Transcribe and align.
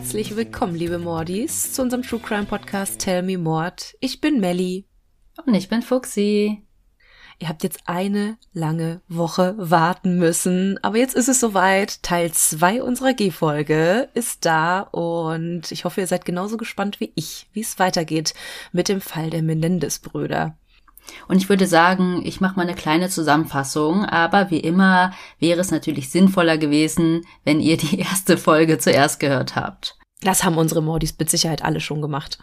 Herzlich 0.00 0.34
willkommen, 0.34 0.74
liebe 0.74 0.98
Mordis, 0.98 1.74
zu 1.74 1.82
unserem 1.82 2.02
True 2.02 2.20
Crime 2.20 2.46
Podcast 2.46 3.00
Tell 3.00 3.22
Me 3.22 3.36
Mord. 3.36 3.98
Ich 4.00 4.22
bin 4.22 4.40
Melly. 4.40 4.86
Und 5.44 5.52
ich 5.52 5.68
bin 5.68 5.82
Fuxi. 5.82 6.66
Ihr 7.38 7.48
habt 7.50 7.62
jetzt 7.62 7.80
eine 7.84 8.38
lange 8.54 9.02
Woche 9.08 9.54
warten 9.58 10.18
müssen, 10.18 10.82
aber 10.82 10.96
jetzt 10.96 11.14
ist 11.14 11.28
es 11.28 11.38
soweit. 11.38 12.02
Teil 12.02 12.32
zwei 12.32 12.82
unserer 12.82 13.12
G-Folge 13.12 14.08
ist 14.14 14.46
da 14.46 14.80
und 14.80 15.70
ich 15.70 15.84
hoffe, 15.84 16.00
ihr 16.00 16.06
seid 16.06 16.24
genauso 16.24 16.56
gespannt 16.56 16.98
wie 17.00 17.12
ich, 17.14 17.50
wie 17.52 17.60
es 17.60 17.78
weitergeht 17.78 18.32
mit 18.72 18.88
dem 18.88 19.02
Fall 19.02 19.28
der 19.28 19.42
Menendez-Brüder. 19.42 20.56
Und 21.28 21.38
ich 21.38 21.48
würde 21.48 21.66
sagen, 21.66 22.22
ich 22.24 22.40
mache 22.40 22.56
mal 22.56 22.62
eine 22.62 22.74
kleine 22.74 23.08
Zusammenfassung, 23.08 24.04
aber 24.04 24.50
wie 24.50 24.60
immer 24.60 25.12
wäre 25.38 25.60
es 25.60 25.70
natürlich 25.70 26.10
sinnvoller 26.10 26.58
gewesen, 26.58 27.22
wenn 27.44 27.60
ihr 27.60 27.76
die 27.76 27.98
erste 28.00 28.36
Folge 28.36 28.78
zuerst 28.78 29.20
gehört 29.20 29.56
habt. 29.56 29.96
Das 30.22 30.44
haben 30.44 30.58
unsere 30.58 30.82
Mordis 30.82 31.16
mit 31.18 31.30
Sicherheit 31.30 31.64
alle 31.64 31.80
schon 31.80 32.02
gemacht. 32.02 32.38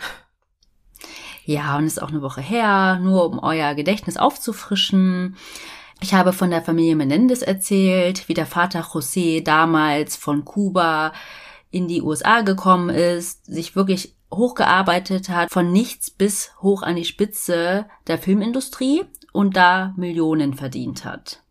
Ja, 1.45 1.77
und 1.77 1.85
es 1.85 1.93
ist 1.93 2.03
auch 2.03 2.09
eine 2.09 2.21
Woche 2.21 2.41
her, 2.41 2.99
nur 3.01 3.25
um 3.25 3.39
euer 3.39 3.73
Gedächtnis 3.73 4.17
aufzufrischen. 4.17 5.37
Ich 6.01 6.13
habe 6.13 6.33
von 6.33 6.49
der 6.49 6.61
Familie 6.61 6.97
Menendez 6.97 7.41
erzählt, 7.41 8.27
wie 8.27 8.33
der 8.33 8.45
Vater 8.45 8.81
José 8.81 9.41
damals 9.43 10.17
von 10.17 10.43
Kuba 10.43 11.13
in 11.71 11.87
die 11.87 12.01
USA 12.01 12.41
gekommen 12.41 12.89
ist, 12.89 13.45
sich 13.45 13.77
wirklich 13.77 14.16
hochgearbeitet 14.31 15.29
hat, 15.29 15.51
von 15.51 15.71
nichts 15.71 16.11
bis 16.11 16.51
hoch 16.61 16.83
an 16.83 16.95
die 16.95 17.05
Spitze 17.05 17.87
der 18.07 18.17
Filmindustrie 18.17 19.05
und 19.31 19.55
da 19.55 19.93
Millionen 19.97 20.53
verdient 20.53 21.05
hat. 21.05 21.43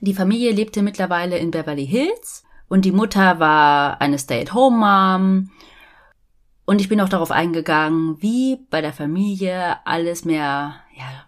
Die 0.00 0.14
Familie 0.14 0.52
lebte 0.52 0.82
mittlerweile 0.82 1.38
in 1.38 1.50
Beverly 1.50 1.86
Hills 1.86 2.44
und 2.68 2.84
die 2.84 2.92
Mutter 2.92 3.38
war 3.38 4.00
eine 4.00 4.18
Stay-at-home-Mom 4.18 5.50
und 6.64 6.80
ich 6.80 6.88
bin 6.88 7.00
auch 7.00 7.08
darauf 7.08 7.30
eingegangen, 7.30 8.20
wie 8.22 8.56
bei 8.70 8.80
der 8.80 8.92
Familie 8.92 9.84
alles 9.86 10.24
mehr 10.24 10.76
ja, 10.96 11.26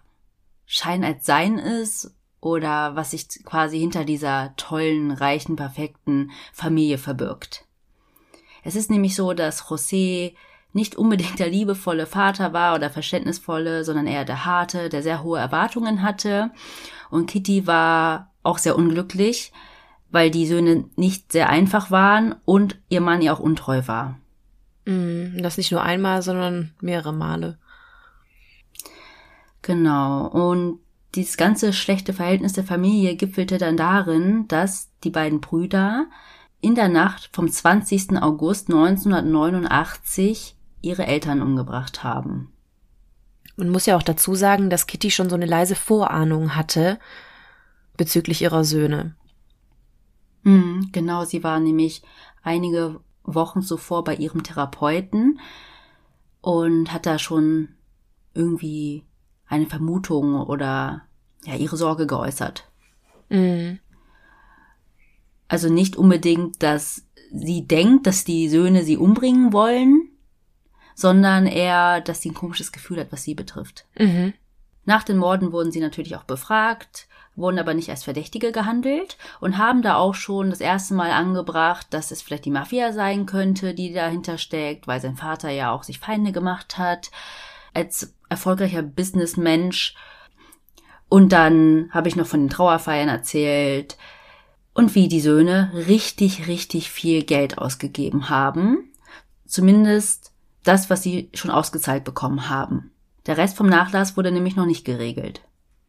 Schein 0.65 1.03
als 1.03 1.25
Sein 1.25 1.57
ist 1.59 2.15
oder 2.41 2.95
was 2.95 3.11
sich 3.11 3.27
quasi 3.43 3.79
hinter 3.79 4.05
dieser 4.05 4.53
tollen, 4.55 5.11
reichen, 5.11 5.55
perfekten 5.55 6.31
Familie 6.53 6.97
verbirgt. 6.97 7.64
Es 8.65 8.75
ist 8.75 8.89
nämlich 8.89 9.15
so, 9.15 9.33
dass 9.33 9.65
José 9.65 10.33
nicht 10.73 10.95
unbedingt 10.95 11.39
der 11.39 11.49
liebevolle 11.49 12.07
Vater 12.07 12.51
war 12.51 12.75
oder 12.75 12.89
verständnisvolle, 12.89 13.85
sondern 13.85 14.07
eher 14.07 14.25
der 14.25 14.43
harte, 14.43 14.89
der 14.89 15.03
sehr 15.03 15.23
hohe 15.23 15.39
Erwartungen 15.39 16.01
hatte. 16.01 16.51
Und 17.09 17.27
Kitty 17.27 17.67
war 17.67 18.33
auch 18.43 18.57
sehr 18.57 18.75
unglücklich, 18.75 19.53
weil 20.09 20.31
die 20.31 20.47
Söhne 20.47 20.85
nicht 20.95 21.31
sehr 21.31 21.49
einfach 21.49 21.91
waren 21.91 22.35
und 22.43 22.77
ihr 22.89 23.01
Mann 23.01 23.21
ihr 23.21 23.33
auch 23.33 23.39
untreu 23.39 23.83
war. 23.85 24.19
Mm, 24.85 25.41
das 25.43 25.57
nicht 25.57 25.71
nur 25.71 25.83
einmal, 25.83 26.23
sondern 26.23 26.73
mehrere 26.81 27.13
Male. 27.13 27.59
Genau. 29.61 30.27
Und 30.27 30.79
dieses 31.13 31.37
ganze 31.37 31.71
schlechte 31.71 32.13
Verhältnis 32.13 32.53
der 32.53 32.63
Familie 32.63 33.15
gipfelte 33.15 33.59
dann 33.59 33.77
darin, 33.77 34.47
dass 34.47 34.89
die 35.03 35.11
beiden 35.11 35.39
Brüder 35.39 36.07
in 36.65 36.73
der 36.73 36.89
Nacht 36.89 37.29
vom 37.31 37.47
20. 37.47 38.23
August 38.23 38.71
1989 38.71 40.57
ihre 40.81 41.05
Eltern 41.05 41.43
umgebracht 41.43 42.03
haben. 42.03 42.51
Man 43.55 43.69
muss 43.69 43.85
ja 43.85 43.95
auch 43.95 44.01
dazu 44.01 44.33
sagen, 44.33 44.71
dass 44.71 44.87
Kitty 44.87 45.11
schon 45.11 45.29
so 45.29 45.35
eine 45.35 45.45
leise 45.45 45.75
Vorahnung 45.75 46.55
hatte 46.55 46.97
bezüglich 47.97 48.41
ihrer 48.41 48.63
Söhne. 48.63 49.15
Mhm, 50.41 50.89
genau, 50.91 51.23
sie 51.23 51.43
war 51.43 51.59
nämlich 51.59 52.01
einige 52.41 52.99
Wochen 53.21 53.61
zuvor 53.61 54.03
bei 54.03 54.15
ihrem 54.15 54.41
Therapeuten 54.41 55.39
und 56.41 56.91
hat 56.91 57.05
da 57.05 57.19
schon 57.19 57.75
irgendwie 58.33 59.05
eine 59.45 59.67
Vermutung 59.67 60.41
oder 60.41 61.03
ja 61.43 61.53
ihre 61.53 61.77
Sorge 61.77 62.07
geäußert. 62.07 62.67
Mhm. 63.29 63.77
Also 65.47 65.69
nicht 65.69 65.95
unbedingt, 65.95 66.61
dass 66.63 67.03
sie 67.31 67.67
denkt, 67.67 68.07
dass 68.07 68.23
die 68.23 68.49
Söhne 68.49 68.83
sie 68.83 68.97
umbringen 68.97 69.53
wollen, 69.53 70.09
sondern 70.95 71.45
eher, 71.45 72.01
dass 72.01 72.21
sie 72.21 72.29
ein 72.29 72.35
komisches 72.35 72.71
Gefühl 72.71 72.99
hat, 72.99 73.11
was 73.11 73.23
sie 73.23 73.35
betrifft. 73.35 73.85
Mhm. 73.97 74.33
Nach 74.85 75.03
den 75.03 75.17
Morden 75.17 75.51
wurden 75.51 75.71
sie 75.71 75.79
natürlich 75.79 76.15
auch 76.15 76.23
befragt 76.23 77.07
wurden 77.35 77.59
aber 77.59 77.73
nicht 77.73 77.89
als 77.89 78.03
Verdächtige 78.03 78.51
gehandelt 78.51 79.17
und 79.39 79.57
haben 79.57 79.81
da 79.81 79.95
auch 79.95 80.15
schon 80.15 80.49
das 80.49 80.61
erste 80.61 80.93
Mal 80.93 81.11
angebracht, 81.11 81.87
dass 81.89 82.11
es 82.11 82.21
vielleicht 82.21 82.45
die 82.45 82.51
Mafia 82.51 82.93
sein 82.93 83.25
könnte, 83.25 83.73
die 83.73 83.93
dahinter 83.93 84.37
steckt, 84.37 84.87
weil 84.87 85.01
sein 85.01 85.17
Vater 85.17 85.49
ja 85.49 85.71
auch 85.71 85.83
sich 85.83 85.99
Feinde 85.99 86.31
gemacht 86.31 86.77
hat 86.77 87.11
als 87.73 88.15
erfolgreicher 88.29 88.81
Businessmensch. 88.81 89.95
Und 91.09 91.31
dann 91.33 91.89
habe 91.91 92.07
ich 92.07 92.15
noch 92.15 92.25
von 92.25 92.41
den 92.41 92.49
Trauerfeiern 92.49 93.09
erzählt 93.09 93.97
und 94.75 94.93
wie 94.93 95.07
die 95.07 95.21
Söhne 95.21 95.71
richtig, 95.87 96.47
richtig 96.47 96.91
viel 96.91 97.23
Geld 97.23 97.57
ausgegeben 97.57 98.29
haben. 98.29 98.91
Zumindest 99.47 100.33
das, 100.63 100.89
was 100.89 101.01
sie 101.01 101.29
schon 101.33 101.49
ausgezahlt 101.49 102.03
bekommen 102.03 102.49
haben. 102.49 102.91
Der 103.25 103.37
Rest 103.37 103.57
vom 103.57 103.67
Nachlass 103.67 104.17
wurde 104.17 104.31
nämlich 104.31 104.55
noch 104.55 104.65
nicht 104.65 104.85
geregelt. 104.85 105.41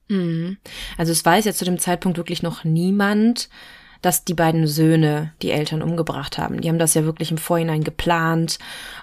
Mhm. 0.08 0.56
Also 0.96 1.12
es 1.12 1.24
weiß 1.24 1.44
ja 1.44 1.52
zu 1.52 1.64
dem 1.64 1.78
Zeitpunkt 1.78 2.16
wirklich 2.16 2.42
noch 2.42 2.64
niemand, 2.64 3.48
dass 4.02 4.24
die 4.24 4.34
beiden 4.34 4.68
Söhne 4.68 5.32
die 5.42 5.50
Eltern 5.50 5.82
umgebracht 5.82 6.38
haben. 6.38 6.60
Die 6.60 6.68
haben 6.68 6.78
das 6.78 6.94
ja 6.94 7.04
wirklich 7.04 7.32
im 7.32 7.38
Vorhinein 7.38 7.82
geplant 7.82 8.58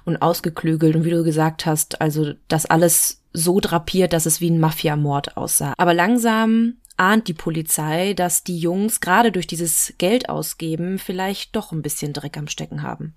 und 0.06 0.22
ausgeklügelt 0.22 0.96
und 0.96 1.04
wie 1.04 1.10
du 1.10 1.24
gesagt 1.24 1.66
hast, 1.66 2.00
also 2.00 2.34
das 2.48 2.66
alles 2.66 3.22
so 3.34 3.60
drapiert, 3.60 4.14
dass 4.14 4.26
es 4.26 4.40
wie 4.40 4.50
ein 4.50 4.60
Mafiamord 4.60 5.36
aussah. 5.36 5.74
Aber 5.78 5.94
langsam 5.94 6.76
ahnt 7.03 7.28
die 7.28 7.34
Polizei, 7.34 8.14
dass 8.14 8.44
die 8.44 8.58
Jungs 8.58 9.02
gerade 9.02 9.31
durch 9.31 9.46
dieses 9.46 9.94
Geld 9.97 10.30
ausgeben 10.30 10.97
vielleicht 11.00 11.56
doch 11.56 11.72
ein 11.72 11.81
bisschen 11.81 12.14
Dreck 12.14 12.38
am 12.38 12.47
Stecken 12.47 12.81
haben. 12.81 13.14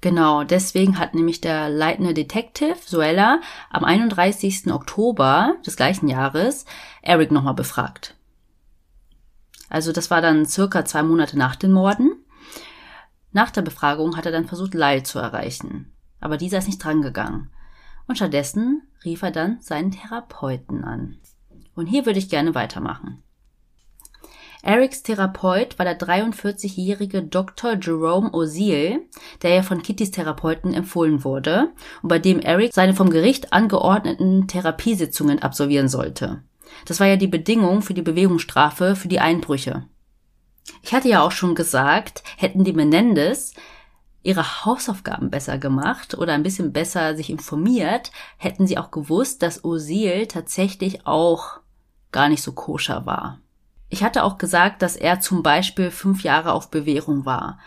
Genau, 0.00 0.44
deswegen 0.44 1.00
hat 1.00 1.14
nämlich 1.14 1.40
der 1.40 1.68
leitende 1.68 2.14
Detective 2.14 2.76
Suella 2.86 3.40
am 3.70 3.82
31. 3.82 4.72
Oktober 4.72 5.56
des 5.66 5.76
gleichen 5.76 6.06
Jahres 6.06 6.64
Eric 7.02 7.32
nochmal 7.32 7.54
befragt. 7.54 8.14
Also 9.68 9.90
das 9.90 10.08
war 10.08 10.20
dann 10.20 10.46
circa 10.46 10.84
zwei 10.84 11.02
Monate 11.02 11.36
nach 11.36 11.56
den 11.56 11.72
Morden. 11.72 12.12
Nach 13.32 13.50
der 13.50 13.62
Befragung 13.62 14.16
hat 14.16 14.24
er 14.24 14.32
dann 14.32 14.46
versucht, 14.46 14.74
Lyle 14.74 15.02
zu 15.02 15.18
erreichen. 15.18 15.92
Aber 16.20 16.36
dieser 16.36 16.58
ist 16.58 16.68
nicht 16.68 16.82
drangegangen. 16.82 17.50
Und 18.06 18.16
stattdessen 18.16 18.82
rief 19.04 19.22
er 19.22 19.32
dann 19.32 19.60
seinen 19.60 19.90
Therapeuten 19.90 20.84
an. 20.84 21.18
Und 21.78 21.86
hier 21.86 22.06
würde 22.06 22.18
ich 22.18 22.28
gerne 22.28 22.56
weitermachen. 22.56 23.22
Erics 24.62 25.04
Therapeut 25.04 25.78
war 25.78 25.84
der 25.84 25.96
43-jährige 25.96 27.22
Dr. 27.22 27.78
Jerome 27.80 28.30
O'Seal, 28.30 28.98
der 29.42 29.54
ja 29.54 29.62
von 29.62 29.84
Kittys 29.84 30.10
Therapeuten 30.10 30.74
empfohlen 30.74 31.22
wurde 31.22 31.68
und 32.02 32.08
bei 32.08 32.18
dem 32.18 32.40
Eric 32.40 32.74
seine 32.74 32.94
vom 32.94 33.10
Gericht 33.10 33.52
angeordneten 33.52 34.48
Therapiesitzungen 34.48 35.38
absolvieren 35.38 35.86
sollte. 35.86 36.42
Das 36.84 36.98
war 36.98 37.06
ja 37.06 37.14
die 37.14 37.28
Bedingung 37.28 37.82
für 37.82 37.94
die 37.94 38.02
Bewegungsstrafe 38.02 38.96
für 38.96 39.06
die 39.06 39.20
Einbrüche. 39.20 39.86
Ich 40.82 40.92
hatte 40.92 41.08
ja 41.08 41.22
auch 41.22 41.30
schon 41.30 41.54
gesagt, 41.54 42.24
hätten 42.36 42.64
die 42.64 42.72
Menendez 42.72 43.54
ihre 44.24 44.64
Hausaufgaben 44.64 45.30
besser 45.30 45.58
gemacht 45.58 46.18
oder 46.18 46.32
ein 46.32 46.42
bisschen 46.42 46.72
besser 46.72 47.14
sich 47.14 47.30
informiert, 47.30 48.10
hätten 48.36 48.66
sie 48.66 48.78
auch 48.78 48.90
gewusst, 48.90 49.42
dass 49.42 49.64
Osil 49.64 50.26
tatsächlich 50.26 51.06
auch 51.06 51.60
gar 52.12 52.28
nicht 52.28 52.42
so 52.42 52.52
koscher 52.52 53.06
war. 53.06 53.38
Ich 53.88 54.04
hatte 54.04 54.24
auch 54.24 54.38
gesagt, 54.38 54.82
dass 54.82 54.96
er 54.96 55.20
zum 55.20 55.42
Beispiel 55.42 55.90
fünf 55.90 56.22
Jahre 56.22 56.52
auf 56.52 56.70
Bewährung 56.70 57.24
war. 57.24 57.58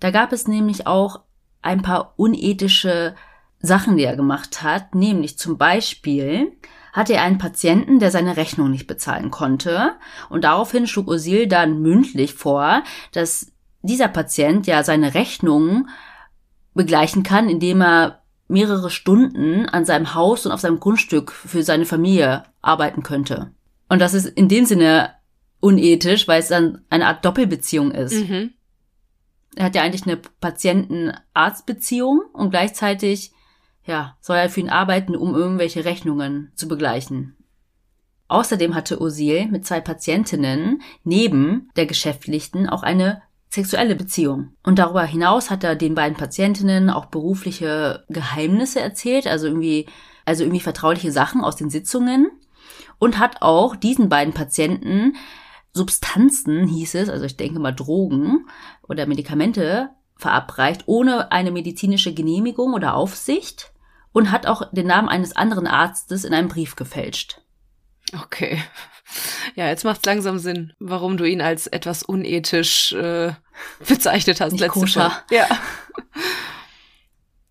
Da 0.00 0.10
gab 0.10 0.32
es 0.32 0.46
nämlich 0.46 0.86
auch 0.86 1.20
ein 1.62 1.82
paar 1.82 2.14
unethische 2.16 3.14
Sachen, 3.60 3.96
die 3.96 4.04
er 4.04 4.16
gemacht 4.16 4.62
hat, 4.62 4.94
nämlich 4.94 5.38
zum 5.38 5.56
Beispiel 5.56 6.52
hatte 6.92 7.14
er 7.14 7.22
einen 7.22 7.38
Patienten, 7.38 7.98
der 7.98 8.10
seine 8.10 8.36
Rechnung 8.36 8.70
nicht 8.70 8.86
bezahlen 8.86 9.30
konnte 9.30 9.94
und 10.28 10.44
daraufhin 10.44 10.86
schlug 10.86 11.08
Osil 11.08 11.48
dann 11.48 11.80
mündlich 11.80 12.34
vor, 12.34 12.84
dass 13.12 13.50
dieser 13.82 14.08
Patient 14.08 14.66
ja 14.66 14.84
seine 14.84 15.14
Rechnung 15.14 15.88
begleichen 16.74 17.22
kann, 17.22 17.48
indem 17.48 17.82
er 17.82 18.22
mehrere 18.46 18.90
Stunden 18.90 19.68
an 19.68 19.84
seinem 19.84 20.14
Haus 20.14 20.46
und 20.46 20.52
auf 20.52 20.60
seinem 20.60 20.78
Grundstück 20.78 21.32
für 21.32 21.62
seine 21.62 21.86
Familie 21.86 22.44
arbeiten 22.60 23.02
könnte. 23.02 23.50
Und 23.88 24.00
das 24.00 24.14
ist 24.14 24.26
in 24.26 24.48
dem 24.48 24.64
Sinne 24.64 25.14
unethisch, 25.60 26.28
weil 26.28 26.40
es 26.40 26.48
dann 26.48 26.84
eine 26.90 27.06
Art 27.06 27.24
Doppelbeziehung 27.24 27.90
ist. 27.90 28.14
Mhm. 28.14 28.52
Er 29.56 29.66
hat 29.66 29.74
ja 29.74 29.82
eigentlich 29.82 30.06
eine 30.06 30.16
Patienten-Arzt-Beziehung 30.16 32.22
und 32.32 32.50
gleichzeitig, 32.50 33.32
ja, 33.86 34.16
soll 34.20 34.36
er 34.36 34.50
für 34.50 34.60
ihn 34.60 34.68
arbeiten, 34.68 35.16
um 35.16 35.34
irgendwelche 35.34 35.84
Rechnungen 35.84 36.52
zu 36.54 36.68
begleichen. 36.68 37.36
Außerdem 38.28 38.74
hatte 38.74 39.00
Osil 39.00 39.46
mit 39.46 39.66
zwei 39.66 39.80
Patientinnen 39.80 40.82
neben 41.04 41.70
der 41.76 41.86
Geschäftlichen 41.86 42.68
auch 42.68 42.82
eine 42.82 43.22
sexuelle 43.48 43.94
Beziehung. 43.94 44.54
Und 44.64 44.78
darüber 44.78 45.04
hinaus 45.04 45.50
hat 45.50 45.62
er 45.62 45.76
den 45.76 45.94
beiden 45.94 46.16
Patientinnen 46.16 46.90
auch 46.90 47.06
berufliche 47.06 48.04
Geheimnisse 48.08 48.80
erzählt, 48.80 49.26
also 49.26 49.46
irgendwie, 49.46 49.86
also 50.24 50.42
irgendwie 50.42 50.60
vertrauliche 50.60 51.12
Sachen 51.12 51.42
aus 51.42 51.56
den 51.56 51.70
Sitzungen 51.70 52.30
und 52.98 53.18
hat 53.18 53.42
auch 53.42 53.76
diesen 53.76 54.08
beiden 54.08 54.34
Patienten 54.34 55.16
Substanzen, 55.72 56.68
hieß 56.68 56.94
es, 56.94 57.08
also 57.08 57.24
ich 57.24 57.36
denke 57.36 57.58
mal 57.58 57.72
Drogen 57.72 58.46
oder 58.82 59.06
Medikamente 59.06 59.90
verabreicht, 60.16 60.84
ohne 60.86 61.32
eine 61.32 61.50
medizinische 61.50 62.14
Genehmigung 62.14 62.74
oder 62.74 62.94
Aufsicht 62.94 63.72
und 64.12 64.30
hat 64.30 64.46
auch 64.46 64.70
den 64.72 64.86
Namen 64.86 65.08
eines 65.08 65.34
anderen 65.34 65.66
Arztes 65.66 66.24
in 66.24 66.32
einem 66.32 66.48
Brief 66.48 66.76
gefälscht. 66.76 67.40
Okay. 68.12 68.62
Ja, 69.54 69.68
jetzt 69.68 69.84
macht 69.84 69.98
es 69.98 70.04
langsam 70.06 70.38
Sinn, 70.38 70.72
warum 70.78 71.16
du 71.16 71.24
ihn 71.24 71.42
als 71.42 71.66
etwas 71.66 72.02
unethisch 72.02 72.92
äh, 72.92 73.32
bezeichnet 73.86 74.40
hast. 74.40 74.52
Nicht 74.52 74.60
letzte 74.60 74.80
koscher. 74.80 75.10
Folge. 75.28 75.46
Ja. 75.48 75.58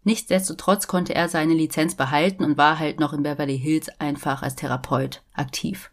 Nichtsdestotrotz 0.04 0.88
konnte 0.88 1.16
er 1.16 1.30
seine 1.30 1.54
Lizenz 1.54 1.96
behalten 1.96 2.44
und 2.44 2.58
war 2.58 2.80
halt 2.80 3.00
noch 3.00 3.14
in 3.14 3.24
Beverly 3.24 3.58
Hills 3.58 3.90
einfach 4.00 4.44
als 4.44 4.56
Therapeut 4.56 5.24
aktiv. 5.34 5.92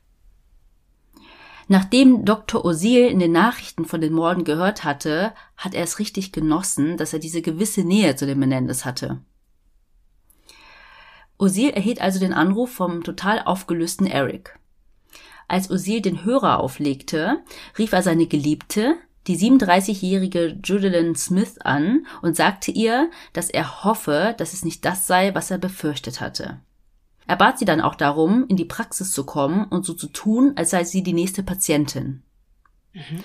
Nachdem 1.68 2.24
Dr. 2.24 2.64
Osil 2.64 3.06
in 3.06 3.20
den 3.20 3.30
Nachrichten 3.30 3.84
von 3.84 4.00
den 4.00 4.12
Morden 4.12 4.42
gehört 4.42 4.82
hatte, 4.82 5.32
hat 5.56 5.72
er 5.72 5.84
es 5.84 6.00
richtig 6.00 6.32
genossen, 6.32 6.96
dass 6.96 7.12
er 7.12 7.20
diese 7.20 7.42
gewisse 7.42 7.82
Nähe 7.84 8.16
zu 8.16 8.26
den 8.26 8.40
Menendez 8.40 8.84
hatte. 8.84 9.20
Osil 11.38 11.70
erhielt 11.70 12.00
also 12.00 12.18
den 12.18 12.34
Anruf 12.34 12.72
vom 12.72 13.04
total 13.04 13.42
aufgelösten 13.44 14.08
Eric. 14.08 14.58
Als 15.46 15.70
Osil 15.70 16.00
den 16.00 16.24
Hörer 16.24 16.58
auflegte, 16.58 17.44
rief 17.78 17.92
er 17.92 18.02
seine 18.02 18.26
Geliebte, 18.26 18.96
die 19.26 19.36
37-jährige 19.36 20.58
Judilyn 20.64 21.14
Smith 21.14 21.58
an 21.58 22.06
und 22.22 22.36
sagte 22.36 22.70
ihr, 22.70 23.10
dass 23.32 23.50
er 23.50 23.84
hoffe, 23.84 24.34
dass 24.38 24.52
es 24.52 24.64
nicht 24.64 24.84
das 24.84 25.06
sei, 25.06 25.34
was 25.34 25.50
er 25.50 25.58
befürchtet 25.58 26.20
hatte. 26.20 26.60
Er 27.26 27.36
bat 27.36 27.58
sie 27.58 27.64
dann 27.64 27.80
auch 27.80 27.94
darum, 27.94 28.46
in 28.48 28.56
die 28.56 28.64
Praxis 28.64 29.12
zu 29.12 29.24
kommen 29.24 29.64
und 29.66 29.84
so 29.84 29.94
zu 29.94 30.08
tun, 30.08 30.54
als 30.56 30.70
sei 30.70 30.84
sie 30.84 31.02
die 31.02 31.12
nächste 31.12 31.42
Patientin. 31.42 32.22
Mhm. 32.92 33.22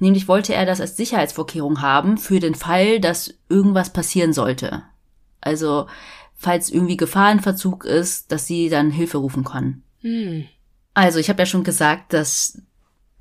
Nämlich 0.00 0.26
wollte 0.26 0.54
er 0.54 0.66
das 0.66 0.80
als 0.80 0.96
Sicherheitsvorkehrung 0.96 1.82
haben 1.82 2.16
für 2.16 2.40
den 2.40 2.54
Fall, 2.54 3.00
dass 3.00 3.34
irgendwas 3.48 3.92
passieren 3.92 4.32
sollte. 4.32 4.82
Also, 5.42 5.86
falls 6.34 6.70
irgendwie 6.70 6.96
Gefahrenverzug 6.96 7.84
ist, 7.84 8.32
dass 8.32 8.46
sie 8.46 8.70
dann 8.70 8.90
Hilfe 8.90 9.18
rufen 9.18 9.44
kann. 9.44 9.82
Hm. 10.00 10.46
Also, 10.94 11.18
ich 11.18 11.28
habe 11.28 11.40
ja 11.40 11.46
schon 11.46 11.64
gesagt, 11.64 12.14
dass 12.14 12.62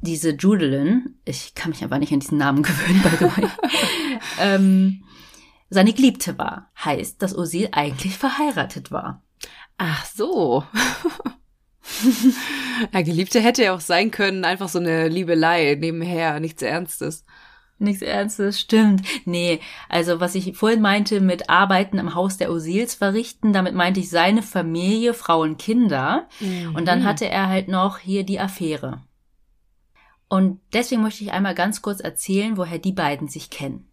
diese 0.02 0.32
Judilyn, 0.32 1.20
ich 1.26 1.56
kann 1.56 1.72
mich 1.72 1.84
aber 1.84 2.00
nicht 2.00 2.14
an 2.14 2.20
diesen 2.20 2.38
Namen 2.38 2.64
gewöhnen, 2.64 3.02
by 3.02 3.10
the 3.18 3.26
way, 3.26 3.50
ähm, 4.40 5.04
seine 5.70 5.94
Geliebte 5.94 6.38
war. 6.38 6.72
Heißt, 6.84 7.22
dass 7.22 7.38
Osil 7.38 7.70
eigentlich 7.72 8.18
verheiratet 8.18 8.92
war. 8.92 9.24
Ach 9.78 10.06
so. 10.06 10.64
ja, 12.94 13.02
Geliebte 13.02 13.40
hätte 13.40 13.64
ja 13.64 13.74
auch 13.74 13.80
sein 13.80 14.12
können, 14.12 14.46
einfach 14.46 14.70
so 14.70 14.80
eine 14.80 15.08
Liebelei 15.08 15.76
nebenher, 15.80 16.40
nichts 16.40 16.62
Ernstes. 16.62 17.26
Nichts 17.82 18.02
Ernstes, 18.02 18.60
stimmt. 18.60 19.08
Nee, 19.24 19.62
also 19.88 20.20
was 20.20 20.36
ich 20.36 20.58
vorhin 20.58 20.82
meinte 20.82 21.22
mit 21.22 21.50
Arbeiten 21.50 21.98
im 21.98 22.14
Haus 22.14 22.36
der 22.36 22.52
Osils 22.52 22.94
verrichten, 22.94 23.54
damit 23.54 23.74
meinte 23.74 24.02
ich 24.02 24.10
seine 24.10 24.42
Familie, 24.42 25.14
Frauen, 25.14 25.58
Kinder. 25.58 26.28
Und 26.74 26.90
dann 26.90 27.06
hatte 27.06 27.30
er 27.30 27.48
halt 27.48 27.70
noch 27.70 28.00
hier 28.00 28.26
die 28.26 28.40
Affäre. 28.40 29.02
Und 30.30 30.62
deswegen 30.74 31.02
möchte 31.02 31.24
ich 31.24 31.32
einmal 31.32 31.56
ganz 31.56 31.82
kurz 31.82 32.00
erzählen, 32.00 32.56
woher 32.56 32.78
die 32.78 32.94
beiden 32.94 33.28
sich 33.28 33.50
kennen. 33.50 33.92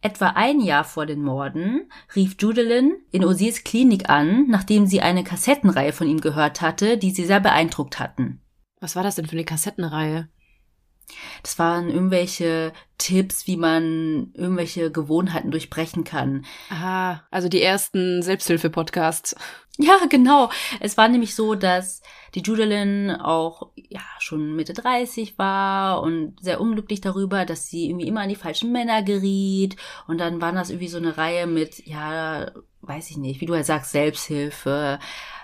Etwa 0.00 0.28
ein 0.36 0.60
Jahr 0.60 0.84
vor 0.84 1.06
den 1.06 1.22
Morden 1.22 1.90
rief 2.14 2.36
Judilyn 2.38 2.92
in 3.10 3.24
Osils 3.24 3.64
Klinik 3.64 4.10
an, 4.10 4.46
nachdem 4.48 4.86
sie 4.86 5.00
eine 5.00 5.24
Kassettenreihe 5.24 5.92
von 5.92 6.08
ihm 6.08 6.20
gehört 6.20 6.60
hatte, 6.60 6.98
die 6.98 7.10
sie 7.10 7.24
sehr 7.24 7.40
beeindruckt 7.40 7.98
hatten. 7.98 8.40
Was 8.80 8.96
war 8.96 9.02
das 9.02 9.14
denn 9.16 9.26
für 9.26 9.32
eine 9.32 9.46
Kassettenreihe? 9.46 10.28
Das 11.42 11.58
waren 11.58 11.90
irgendwelche 11.90 12.72
Tipps, 12.98 13.46
wie 13.46 13.56
man 13.56 14.32
irgendwelche 14.34 14.90
Gewohnheiten 14.90 15.50
durchbrechen 15.50 16.04
kann. 16.04 16.44
Ah, 16.70 17.20
also 17.30 17.48
die 17.48 17.62
ersten 17.62 18.22
Selbsthilfe-Podcasts. 18.22 19.36
Ja, 19.76 19.98
genau. 20.08 20.50
Es 20.80 20.96
war 20.96 21.08
nämlich 21.08 21.34
so, 21.34 21.56
dass 21.56 22.00
die 22.34 22.42
Judilyn 22.42 23.10
auch 23.10 23.70
ja 23.74 24.02
schon 24.20 24.54
Mitte 24.54 24.72
30 24.72 25.36
war 25.36 26.00
und 26.02 26.36
sehr 26.40 26.60
unglücklich 26.60 27.00
darüber, 27.00 27.44
dass 27.44 27.68
sie 27.68 27.88
irgendwie 27.88 28.06
immer 28.06 28.20
an 28.20 28.28
die 28.28 28.36
falschen 28.36 28.70
Männer 28.70 29.02
geriet. 29.02 29.76
Und 30.06 30.18
dann 30.18 30.40
war 30.40 30.52
das 30.52 30.70
irgendwie 30.70 30.88
so 30.88 30.98
eine 30.98 31.16
Reihe 31.16 31.48
mit, 31.48 31.84
ja, 31.86 32.52
weiß 32.82 33.10
ich 33.10 33.16
nicht, 33.16 33.40
wie 33.40 33.46
du 33.46 33.54
halt 33.54 33.66
sagst, 33.66 33.90
Selbsthilfe, 33.90 35.00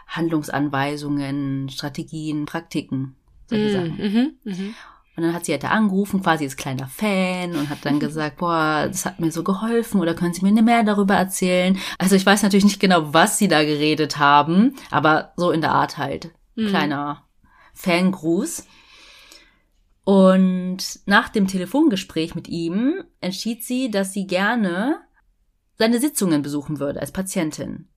Handlungsanweisungen, 0.06 1.68
Strategien, 1.68 2.46
Praktiken, 2.46 3.16
solche 3.46 3.70
Sachen. 3.70 3.96
Mhm, 3.96 4.32
mhm. 4.44 4.74
Und 5.20 5.26
dann 5.26 5.34
hat 5.34 5.44
sie 5.44 5.52
halt 5.52 5.64
da 5.64 5.68
angerufen, 5.68 6.22
quasi 6.22 6.44
als 6.44 6.56
kleiner 6.56 6.86
Fan 6.86 7.54
und 7.54 7.68
hat 7.68 7.84
dann 7.84 8.00
gesagt, 8.00 8.38
boah, 8.38 8.86
das 8.86 9.04
hat 9.04 9.20
mir 9.20 9.30
so 9.30 9.44
geholfen 9.44 10.00
oder 10.00 10.14
können 10.14 10.32
Sie 10.32 10.42
mir 10.42 10.62
mehr 10.62 10.82
darüber 10.82 11.14
erzählen? 11.14 11.78
Also 11.98 12.16
ich 12.16 12.24
weiß 12.24 12.42
natürlich 12.42 12.64
nicht 12.64 12.80
genau, 12.80 13.12
was 13.12 13.36
sie 13.36 13.46
da 13.46 13.62
geredet 13.62 14.16
haben, 14.16 14.76
aber 14.90 15.34
so 15.36 15.50
in 15.50 15.60
der 15.60 15.72
Art 15.72 15.98
halt. 15.98 16.30
Mhm. 16.54 16.68
Kleiner 16.68 17.24
Fangruß. 17.74 18.66
Und 20.04 20.78
nach 21.04 21.28
dem 21.28 21.46
Telefongespräch 21.46 22.34
mit 22.34 22.48
ihm 22.48 23.04
entschied 23.20 23.62
sie, 23.62 23.90
dass 23.90 24.14
sie 24.14 24.26
gerne 24.26 25.02
seine 25.76 26.00
Sitzungen 26.00 26.40
besuchen 26.40 26.80
würde 26.80 27.00
als 27.00 27.12
Patientin. 27.12 27.88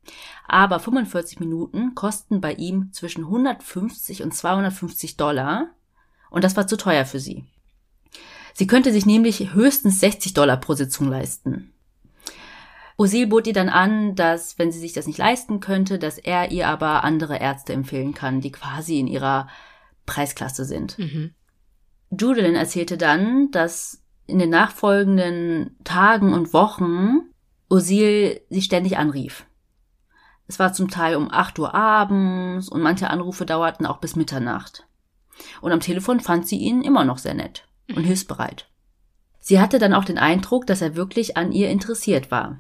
Aber 0.46 0.80
45 0.80 1.40
Minuten 1.40 1.96
kosten 1.96 2.42
bei 2.42 2.54
ihm 2.54 2.92
zwischen 2.92 3.24
150 3.24 4.24
und 4.24 4.34
250 4.34 5.16
Dollar 5.16 5.70
und 6.34 6.44
das 6.44 6.58
war 6.58 6.68
zu 6.68 6.76
teuer 6.76 7.06
für 7.06 7.20
sie. 7.20 7.46
Sie 8.54 8.68
könnte 8.68 8.92
sich 8.92 9.06
nämlich 9.06 9.54
höchstens 9.54 10.00
60 10.00 10.34
Dollar 10.34 10.58
pro 10.58 10.74
Sitzung 10.74 11.08
leisten. 11.08 11.72
Osil 12.98 13.28
bot 13.28 13.48
ihr 13.48 13.54
dann 13.54 13.70
an, 13.70 14.16
dass, 14.16 14.60
wenn 14.60 14.72
sie 14.72 14.80
sich 14.80 14.94
das 14.94 15.08
nicht 15.08 15.18
leisten 15.18 15.60
könnte, 15.60 15.98
dass 15.98 16.18
er 16.18 16.52
ihr 16.52 16.68
aber 16.68 17.04
andere 17.04 17.38
Ärzte 17.38 17.74
empfehlen 17.74 18.14
kann, 18.14 18.42
die 18.42 18.52
quasi 18.52 19.00
in 19.00 19.08
ihrer 19.08 19.48
Preisklasse 20.06 20.66
sind. 20.66 20.98
Mhm. 21.00 21.34
Judilyn 22.12 22.56
erzählte 22.56 22.98
dann, 22.98 23.50
dass 23.52 24.02
in 24.26 24.40
den 24.40 24.50
nachfolgenden 24.50 25.76
Tagen 25.84 26.34
und 26.34 26.54
Wochen 26.54 27.22
Osil 27.70 28.42
sie 28.50 28.62
ständig 28.62 28.98
anrief. 28.98 29.46
Es 30.48 30.60
war 30.60 30.74
zum 30.74 30.90
Teil 30.90 31.16
um 31.16 31.32
8 31.32 31.58
Uhr 31.60 31.74
abends 31.74 32.70
und 32.70 32.82
manche 32.82 33.10
Anrufe 33.10 33.46
dauerten 33.46 33.86
auch 33.86 33.98
bis 33.98 34.16
Mitternacht. 34.16 34.86
Und 35.62 35.72
am 35.72 35.80
Telefon 35.80 36.20
fand 36.20 36.48
sie 36.48 36.58
ihn 36.58 36.82
immer 36.82 37.06
noch 37.06 37.18
sehr 37.18 37.34
nett 37.34 37.68
und 37.96 38.04
hilfsbereit. 38.04 38.70
Sie 39.40 39.60
hatte 39.60 39.80
dann 39.80 39.94
auch 39.94 40.06
den 40.06 40.18
Eindruck, 40.18 40.68
dass 40.68 40.82
er 40.82 40.96
wirklich 40.96 41.36
an 41.36 41.52
ihr 41.52 41.70
interessiert 41.70 42.32
war. 42.32 42.60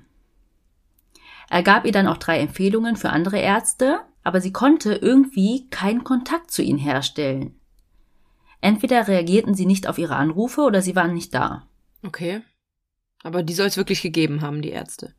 Er 1.50 1.64
gab 1.64 1.86
ihr 1.86 1.92
dann 1.92 2.08
auch 2.08 2.18
drei 2.18 2.40
Empfehlungen 2.40 2.96
für 2.96 3.10
andere 3.10 3.40
Ärzte, 3.40 4.02
aber 4.24 4.42
sie 4.42 4.52
konnte 4.52 4.94
irgendwie 4.96 5.68
keinen 5.70 6.04
Kontakt 6.04 6.52
zu 6.52 6.62
ihnen 6.62 6.80
herstellen. 6.80 7.60
Entweder 8.60 9.08
reagierten 9.08 9.56
sie 9.56 9.66
nicht 9.66 9.88
auf 9.88 9.98
ihre 9.98 10.16
Anrufe 10.16 10.62
oder 10.62 10.82
sie 10.82 10.96
waren 10.96 11.14
nicht 11.14 11.34
da. 11.34 11.68
Okay. 12.06 12.42
Aber 13.22 13.44
die 13.44 13.54
soll 13.54 13.68
es 13.68 13.78
wirklich 13.78 14.02
gegeben 14.02 14.42
haben, 14.42 14.62
die 14.62 14.72
Ärzte. 14.72 15.14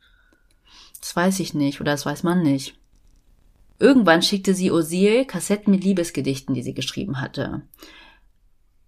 Das 1.00 1.14
weiß 1.14 1.40
ich 1.40 1.54
nicht 1.54 1.80
oder 1.80 1.92
das 1.92 2.06
weiß 2.06 2.22
man 2.22 2.42
nicht. 2.42 2.78
Irgendwann 3.78 4.22
schickte 4.22 4.54
sie 4.54 4.70
Osil 4.70 5.24
Kassetten 5.24 5.70
mit 5.70 5.84
Liebesgedichten, 5.84 6.54
die 6.54 6.62
sie 6.62 6.74
geschrieben 6.74 7.20
hatte. 7.20 7.62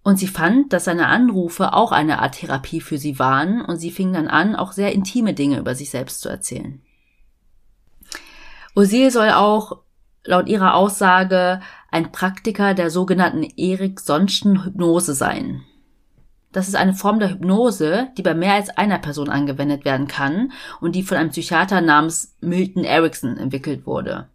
Und 0.03 0.17
sie 0.17 0.27
fand, 0.27 0.71
dass 0.71 0.85
seine 0.85 1.07
Anrufe 1.07 1.73
auch 1.73 1.91
eine 1.91 2.19
Art 2.19 2.35
Therapie 2.35 2.79
für 2.79 2.97
sie 2.97 3.19
waren 3.19 3.61
und 3.61 3.77
sie 3.77 3.91
fing 3.91 4.13
dann 4.13 4.29
an, 4.29 4.55
auch 4.55 4.71
sehr 4.71 4.93
intime 4.93 5.33
Dinge 5.33 5.59
über 5.59 5.75
sich 5.75 5.89
selbst 5.89 6.21
zu 6.21 6.29
erzählen. 6.29 6.81
Osil 8.73 9.11
soll 9.11 9.31
auch 9.31 9.81
laut 10.23 10.47
ihrer 10.47 10.75
Aussage 10.75 11.61
ein 11.91 12.11
Praktiker 12.11 12.73
der 12.73 12.89
sogenannten 12.89 13.43
Eriksonschen 13.57 14.63
Hypnose 14.63 15.13
sein. 15.13 15.63
Das 16.51 16.67
ist 16.67 16.75
eine 16.75 16.93
Form 16.93 17.19
der 17.19 17.31
Hypnose, 17.31 18.07
die 18.17 18.21
bei 18.21 18.33
mehr 18.33 18.53
als 18.53 18.69
einer 18.69 18.99
Person 18.99 19.29
angewendet 19.29 19.83
werden 19.83 20.07
kann 20.07 20.51
und 20.79 20.95
die 20.95 21.03
von 21.03 21.17
einem 21.17 21.31
Psychiater 21.31 21.81
namens 21.81 22.35
Milton 22.39 22.83
Erickson 22.83 23.37
entwickelt 23.37 23.85
wurde. 23.85 24.29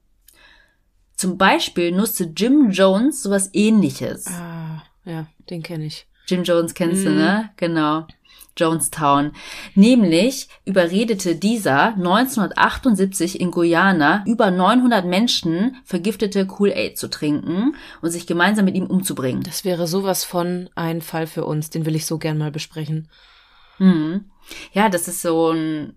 Zum 1.22 1.38
Beispiel 1.38 1.92
nutzte 1.92 2.24
Jim 2.36 2.70
Jones 2.72 3.22
sowas 3.22 3.48
ähnliches. 3.52 4.26
Ah, 4.26 4.82
ja, 5.04 5.28
den 5.50 5.62
kenne 5.62 5.84
ich. 5.84 6.08
Jim 6.26 6.42
Jones 6.42 6.74
kennst 6.74 7.04
du, 7.04 7.10
Mhm. 7.10 7.16
ne? 7.16 7.50
Genau. 7.56 8.08
Jonestown. 8.56 9.30
Nämlich 9.76 10.48
überredete 10.64 11.36
dieser 11.36 11.94
1978 11.96 13.40
in 13.40 13.52
Guyana 13.52 14.24
über 14.26 14.50
900 14.50 15.06
Menschen 15.06 15.76
vergiftete 15.84 16.44
Kool-Aid 16.44 16.98
zu 16.98 17.08
trinken 17.08 17.76
und 18.00 18.10
sich 18.10 18.26
gemeinsam 18.26 18.64
mit 18.64 18.74
ihm 18.74 18.86
umzubringen. 18.88 19.44
Das 19.44 19.64
wäre 19.64 19.86
sowas 19.86 20.24
von 20.24 20.70
ein 20.74 21.02
Fall 21.02 21.28
für 21.28 21.44
uns, 21.44 21.70
den 21.70 21.86
will 21.86 21.94
ich 21.94 22.04
so 22.04 22.18
gern 22.18 22.36
mal 22.36 22.50
besprechen. 22.50 23.08
Mhm. 23.78 24.24
Ja, 24.72 24.88
das 24.88 25.06
ist 25.06 25.22
so 25.22 25.52
ein 25.52 25.94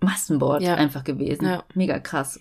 Massenboard 0.00 0.62
Ja. 0.64 0.74
einfach 0.74 1.04
gewesen. 1.04 1.44
Ja. 1.46 1.62
Mega 1.74 2.00
krass. 2.00 2.40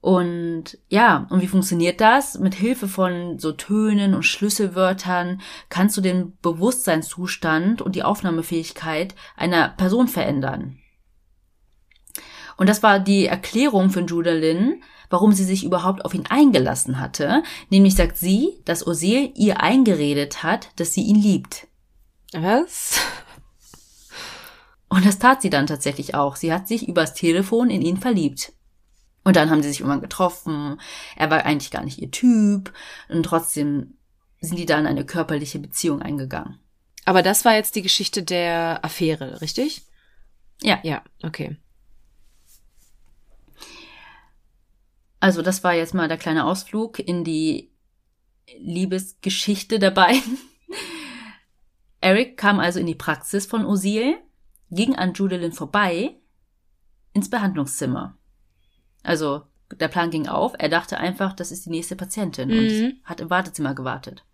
Und 0.00 0.78
ja, 0.88 1.26
und 1.28 1.42
wie 1.42 1.46
funktioniert 1.46 2.00
das? 2.00 2.38
Mit 2.38 2.54
Hilfe 2.54 2.88
von 2.88 3.38
so 3.38 3.52
Tönen 3.52 4.14
und 4.14 4.22
Schlüsselwörtern 4.22 5.42
kannst 5.68 5.96
du 5.96 6.00
den 6.00 6.38
Bewusstseinszustand 6.40 7.82
und 7.82 7.94
die 7.96 8.02
Aufnahmefähigkeit 8.02 9.14
einer 9.36 9.68
Person 9.68 10.08
verändern. 10.08 10.78
Und 12.56 12.68
das 12.68 12.82
war 12.82 12.98
die 12.98 13.26
Erklärung 13.26 13.90
von 13.90 14.06
Judalyn, 14.06 14.82
warum 15.10 15.32
sie 15.32 15.44
sich 15.44 15.64
überhaupt 15.64 16.04
auf 16.04 16.14
ihn 16.14 16.26
eingelassen 16.28 16.98
hatte. 16.98 17.42
Nämlich 17.68 17.94
sagt 17.94 18.16
sie, 18.16 18.60
dass 18.64 18.86
Osil 18.86 19.32
ihr 19.34 19.60
eingeredet 19.60 20.42
hat, 20.42 20.68
dass 20.76 20.94
sie 20.94 21.02
ihn 21.02 21.16
liebt. 21.16 21.66
Was? 22.32 23.00
Und 24.88 25.04
das 25.06 25.18
tat 25.18 25.42
sie 25.42 25.50
dann 25.50 25.66
tatsächlich 25.66 26.14
auch. 26.14 26.36
Sie 26.36 26.52
hat 26.52 26.68
sich 26.68 26.88
übers 26.88 27.14
Telefon 27.14 27.70
in 27.70 27.82
ihn 27.82 27.96
verliebt. 27.96 28.52
Und 29.30 29.36
dann 29.36 29.48
haben 29.48 29.62
sie 29.62 29.68
sich 29.68 29.78
irgendwann 29.78 30.00
getroffen. 30.00 30.80
Er 31.14 31.30
war 31.30 31.46
eigentlich 31.46 31.70
gar 31.70 31.84
nicht 31.84 31.98
ihr 31.98 32.10
Typ. 32.10 32.72
Und 33.08 33.22
trotzdem 33.22 33.94
sind 34.40 34.58
die 34.58 34.66
dann 34.66 34.80
in 34.80 34.86
eine 34.88 35.06
körperliche 35.06 35.60
Beziehung 35.60 36.02
eingegangen. 36.02 36.58
Aber 37.04 37.22
das 37.22 37.44
war 37.44 37.54
jetzt 37.54 37.76
die 37.76 37.82
Geschichte 37.82 38.24
der 38.24 38.84
Affäre, 38.84 39.40
richtig? 39.40 39.86
Ja. 40.62 40.80
Ja, 40.82 41.04
okay. 41.22 41.56
Also 45.20 45.42
das 45.42 45.62
war 45.62 45.74
jetzt 45.74 45.94
mal 45.94 46.08
der 46.08 46.18
kleine 46.18 46.44
Ausflug 46.44 46.98
in 46.98 47.22
die 47.22 47.70
Liebesgeschichte 48.58 49.78
der 49.78 49.92
beiden. 49.92 50.38
Eric 52.00 52.36
kam 52.36 52.58
also 52.58 52.80
in 52.80 52.86
die 52.86 52.96
Praxis 52.96 53.46
von 53.46 53.64
Osil, 53.64 54.18
ging 54.72 54.96
an 54.96 55.14
Judalyn 55.14 55.52
vorbei 55.52 56.16
ins 57.12 57.30
Behandlungszimmer. 57.30 58.16
Also 59.02 59.42
der 59.78 59.88
Plan 59.88 60.10
ging 60.10 60.26
auf, 60.26 60.52
er 60.58 60.68
dachte 60.68 60.98
einfach, 60.98 61.32
das 61.32 61.52
ist 61.52 61.66
die 61.66 61.70
nächste 61.70 61.96
Patientin 61.96 62.48
Mhm. 62.48 62.56
und 62.56 63.00
hat 63.04 63.20
im 63.20 63.30
Wartezimmer 63.30 63.74
gewartet. 63.74 64.24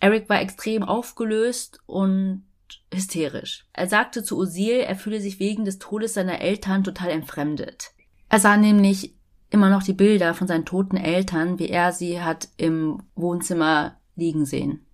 Eric 0.00 0.28
war 0.28 0.40
extrem 0.40 0.82
aufgelöst 0.82 1.80
und 1.86 2.44
hysterisch. 2.92 3.66
Er 3.72 3.88
sagte 3.88 4.22
zu 4.22 4.36
Osil, 4.38 4.80
er 4.80 4.94
fühle 4.96 5.20
sich 5.20 5.40
wegen 5.40 5.64
des 5.64 5.78
Todes 5.78 6.14
seiner 6.14 6.40
Eltern 6.40 6.84
total 6.84 7.10
entfremdet. 7.10 7.90
Er 8.28 8.38
sah 8.38 8.56
nämlich 8.56 9.14
immer 9.50 9.70
noch 9.70 9.82
die 9.82 9.94
Bilder 9.94 10.34
von 10.34 10.46
seinen 10.46 10.66
toten 10.66 10.96
Eltern, 10.98 11.58
wie 11.58 11.68
er 11.68 11.92
sie 11.92 12.20
hat 12.20 12.48
im 12.58 13.02
Wohnzimmer 13.14 13.96
liegen 14.14 14.44
sehen. 14.44 14.84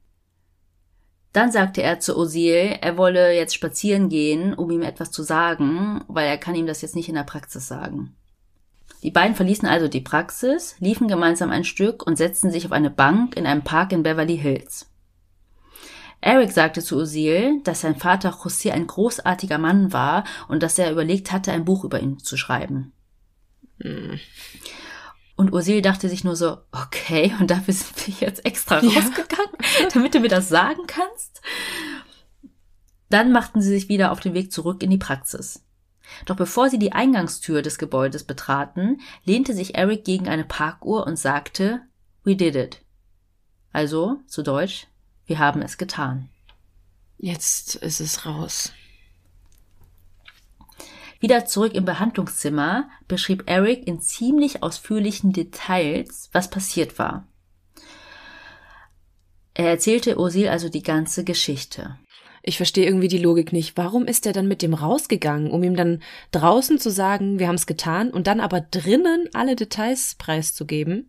Dann 1.35 1.51
sagte 1.51 1.83
er 1.83 1.99
zu 1.99 2.17
Osil, 2.17 2.79
er 2.81 2.97
wolle 2.97 3.35
jetzt 3.35 3.55
spazieren 3.55 4.09
gehen, 4.09 4.55
um 4.55 4.71
ihm 4.71 4.83
etwas 4.83 5.11
zu 5.11 5.25
sagen, 5.25 6.05
weil 6.07 6.29
er 6.29 6.39
kann 6.39 6.55
ihm 6.55 6.67
das 6.67 6.81
jetzt 6.81 6.95
nicht 6.95 7.09
in 7.09 7.17
der 7.17 7.25
Praxis 7.25 7.67
sagen. 7.67 8.15
Die 9.03 9.11
beiden 9.11 9.35
verließen 9.35 9.69
also 9.69 9.89
die 9.89 10.01
Praxis, 10.01 10.77
liefen 10.79 11.09
gemeinsam 11.09 11.51
ein 11.51 11.65
Stück 11.65 12.07
und 12.07 12.17
setzten 12.17 12.53
sich 12.53 12.65
auf 12.67 12.71
eine 12.71 12.89
Bank 12.89 13.37
in 13.37 13.47
einem 13.47 13.65
Park 13.65 13.93
in 13.93 14.05
Beverly 14.05 14.39
Hills. 14.39 14.89
Eric 16.21 16.53
sagte 16.53 16.83
zu 16.83 16.97
Osil, 16.99 17.61
dass 17.65 17.81
sein 17.81 17.97
Vater 17.97 18.31
José 18.31 18.71
ein 18.71 18.87
großartiger 18.87 19.59
Mann 19.59 19.93
war 19.93 20.23
und 20.47 20.63
dass 20.63 20.79
er 20.79 20.93
überlegt 20.93 21.33
hatte, 21.33 21.51
ein 21.51 21.65
Buch 21.65 21.83
über 21.83 21.99
ihn 21.99 22.21
zu 22.21 22.37
schreiben. 22.37 22.93
Und 25.37 25.53
Osil 25.53 25.83
dachte 25.83 26.09
sich 26.09 26.23
nur 26.23 26.37
so, 26.37 26.59
okay, 26.71 27.35
und 27.41 27.51
dafür 27.51 27.75
sind 27.75 28.07
wir 28.07 28.29
jetzt 28.29 28.45
extra 28.45 28.81
Ja. 28.83 28.89
rausgegangen, 28.89 29.57
damit 29.93 30.15
du 30.15 30.21
mir 30.21 30.29
das 30.29 30.49
sagen 30.49 30.87
kannst. 30.87 31.41
Dann 33.11 33.33
machten 33.33 33.61
sie 33.61 33.69
sich 33.71 33.89
wieder 33.89 34.13
auf 34.13 34.21
den 34.21 34.35
Weg 34.35 34.53
zurück 34.53 34.83
in 34.83 34.91
die 34.91 34.99
Praxis. 34.99 35.65
Doch 36.27 36.37
bevor 36.37 36.69
sie 36.69 36.79
die 36.79 36.93
Eingangstür 36.93 37.63
des 37.63 37.79
Gebäudes 37.79 38.25
betraten, 38.25 39.01
lehnte 39.25 39.55
sich 39.55 39.75
Eric 39.75 40.05
gegen 40.05 40.29
eine 40.29 40.45
Parkuhr 40.45 41.07
und 41.07 41.19
sagte, 41.19 41.81
We 42.23 42.37
did 42.37 42.55
it. 42.57 42.81
Also, 43.73 44.19
zu 44.27 44.43
Deutsch, 44.43 44.87
wir 45.27 45.39
haben 45.39 45.63
es 45.63 45.79
getan. 45.79 46.29
Jetzt 47.19 47.75
ist 47.77 48.01
es 48.01 48.27
raus. 48.27 48.73
Wieder 51.25 51.47
zurück 51.47 51.73
im 51.73 51.87
Behandlungszimmer 51.87 52.87
beschrieb 53.09 53.45
Eric 53.47 53.89
in 53.89 53.99
ziemlich 53.99 54.63
ausführlichen 54.63 55.33
Details, 55.33 56.29
was 56.33 56.51
passiert 56.51 56.99
war. 56.99 57.27
Er 59.55 59.71
erzählte 59.71 60.19
Osil 60.19 60.49
also 60.49 60.69
die 60.69 60.83
ganze 60.83 61.25
Geschichte. 61.25 61.97
Ich 62.43 62.59
verstehe 62.59 62.85
irgendwie 62.85 63.09
die 63.09 63.17
Logik 63.17 63.55
nicht. 63.55 63.75
Warum 63.79 64.05
ist 64.05 64.27
er 64.27 64.35
dann 64.35 64.49
mit 64.49 64.61
dem 64.61 64.75
rausgegangen, 64.75 65.51
um 65.51 65.63
ihm 65.63 65.77
dann 65.77 66.03
draußen 66.33 66.79
zu 66.79 66.91
sagen, 66.91 67.39
wir 67.39 67.49
haben 67.49 67.55
es 67.55 67.67
getan 67.67 68.11
und 68.11 68.27
dann 68.27 68.41
aber 68.41 68.61
drinnen 68.61 69.31
alle 69.33 69.57
Details 69.57 70.17
preiszugeben? 70.17 71.09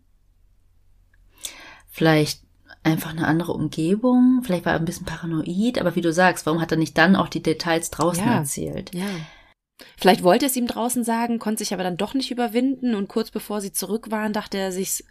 Vielleicht 1.89 2.41
einfach 2.83 3.09
eine 3.09 3.27
andere 3.27 3.51
Umgebung, 3.51 4.43
vielleicht 4.45 4.63
war 4.65 4.71
er 4.71 4.79
ein 4.79 4.85
bisschen 4.85 5.05
paranoid, 5.05 5.77
aber 5.77 5.97
wie 5.97 6.01
du 6.01 6.13
sagst, 6.13 6.45
warum 6.45 6.61
hat 6.61 6.71
er 6.71 6.77
nicht 6.77 6.97
dann 6.97 7.17
auch 7.17 7.27
die 7.27 7.43
Details 7.43 7.89
draußen 7.91 8.25
Ja. 8.25 8.35
erzählt? 8.35 8.95
Ja. 8.95 9.09
Vielleicht 9.97 10.23
wollte 10.23 10.45
er 10.45 10.49
es 10.49 10.55
ihm 10.55 10.67
draußen 10.67 11.03
sagen, 11.03 11.39
konnte 11.39 11.59
sich 11.59 11.73
aber 11.73 11.83
dann 11.83 11.97
doch 11.97 12.13
nicht 12.13 12.31
überwinden 12.31 12.95
und 12.95 13.07
kurz 13.09 13.31
bevor 13.31 13.59
sie 13.61 13.71
zurück 13.73 14.09
waren, 14.11 14.31
dachte 14.33 14.57
er 14.57 14.71
sich, 14.71 15.03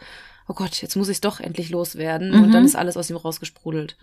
oh 0.48 0.54
Gott, 0.54 0.80
jetzt 0.82 0.96
muss 0.96 1.08
ich 1.08 1.16
es 1.16 1.20
doch 1.20 1.40
endlich 1.40 1.70
loswerden 1.70 2.30
Mhm. 2.30 2.42
und 2.44 2.52
dann 2.52 2.64
ist 2.64 2.76
alles 2.76 2.96
aus 2.96 3.10
ihm 3.10 3.16
rausgesprudelt. 3.16 3.96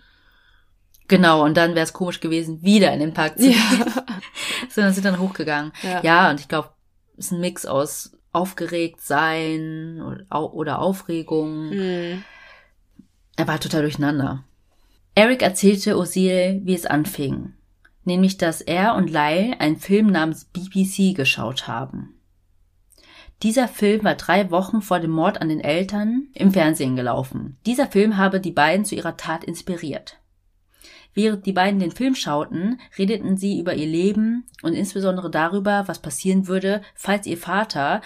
Genau, 1.08 1.44
und 1.44 1.56
dann 1.56 1.74
wäre 1.74 1.84
es 1.84 1.92
komisch 1.92 2.20
gewesen, 2.20 2.62
wieder 2.62 2.92
in 2.92 3.00
den 3.00 3.12
Park 3.12 3.38
zu 3.38 3.46
Ja. 3.50 3.58
gehen. 3.70 3.84
Sondern 4.70 4.94
sind 4.94 5.04
dann 5.04 5.18
hochgegangen. 5.18 5.72
Ja. 5.82 6.00
Ja, 6.02 6.30
und 6.30 6.40
ich 6.40 6.48
glaube, 6.48 6.70
es 7.18 7.26
ist 7.26 7.32
ein 7.32 7.40
Mix 7.40 7.66
aus 7.66 8.12
aufgeregt 8.32 9.00
sein 9.02 10.00
oder, 10.00 10.24
au- 10.30 10.52
oder 10.52 10.78
Aufregung. 10.78 11.70
Hm. 11.70 12.24
Er 13.36 13.46
war 13.48 13.60
total 13.60 13.82
durcheinander. 13.82 14.44
Eric 15.14 15.42
erzählte 15.42 15.98
Osil, 15.98 16.60
wie 16.64 16.74
es 16.74 16.86
anfing. 16.86 17.52
Nämlich, 18.04 18.36
dass 18.36 18.60
er 18.60 18.94
und 18.94 19.10
Lyle 19.10 19.60
einen 19.60 19.76
Film 19.76 20.08
namens 20.08 20.44
BBC 20.44 21.14
geschaut 21.14 21.68
haben. 21.68 22.18
Dieser 23.42 23.66
Film 23.66 24.04
war 24.04 24.14
drei 24.14 24.50
Wochen 24.50 24.82
vor 24.82 25.00
dem 25.00 25.10
Mord 25.10 25.40
an 25.40 25.48
den 25.48 25.60
Eltern 25.60 26.28
im 26.32 26.52
Fernsehen 26.52 26.94
gelaufen. 26.94 27.56
Dieser 27.66 27.88
Film 27.88 28.16
habe 28.16 28.40
die 28.40 28.52
beiden 28.52 28.84
zu 28.84 28.94
ihrer 28.94 29.16
Tat 29.16 29.42
inspiriert. 29.42 30.18
Während 31.14 31.44
die 31.44 31.52
beiden 31.52 31.80
den 31.80 31.90
Film 31.90 32.14
schauten, 32.14 32.80
redeten 32.96 33.36
sie 33.36 33.58
über 33.58 33.74
ihr 33.74 33.86
Leben 33.86 34.44
und 34.62 34.74
insbesondere 34.74 35.30
darüber, 35.30 35.84
was 35.86 35.98
passieren 35.98 36.46
würde, 36.46 36.82
falls 36.94 37.26
ihr 37.26 37.36
Vater 37.36 38.00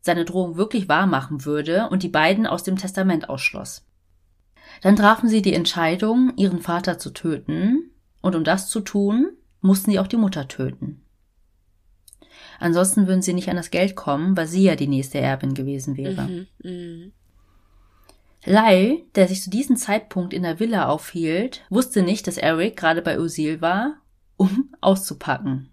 seine 0.00 0.24
Drohung 0.24 0.56
wirklich 0.56 0.88
wahrmachen 0.88 1.44
würde 1.44 1.88
und 1.90 2.02
die 2.02 2.08
beiden 2.08 2.46
aus 2.46 2.62
dem 2.64 2.76
Testament 2.76 3.28
ausschloss. 3.28 3.84
Dann 4.80 4.96
trafen 4.96 5.28
sie 5.28 5.42
die 5.42 5.54
Entscheidung, 5.54 6.32
ihren 6.36 6.60
Vater 6.60 6.98
zu 6.98 7.10
töten, 7.10 7.90
und 8.20 8.34
um 8.34 8.42
das 8.42 8.68
zu 8.68 8.80
tun, 8.80 9.30
mussten 9.60 9.90
sie 9.90 9.98
auch 9.98 10.06
die 10.06 10.16
Mutter 10.16 10.48
töten. 10.48 11.02
Ansonsten 12.60 13.06
würden 13.06 13.22
sie 13.22 13.34
nicht 13.34 13.48
an 13.48 13.56
das 13.56 13.70
Geld 13.70 13.94
kommen, 13.94 14.36
weil 14.36 14.46
sie 14.46 14.64
ja 14.64 14.76
die 14.76 14.88
nächste 14.88 15.18
Erbin 15.18 15.54
gewesen 15.54 15.96
wäre. 15.96 16.22
Mhm. 16.22 16.46
Mhm. 16.62 17.12
Lyle, 18.44 19.02
der 19.14 19.28
sich 19.28 19.42
zu 19.42 19.50
diesem 19.50 19.76
Zeitpunkt 19.76 20.32
in 20.32 20.42
der 20.42 20.58
Villa 20.58 20.88
aufhielt, 20.88 21.64
wusste 21.70 22.02
nicht, 22.02 22.26
dass 22.26 22.38
Eric 22.38 22.76
gerade 22.76 23.02
bei 23.02 23.18
Usil 23.18 23.60
war, 23.60 23.96
um 24.36 24.74
auszupacken. 24.80 25.70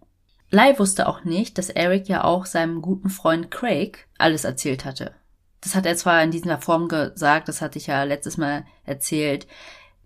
Lyle 0.51 0.77
wusste 0.77 1.07
auch 1.07 1.23
nicht, 1.23 1.57
dass 1.57 1.69
Eric 1.69 2.07
ja 2.07 2.23
auch 2.23 2.45
seinem 2.45 2.81
guten 2.81 3.09
Freund 3.09 3.49
Craig 3.49 4.07
alles 4.17 4.43
erzählt 4.43 4.85
hatte. 4.85 5.13
Das 5.61 5.73
hat 5.73 5.85
er 5.85 5.95
zwar 5.95 6.21
in 6.21 6.31
dieser 6.31 6.59
Form 6.59 6.87
gesagt, 6.87 7.47
das 7.47 7.61
hatte 7.61 7.79
ich 7.79 7.87
ja 7.87 8.03
letztes 8.03 8.37
Mal 8.37 8.65
erzählt, 8.83 9.47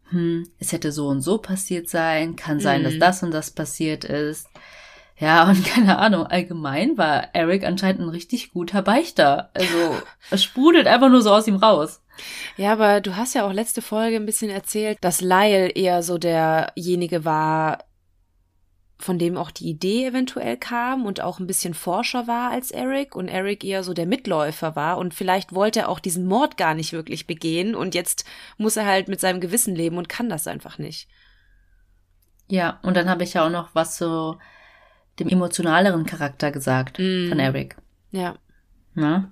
hm, 0.09 0.47
es 0.59 0.71
hätte 0.71 0.91
so 0.91 1.07
und 1.07 1.21
so 1.21 1.37
passiert 1.37 1.89
sein, 1.89 2.35
kann 2.35 2.59
sein, 2.59 2.81
Mhm. 2.81 2.85
dass 2.85 2.99
das 2.99 3.23
und 3.23 3.31
das 3.31 3.51
passiert 3.51 4.03
ist. 4.05 4.47
Ja, 5.17 5.43
und 5.49 5.65
keine 5.65 5.97
Ahnung, 5.99 6.25
allgemein 6.25 6.97
war 6.97 7.33
Eric 7.35 7.63
anscheinend 7.65 8.01
ein 8.01 8.09
richtig 8.09 8.51
guter 8.51 8.81
Beichter. 8.81 9.49
Also, 9.53 9.97
es 10.31 10.43
sprudelt 10.43 10.87
einfach 10.87 11.09
nur 11.09 11.21
so 11.21 11.31
aus 11.31 11.47
ihm 11.47 11.57
raus. 11.57 12.01
Ja, 12.57 12.73
aber 12.73 12.99
du 13.01 13.15
hast 13.15 13.33
ja 13.35 13.45
auch 13.45 13.53
letzte 13.53 13.81
Folge 13.81 14.17
ein 14.17 14.25
bisschen 14.25 14.49
erzählt, 14.49 14.97
dass 15.01 15.21
Lyle 15.21 15.69
eher 15.69 16.03
so 16.03 16.17
derjenige 16.17 17.23
war, 17.23 17.79
von 19.01 19.17
dem 19.17 19.37
auch 19.37 19.49
die 19.49 19.69
Idee 19.69 20.07
eventuell 20.07 20.57
kam 20.57 21.05
und 21.05 21.21
auch 21.21 21.39
ein 21.39 21.47
bisschen 21.47 21.73
forscher 21.73 22.27
war 22.27 22.51
als 22.51 22.69
Eric 22.69 23.15
und 23.15 23.29
Eric 23.29 23.63
eher 23.63 23.83
so 23.83 23.93
der 23.93 24.05
Mitläufer 24.05 24.75
war 24.75 24.97
und 24.97 25.13
vielleicht 25.13 25.53
wollte 25.55 25.79
er 25.79 25.89
auch 25.89 25.99
diesen 25.99 26.25
Mord 26.27 26.57
gar 26.57 26.73
nicht 26.73 26.91
wirklich 26.91 27.25
begehen 27.25 27.75
und 27.75 27.95
jetzt 27.95 28.25
muss 28.57 28.75
er 28.75 28.85
halt 28.85 29.07
mit 29.07 29.21
seinem 29.21 29.39
Gewissen 29.39 29.73
leben 29.73 29.97
und 29.97 30.09
kann 30.09 30.27
das 30.29 30.47
einfach 30.47 30.77
nicht. 30.77 31.07
Ja, 32.49 32.79
und 32.81 32.97
dann 32.97 33.09
habe 33.09 33.23
ich 33.23 33.35
ja 33.35 33.45
auch 33.45 33.49
noch 33.51 33.73
was 33.73 33.95
zu 33.95 34.37
dem 35.19 35.29
emotionaleren 35.29 36.05
Charakter 36.05 36.51
gesagt 36.51 36.99
Mm. 36.99 37.29
von 37.29 37.39
Eric. 37.39 37.77
Ja. 38.11 38.35
Ne? 38.95 39.31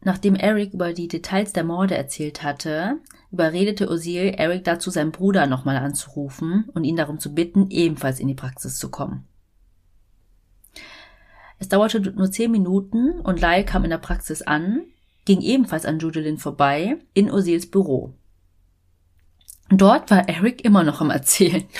Nachdem 0.00 0.36
Eric 0.36 0.74
über 0.74 0.92
die 0.92 1.08
Details 1.08 1.52
der 1.52 1.64
Morde 1.64 1.96
erzählt 1.96 2.42
hatte, 2.42 2.98
überredete 3.32 3.90
Osil 3.90 4.34
Eric 4.36 4.64
dazu, 4.64 4.90
seinen 4.90 5.10
Bruder 5.10 5.46
nochmal 5.46 5.76
anzurufen 5.76 6.68
und 6.72 6.84
ihn 6.84 6.96
darum 6.96 7.18
zu 7.18 7.34
bitten, 7.34 7.70
ebenfalls 7.70 8.20
in 8.20 8.28
die 8.28 8.34
Praxis 8.34 8.78
zu 8.78 8.90
kommen. 8.90 9.26
Es 11.58 11.68
dauerte 11.68 12.00
nur 12.00 12.30
zehn 12.30 12.52
Minuten 12.52 13.20
und 13.20 13.40
Lyle 13.40 13.64
kam 13.64 13.82
in 13.84 13.90
der 13.90 13.98
Praxis 13.98 14.42
an, 14.42 14.84
ging 15.24 15.40
ebenfalls 15.40 15.84
an 15.84 15.98
Judilyn 15.98 16.38
vorbei, 16.38 16.98
in 17.12 17.30
Osils 17.30 17.68
Büro. 17.68 18.14
Dort 19.68 20.10
war 20.10 20.28
Eric 20.28 20.64
immer 20.64 20.84
noch 20.84 21.00
am 21.00 21.10
Erzählen. 21.10 21.64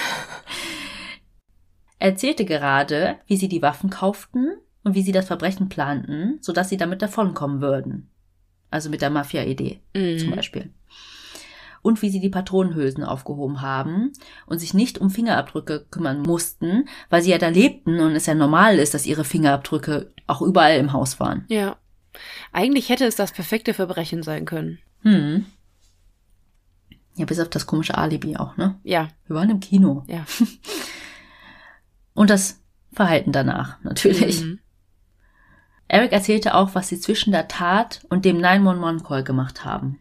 Er 2.01 2.11
erzählte 2.11 2.45
gerade, 2.45 3.19
wie 3.27 3.37
sie 3.37 3.49
die 3.49 3.61
Waffen 3.61 3.91
kauften 3.91 4.53
und 4.88 4.95
wie 4.95 5.02
sie 5.02 5.12
das 5.12 5.26
Verbrechen 5.26 5.68
planten, 5.68 6.38
sodass 6.40 6.68
sie 6.68 6.76
damit 6.76 7.02
davonkommen 7.02 7.61
würden. 7.61 8.09
Also 8.71 8.90
mit 8.90 9.00
der 9.02 9.11
Mafia-Idee 9.11 9.80
Mhm. 9.95 10.18
zum 10.18 10.30
Beispiel. 10.33 10.71
Und 11.80 12.02
wie 12.02 12.11
sie 12.11 12.21
die 12.21 12.28
Patronenhülsen 12.28 13.04
aufgehoben 13.04 13.61
haben 13.62 14.12
und 14.47 14.59
sich 14.59 14.75
nicht 14.75 14.99
um 14.99 15.11
Fingerabdrücke 15.11 15.87
kümmern 15.90 16.23
mussten, 16.23 16.88
weil 17.09 17.23
sie 17.23 17.30
ja 17.30 17.38
da 17.38 17.49
lebten 17.49 18.00
und 18.00 18.12
es 18.16 18.26
ja 18.26 18.35
normal 18.35 18.78
ist, 18.78 18.95
dass 18.95 19.07
ihre 19.07 19.25
Fingerabdrücke 19.25 20.11
auch 20.26 20.42
überall 20.42 20.76
im 20.78 20.92
Haus 20.92 21.21
waren. 21.21 21.45
Ja. 21.49 21.76
Eigentlich 22.52 22.88
hätte 22.88 23.04
es 23.04 23.14
das 23.16 23.30
perfekte 23.33 23.75
Verbrechen 23.75 24.23
sein 24.23 24.45
können. 24.45 24.78
Hm. 25.02 25.47
Ja, 27.14 27.26
bis 27.26 27.38
auf 27.40 27.49
das 27.49 27.66
komische 27.66 27.97
Alibi 27.97 28.37
auch, 28.37 28.57
ne? 28.57 28.78
Ja, 28.85 29.09
Wir 29.26 29.37
waren 29.37 29.50
im 29.50 29.61
Kino. 29.61 30.04
ja. 30.09 30.25
Und 32.14 32.30
das 32.30 32.61
Verhalten 32.92 33.30
danach, 33.33 33.80
natürlich. 33.85 34.42
Mhm. 34.45 34.59
Eric 35.88 36.12
erzählte 36.12 36.54
auch, 36.54 36.75
was 36.75 36.88
sie 36.88 37.00
zwischen 37.00 37.33
der 37.33 37.49
Tat 37.49 38.02
und 38.11 38.25
dem 38.25 38.38
911-Call 38.38 39.25
gemacht 39.25 39.64
haben. 39.64 39.99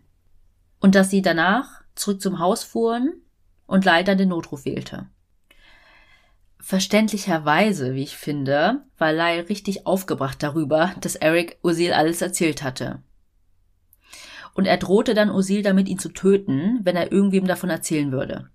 Und 0.79 0.95
dass 0.95 1.09
sie 1.09 1.21
danach 1.21 1.81
zurück 1.95 2.21
zum 2.21 2.39
Haus 2.39 2.63
fuhren 2.63 3.21
und 3.65 3.85
leider 3.85 4.15
den 4.15 4.29
Notruf 4.29 4.65
wählte. 4.65 5.07
Verständlicherweise, 6.59 7.95
wie 7.95 8.03
ich 8.03 8.17
finde, 8.17 8.81
war 8.97 9.13
Lyle 9.13 9.47
richtig 9.47 9.87
aufgebracht 9.87 10.43
darüber, 10.43 10.93
dass 10.99 11.15
Eric 11.15 11.57
Usil 11.63 11.93
alles 11.93 12.21
erzählt 12.21 12.61
hatte. 12.61 13.01
Und 14.53 14.65
er 14.65 14.77
drohte 14.77 15.13
dann 15.13 15.29
Usil 15.29 15.61
damit, 15.61 15.87
ihn 15.87 15.99
zu 15.99 16.09
töten, 16.09 16.81
wenn 16.83 16.97
er 16.97 17.11
irgendwem 17.11 17.45
davon 17.45 17.69
erzählen 17.69 18.11
würde. 18.11 18.49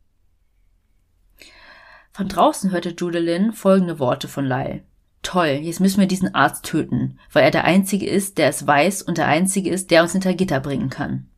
Von 2.13 2.29
draußen 2.29 2.71
hörte 2.73 2.91
Judilyn 2.91 3.53
folgende 3.53 3.99
Worte 3.99 4.29
von 4.29 4.45
Lyle. 4.45 4.83
Toll, 5.23 5.61
jetzt 5.63 5.81
müssen 5.81 6.01
wir 6.01 6.09
diesen 6.09 6.35
Arzt 6.35 6.65
töten, 6.65 7.19
weil 7.33 7.45
er 7.45 7.53
der 7.53 7.65
Einzige 7.65 8.07
ist, 8.07 8.39
der 8.39 8.49
es 8.49 8.67
weiß 8.67 9.03
und 9.03 9.19
der 9.19 9.29
Einzige 9.29 9.71
ist, 9.71 9.91
der 9.91 10.03
uns 10.03 10.13
hinter 10.13 10.35
Gitter 10.35 10.61
bringen 10.61 10.91
kann. 10.91 11.29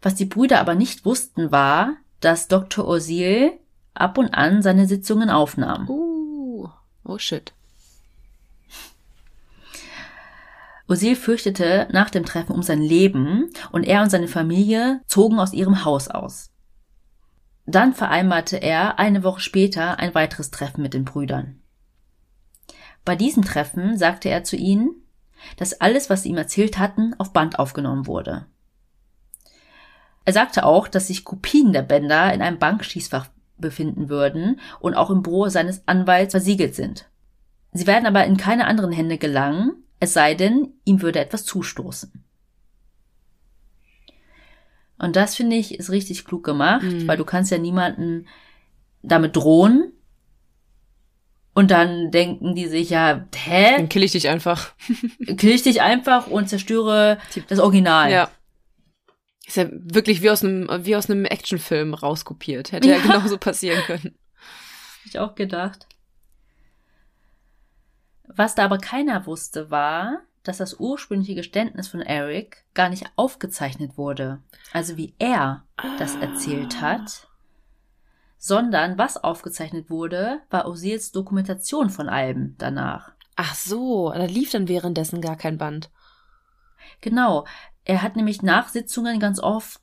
Was 0.00 0.14
die 0.14 0.24
Brüder 0.24 0.60
aber 0.60 0.74
nicht 0.74 1.04
wussten, 1.04 1.50
war, 1.50 1.96
dass 2.20 2.48
Dr. 2.48 2.86
Osil 2.86 3.52
ab 3.94 4.16
und 4.16 4.34
an 4.34 4.62
seine 4.62 4.86
Sitzungen 4.86 5.28
aufnahm. 5.28 5.88
Uh. 5.88 6.68
Oh 7.04 7.18
shit. 7.18 7.52
Osil 10.88 11.16
fürchtete 11.16 11.88
nach 11.90 12.10
dem 12.10 12.24
Treffen 12.24 12.52
um 12.52 12.62
sein 12.62 12.82
Leben 12.82 13.50
und 13.70 13.84
er 13.84 14.02
und 14.02 14.10
seine 14.10 14.28
Familie 14.28 15.00
zogen 15.06 15.38
aus 15.38 15.52
ihrem 15.52 15.84
Haus 15.84 16.08
aus. 16.08 16.50
Dann 17.66 17.94
vereinbarte 17.94 18.56
er 18.56 18.98
eine 18.98 19.22
Woche 19.22 19.40
später 19.40 19.98
ein 19.98 20.14
weiteres 20.14 20.50
Treffen 20.50 20.82
mit 20.82 20.94
den 20.94 21.04
Brüdern. 21.04 21.61
Bei 23.04 23.16
diesem 23.16 23.44
Treffen 23.44 23.96
sagte 23.98 24.28
er 24.28 24.44
zu 24.44 24.56
ihnen, 24.56 24.94
dass 25.56 25.80
alles, 25.80 26.08
was 26.08 26.22
sie 26.22 26.28
ihm 26.28 26.36
erzählt 26.36 26.78
hatten, 26.78 27.14
auf 27.18 27.32
Band 27.32 27.58
aufgenommen 27.58 28.06
wurde. 28.06 28.46
Er 30.24 30.32
sagte 30.32 30.64
auch, 30.64 30.86
dass 30.86 31.08
sich 31.08 31.24
Kopien 31.24 31.72
der 31.72 31.82
Bänder 31.82 32.32
in 32.32 32.42
einem 32.42 32.58
Bankschließfach 32.58 33.26
befinden 33.58 34.08
würden 34.08 34.60
und 34.78 34.94
auch 34.94 35.10
im 35.10 35.22
Büro 35.22 35.48
seines 35.48 35.86
Anwalts 35.86 36.32
versiegelt 36.32 36.74
sind. 36.76 37.08
Sie 37.72 37.86
werden 37.86 38.06
aber 38.06 38.24
in 38.24 38.36
keine 38.36 38.66
anderen 38.66 38.92
Hände 38.92 39.18
gelangen, 39.18 39.72
es 39.98 40.12
sei 40.12 40.34
denn, 40.34 40.74
ihm 40.84 41.02
würde 41.02 41.18
etwas 41.20 41.44
zustoßen. 41.44 42.12
Und 44.98 45.16
das 45.16 45.34
finde 45.34 45.56
ich 45.56 45.78
ist 45.78 45.90
richtig 45.90 46.24
klug 46.24 46.44
gemacht, 46.44 46.84
Mhm. 46.84 47.08
weil 47.08 47.16
du 47.16 47.24
kannst 47.24 47.50
ja 47.50 47.58
niemanden 47.58 48.26
damit 49.02 49.34
drohen. 49.34 49.92
Und 51.54 51.70
dann 51.70 52.10
denken 52.10 52.54
die 52.54 52.66
sich 52.66 52.90
ja, 52.90 53.26
hä? 53.34 53.76
Dann 53.76 53.88
kill 53.88 54.02
ich 54.02 54.12
dich 54.12 54.28
einfach. 54.28 54.72
Kill 55.36 55.50
ich 55.50 55.62
dich 55.62 55.82
einfach 55.82 56.26
und 56.26 56.48
zerstöre 56.48 57.18
das 57.48 57.58
Original. 57.58 58.10
Ja. 58.10 58.30
Ist 59.46 59.56
ja 59.58 59.66
wirklich 59.70 60.22
wie 60.22 60.30
aus 60.30 60.42
einem, 60.42 60.68
wie 60.86 60.96
aus 60.96 61.10
einem 61.10 61.26
Actionfilm 61.26 61.92
rauskopiert. 61.92 62.72
Hätte 62.72 62.88
ja, 62.88 62.96
Ja. 62.96 63.02
genauso 63.02 63.36
passieren 63.36 63.82
können. 63.84 64.14
Hab 65.00 65.06
ich 65.06 65.18
auch 65.18 65.34
gedacht. 65.34 65.86
Was 68.28 68.54
da 68.54 68.64
aber 68.64 68.78
keiner 68.78 69.26
wusste, 69.26 69.70
war, 69.70 70.20
dass 70.42 70.56
das 70.56 70.80
ursprüngliche 70.80 71.34
Geständnis 71.34 71.88
von 71.88 72.00
Eric 72.00 72.64
gar 72.72 72.88
nicht 72.88 73.04
aufgezeichnet 73.16 73.98
wurde. 73.98 74.40
Also 74.72 74.96
wie 74.96 75.14
er 75.18 75.64
das 75.98 76.14
erzählt 76.16 76.80
hat. 76.80 77.28
Sondern 78.44 78.98
was 78.98 79.22
aufgezeichnet 79.22 79.88
wurde, 79.88 80.40
war 80.50 80.66
Osils 80.66 81.12
Dokumentation 81.12 81.90
von 81.90 82.08
Alben 82.08 82.56
danach. 82.58 83.12
Ach 83.36 83.54
so, 83.54 84.10
da 84.12 84.24
lief 84.24 84.50
dann 84.50 84.66
währenddessen 84.66 85.20
gar 85.20 85.36
kein 85.36 85.58
Band. 85.58 85.90
Genau. 87.00 87.46
Er 87.84 88.02
hat 88.02 88.16
nämlich 88.16 88.42
nach 88.42 88.66
Sitzungen 88.68 89.20
ganz 89.20 89.38
oft 89.38 89.80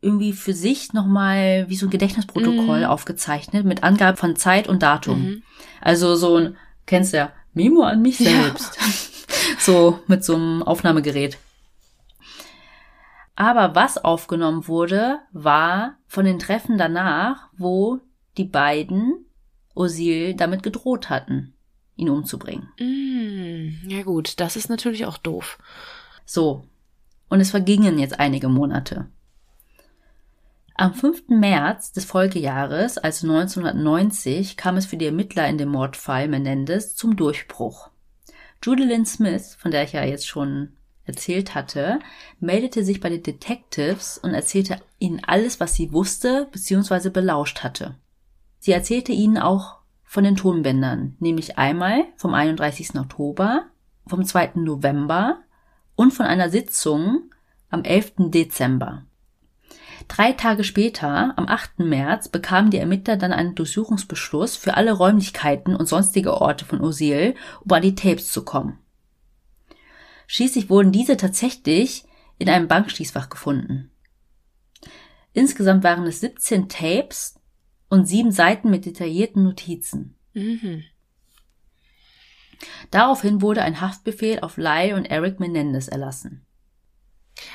irgendwie 0.00 0.32
für 0.34 0.52
sich 0.52 0.92
nochmal 0.92 1.64
wie 1.68 1.74
so 1.74 1.88
ein 1.88 1.90
Gedächtnisprotokoll 1.90 2.80
Mhm. 2.82 2.86
aufgezeichnet 2.86 3.64
mit 3.64 3.82
Angabe 3.82 4.16
von 4.16 4.36
Zeit 4.36 4.68
und 4.68 4.84
Datum. 4.84 5.22
Mhm. 5.22 5.42
Also 5.80 6.14
so 6.14 6.36
ein, 6.36 6.56
kennst 6.86 7.12
du 7.12 7.16
ja, 7.16 7.32
Memo 7.54 7.82
an 7.82 8.02
mich 8.02 8.20
Ja. 8.20 8.30
selbst. 8.30 8.78
so 9.58 9.98
mit 10.06 10.24
so 10.24 10.36
einem 10.36 10.62
Aufnahmegerät. 10.62 11.38
Aber 13.36 13.74
was 13.74 13.98
aufgenommen 13.98 14.66
wurde, 14.66 15.20
war 15.32 15.98
von 16.06 16.24
den 16.24 16.38
Treffen 16.38 16.78
danach, 16.78 17.48
wo 17.56 18.00
die 18.38 18.44
beiden 18.44 19.26
Osil 19.74 20.34
damit 20.34 20.62
gedroht 20.62 21.10
hatten, 21.10 21.52
ihn 21.96 22.08
umzubringen. 22.08 22.70
Mm, 22.80 23.90
ja 23.90 24.02
gut, 24.02 24.40
das 24.40 24.56
ist 24.56 24.70
natürlich 24.70 25.04
auch 25.04 25.18
doof. 25.18 25.58
So. 26.24 26.64
Und 27.28 27.40
es 27.40 27.50
vergingen 27.50 27.98
jetzt 27.98 28.18
einige 28.18 28.48
Monate. 28.48 29.06
Am 30.74 30.94
5. 30.94 31.28
März 31.28 31.92
des 31.92 32.04
Folgejahres, 32.04 32.98
also 32.98 33.26
1990, 33.26 34.56
kam 34.56 34.76
es 34.76 34.86
für 34.86 34.96
die 34.96 35.06
Ermittler 35.06 35.48
in 35.48 35.58
dem 35.58 35.70
Mordfall 35.70 36.28
Menendez 36.28 36.94
zum 36.94 37.16
Durchbruch. 37.16 37.90
Judilyn 38.62 39.06
Smith, 39.06 39.56
von 39.58 39.70
der 39.70 39.84
ich 39.84 39.92
ja 39.92 40.04
jetzt 40.04 40.28
schon 40.28 40.75
erzählt 41.06 41.54
hatte, 41.54 42.00
meldete 42.40 42.84
sich 42.84 43.00
bei 43.00 43.08
den 43.08 43.22
Detectives 43.22 44.18
und 44.18 44.34
erzählte 44.34 44.80
ihnen 44.98 45.22
alles, 45.24 45.60
was 45.60 45.74
sie 45.74 45.92
wusste 45.92 46.48
bzw. 46.52 47.10
belauscht 47.10 47.62
hatte. 47.62 47.96
Sie 48.58 48.72
erzählte 48.72 49.12
ihnen 49.12 49.38
auch 49.38 49.78
von 50.04 50.24
den 50.24 50.36
Tonbändern, 50.36 51.16
nämlich 51.18 51.58
einmal 51.58 52.04
vom 52.16 52.34
31. 52.34 52.96
Oktober, 52.96 53.66
vom 54.06 54.24
2. 54.24 54.52
November 54.54 55.38
und 55.94 56.12
von 56.12 56.26
einer 56.26 56.50
Sitzung 56.50 57.30
am 57.70 57.82
11. 57.82 58.12
Dezember. 58.30 59.04
Drei 60.08 60.32
Tage 60.32 60.62
später, 60.62 61.36
am 61.36 61.48
8. 61.48 61.80
März, 61.80 62.28
bekamen 62.28 62.70
die 62.70 62.78
Ermittler 62.78 63.16
dann 63.16 63.32
einen 63.32 63.54
Durchsuchungsbeschluss 63.54 64.56
für 64.56 64.74
alle 64.74 64.92
Räumlichkeiten 64.92 65.74
und 65.74 65.88
sonstige 65.88 66.40
Orte 66.40 66.64
von 66.64 66.80
Osil, 66.80 67.34
um 67.64 67.72
an 67.72 67.82
die 67.82 67.94
Tapes 67.94 68.30
zu 68.30 68.44
kommen. 68.44 68.78
Schließlich 70.26 70.70
wurden 70.70 70.92
diese 70.92 71.16
tatsächlich 71.16 72.04
in 72.38 72.48
einem 72.48 72.68
Bankschließfach 72.68 73.28
gefunden. 73.28 73.90
Insgesamt 75.32 75.84
waren 75.84 76.06
es 76.06 76.20
17 76.20 76.68
Tapes 76.68 77.38
und 77.88 78.06
sieben 78.06 78.32
Seiten 78.32 78.70
mit 78.70 78.86
detaillierten 78.86 79.42
Notizen. 79.42 80.16
Mhm. 80.32 80.84
Daraufhin 82.90 83.42
wurde 83.42 83.62
ein 83.62 83.80
Haftbefehl 83.80 84.40
auf 84.40 84.56
Lyle 84.56 84.96
und 84.96 85.04
Eric 85.04 85.40
Menendez 85.40 85.88
erlassen. 85.88 86.46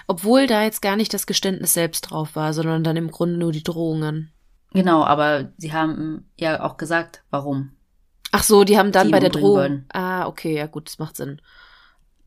Obwohl 0.08 0.46
da 0.48 0.64
jetzt 0.64 0.82
gar 0.82 0.96
nicht 0.96 1.14
das 1.14 1.26
Geständnis 1.26 1.74
selbst 1.74 2.02
drauf 2.02 2.36
war, 2.36 2.54
sondern 2.54 2.84
dann 2.84 2.98
im 2.98 3.10
Grunde 3.10 3.38
nur 3.38 3.52
die 3.52 3.64
Drohungen. 3.64 4.32
Genau, 4.74 5.04
aber 5.04 5.52
sie 5.58 5.74
haben 5.74 6.30
ja 6.38 6.64
auch 6.64 6.78
gesagt, 6.78 7.24
warum. 7.30 7.72
Ach 8.32 8.44
so, 8.44 8.64
die 8.64 8.78
haben 8.78 8.92
dann 8.92 9.12
bei 9.12 9.20
der 9.20 9.30
Drohung. 9.30 9.86
Ah, 9.92 10.28
okay, 10.28 10.56
ja 10.56 10.68
gut, 10.68 10.88
das 10.88 11.00
macht 11.00 11.18
Sinn. 11.18 11.42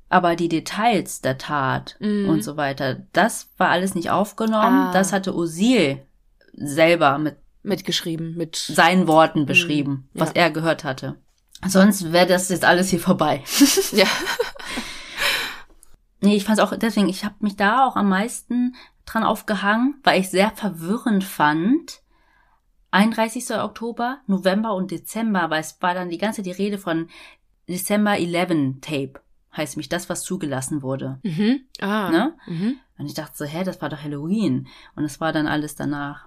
Aber 0.08 0.36
die 0.36 0.48
Details 0.48 1.20
der 1.22 1.38
Tat 1.38 1.96
Mhm. 2.00 2.28
und 2.28 2.44
so 2.44 2.56
weiter, 2.56 3.02
das 3.12 3.50
war 3.56 3.70
alles 3.70 3.94
nicht 3.94 4.10
aufgenommen. 4.10 4.88
Ah. 4.88 4.92
Das 4.92 5.12
hatte 5.12 5.34
Osil 5.34 6.02
selber 6.52 7.18
mit 7.18 7.36
Mitgeschrieben, 7.62 8.36
mit. 8.36 8.56
seinen 8.56 9.06
Worten 9.08 9.46
beschrieben, 9.46 10.08
Mhm, 10.12 10.18
ja. 10.18 10.20
was 10.20 10.32
er 10.32 10.50
gehört 10.50 10.84
hatte. 10.84 11.16
Sonst 11.66 12.12
wäre 12.12 12.26
das 12.26 12.50
jetzt 12.50 12.64
alles 12.64 12.90
hier 12.90 13.00
vorbei. 13.00 13.42
Ja. 13.92 14.06
Nee, 16.20 16.36
ich 16.36 16.44
fand 16.44 16.60
auch, 16.60 16.74
deswegen, 16.76 17.08
ich 17.08 17.24
habe 17.24 17.34
mich 17.40 17.56
da 17.56 17.86
auch 17.86 17.96
am 17.96 18.08
meisten 18.08 18.74
dran 19.04 19.24
aufgehangen, 19.24 19.96
weil 20.04 20.20
ich 20.20 20.30
sehr 20.30 20.50
verwirrend 20.50 21.22
fand. 21.24 22.00
31. 22.92 23.50
Oktober, 23.56 24.18
November 24.26 24.74
und 24.74 24.90
Dezember, 24.90 25.50
weil 25.50 25.60
es 25.60 25.76
war 25.80 25.92
dann 25.94 26.08
die 26.08 26.18
ganze 26.18 26.42
die 26.42 26.52
Rede 26.52 26.78
von 26.78 27.08
December 27.68 28.16
11 28.18 28.80
Tape, 28.80 29.14
heißt 29.56 29.76
mich 29.76 29.88
das, 29.88 30.08
was 30.08 30.22
zugelassen 30.22 30.82
wurde. 30.82 31.18
Mhm. 31.22 31.60
Ah. 31.80 32.10
Ne? 32.10 32.34
Mhm. 32.46 32.76
Und 32.98 33.06
ich 33.06 33.14
dachte 33.14 33.36
so, 33.36 33.44
hä, 33.44 33.64
das 33.64 33.80
war 33.82 33.88
doch 33.88 34.02
Halloween. 34.02 34.68
Und 34.96 35.04
es 35.04 35.20
war 35.20 35.32
dann 35.32 35.46
alles 35.46 35.74
danach. 35.74 36.26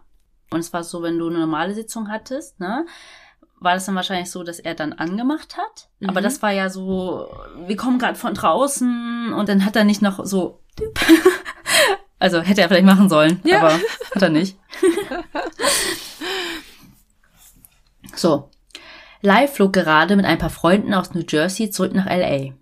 Und 0.52 0.60
es 0.60 0.72
war 0.74 0.84
so, 0.84 1.02
wenn 1.04 1.18
du 1.18 1.28
eine 1.28 1.40
normale 1.40 1.74
Sitzung 1.74 2.10
hattest, 2.10 2.60
ne, 2.60 2.86
war 3.60 3.74
das 3.74 3.86
dann 3.86 3.96
wahrscheinlich 3.96 4.32
so, 4.32 4.44
dass 4.44 4.60
er 4.60 4.76
dann 4.76 4.94
angemacht 4.94 5.58
hat. 5.58 5.90
Mhm. 6.00 6.10
Aber 6.10 6.22
das 6.22 6.42
war 6.42 6.52
ja 6.52 6.70
so, 6.70 7.28
wir 7.66 7.76
kommen 7.76 8.00
gerade 8.00 8.18
von 8.18 8.34
draußen 8.34 9.34
und 9.34 9.50
dann 9.50 9.66
hat 9.66 9.76
er 9.76 9.84
nicht 9.84 10.02
noch 10.02 10.26
so. 10.26 10.62
Also 12.20 12.42
hätte 12.42 12.62
er 12.62 12.68
vielleicht 12.68 12.88
machen 12.88 13.10
sollen, 13.10 13.40
Ja. 13.44 13.60
aber 13.60 13.74
hat 14.16 14.22
er 14.24 14.30
nicht. 14.30 14.58
so. 18.16 18.50
Lyle 19.22 19.48
flog 19.48 19.74
gerade 19.74 20.16
mit 20.16 20.26
ein 20.26 20.40
paar 20.40 20.50
Freunden 20.50 20.96
aus 20.96 21.14
New 21.14 21.22
Jersey 21.28 21.70
zurück 21.70 21.94
nach 21.94 22.08
LA. 22.08 22.54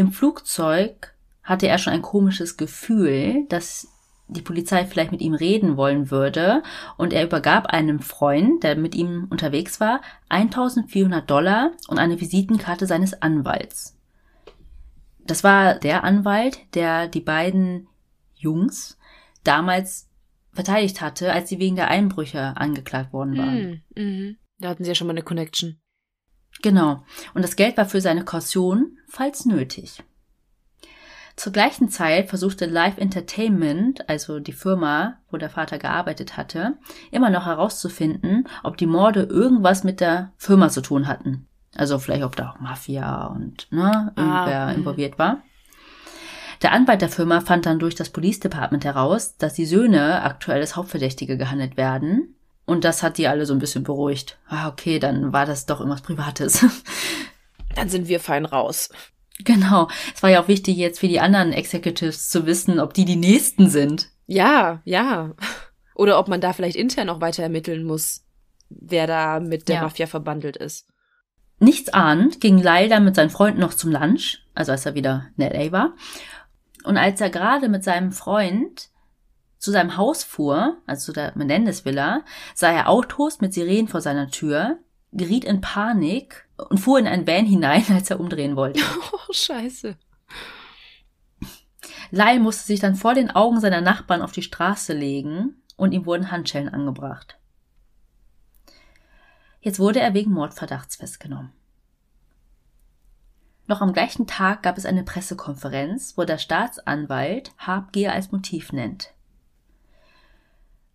Im 0.00 0.12
Flugzeug 0.12 1.12
hatte 1.42 1.68
er 1.68 1.76
schon 1.76 1.92
ein 1.92 2.00
komisches 2.00 2.56
Gefühl, 2.56 3.44
dass 3.50 3.86
die 4.28 4.40
Polizei 4.40 4.86
vielleicht 4.86 5.12
mit 5.12 5.20
ihm 5.20 5.34
reden 5.34 5.76
wollen 5.76 6.10
würde 6.10 6.62
und 6.96 7.12
er 7.12 7.22
übergab 7.22 7.66
einem 7.66 8.00
Freund, 8.00 8.64
der 8.64 8.76
mit 8.76 8.94
ihm 8.94 9.26
unterwegs 9.28 9.78
war, 9.78 10.00
1400 10.30 11.30
Dollar 11.30 11.72
und 11.88 11.98
eine 11.98 12.18
Visitenkarte 12.18 12.86
seines 12.86 13.20
Anwalts. 13.20 13.98
Das 15.18 15.44
war 15.44 15.74
der 15.74 16.02
Anwalt, 16.02 16.60
der 16.72 17.06
die 17.06 17.20
beiden 17.20 17.86
Jungs 18.34 18.96
damals 19.44 20.08
verteidigt 20.54 21.02
hatte, 21.02 21.30
als 21.30 21.50
sie 21.50 21.58
wegen 21.58 21.76
der 21.76 21.88
Einbrüche 21.88 22.56
angeklagt 22.56 23.12
worden 23.12 23.36
waren. 23.36 23.82
Mhm. 23.94 24.02
Mhm. 24.02 24.36
Da 24.60 24.70
hatten 24.70 24.82
sie 24.82 24.88
ja 24.88 24.94
schon 24.94 25.08
mal 25.08 25.12
eine 25.12 25.22
Connection. 25.22 25.78
Genau. 26.62 27.04
Und 27.34 27.42
das 27.42 27.56
Geld 27.56 27.76
war 27.76 27.86
für 27.86 28.00
seine 28.00 28.24
Kaution, 28.24 28.98
falls 29.08 29.46
nötig. 29.46 30.02
Zur 31.36 31.52
gleichen 31.52 31.88
Zeit 31.88 32.28
versuchte 32.28 32.66
Live 32.66 32.98
Entertainment, 32.98 34.08
also 34.10 34.40
die 34.40 34.52
Firma, 34.52 35.16
wo 35.30 35.38
der 35.38 35.48
Vater 35.48 35.78
gearbeitet 35.78 36.36
hatte, 36.36 36.76
immer 37.10 37.30
noch 37.30 37.46
herauszufinden, 37.46 38.46
ob 38.62 38.76
die 38.76 38.86
Morde 38.86 39.22
irgendwas 39.22 39.82
mit 39.82 40.00
der 40.00 40.32
Firma 40.36 40.68
zu 40.68 40.82
tun 40.82 41.06
hatten. 41.06 41.46
Also 41.74 41.98
vielleicht, 41.98 42.24
ob 42.24 42.36
da 42.36 42.50
auch 42.50 42.60
Mafia 42.60 43.26
und 43.28 43.68
ne, 43.70 44.12
irgendwer 44.16 44.66
Ah, 44.66 44.72
involviert 44.72 45.18
war. 45.18 45.40
Der 46.62 46.72
Anwalt 46.72 47.00
der 47.00 47.08
Firma 47.08 47.40
fand 47.40 47.64
dann 47.64 47.78
durch 47.78 47.94
das 47.94 48.10
Police 48.10 48.40
Department 48.40 48.84
heraus, 48.84 49.38
dass 49.38 49.54
die 49.54 49.64
Söhne 49.64 50.22
aktuell 50.22 50.60
als 50.60 50.76
Hauptverdächtige 50.76 51.38
gehandelt 51.38 51.78
werden. 51.78 52.34
Und 52.70 52.84
das 52.84 53.02
hat 53.02 53.18
die 53.18 53.26
alle 53.26 53.46
so 53.46 53.52
ein 53.52 53.58
bisschen 53.58 53.82
beruhigt. 53.82 54.38
Ah, 54.46 54.68
okay, 54.68 55.00
dann 55.00 55.32
war 55.32 55.44
das 55.44 55.66
doch 55.66 55.80
irgendwas 55.80 56.02
Privates. 56.02 56.64
Dann 57.74 57.88
sind 57.88 58.06
wir 58.06 58.20
fein 58.20 58.44
raus. 58.44 58.90
Genau. 59.44 59.88
Es 60.14 60.22
war 60.22 60.30
ja 60.30 60.40
auch 60.40 60.46
wichtig 60.46 60.76
jetzt 60.76 61.00
für 61.00 61.08
die 61.08 61.18
anderen 61.18 61.52
Executives 61.52 62.28
zu 62.28 62.46
wissen, 62.46 62.78
ob 62.78 62.94
die 62.94 63.04
die 63.04 63.16
Nächsten 63.16 63.68
sind. 63.70 64.10
Ja, 64.28 64.82
ja. 64.84 65.34
Oder 65.96 66.20
ob 66.20 66.28
man 66.28 66.40
da 66.40 66.52
vielleicht 66.52 66.76
intern 66.76 67.08
noch 67.08 67.20
weiter 67.20 67.42
ermitteln 67.42 67.82
muss, 67.82 68.24
wer 68.68 69.08
da 69.08 69.40
mit 69.40 69.68
der 69.68 69.76
Ja. 69.76 69.82
Mafia 69.82 70.06
verbandelt 70.06 70.56
ist. 70.56 70.86
Nichts 71.58 71.92
ahnend 71.92 72.40
ging 72.40 72.58
Lyle 72.58 72.88
dann 72.88 73.04
mit 73.04 73.16
seinen 73.16 73.30
Freunden 73.30 73.58
noch 73.58 73.74
zum 73.74 73.90
Lunch, 73.90 74.46
also 74.54 74.70
als 74.70 74.86
er 74.86 74.94
wieder 74.94 75.26
in 75.36 75.42
L.A. 75.42 75.72
war. 75.72 75.96
Und 76.84 76.98
als 76.98 77.20
er 77.20 77.30
gerade 77.30 77.68
mit 77.68 77.82
seinem 77.82 78.12
Freund 78.12 78.89
zu 79.60 79.70
seinem 79.70 79.96
Haus 79.98 80.24
fuhr, 80.24 80.78
also 80.86 81.06
zu 81.06 81.12
der 81.12 81.32
Menendez-Villa, 81.36 82.24
sah 82.54 82.72
er 82.72 82.88
Autos 82.88 83.40
mit 83.40 83.52
Sirenen 83.52 83.88
vor 83.88 84.00
seiner 84.00 84.30
Tür, 84.30 84.78
geriet 85.12 85.44
in 85.44 85.60
Panik 85.60 86.48
und 86.56 86.78
fuhr 86.78 86.98
in 86.98 87.06
ein 87.06 87.26
Van 87.26 87.44
hinein, 87.44 87.84
als 87.90 88.10
er 88.10 88.18
umdrehen 88.18 88.56
wollte. 88.56 88.80
Oh, 89.12 89.32
scheiße. 89.32 89.96
Lyle 92.10 92.40
musste 92.40 92.64
sich 92.64 92.80
dann 92.80 92.96
vor 92.96 93.14
den 93.14 93.30
Augen 93.30 93.60
seiner 93.60 93.80
Nachbarn 93.80 94.22
auf 94.22 94.32
die 94.32 94.42
Straße 94.42 94.92
legen 94.92 95.62
und 95.76 95.92
ihm 95.92 96.06
wurden 96.06 96.32
Handschellen 96.32 96.68
angebracht. 96.68 97.38
Jetzt 99.60 99.78
wurde 99.78 100.00
er 100.00 100.14
wegen 100.14 100.32
Mordverdachts 100.32 100.96
festgenommen. 100.96 101.52
Noch 103.66 103.82
am 103.82 103.92
gleichen 103.92 104.26
Tag 104.26 104.64
gab 104.64 104.78
es 104.78 104.86
eine 104.86 105.04
Pressekonferenz, 105.04 106.14
wo 106.16 106.24
der 106.24 106.38
Staatsanwalt 106.38 107.52
Habgier 107.58 108.12
als 108.12 108.32
Motiv 108.32 108.72
nennt. 108.72 109.12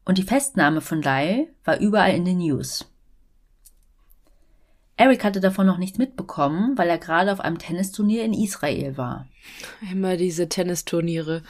Und 0.05 0.17
die 0.19 0.23
Festnahme 0.23 0.81
von 0.81 1.01
Lyle 1.01 1.47
war 1.63 1.79
überall 1.79 2.13
in 2.13 2.25
den 2.25 2.37
News. 2.37 2.85
Eric 4.97 5.23
hatte 5.23 5.41
davon 5.41 5.65
noch 5.65 5.77
nichts 5.77 5.97
mitbekommen, 5.97 6.77
weil 6.77 6.87
er 6.89 6.97
gerade 6.97 7.33
auf 7.33 7.41
einem 7.41 7.57
Tennisturnier 7.57 8.23
in 8.23 8.33
Israel 8.33 8.97
war. 8.97 9.27
Immer 9.91 10.15
diese 10.15 10.47
Tennisturniere. 10.47 11.43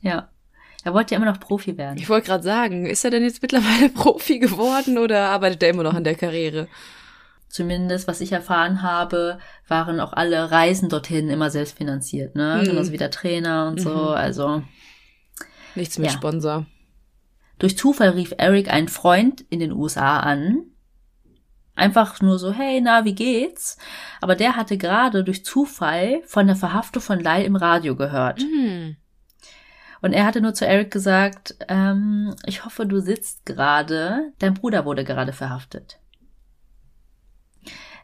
Ja. 0.00 0.30
Er 0.84 0.94
wollte 0.94 1.14
ja 1.14 1.20
immer 1.20 1.30
noch 1.30 1.38
Profi 1.38 1.76
werden. 1.76 1.98
Ich 1.98 2.08
wollte 2.08 2.26
gerade 2.28 2.42
sagen, 2.42 2.86
ist 2.86 3.04
er 3.04 3.10
denn 3.10 3.22
jetzt 3.22 3.42
mittlerweile 3.42 3.88
Profi 3.94 4.38
geworden 4.38 4.98
oder 4.98 5.28
arbeitet 5.28 5.62
er 5.62 5.70
immer 5.70 5.82
noch 5.84 5.94
an 5.94 6.04
der 6.04 6.14
Karriere? 6.14 6.66
Zumindest, 7.48 8.08
was 8.08 8.22
ich 8.22 8.32
erfahren 8.32 8.82
habe, 8.82 9.38
waren 9.68 10.00
auch 10.00 10.14
alle 10.14 10.50
Reisen 10.50 10.88
dorthin 10.88 11.28
immer 11.28 11.50
selbst 11.50 11.76
finanziert, 11.76 12.34
ne? 12.34 12.60
Mhm. 12.62 12.66
Genauso 12.66 12.92
wie 12.92 12.96
der 12.96 13.10
Trainer 13.10 13.68
und 13.68 13.80
so. 13.80 13.90
Mhm. 13.90 14.14
Also 14.14 14.62
Nichts 15.74 15.98
mit 15.98 16.06
Ja. 16.08 16.12
Sponsor. 16.14 16.66
Durch 17.62 17.78
Zufall 17.78 18.08
rief 18.08 18.34
Eric 18.38 18.68
einen 18.72 18.88
Freund 18.88 19.42
in 19.42 19.60
den 19.60 19.70
USA 19.70 20.18
an. 20.18 20.64
Einfach 21.76 22.20
nur 22.20 22.40
so, 22.40 22.52
hey, 22.52 22.80
na, 22.80 23.04
wie 23.04 23.14
geht's? 23.14 23.78
Aber 24.20 24.34
der 24.34 24.56
hatte 24.56 24.76
gerade 24.76 25.22
durch 25.22 25.44
Zufall 25.44 26.22
von 26.26 26.48
der 26.48 26.56
Verhaftung 26.56 27.00
von 27.00 27.20
Lyle 27.20 27.44
im 27.44 27.54
Radio 27.54 27.94
gehört. 27.94 28.40
Hm. 28.40 28.96
Und 30.00 30.12
er 30.12 30.26
hatte 30.26 30.40
nur 30.40 30.54
zu 30.54 30.66
Eric 30.66 30.90
gesagt, 30.90 31.54
ähm, 31.68 32.34
ich 32.46 32.64
hoffe, 32.64 32.84
du 32.84 32.98
sitzt 32.98 33.46
gerade, 33.46 34.32
dein 34.40 34.54
Bruder 34.54 34.84
wurde 34.84 35.04
gerade 35.04 35.32
verhaftet. 35.32 36.00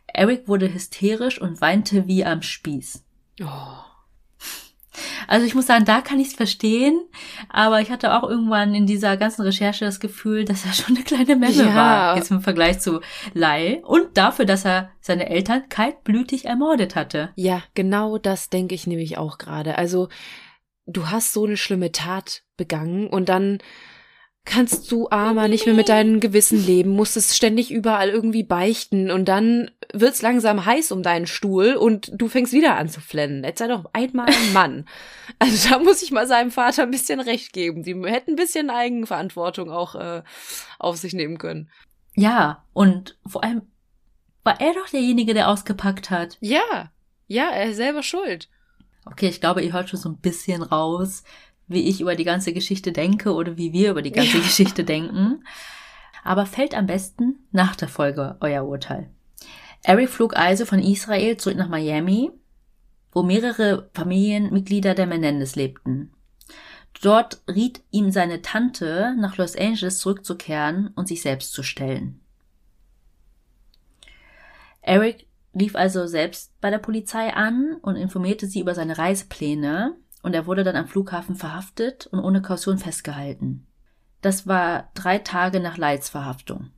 Eric 0.06 0.46
wurde 0.46 0.72
hysterisch 0.72 1.40
und 1.40 1.60
weinte 1.60 2.06
wie 2.06 2.24
am 2.24 2.42
Spieß. 2.42 3.04
Oh. 3.42 3.87
Also 5.26 5.46
ich 5.46 5.54
muss 5.54 5.66
sagen, 5.66 5.84
da 5.84 6.00
kann 6.00 6.20
ich 6.20 6.28
es 6.28 6.34
verstehen, 6.34 7.00
aber 7.48 7.80
ich 7.80 7.90
hatte 7.90 8.14
auch 8.14 8.28
irgendwann 8.28 8.74
in 8.74 8.86
dieser 8.86 9.16
ganzen 9.16 9.42
Recherche 9.42 9.84
das 9.84 10.00
Gefühl, 10.00 10.44
dass 10.44 10.64
er 10.64 10.72
schon 10.72 10.96
eine 10.96 11.04
kleine 11.04 11.36
Memme 11.36 11.52
Ja. 11.52 11.74
war, 11.74 12.16
jetzt 12.16 12.30
im 12.30 12.40
Vergleich 12.40 12.80
zu 12.80 13.00
Lyle 13.34 13.80
und 13.84 14.16
dafür, 14.16 14.44
dass 14.44 14.64
er 14.64 14.90
seine 15.00 15.28
Eltern 15.28 15.68
kaltblütig 15.68 16.44
ermordet 16.44 16.96
hatte. 16.96 17.30
Ja, 17.36 17.62
genau 17.74 18.18
das 18.18 18.50
denke 18.50 18.74
ich 18.74 18.86
nämlich 18.86 19.18
auch 19.18 19.38
gerade. 19.38 19.78
Also, 19.78 20.08
du 20.86 21.10
hast 21.10 21.32
so 21.32 21.44
eine 21.44 21.56
schlimme 21.56 21.92
Tat 21.92 22.42
begangen 22.56 23.08
und 23.08 23.28
dann 23.28 23.58
kannst 24.48 24.90
du 24.90 25.10
armer 25.10 25.46
nicht 25.46 25.66
mehr 25.66 25.74
mit 25.74 25.90
deinem 25.90 26.20
Gewissen 26.20 26.64
leben, 26.64 26.90
musst 26.90 27.18
es 27.18 27.36
ständig 27.36 27.70
überall 27.70 28.08
irgendwie 28.08 28.42
beichten 28.42 29.10
und 29.10 29.26
dann 29.26 29.70
wird's 29.92 30.22
langsam 30.22 30.64
heiß 30.64 30.90
um 30.90 31.02
deinen 31.02 31.26
Stuhl 31.26 31.74
und 31.74 32.10
du 32.14 32.28
fängst 32.28 32.54
wieder 32.54 32.76
an 32.76 32.88
zu 32.88 33.02
flennen. 33.02 33.44
Jetzt 33.44 33.58
sei 33.58 33.68
doch 33.68 33.84
einmal 33.92 34.26
ein 34.26 34.52
Mann. 34.52 34.84
Also 35.40 35.68
da 35.68 35.78
muss 35.78 36.02
ich 36.02 36.10
mal 36.10 36.26
seinem 36.26 36.50
Vater 36.50 36.82
ein 36.82 36.90
bisschen 36.90 37.20
recht 37.20 37.52
geben. 37.52 37.84
Sie 37.84 37.94
hätten 38.06 38.32
ein 38.32 38.36
bisschen 38.36 38.70
Eigenverantwortung 38.70 39.70
auch 39.70 39.94
äh, 39.94 40.22
auf 40.80 40.96
sich 40.96 41.12
nehmen 41.12 41.38
können. 41.38 41.70
Ja, 42.16 42.64
und 42.72 43.16
vor 43.24 43.44
allem 43.44 43.62
war 44.42 44.60
er 44.60 44.74
doch 44.74 44.88
derjenige, 44.88 45.34
der 45.34 45.48
ausgepackt 45.48 46.10
hat. 46.10 46.38
Ja, 46.40 46.90
ja, 47.28 47.50
er 47.50 47.66
ist 47.66 47.76
selber 47.76 48.02
schuld. 48.02 48.48
Okay, 49.04 49.28
ich 49.28 49.40
glaube, 49.40 49.62
ihr 49.62 49.72
hört 49.72 49.90
schon 49.90 50.00
so 50.00 50.08
ein 50.08 50.18
bisschen 50.18 50.62
raus, 50.62 51.22
wie 51.68 51.88
ich 51.88 52.00
über 52.00 52.16
die 52.16 52.24
ganze 52.24 52.52
Geschichte 52.52 52.92
denke 52.92 53.32
oder 53.34 53.56
wie 53.56 53.72
wir 53.72 53.90
über 53.90 54.02
die 54.02 54.12
ganze 54.12 54.38
Ja. 54.38 54.42
Geschichte 54.42 54.84
denken. 54.84 55.44
Aber 56.24 56.46
fällt 56.46 56.74
am 56.74 56.86
besten 56.86 57.36
nach 57.52 57.76
der 57.76 57.88
Folge 57.88 58.36
euer 58.40 58.64
Urteil. 58.64 59.08
Eric 59.82 60.08
flog 60.08 60.36
also 60.36 60.64
von 60.64 60.80
Israel 60.80 61.36
zurück 61.36 61.56
nach 61.56 61.68
Miami, 61.68 62.30
wo 63.12 63.22
mehrere 63.22 63.88
Familienmitglieder 63.94 64.94
der 64.94 65.06
Menendez 65.06 65.56
lebten. 65.56 66.12
Dort 67.00 67.42
riet 67.48 67.82
ihm 67.90 68.10
seine 68.10 68.42
Tante, 68.42 69.14
nach 69.18 69.36
Los 69.36 69.56
Angeles 69.56 69.98
zurückzukehren 69.98 70.88
und 70.96 71.06
sich 71.06 71.22
selbst 71.22 71.52
zu 71.52 71.62
stellen. 71.62 72.20
Eric 74.82 75.26
rief 75.54 75.76
also 75.76 76.06
selbst 76.06 76.52
bei 76.60 76.70
der 76.70 76.78
Polizei 76.78 77.32
an 77.32 77.76
und 77.82 77.96
informierte 77.96 78.46
sie 78.46 78.60
über 78.60 78.74
seine 78.74 78.98
Reisepläne 78.98 79.96
und 80.22 80.34
er 80.34 80.46
wurde 80.46 80.64
dann 80.64 80.76
am 80.76 80.88
Flughafen 80.88 81.36
verhaftet 81.36 82.06
und 82.06 82.20
ohne 82.20 82.42
Kaution 82.42 82.78
festgehalten. 82.78 83.66
Das 84.20 84.46
war 84.46 84.90
drei 84.94 85.18
Tage 85.18 85.60
nach 85.60 85.76
Lyles 85.76 86.08
Verhaftung. 86.08 86.70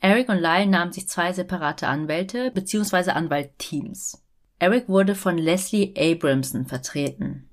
Eric 0.00 0.30
und 0.30 0.38
Lyle 0.38 0.66
nahmen 0.66 0.92
sich 0.92 1.08
zwei 1.08 1.32
separate 1.32 1.86
Anwälte 1.86 2.50
bzw. 2.52 3.10
Anwaltteams. 3.10 4.22
Eric 4.58 4.88
wurde 4.88 5.14
von 5.14 5.36
Leslie 5.36 5.94
Abramson 5.96 6.66
vertreten. 6.66 7.50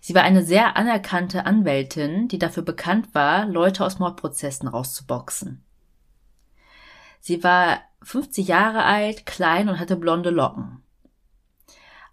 Sie 0.00 0.14
war 0.14 0.22
eine 0.22 0.44
sehr 0.44 0.76
anerkannte 0.76 1.46
Anwältin, 1.46 2.28
die 2.28 2.38
dafür 2.38 2.62
bekannt 2.62 3.14
war, 3.14 3.46
Leute 3.46 3.84
aus 3.84 3.98
Mordprozessen 3.98 4.68
rauszuboxen. 4.68 5.64
Sie 7.20 7.42
war 7.42 7.80
50 8.02 8.46
Jahre 8.46 8.84
alt, 8.84 9.26
klein 9.26 9.68
und 9.68 9.80
hatte 9.80 9.96
blonde 9.96 10.30
Locken. 10.30 10.82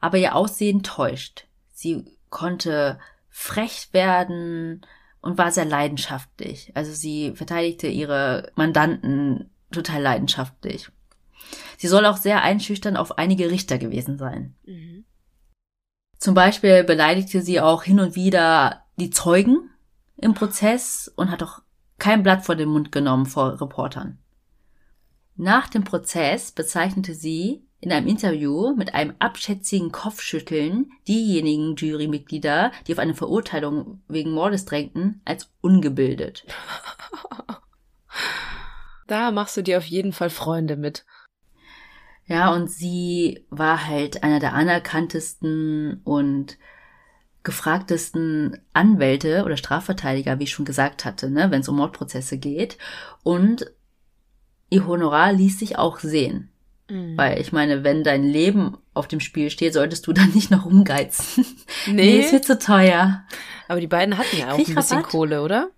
Aber 0.04 0.18
ihr 0.18 0.36
Aussehen 0.36 0.84
täuscht. 0.84 1.46
Sie 1.72 2.04
konnte 2.30 3.00
frech 3.30 3.88
werden 3.94 4.86
und 5.22 5.38
war 5.38 5.50
sehr 5.50 5.64
leidenschaftlich. 5.64 6.74
Also 6.76 6.92
sie 6.92 7.32
verteidigte 7.38 7.88
ihre 7.88 8.52
Mandanten 8.56 9.50
total 9.72 10.02
leidenschaftlich. 10.02 10.90
Sie 11.78 11.88
soll 11.88 12.06
auch 12.06 12.18
sehr 12.18 12.44
einschüchtern 12.44 12.98
auf 12.98 13.18
einige 13.18 13.50
Richter 13.50 13.78
gewesen 13.78 14.18
sein. 14.18 14.58
Mhm. 14.66 15.06
Zum 16.18 16.34
Beispiel 16.34 16.84
beleidigte 16.84 17.42
sie 17.42 17.62
auch 17.62 17.84
hin 17.84 18.02
und 18.02 18.16
wieder 18.18 18.84
die 18.98 19.10
Zeugen 19.10 19.70
im 20.18 20.34
Prozess 20.34 21.10
und 21.16 21.32
hat 21.32 21.42
auch 21.42 21.62
kein 21.98 22.24
Blatt 22.24 22.44
vor 22.44 22.58
den 22.58 22.68
Mund 22.68 22.92
genommen 22.92 23.26
vor 23.26 23.62
Reportern. 23.62 24.18
Nach 25.38 25.70
dem 25.70 25.86
Prozess 25.86 26.52
bezeichnete 26.52 27.16
sie 27.16 27.66
in 27.84 27.92
einem 27.92 28.08
Interview 28.08 28.74
mit 28.76 28.94
einem 28.94 29.14
abschätzigen 29.20 29.92
Kopfschütteln 29.92 30.92
diejenigen 31.06 31.76
Jurymitglieder, 31.76 32.72
die 32.88 32.94
auf 32.94 33.00
eine 33.00 33.14
Verurteilung 33.14 34.02
wegen 34.08 34.32
Mordes 34.32 34.64
drängten, 34.64 35.22
als 35.26 35.52
ungebildet. 35.62 36.46
Da 39.06 39.32
machst 39.32 39.58
du 39.58 39.62
dir 39.62 39.80
auf 39.80 39.86
jeden 39.86 40.14
Fall 40.14 40.30
Freunde 40.30 40.78
mit. 40.78 41.06
Ja, 42.26 42.54
und 42.54 42.72
sie 42.72 43.46
war 43.50 43.86
halt 43.86 44.24
einer 44.24 44.40
der 44.40 44.54
anerkanntesten 44.54 46.00
und 46.06 46.58
gefragtesten 47.44 48.62
Anwälte 48.72 49.44
oder 49.44 49.58
Strafverteidiger, 49.58 50.40
wie 50.40 50.44
ich 50.44 50.52
schon 50.52 50.64
gesagt 50.64 51.04
hatte, 51.04 51.30
ne, 51.30 51.52
wenn 51.52 51.60
es 51.60 51.68
um 51.68 51.76
Mordprozesse 51.76 52.38
geht. 52.38 52.78
Und 53.24 53.66
ihr 54.70 54.88
Honorar 54.88 55.34
ließ 55.34 55.60
sich 55.60 55.78
auch 55.78 56.00
sehen. 56.00 56.53
Mhm. 56.90 57.18
Weil 57.18 57.40
ich 57.40 57.52
meine, 57.52 57.84
wenn 57.84 58.04
dein 58.04 58.24
Leben 58.24 58.78
auf 58.94 59.08
dem 59.08 59.20
Spiel 59.20 59.50
steht, 59.50 59.74
solltest 59.74 60.06
du 60.08 60.14
dann 60.14 60.32
nicht 60.32 60.52
noch 60.52 60.66
umgeizen. 60.66 61.46
Nee, 61.86 61.94
nee 61.94 62.20
ist 62.22 62.32
mir 62.32 62.42
zu 62.42 62.58
teuer. 62.58 63.26
Aber 63.68 63.82
die 63.82 63.88
beiden 63.88 64.18
hatten 64.18 64.38
ja 64.38 64.54
auch 64.54 64.56
Krieg 64.56 64.70
ein 64.70 64.76
bisschen 64.76 64.98
Rabatt? 65.00 65.12
Kohle, 65.12 65.42
oder? 65.42 65.72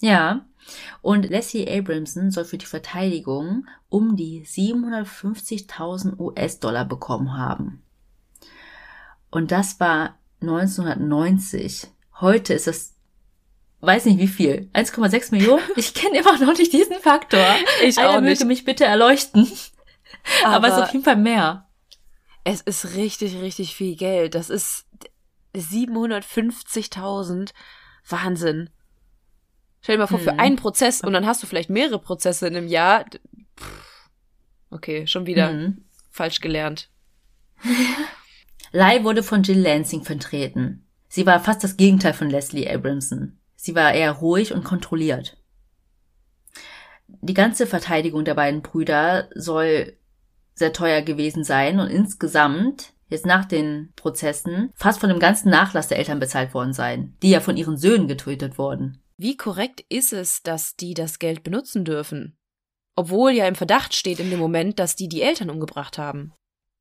Ja. 0.00 0.46
Und 1.00 1.30
Leslie 1.30 1.66
Abramson 1.66 2.30
soll 2.30 2.44
für 2.44 2.58
die 2.58 2.66
Verteidigung 2.66 3.66
um 3.88 4.14
die 4.16 4.44
750.000 4.44 6.18
US-Dollar 6.18 6.84
bekommen 6.84 7.38
haben. 7.38 7.82
Und 9.30 9.52
das 9.52 9.80
war 9.80 10.18
1990. 10.42 11.86
Heute 12.20 12.52
ist 12.52 12.66
das 12.66 12.94
weiß 13.80 14.06
nicht 14.06 14.18
wie 14.18 14.28
viel, 14.28 14.68
1,6 14.74 15.30
Millionen. 15.30 15.62
Ich 15.76 15.94
kenne 15.94 16.18
immer 16.18 16.36
noch 16.38 16.58
nicht 16.58 16.72
diesen 16.72 16.96
Faktor. 16.96 17.44
Ich 17.84 17.98
Einer 17.98 18.10
auch 18.10 18.20
nicht. 18.20 18.40
möge 18.40 18.44
mich 18.44 18.64
bitte 18.64 18.84
erleuchten. 18.84 19.46
Aber, 20.44 20.56
Aber 20.56 20.68
es 20.68 20.74
ist 20.74 20.82
auf 20.82 20.92
jeden 20.92 21.04
Fall 21.04 21.16
mehr. 21.16 21.68
Es 22.44 22.60
ist 22.60 22.94
richtig, 22.94 23.40
richtig 23.40 23.74
viel 23.74 23.96
Geld. 23.96 24.34
Das 24.34 24.50
ist 24.50 24.86
750.000. 25.54 27.52
Wahnsinn. 28.08 28.70
Stell 29.80 29.96
dir 29.96 30.00
mal 30.00 30.06
vor, 30.06 30.18
hm. 30.18 30.24
für 30.24 30.38
einen 30.38 30.56
Prozess 30.56 31.00
und 31.02 31.12
dann 31.12 31.26
hast 31.26 31.42
du 31.42 31.46
vielleicht 31.46 31.70
mehrere 31.70 31.98
Prozesse 31.98 32.46
in 32.46 32.56
einem 32.56 32.68
Jahr. 32.68 33.04
Okay, 34.70 35.06
schon 35.06 35.26
wieder 35.26 35.50
hm. 35.50 35.84
falsch 36.10 36.40
gelernt. 36.40 36.90
Lai 38.72 39.04
wurde 39.04 39.22
von 39.22 39.42
Jill 39.42 39.60
Lansing 39.60 40.04
vertreten. 40.04 40.86
Sie 41.08 41.26
war 41.26 41.40
fast 41.40 41.64
das 41.64 41.76
Gegenteil 41.76 42.12
von 42.12 42.28
Leslie 42.28 42.68
Abramson. 42.68 43.38
Sie 43.56 43.74
war 43.74 43.92
eher 43.92 44.12
ruhig 44.12 44.52
und 44.52 44.62
kontrolliert. 44.64 45.36
Die 47.06 47.34
ganze 47.34 47.66
Verteidigung 47.66 48.24
der 48.24 48.34
beiden 48.34 48.62
Brüder 48.62 49.28
soll 49.34 49.96
sehr 50.58 50.72
teuer 50.72 51.02
gewesen 51.02 51.44
sein 51.44 51.80
und 51.80 51.88
insgesamt 51.88 52.92
jetzt 53.08 53.26
nach 53.26 53.44
den 53.44 53.92
Prozessen 53.96 54.70
fast 54.74 55.00
von 55.00 55.08
dem 55.08 55.18
ganzen 55.18 55.50
Nachlass 55.50 55.88
der 55.88 55.98
Eltern 55.98 56.20
bezahlt 56.20 56.54
worden 56.54 56.72
sein, 56.72 57.16
die 57.22 57.30
ja 57.30 57.40
von 57.40 57.56
ihren 57.56 57.76
Söhnen 57.76 58.08
getötet 58.08 58.58
wurden. 58.58 59.00
Wie 59.16 59.36
korrekt 59.36 59.84
ist 59.88 60.12
es, 60.12 60.42
dass 60.42 60.76
die 60.76 60.94
das 60.94 61.18
Geld 61.18 61.42
benutzen 61.42 61.84
dürfen? 61.84 62.36
Obwohl 62.94 63.32
ja 63.32 63.46
im 63.46 63.54
Verdacht 63.54 63.94
steht 63.94 64.20
in 64.20 64.30
dem 64.30 64.38
Moment, 64.38 64.78
dass 64.78 64.96
die 64.96 65.08
die 65.08 65.22
Eltern 65.22 65.50
umgebracht 65.50 65.98
haben. 65.98 66.32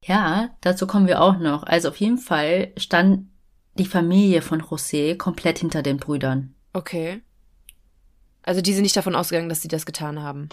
Ja, 0.03 0.49
dazu 0.61 0.87
kommen 0.87 1.07
wir 1.07 1.21
auch 1.21 1.37
noch. 1.37 1.63
Also 1.63 1.89
auf 1.89 1.97
jeden 1.97 2.17
Fall 2.17 2.73
stand 2.77 3.27
die 3.75 3.85
Familie 3.85 4.41
von 4.41 4.61
José 4.61 5.15
komplett 5.17 5.59
hinter 5.59 5.81
den 5.81 5.97
Brüdern. 5.97 6.55
Okay. 6.73 7.21
Also 8.43 8.61
die 8.61 8.73
sind 8.73 8.83
nicht 8.83 8.95
davon 8.95 9.15
ausgegangen, 9.15 9.49
dass 9.49 9.61
sie 9.61 9.67
das 9.67 9.85
getan 9.85 10.21
haben. 10.21 10.49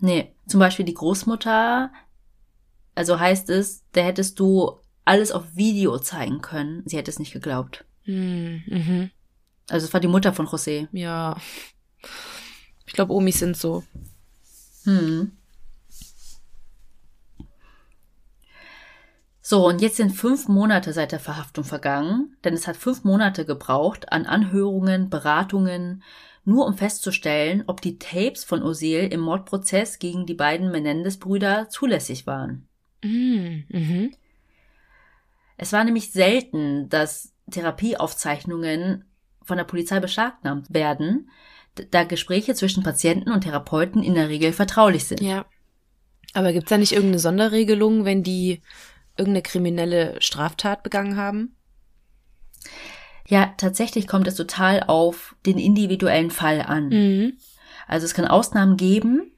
Nee, 0.00 0.34
zum 0.46 0.60
Beispiel 0.60 0.84
die 0.84 0.94
Großmutter, 0.94 1.90
also 2.98 3.20
heißt 3.20 3.48
es, 3.50 3.84
da 3.92 4.00
hättest 4.00 4.40
du 4.40 4.80
alles 5.04 5.30
auf 5.30 5.54
Video 5.54 6.00
zeigen 6.00 6.42
können. 6.42 6.82
Sie 6.84 6.96
hätte 6.96 7.12
es 7.12 7.20
nicht 7.20 7.32
geglaubt. 7.32 7.84
Hm, 8.02 8.64
mhm. 8.66 9.10
Also 9.70 9.86
es 9.86 9.92
war 9.92 10.00
die 10.00 10.08
Mutter 10.08 10.32
von 10.32 10.48
José. 10.48 10.88
Ja. 10.90 11.36
Ich 12.86 12.94
glaube, 12.94 13.12
Omis 13.14 13.38
sind 13.38 13.56
so. 13.56 13.84
Hm. 14.82 15.30
So, 19.40 19.66
und 19.66 19.80
jetzt 19.80 19.96
sind 19.96 20.10
fünf 20.10 20.48
Monate 20.48 20.92
seit 20.92 21.12
der 21.12 21.20
Verhaftung 21.20 21.62
vergangen, 21.62 22.36
denn 22.42 22.52
es 22.52 22.66
hat 22.66 22.76
fünf 22.76 23.04
Monate 23.04 23.46
gebraucht 23.46 24.12
an 24.12 24.26
Anhörungen, 24.26 25.08
Beratungen, 25.08 26.02
nur 26.44 26.66
um 26.66 26.76
festzustellen, 26.76 27.62
ob 27.68 27.80
die 27.80 27.98
Tapes 27.98 28.42
von 28.42 28.62
Osil 28.62 29.06
im 29.12 29.20
Mordprozess 29.20 30.00
gegen 30.00 30.26
die 30.26 30.34
beiden 30.34 30.72
Menendez-Brüder 30.72 31.68
zulässig 31.68 32.26
waren. 32.26 32.67
Mm, 33.02 33.64
mhm. 33.68 34.14
Es 35.56 35.72
war 35.72 35.84
nämlich 35.84 36.12
selten, 36.12 36.88
dass 36.88 37.34
Therapieaufzeichnungen 37.50 39.04
von 39.42 39.56
der 39.56 39.64
Polizei 39.64 40.00
beschlagnahmt 40.00 40.72
werden, 40.72 41.30
da 41.90 42.04
Gespräche 42.04 42.54
zwischen 42.54 42.82
Patienten 42.82 43.30
und 43.30 43.42
Therapeuten 43.42 44.02
in 44.02 44.14
der 44.14 44.28
Regel 44.28 44.52
vertraulich 44.52 45.04
sind. 45.04 45.20
Ja. 45.20 45.46
Aber 46.34 46.52
gibt's 46.52 46.68
da 46.68 46.78
nicht 46.78 46.92
irgendeine 46.92 47.20
Sonderregelung, 47.20 48.04
wenn 48.04 48.22
die 48.22 48.60
irgendeine 49.16 49.42
kriminelle 49.42 50.20
Straftat 50.20 50.82
begangen 50.82 51.16
haben? 51.16 51.56
Ja, 53.26 53.52
tatsächlich 53.56 54.06
kommt 54.06 54.26
es 54.26 54.36
total 54.36 54.84
auf 54.86 55.36
den 55.44 55.58
individuellen 55.58 56.30
Fall 56.30 56.62
an. 56.62 56.88
Mhm. 56.88 57.38
Also 57.86 58.06
es 58.06 58.14
kann 58.14 58.26
Ausnahmen 58.26 58.76
geben, 58.76 59.32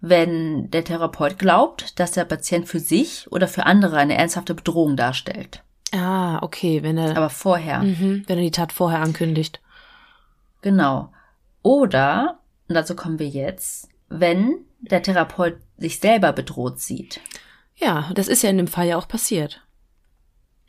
wenn 0.00 0.70
der 0.70 0.84
Therapeut 0.84 1.38
glaubt, 1.38 1.98
dass 1.98 2.12
der 2.12 2.24
Patient 2.24 2.68
für 2.68 2.80
sich 2.80 3.30
oder 3.32 3.48
für 3.48 3.66
andere 3.66 3.96
eine 3.96 4.16
ernsthafte 4.16 4.54
Bedrohung 4.54 4.96
darstellt. 4.96 5.62
Ah, 5.92 6.38
okay, 6.42 6.82
wenn 6.82 6.98
er. 6.98 7.16
Aber 7.16 7.30
vorher. 7.30 7.80
Mhm, 7.80 8.24
wenn 8.26 8.38
er 8.38 8.44
die 8.44 8.50
Tat 8.50 8.72
vorher 8.72 9.00
ankündigt. 9.00 9.60
Genau. 10.62 11.12
Oder, 11.62 12.38
und 12.68 12.74
dazu 12.74 12.94
kommen 12.94 13.18
wir 13.18 13.28
jetzt, 13.28 13.88
wenn 14.08 14.64
der 14.80 15.02
Therapeut 15.02 15.56
sich 15.76 15.98
selber 15.98 16.32
bedroht 16.32 16.80
sieht. 16.80 17.20
Ja, 17.76 18.10
das 18.14 18.28
ist 18.28 18.42
ja 18.42 18.50
in 18.50 18.58
dem 18.58 18.68
Fall 18.68 18.86
ja 18.86 18.96
auch 18.96 19.08
passiert. 19.08 19.62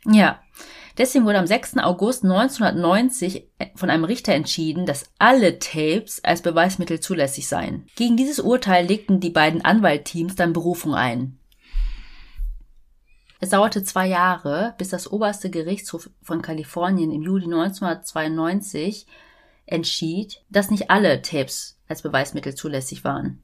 Ja. 0.06 0.40
Deswegen 0.98 1.24
wurde 1.24 1.38
am 1.38 1.46
6. 1.46 1.78
August 1.78 2.24
1990 2.24 3.48
von 3.74 3.90
einem 3.90 4.04
Richter 4.04 4.34
entschieden, 4.34 4.86
dass 4.86 5.04
alle 5.18 5.58
Tapes 5.58 6.22
als 6.24 6.42
Beweismittel 6.42 7.00
zulässig 7.00 7.48
seien. 7.48 7.86
Gegen 7.96 8.16
dieses 8.16 8.40
Urteil 8.40 8.86
legten 8.86 9.20
die 9.20 9.30
beiden 9.30 9.64
Anwaltteams 9.64 10.34
dann 10.34 10.52
Berufung 10.52 10.94
ein. 10.94 11.38
Es 13.42 13.50
dauerte 13.50 13.82
zwei 13.82 14.06
Jahre, 14.06 14.74
bis 14.76 14.90
das 14.90 15.10
oberste 15.10 15.48
Gerichtshof 15.48 16.10
von 16.22 16.42
Kalifornien 16.42 17.10
im 17.10 17.22
Juli 17.22 17.46
1992 17.46 19.06
entschied, 19.64 20.42
dass 20.50 20.70
nicht 20.70 20.90
alle 20.90 21.22
Tapes 21.22 21.78
als 21.88 22.02
Beweismittel 22.02 22.54
zulässig 22.54 23.02
waren. 23.02 23.42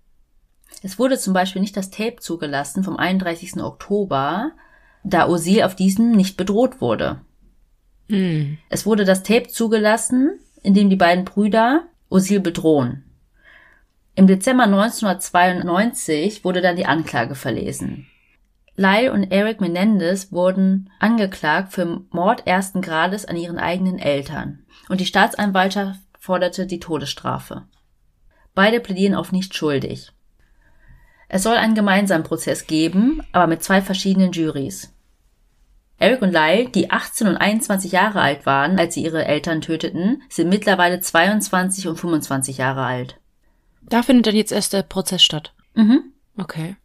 Es 0.82 0.98
wurde 0.98 1.18
zum 1.18 1.32
Beispiel 1.32 1.62
nicht 1.62 1.76
das 1.76 1.90
Tape 1.90 2.16
zugelassen 2.16 2.84
vom 2.84 2.96
31. 2.96 3.62
Oktober, 3.62 4.52
da 5.02 5.28
Osil 5.28 5.62
auf 5.62 5.76
diesem 5.76 6.12
nicht 6.12 6.36
bedroht 6.36 6.80
wurde. 6.80 7.20
Hm. 8.08 8.58
Es 8.68 8.86
wurde 8.86 9.04
das 9.04 9.22
Tape 9.22 9.48
zugelassen, 9.48 10.38
in 10.62 10.74
dem 10.74 10.90
die 10.90 10.96
beiden 10.96 11.24
Brüder 11.24 11.86
Osil 12.08 12.40
bedrohen. 12.40 13.04
Im 14.14 14.26
Dezember 14.26 14.64
1992 14.64 16.44
wurde 16.44 16.62
dann 16.62 16.76
die 16.76 16.86
Anklage 16.86 17.34
verlesen. 17.34 18.06
Lyle 18.76 19.12
und 19.12 19.24
Eric 19.32 19.60
Menendez 19.60 20.32
wurden 20.32 20.90
angeklagt 21.00 21.72
für 21.72 22.02
Mord 22.10 22.46
ersten 22.46 22.82
Grades 22.82 23.24
an 23.24 23.36
ihren 23.36 23.58
eigenen 23.58 23.98
Eltern 23.98 24.64
und 24.88 25.00
die 25.00 25.06
Staatsanwaltschaft 25.06 26.00
forderte 26.18 26.66
die 26.66 26.80
Todesstrafe. 26.80 27.64
Beide 28.54 28.80
plädieren 28.80 29.14
auf 29.14 29.32
nicht 29.32 29.54
schuldig. 29.54 30.12
Es 31.28 31.42
soll 31.42 31.56
einen 31.56 31.74
gemeinsamen 31.74 32.24
Prozess 32.24 32.66
geben, 32.66 33.22
aber 33.32 33.46
mit 33.46 33.62
zwei 33.62 33.82
verschiedenen 33.82 34.32
Juries. 34.32 34.92
Eric 35.98 36.20
und 36.22 36.32
Lyle, 36.32 36.68
die 36.68 36.90
18 36.90 37.26
und 37.26 37.36
21 37.36 37.92
Jahre 37.92 38.20
alt 38.20 38.44
waren, 38.44 38.78
als 38.78 38.94
sie 38.94 39.02
ihre 39.04 39.24
Eltern 39.24 39.60
töteten, 39.62 40.22
sind 40.28 40.48
mittlerweile 40.50 41.00
22 41.00 41.88
und 41.88 41.96
25 41.96 42.58
Jahre 42.58 42.84
alt. 42.84 43.18
Da 43.82 44.02
findet 44.02 44.26
dann 44.26 44.36
jetzt 44.36 44.52
erst 44.52 44.72
der 44.72 44.82
Prozess 44.82 45.22
statt. 45.22 45.54
Mhm. 45.74 46.12
Okay. 46.36 46.76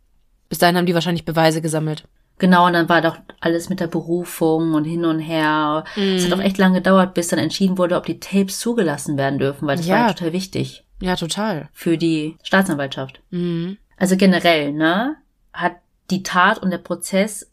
Bis 0.49 0.59
dahin 0.59 0.77
haben 0.77 0.85
die 0.85 0.93
wahrscheinlich 0.93 1.25
Beweise 1.25 1.61
gesammelt. 1.61 2.07
Genau, 2.37 2.65
und 2.65 2.73
dann 2.73 2.89
war 2.89 3.01
doch 3.01 3.17
alles 3.39 3.69
mit 3.69 3.79
der 3.79 3.87
Berufung 3.87 4.73
und 4.73 4.85
hin 4.85 5.05
und 5.05 5.19
her. 5.19 5.83
Es 5.95 6.25
hat 6.25 6.33
auch 6.33 6.41
echt 6.43 6.57
lange 6.57 6.75
gedauert, 6.79 7.13
bis 7.13 7.27
dann 7.27 7.39
entschieden 7.39 7.77
wurde, 7.77 7.95
ob 7.97 8.05
die 8.05 8.19
Tapes 8.19 8.59
zugelassen 8.59 9.17
werden 9.17 9.37
dürfen, 9.39 9.67
weil 9.67 9.77
das 9.77 9.85
Ja. 9.87 9.95
war 9.95 10.07
ja 10.07 10.13
total 10.13 10.33
wichtig 10.33 10.83
Ja, 11.01 11.15
total. 11.15 11.69
für 11.73 11.97
die 11.97 12.37
Staatsanwaltschaft. 12.43 13.21
Mhm. 13.29 13.77
Also 13.97 14.15
generell, 14.17 14.71
ne, 14.73 15.17
hat 15.53 15.73
die 16.09 16.23
Tat 16.23 16.57
und 16.59 16.71
der 16.71 16.79
Prozess 16.79 17.50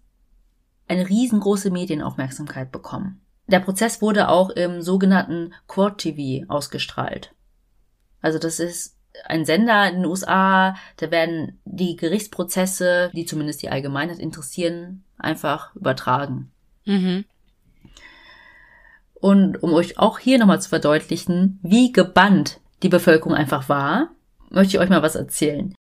eine 0.88 1.08
riesengroße 1.08 1.70
Medienaufmerksamkeit 1.70 2.72
bekommen. 2.72 3.20
Der 3.46 3.60
Prozess 3.60 4.02
wurde 4.02 4.28
auch 4.28 4.50
im 4.50 4.82
sogenannten 4.82 5.54
Quad 5.66 5.98
TV 5.98 6.46
ausgestrahlt. 6.48 7.34
Also 8.20 8.38
das 8.38 8.60
ist 8.60 8.96
ein 9.26 9.44
Sender 9.44 9.88
in 9.88 9.96
den 9.96 10.06
USA, 10.06 10.76
da 10.96 11.10
werden 11.10 11.60
die 11.64 11.96
Gerichtsprozesse, 11.96 13.10
die 13.14 13.24
zumindest 13.24 13.62
die 13.62 13.70
Allgemeinheit 13.70 14.18
interessieren, 14.18 15.04
einfach 15.18 15.74
übertragen. 15.74 16.50
Mhm. 16.84 17.24
Und 19.14 19.62
um 19.62 19.72
euch 19.72 19.98
auch 19.98 20.18
hier 20.18 20.38
nochmal 20.38 20.62
zu 20.62 20.68
verdeutlichen, 20.68 21.58
wie 21.62 21.90
gebannt 21.90 22.60
die 22.82 22.88
Bevölkerung 22.88 23.34
einfach 23.34 23.68
war, 23.68 24.10
möchte 24.50 24.76
ich 24.76 24.78
euch 24.78 24.90
mal 24.90 25.02
was 25.02 25.16
erzählen. 25.16 25.74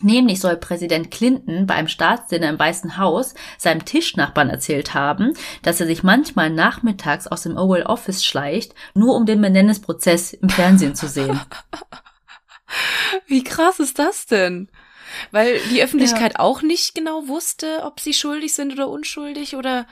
Nämlich 0.00 0.40
soll 0.40 0.56
Präsident 0.56 1.10
Clinton 1.10 1.66
bei 1.66 1.74
einem 1.74 1.88
Staatsdinner 1.88 2.48
im 2.48 2.58
Weißen 2.58 2.98
Haus 2.98 3.34
seinem 3.56 3.84
Tischnachbarn 3.84 4.48
erzählt 4.48 4.94
haben, 4.94 5.34
dass 5.62 5.80
er 5.80 5.86
sich 5.86 6.04
manchmal 6.04 6.50
nachmittags 6.50 7.26
aus 7.26 7.42
dem 7.42 7.56
Oval 7.56 7.82
Office 7.82 8.24
schleicht, 8.24 8.74
nur 8.94 9.16
um 9.16 9.26
den 9.26 9.40
Menendez-Prozess 9.40 10.34
im 10.34 10.48
Fernsehen 10.48 10.94
zu 10.94 11.08
sehen. 11.08 11.40
Wie 13.26 13.42
krass 13.42 13.80
ist 13.80 13.98
das 13.98 14.26
denn? 14.26 14.68
Weil 15.30 15.58
die 15.70 15.82
Öffentlichkeit 15.82 16.38
auch 16.38 16.62
nicht 16.62 16.94
genau 16.94 17.26
wusste, 17.26 17.82
ob 17.82 17.98
sie 17.98 18.12
schuldig 18.12 18.54
sind 18.54 18.72
oder 18.72 18.88
unschuldig 18.88 19.56
oder 19.56 19.86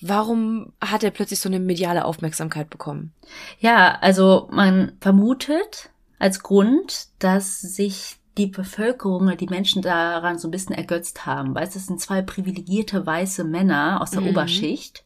warum 0.00 0.72
hat 0.80 1.02
er 1.02 1.10
plötzlich 1.10 1.40
so 1.40 1.48
eine 1.48 1.58
mediale 1.58 2.04
Aufmerksamkeit 2.04 2.70
bekommen? 2.70 3.12
Ja, 3.58 3.98
also 4.00 4.48
man 4.52 4.96
vermutet 5.00 5.90
als 6.18 6.42
Grund, 6.42 7.08
dass 7.18 7.60
sich 7.60 8.16
die 8.38 8.46
Bevölkerung 8.46 9.26
oder 9.26 9.36
die 9.36 9.46
Menschen 9.48 9.82
daran 9.82 10.38
so 10.38 10.48
ein 10.48 10.52
bisschen 10.52 10.74
ergötzt 10.74 11.26
haben. 11.26 11.54
Weißt 11.54 11.74
du, 11.74 11.78
es 11.78 11.86
sind 11.86 12.00
zwei 12.00 12.22
privilegierte 12.22 13.04
weiße 13.04 13.44
Männer 13.44 14.00
aus 14.00 14.10
der 14.12 14.22
Mhm. 14.22 14.28
Oberschicht. 14.28 15.04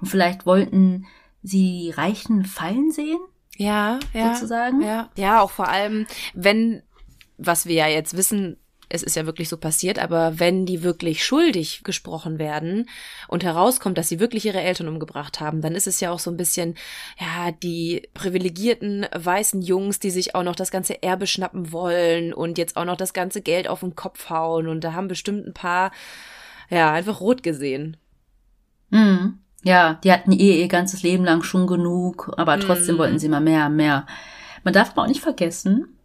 Und 0.00 0.08
vielleicht 0.08 0.46
wollten 0.46 1.06
sie 1.42 1.84
die 1.84 1.90
Reichen 1.90 2.44
fallen 2.44 2.90
sehen, 2.90 3.18
Ja, 3.56 3.98
ja. 4.12 4.34
sozusagen. 4.34 4.82
Ja, 4.82 5.08
ja, 5.16 5.40
auch 5.40 5.50
vor 5.50 5.68
allem, 5.68 6.06
wenn, 6.34 6.82
was 7.36 7.66
wir 7.66 7.74
ja 7.74 7.86
jetzt 7.86 8.16
wissen, 8.16 8.56
es 8.88 9.02
ist 9.02 9.16
ja 9.16 9.26
wirklich 9.26 9.48
so 9.48 9.56
passiert, 9.56 9.98
aber 9.98 10.38
wenn 10.38 10.66
die 10.66 10.82
wirklich 10.82 11.24
schuldig 11.24 11.82
gesprochen 11.84 12.38
werden 12.38 12.88
und 13.28 13.44
herauskommt, 13.44 13.98
dass 13.98 14.08
sie 14.08 14.20
wirklich 14.20 14.46
ihre 14.46 14.60
Eltern 14.60 14.88
umgebracht 14.88 15.40
haben, 15.40 15.60
dann 15.60 15.74
ist 15.74 15.86
es 15.86 16.00
ja 16.00 16.10
auch 16.10 16.18
so 16.18 16.30
ein 16.30 16.36
bisschen, 16.36 16.74
ja, 17.20 17.50
die 17.52 18.08
privilegierten 18.14 19.06
weißen 19.14 19.60
Jungs, 19.62 19.98
die 19.98 20.10
sich 20.10 20.34
auch 20.34 20.42
noch 20.42 20.56
das 20.56 20.70
ganze 20.70 21.02
Erbe 21.02 21.26
schnappen 21.26 21.72
wollen 21.72 22.32
und 22.32 22.58
jetzt 22.58 22.76
auch 22.76 22.84
noch 22.84 22.96
das 22.96 23.12
ganze 23.12 23.42
Geld 23.42 23.68
auf 23.68 23.80
den 23.80 23.94
Kopf 23.94 24.30
hauen 24.30 24.68
und 24.68 24.82
da 24.84 24.92
haben 24.94 25.08
bestimmt 25.08 25.46
ein 25.46 25.54
paar, 25.54 25.90
ja, 26.70 26.92
einfach 26.92 27.20
rot 27.20 27.42
gesehen. 27.42 27.96
Mhm. 28.90 29.38
Ja, 29.64 29.94
die 30.04 30.12
hatten 30.12 30.32
eh 30.32 30.60
ihr 30.60 30.68
ganzes 30.68 31.02
Leben 31.02 31.24
lang 31.24 31.42
schon 31.42 31.66
genug, 31.66 32.32
aber 32.36 32.58
trotzdem 32.60 32.94
Mhm. 32.94 32.98
wollten 33.00 33.18
sie 33.18 33.26
immer 33.26 33.40
mehr, 33.40 33.68
mehr. 33.68 34.06
Man 34.64 34.72
darf 34.72 34.90
aber 34.90 35.02
auch 35.02 35.08
nicht 35.08 35.20
vergessen, 35.20 35.97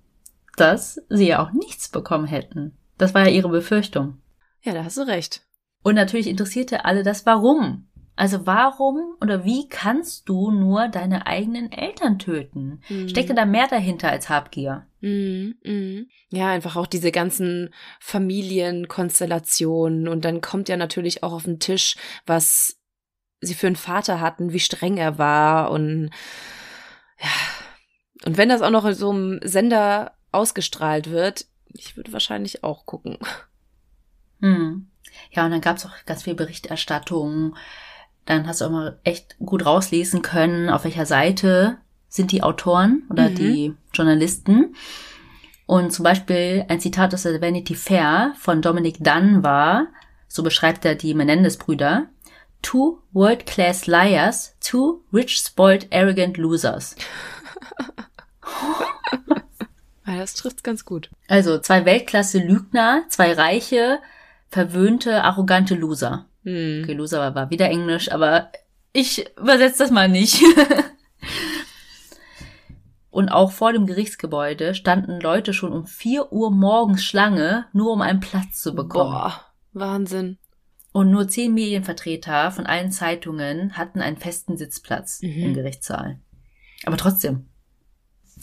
dass 0.56 1.02
sie 1.10 1.28
ja 1.28 1.44
auch 1.44 1.52
nichts 1.52 1.90
bekommen 1.90 2.28
hätten. 2.28 2.78
Das 2.98 3.14
war 3.14 3.28
ja 3.28 3.32
ihre 3.32 3.50
Befürchtung. 3.50 4.20
Ja, 4.62 4.74
da 4.74 4.84
hast 4.84 4.98
du 4.98 5.02
recht. 5.02 5.42
Und 5.84 5.96
natürlich 5.96 6.28
interessierte 6.28 6.86
alle 6.86 7.04
das 7.04 7.26
Warum. 7.26 7.88
Also 8.16 8.46
warum 8.46 9.16
oder 9.22 9.44
wie 9.44 9.68
kannst 9.68 10.30
du 10.30 10.52
nur 10.52 10.88
deine 10.88 11.26
eigenen 11.26 11.72
Eltern 11.72 12.20
töten? 12.20 12.84
Mhm. 12.88 13.10
Steckte 13.10 13.34
da 13.34 13.46
mehr 13.46 13.66
dahinter 13.68 14.12
als 14.12 14.30
Habgier? 14.30 14.86
Mhm, 15.02 15.56
mhm. 15.64 16.06
Ja, 16.30 16.52
einfach 16.52 16.76
auch 16.76 16.86
diese 16.86 17.12
ganzen 17.12 17.74
Familienkonstellationen 18.00 20.08
und 20.08 20.26
dann 20.26 20.42
kommt 20.42 20.70
ja 20.70 20.78
natürlich 20.78 21.24
auch 21.24 21.34
auf 21.34 21.46
den 21.46 21.60
Tisch, 21.60 21.96
was 22.28 22.80
sie 23.42 23.56
für 23.56 23.66
einen 23.68 23.76
Vater 23.76 24.22
hatten, 24.22 24.54
wie 24.54 24.60
streng 24.60 24.98
er 24.98 25.18
war 25.18 25.72
und 25.72 26.12
ja. 27.20 27.30
Und 28.26 28.38
wenn 28.38 28.50
das 28.50 28.62
auch 28.62 28.70
noch 28.70 28.86
in 28.86 28.94
so 28.94 29.10
einem 29.10 29.40
Sender 29.44 30.14
ausgestrahlt 30.34 31.10
wird, 31.10 31.46
ich 31.74 31.98
würde 31.98 32.14
wahrscheinlich 32.14 32.64
auch 32.64 32.86
gucken. 32.86 33.18
Hm. 34.42 34.88
Ja, 35.32 35.46
und 35.46 35.52
dann 35.52 35.62
gab's 35.62 35.86
auch 35.86 35.92
ganz 36.06 36.24
viel 36.24 36.36
Berichterstattung. 36.36 37.56
Dann 38.26 38.48
hast 38.48 38.62
du 38.62 38.66
auch 38.66 38.72
mal 38.72 39.00
echt 39.04 39.38
gut 39.40 39.66
rauslesen 39.66 40.22
können, 40.22 40.70
auf 40.70 40.84
welcher 40.86 41.06
Seite 41.06 41.78
sind 42.10 42.32
die 42.32 42.44
Autoren 42.44 43.04
oder 43.10 43.30
Mhm. 43.30 43.36
die 43.36 43.74
Journalisten. 43.94 44.76
Und 45.66 45.92
zum 45.92 46.04
Beispiel 46.04 46.66
ein 46.68 46.80
Zitat 46.80 47.14
aus 47.14 47.24
der 47.24 47.42
Vanity 47.42 47.74
Fair 47.76 48.34
von 48.38 48.62
Dominic 48.62 48.98
Dunn 49.04 49.44
war, 49.44 49.88
so 50.28 50.44
beschreibt 50.44 50.86
er 50.86 50.96
die 50.96 51.14
Menendez-Brüder, 51.14 52.08
Two 52.62 53.00
world-class 53.12 53.88
liars, 53.88 54.56
two 54.62 55.04
rich, 55.12 55.38
spoiled, 55.38 55.92
arrogant 55.92 56.38
losers. 56.38 56.96
Ja, 60.06 60.18
das 60.18 60.34
trifft's 60.34 60.64
ganz 60.64 60.84
gut. 60.86 61.10
Also 61.28 61.60
zwei 61.60 61.86
Weltklasse-Lügner, 61.86 63.04
zwei 63.10 63.34
reiche, 63.34 64.00
verwöhnte, 64.50 65.24
arrogante 65.24 65.76
Loser. 65.76 66.26
Hm. 66.44 66.82
Okay, 66.84 66.94
Loser 66.94 67.20
war, 67.20 67.36
war 67.36 67.50
wieder 67.50 67.70
Englisch, 67.70 68.12
aber 68.12 68.52
ich 68.92 69.26
übersetze 69.38 69.80
das 69.80 69.92
mal 69.92 70.10
nicht. 70.10 70.42
Und 73.10 73.30
auch 73.30 73.52
vor 73.52 73.74
dem 73.74 73.86
Gerichtsgebäude 73.86 74.74
standen 74.74 75.22
Leute 75.22 75.54
schon 75.54 75.72
um 75.72 75.86
4 75.86 76.32
Uhr 76.34 76.50
morgens 76.52 77.04
Schlange, 77.04 77.66
nur 77.72 77.92
um 77.94 78.02
einen 78.02 78.20
Platz 78.20 78.60
zu 78.62 78.74
bekommen. 78.74 79.12
Boah, 79.12 79.42
Wahnsinn. 79.74 80.38
Und 80.92 81.12
nur 81.12 81.28
zehn 81.28 81.54
Medienvertreter 81.54 82.52
von 82.52 82.66
allen 82.66 82.92
Zeitungen 82.92 83.78
hatten 83.78 84.02
einen 84.02 84.18
festen 84.18 84.58
Sitzplatz 84.58 85.22
Mhm. 85.22 85.44
im 85.44 85.54
Gerichtssaal. 85.54 86.20
Aber 86.86 86.98
trotzdem. 86.98 87.48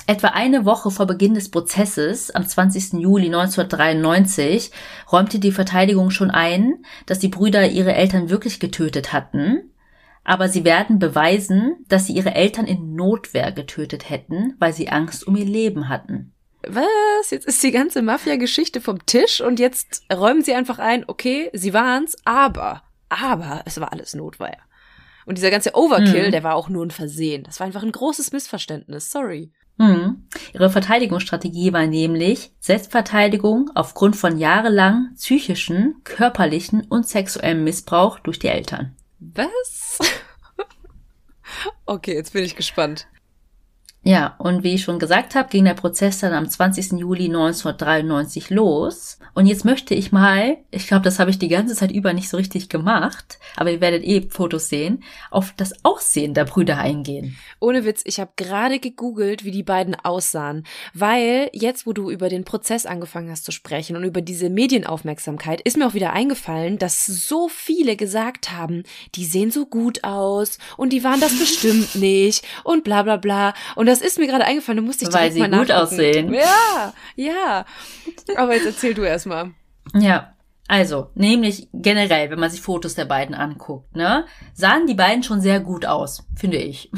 Etwa 0.07 0.29
eine 0.29 0.65
Woche 0.65 0.91
vor 0.91 1.07
Beginn 1.07 1.35
des 1.35 1.51
Prozesses, 1.51 2.31
am 2.33 2.45
20. 2.47 2.95
Juli 3.01 3.27
1993, 3.27 4.71
räumte 5.13 5.39
die 5.39 5.53
Verteidigung 5.53 6.11
schon 6.11 6.31
ein, 6.31 6.85
dass 7.07 7.21
die 7.21 7.29
Brüder 7.29 7.69
ihre 7.69 7.95
Eltern 7.95 8.29
wirklich 8.29 8.59
getötet 8.59 9.13
hatten, 9.13 9.71
aber 10.25 10.49
sie 10.49 10.65
werden 10.65 10.99
beweisen, 10.99 11.85
dass 11.89 12.07
sie 12.07 12.13
ihre 12.15 12.35
Eltern 12.35 12.67
in 12.67 12.95
Notwehr 12.95 13.53
getötet 13.53 14.11
hätten, 14.11 14.55
weil 14.59 14.73
sie 14.73 14.89
Angst 14.89 15.27
um 15.27 15.37
ihr 15.37 15.45
Leben 15.47 15.89
hatten. 15.89 16.33
Was? 16.67 17.31
Jetzt 17.31 17.47
ist 17.47 17.63
die 17.63 17.71
ganze 17.71 18.03
Mafia-Geschichte 18.03 18.81
vom 18.81 19.07
Tisch 19.07 19.41
und 19.41 19.59
jetzt 19.61 20.03
räumen 20.13 20.43
sie 20.43 20.55
einfach 20.55 20.79
ein, 20.79 21.05
okay, 21.07 21.51
sie 21.55 21.73
waren's, 21.73 22.17
aber, 22.25 22.83
aber 23.09 23.63
es 23.65 23.81
war 23.81 23.93
alles 23.93 24.15
Notwehr. 24.15 24.59
Und 25.25 25.39
dieser 25.39 25.51
ganze 25.51 25.75
Overkill, 25.75 26.27
Mhm. 26.29 26.33
der 26.33 26.43
war 26.43 26.57
auch 26.57 26.69
nur 26.69 26.85
ein 26.85 26.91
Versehen. 26.91 27.45
Das 27.45 27.61
war 27.61 27.67
einfach 27.67 27.83
ein 27.83 27.93
großes 27.93 28.33
Missverständnis. 28.33 29.11
Sorry. 29.11 29.53
Hm. 29.81 30.27
Ihre 30.53 30.69
Verteidigungsstrategie 30.69 31.73
war 31.73 31.87
nämlich 31.87 32.53
Selbstverteidigung 32.61 33.71
aufgrund 33.75 34.15
von 34.15 34.37
jahrelang 34.37 35.15
psychischen, 35.17 36.03
körperlichen 36.05 36.87
und 36.91 37.09
sexuellem 37.09 37.65
Missbrauch 37.65 38.19
durch 38.19 38.39
die 38.39 38.49
Eltern. 38.49 38.95
Was? 39.21 40.01
okay, 41.87 42.13
jetzt 42.13 42.35
bin 42.35 42.45
ich 42.45 42.57
gespannt. 42.57 43.07
Ja, 44.03 44.35
und 44.39 44.63
wie 44.63 44.75
ich 44.75 44.83
schon 44.83 44.99
gesagt 44.99 45.35
habe, 45.35 45.51
ging 45.51 45.67
der 45.67 45.75
Prozess 45.75 46.21
dann 46.21 46.33
am 46.33 46.49
20. 46.49 46.93
Juli 46.93 47.27
1993 47.27 48.49
los. 48.49 49.19
Und 49.35 49.47
jetzt 49.47 49.67
möchte 49.67 49.95
ich 49.95 50.11
mal, 50.11 50.57
ich 50.71 50.87
glaube, 50.87 51.05
das 51.05 51.19
habe 51.19 51.31
ich 51.31 51.39
die 51.39 51.49
ganze 51.49 51.75
Zeit 51.75 51.93
über 51.93 52.15
nicht 52.15 52.31
so 52.31 52.39
richtig 52.39 52.71
gemacht, 52.71 53.39
aber 53.57 53.71
ihr 53.71 53.81
werdet 53.81 54.03
eh 54.05 54.23
Fotos 54.23 54.69
sehen, 54.69 55.05
auf 55.31 55.53
das 55.57 55.85
Aussehen 55.85 56.33
der 56.35 56.47
Brüder 56.47 56.79
eingehen. 56.79 57.37
Ohne 57.61 57.85
Witz, 57.85 58.01
ich 58.05 58.19
habe 58.19 58.33
gerade 58.37 58.81
gegoogelt, 58.81 59.45
wie 59.45 59.51
die 59.51 59.63
beiden 59.63 59.95
aussahen, 59.95 60.65
weil 60.95 61.51
jetzt, 61.53 61.87
wo 61.87 61.93
du 61.93 62.11
über 62.11 62.29
den 62.31 62.45
Prozess 62.45 62.87
angefangen 62.87 63.31
hast 63.31 63.45
zu 63.45 63.53
sprechen 63.53 63.97
und 63.97 64.05
über 64.05 64.23
diese 64.23 64.49
Medienaufmerksamkeit, 64.49 65.61
ist 65.61 65.77
mir 65.77 65.87
auch 65.87 65.95
wieder 65.95 66.15
eingefallen, 66.15 66.79
dass 66.79 67.05
so 67.05 67.49
viele 67.49 67.97
gesagt 67.97 68.51
haben, 68.51 68.83
die 69.15 69.27
sehen 69.27 69.51
so 69.51 69.67
gut 69.67 70.05
aus 70.05 70.59
und 70.79 70.93
die 70.93 71.05
waren 71.05 71.21
das 71.21 71.39
bestimmt 71.39 71.95
nicht 71.97 72.45
und 72.65 72.83
bla 72.83 73.03
bla 73.03 73.17
bla. 73.17 73.53
Und 73.77 73.90
das 73.91 74.01
ist 74.01 74.19
mir 74.19 74.27
gerade 74.27 74.45
eingefallen, 74.45 74.79
du 74.79 74.83
musst 74.83 75.01
dich 75.01 75.09
Weil 75.13 75.31
direkt 75.31 75.35
sie 75.35 75.41
mal 75.41 75.51
gut 75.59 75.69
nachgucken. 75.69 75.95
aussehen. 75.95 76.35
Ja, 76.35 76.93
ja. 77.17 77.65
Aber 78.37 78.55
jetzt 78.55 78.67
erzähl 78.67 78.95
du 78.95 79.03
erst 79.03 79.27
mal. 79.27 79.51
Ja, 79.95 80.35
Also, 80.69 81.11
nämlich 81.15 81.69
generell, 81.73 82.31
wenn 82.31 82.39
man 82.41 82.51
sich 82.51 82.61
Fotos 82.61 82.95
der 82.95 83.05
beiden 83.07 83.35
anguckt, 83.35 83.95
ne, 83.97 84.25
sahen 84.55 84.87
die 84.87 84.95
beiden 84.95 85.23
schon 85.23 85.41
sehr 85.41 85.61
gut 85.61 85.85
aus, 85.87 86.25
finde 86.37 86.59
ich. 86.59 86.91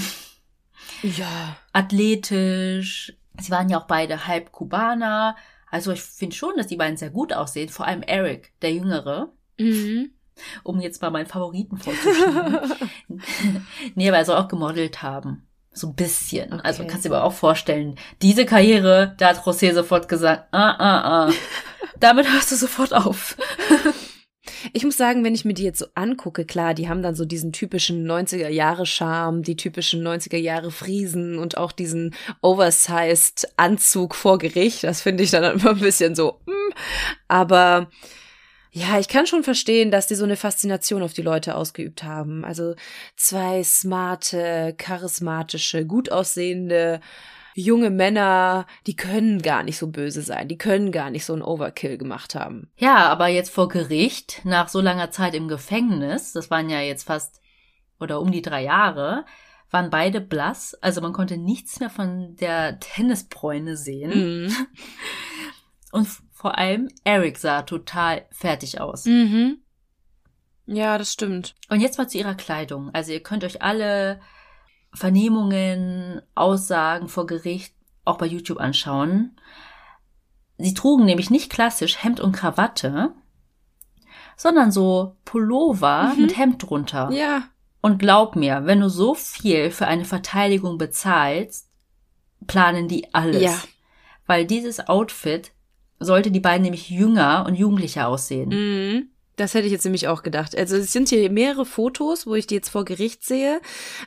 Ja. 1.03 1.57
Athletisch. 1.72 3.14
Sie 3.40 3.51
waren 3.51 3.68
ja 3.68 3.80
auch 3.80 3.86
beide 3.86 4.26
halb 4.26 4.53
Kubaner. 4.53 5.36
Also 5.70 5.93
ich 5.93 6.03
finde 6.03 6.36
schon, 6.36 6.53
dass 6.57 6.66
die 6.66 6.76
beiden 6.76 6.97
sehr 6.99 7.11
gut 7.11 7.32
aussehen. 7.32 7.70
Vor 7.70 7.86
allem 7.86 8.03
Eric, 8.03 8.53
der 8.61 8.72
Jüngere. 8.72 9.32
Mhm. 9.59 10.11
Um 10.62 10.80
jetzt 10.80 11.01
mal 11.03 11.11
meinen 11.11 11.26
Favoriten 11.26 11.78
vorzuschieben. 11.78 12.61
nee, 13.95 14.09
er 14.09 14.24
soll 14.24 14.36
auch 14.36 14.49
gemodelt 14.49 15.03
haben. 15.03 15.47
So 15.73 15.89
ein 15.89 15.95
bisschen. 15.95 16.53
Okay. 16.53 16.62
Also 16.64 16.85
kannst 16.85 17.05
du 17.05 17.09
dir 17.09 17.16
aber 17.16 17.25
auch 17.25 17.33
vorstellen, 17.33 17.97
diese 18.20 18.45
Karriere, 18.45 19.14
da 19.18 19.29
hat 19.29 19.39
José 19.39 19.73
sofort 19.73 20.09
gesagt, 20.09 20.49
ah, 20.53 20.70
ah, 20.70 21.27
ah. 21.27 21.33
Damit 22.01 22.31
hörst 22.31 22.53
du 22.53 22.57
sofort 22.57 22.93
auf. 22.93 23.37
Ich 24.73 24.85
muss 24.85 24.97
sagen, 24.97 25.25
wenn 25.25 25.35
ich 25.35 25.45
mir 25.45 25.55
die 25.55 25.64
jetzt 25.64 25.79
so 25.79 25.87
angucke, 25.95 26.45
klar, 26.45 26.75
die 26.75 26.89
haben 26.89 27.03
dann 27.03 27.14
so 27.14 27.25
diesen 27.25 27.53
typischen 27.53 28.09
90er 28.09 28.49
Jahre 28.49 28.87
Charme, 28.87 29.43
die 29.43 29.57
typischen 29.57 30.07
90er 30.07 30.37
Jahre 30.37 30.70
Friesen 30.70 31.39
und 31.39 31.57
auch 31.57 31.73
diesen 31.73 32.14
oversized 32.41 33.53
Anzug 33.57 34.14
vor 34.14 34.39
Gericht. 34.39 34.85
Das 34.85 35.03
finde 35.03 35.25
ich 35.25 35.31
dann 35.31 35.59
immer 35.59 35.70
ein 35.70 35.81
bisschen 35.81 36.14
so, 36.14 36.41
mm. 36.47 36.73
aber 37.29 37.91
ja, 38.73 38.99
ich 38.99 39.09
kann 39.09 39.27
schon 39.27 39.45
verstehen, 39.45 39.91
dass 39.91 40.07
die 40.07 40.14
so 40.14 40.25
eine 40.25 40.37
Faszination 40.37 41.03
auf 41.03 41.12
die 41.12 41.23
Leute 41.23 41.55
ausgeübt 41.57 42.03
haben. 42.03 42.43
Also 42.45 42.75
zwei 43.16 43.62
smarte, 43.62 44.75
charismatische, 44.79 45.87
gut 45.87 46.11
aussehende 46.11 47.01
junge 47.55 47.91
Männer, 47.91 48.66
die 48.87 48.97
können 48.97 49.43
gar 49.43 49.62
nicht 49.62 49.77
so 49.77 49.89
böse 49.89 50.23
sein, 50.23 50.49
die 50.49 50.57
können 50.57 50.91
gar 50.91 51.11
nicht 51.11 51.27
so 51.27 51.35
einen 51.35 51.43
Overkill 51.43 51.99
gemacht 51.99 52.35
haben. 52.35 52.70
Ja, 52.79 53.09
aber 53.11 53.29
jetzt 53.29 53.51
vor 53.51 53.68
Gericht, 53.68 54.41
nach 54.45 54.68
so 54.68 54.81
langer 54.81 55.11
Zeit 55.11 55.35
im 55.35 55.49
Gefängnis, 55.49 56.33
das 56.33 56.51
waren 56.51 56.70
ja 56.70 56.81
jetzt 56.81 57.05
fast 57.05 57.43
oder 58.01 58.20
um 58.20 58.33
die 58.33 58.43
drei 58.43 58.64
Jahre, 58.64 59.25
waren 59.70 59.91
beide 59.91 60.20
blass. 60.20 60.75
Also 60.81 61.01
man 61.01 61.12
konnte 61.12 61.37
nichts 61.37 61.79
mehr 61.79 61.91
von 61.91 62.37
der 62.37 62.81
Tennisbräune 62.81 63.77
sehen. 63.77 64.47
Mhm. 64.47 64.57
Und 65.93 66.09
vor 66.43 66.59
allem 66.59 66.88
Eric 67.05 67.38
sah 67.38 67.62
total 67.62 68.26
fertig 68.32 68.80
aus. 68.80 69.05
Mhm. 69.07 69.59
Ja, 70.66 70.99
das 70.99 71.12
stimmt. 71.12 71.55
Und 71.70 71.80
jetzt 71.80 71.99
mal 71.99 72.09
zu 72.09 72.18
ihrer 72.18 72.34
Kleidung. 72.34 72.90
Also 72.93 73.12
ihr 73.12 73.22
könnt 73.22 73.45
euch 73.45 73.62
alle 73.62 74.20
Vernehmungen, 74.93 76.20
Aussagen 76.34 77.07
vor 77.09 77.26
Gericht 77.26 77.74
auch 78.05 78.18
bei 78.18 78.26
YouTube 78.26 78.59
anschauen. 78.59 79.38
Sie 80.59 80.74
trugen 80.74 81.05
nämlich 81.05 81.30
nicht 81.30 81.51
klassisch 81.51 82.03
Hemd 82.03 82.18
und 82.18 82.32
Krawatte, 82.32 83.12
sondern 84.36 84.72
so 84.72 85.16
Pullover 85.24 86.12
Mhm. 86.16 86.22
mit 86.22 86.36
Hemd 86.36 86.62
drunter. 86.68 87.09
Ja. 87.12 87.45
Und 87.80 87.99
glaub 87.99 88.34
mir, 88.34 88.66
wenn 88.66 88.80
du 88.80 88.88
so 88.88 89.14
viel 89.14 89.70
für 89.70 89.86
eine 89.86 90.05
Verteidigung 90.05 90.76
bezahlst, 90.76 91.68
planen 92.49 92.88
die 92.88 93.14
alles. 93.14 93.43
Ja. 93.43 93.57
Weil 94.26 94.45
dieses 94.45 94.88
Outfit 94.88 95.52
sollte 96.05 96.31
die 96.31 96.41
beiden 96.41 96.63
nämlich 96.63 96.91
jünger 96.91 97.45
und 97.47 97.55
jugendlicher 97.55 98.09
aussehen. 98.09 98.49
Mhm. 98.49 99.09
Das 99.37 99.55
hätte 99.55 99.67
ich 99.67 99.73
jetzt 99.73 99.85
nämlich 99.85 100.09
auch 100.09 100.23
gedacht. 100.23 100.57
Also 100.57 100.77
es 100.77 100.93
sind 100.93 101.09
hier 101.09 101.31
mehrere 101.31 101.65
Fotos, 101.65 102.27
wo 102.27 102.35
ich 102.35 102.47
die 102.47 102.55
jetzt 102.55 102.69
vor 102.69 102.85
Gericht 102.85 103.25
sehe. 103.25 103.61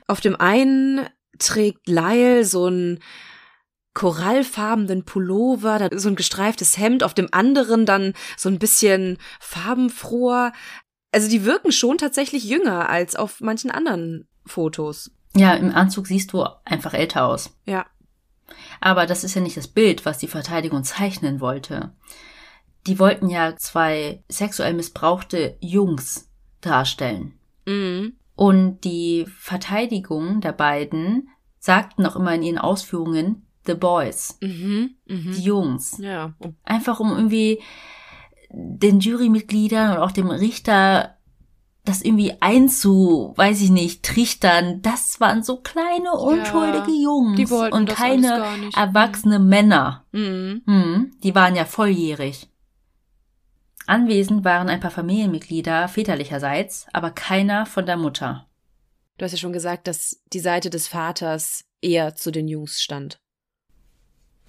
Auf 0.07 0.21
dem 0.21 0.35
einen 0.35 1.07
trägt 1.39 1.87
Lyle 1.87 2.45
so 2.45 2.65
einen 2.65 2.99
korallfarbenen 3.93 5.05
Pullover, 5.05 5.89
so 5.95 6.09
ein 6.09 6.15
gestreiftes 6.15 6.77
Hemd, 6.77 7.03
auf 7.03 7.13
dem 7.13 7.29
anderen 7.31 7.85
dann 7.85 8.13
so 8.37 8.49
ein 8.49 8.59
bisschen 8.59 9.17
farbenfroher. 9.39 10.51
Also 11.11 11.29
die 11.29 11.45
wirken 11.45 11.71
schon 11.71 11.97
tatsächlich 11.97 12.43
jünger 12.43 12.89
als 12.89 13.15
auf 13.15 13.39
manchen 13.39 13.71
anderen 13.71 14.27
Fotos. 14.45 15.11
Ja, 15.35 15.53
im 15.55 15.73
Anzug 15.73 16.07
siehst 16.07 16.33
du 16.33 16.45
einfach 16.65 16.93
älter 16.93 17.25
aus. 17.25 17.57
Ja. 17.65 17.85
Aber 18.81 19.05
das 19.05 19.23
ist 19.23 19.35
ja 19.35 19.41
nicht 19.41 19.57
das 19.57 19.67
Bild, 19.67 20.05
was 20.05 20.17
die 20.17 20.27
Verteidigung 20.27 20.83
zeichnen 20.83 21.39
wollte. 21.41 21.91
Die 22.87 22.99
wollten 22.99 23.29
ja 23.29 23.55
zwei 23.55 24.23
sexuell 24.29 24.73
missbrauchte 24.73 25.57
Jungs 25.59 26.29
darstellen. 26.61 27.33
Mhm. 27.65 28.13
Und 28.35 28.81
die 28.83 29.25
Verteidigung 29.39 30.41
der 30.41 30.51
beiden 30.51 31.29
sagten 31.57 32.03
noch 32.03 32.15
immer 32.15 32.35
in 32.35 32.43
ihren 32.43 32.57
Ausführungen 32.57 33.45
The 33.65 33.73
Boys, 33.73 34.37
Mhm. 34.41 34.95
die 35.07 35.13
Mhm. 35.13 35.33
Jungs. 35.33 35.97
Ja. 35.99 36.35
Einfach 36.63 36.99
um 36.99 37.09
irgendwie 37.11 37.61
den 38.51 38.99
Jurymitgliedern 38.99 39.91
und 39.97 40.03
auch 40.03 40.11
dem 40.11 40.29
Richter 40.29 41.14
das 41.85 42.01
irgendwie 42.01 42.33
einzu, 42.41 43.33
weiß 43.35 43.61
ich 43.61 43.69
nicht, 43.69 44.03
trichtern. 44.03 44.81
Das 44.81 45.19
waren 45.19 45.43
so 45.43 45.57
kleine, 45.57 46.11
unschuldige 46.13 46.91
Jungs 46.91 47.37
Die 47.37 47.49
wollten 47.49 47.75
und 47.75 47.89
keine 47.89 48.43
erwachsene 48.75 49.39
Männer. 49.39 50.05
Mhm. 50.11 50.63
Hm, 50.65 51.11
die 51.23 51.35
waren 51.35 51.55
ja 51.55 51.65
volljährig. 51.65 52.49
Anwesend 53.87 54.43
waren 54.43 54.67
ein 54.67 54.79
paar 54.79 54.91
Familienmitglieder 54.91 55.87
väterlicherseits, 55.87 56.87
aber 56.91 57.11
keiner 57.11 57.65
von 57.65 57.85
der 57.85 57.97
Mutter. 57.97 58.47
Du 59.17 59.25
hast 59.25 59.31
ja 59.31 59.37
schon 59.37 59.53
gesagt, 59.53 59.87
dass 59.87 60.21
die 60.33 60.39
Seite 60.39 60.69
des 60.69 60.87
Vaters 60.87 61.65
eher 61.81 62.15
zu 62.15 62.31
den 62.31 62.47
Jungs 62.47 62.81
stand. 62.81 63.19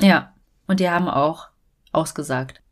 Ja, 0.01 0.34
und 0.66 0.80
die 0.80 0.89
haben 0.89 1.09
auch 1.09 1.49
ausgesagt. 1.93 2.62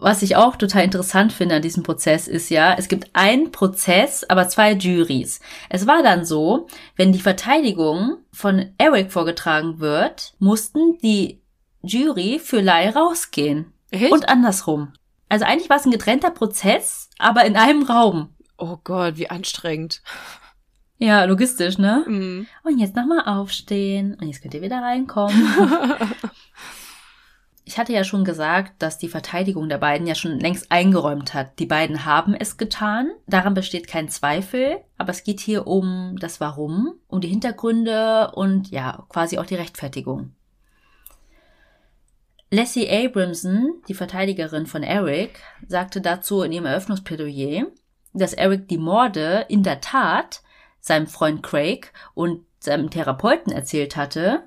Was 0.00 0.22
ich 0.22 0.36
auch 0.36 0.56
total 0.56 0.84
interessant 0.84 1.32
finde 1.32 1.56
an 1.56 1.62
diesem 1.62 1.82
Prozess 1.82 2.28
ist 2.28 2.50
ja, 2.50 2.74
es 2.74 2.88
gibt 2.88 3.10
einen 3.12 3.52
Prozess, 3.52 4.24
aber 4.24 4.48
zwei 4.48 4.72
Juries. 4.72 5.40
Es 5.68 5.86
war 5.86 6.02
dann 6.02 6.24
so, 6.24 6.66
wenn 6.96 7.12
die 7.12 7.20
Verteidigung 7.20 8.18
von 8.32 8.72
Eric 8.78 9.12
vorgetragen 9.12 9.80
wird, 9.80 10.34
mussten 10.38 10.98
die 10.98 11.42
Jury 11.82 12.40
für 12.42 12.60
Lai 12.60 12.90
rausgehen. 12.90 13.72
Echt? 13.90 14.12
Und 14.12 14.28
andersrum. 14.28 14.92
Also 15.28 15.44
eigentlich 15.44 15.70
war 15.70 15.78
es 15.78 15.84
ein 15.84 15.90
getrennter 15.90 16.30
Prozess, 16.30 17.10
aber 17.18 17.44
in 17.44 17.56
einem 17.56 17.82
Raum. 17.82 18.30
oh 18.58 18.78
Gott, 18.82 19.16
wie 19.16 19.30
anstrengend. 19.30 20.02
Ja, 20.98 21.24
logistisch, 21.24 21.76
ne? 21.76 22.04
Mhm. 22.06 22.46
Und 22.62 22.78
jetzt 22.78 22.94
nochmal 22.94 23.24
aufstehen 23.26 24.16
und 24.20 24.28
jetzt 24.28 24.42
könnt 24.42 24.54
ihr 24.54 24.62
wieder 24.62 24.80
reinkommen. 24.80 25.52
Ich 27.66 27.78
hatte 27.78 27.94
ja 27.94 28.04
schon 28.04 28.24
gesagt, 28.24 28.82
dass 28.82 28.98
die 28.98 29.08
Verteidigung 29.08 29.70
der 29.70 29.78
beiden 29.78 30.06
ja 30.06 30.14
schon 30.14 30.38
längst 30.38 30.70
eingeräumt 30.70 31.32
hat. 31.32 31.58
Die 31.58 31.66
beiden 31.66 32.04
haben 32.04 32.34
es 32.34 32.58
getan. 32.58 33.10
Daran 33.26 33.54
besteht 33.54 33.88
kein 33.88 34.10
Zweifel. 34.10 34.82
Aber 34.98 35.10
es 35.10 35.24
geht 35.24 35.40
hier 35.40 35.66
um 35.66 36.16
das 36.20 36.40
Warum, 36.40 36.94
um 37.08 37.22
die 37.22 37.28
Hintergründe 37.28 38.32
und 38.34 38.70
ja, 38.70 39.06
quasi 39.08 39.38
auch 39.38 39.46
die 39.46 39.54
Rechtfertigung. 39.54 40.34
Leslie 42.50 42.88
Abramson, 42.88 43.82
die 43.88 43.94
Verteidigerin 43.94 44.66
von 44.66 44.82
Eric, 44.82 45.40
sagte 45.66 46.00
dazu 46.00 46.42
in 46.42 46.52
ihrem 46.52 46.66
Eröffnungsplädoyer, 46.66 47.66
dass 48.12 48.32
Eric 48.32 48.68
die 48.68 48.78
Morde 48.78 49.46
in 49.48 49.62
der 49.62 49.80
Tat 49.80 50.42
seinem 50.80 51.06
Freund 51.06 51.42
Craig 51.42 51.92
und 52.12 52.44
seinem 52.60 52.90
Therapeuten 52.90 53.52
erzählt 53.52 53.96
hatte. 53.96 54.44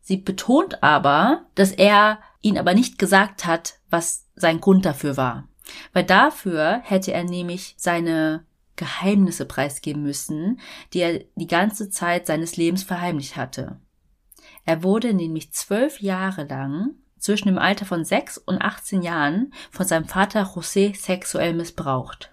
Sie 0.00 0.16
betont 0.16 0.82
aber, 0.82 1.46
dass 1.54 1.72
er 1.72 2.18
ihn 2.42 2.58
aber 2.58 2.74
nicht 2.74 2.98
gesagt 2.98 3.46
hat, 3.46 3.74
was 3.90 4.26
sein 4.34 4.60
Grund 4.60 4.84
dafür 4.84 5.16
war. 5.16 5.48
Weil 5.92 6.04
dafür 6.04 6.80
hätte 6.82 7.12
er 7.12 7.24
nämlich 7.24 7.74
seine 7.76 8.44
Geheimnisse 8.76 9.44
preisgeben 9.44 10.02
müssen, 10.02 10.58
die 10.92 11.00
er 11.00 11.20
die 11.34 11.46
ganze 11.46 11.90
Zeit 11.90 12.26
seines 12.26 12.56
Lebens 12.56 12.82
verheimlicht 12.82 13.36
hatte. 13.36 13.78
Er 14.64 14.82
wurde 14.82 15.12
nämlich 15.12 15.52
zwölf 15.52 16.00
Jahre 16.00 16.44
lang 16.44 16.94
zwischen 17.18 17.48
dem 17.48 17.58
Alter 17.58 17.84
von 17.84 18.04
sechs 18.04 18.38
und 18.38 18.62
18 18.62 19.02
Jahren 19.02 19.52
von 19.70 19.86
seinem 19.86 20.06
Vater 20.06 20.44
José 20.44 20.96
sexuell 20.96 21.52
missbraucht. 21.52 22.30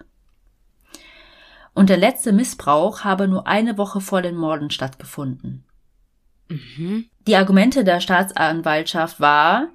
Und 1.74 1.90
der 1.90 1.98
letzte 1.98 2.32
Missbrauch 2.32 3.04
habe 3.04 3.28
nur 3.28 3.46
eine 3.46 3.78
Woche 3.78 4.00
vor 4.00 4.22
den 4.22 4.34
Morden 4.34 4.70
stattgefunden. 4.70 5.64
Mhm. 6.48 7.04
Die 7.26 7.36
Argumente 7.36 7.84
der 7.84 8.00
Staatsanwaltschaft 8.00 9.20
war, 9.20 9.68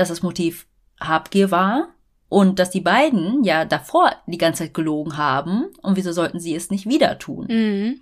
dass 0.00 0.08
das 0.08 0.22
Motiv 0.22 0.66
Habgier 1.00 1.50
war 1.50 1.88
und 2.28 2.58
dass 2.58 2.70
die 2.70 2.80
beiden 2.80 3.44
ja 3.44 3.64
davor 3.64 4.12
die 4.26 4.38
ganze 4.38 4.64
Zeit 4.64 4.74
gelogen 4.74 5.16
haben 5.16 5.66
und 5.82 5.96
wieso 5.96 6.12
sollten 6.12 6.40
sie 6.40 6.54
es 6.54 6.70
nicht 6.70 6.86
wieder 6.88 7.18
tun. 7.18 7.46
Mhm. 7.48 8.00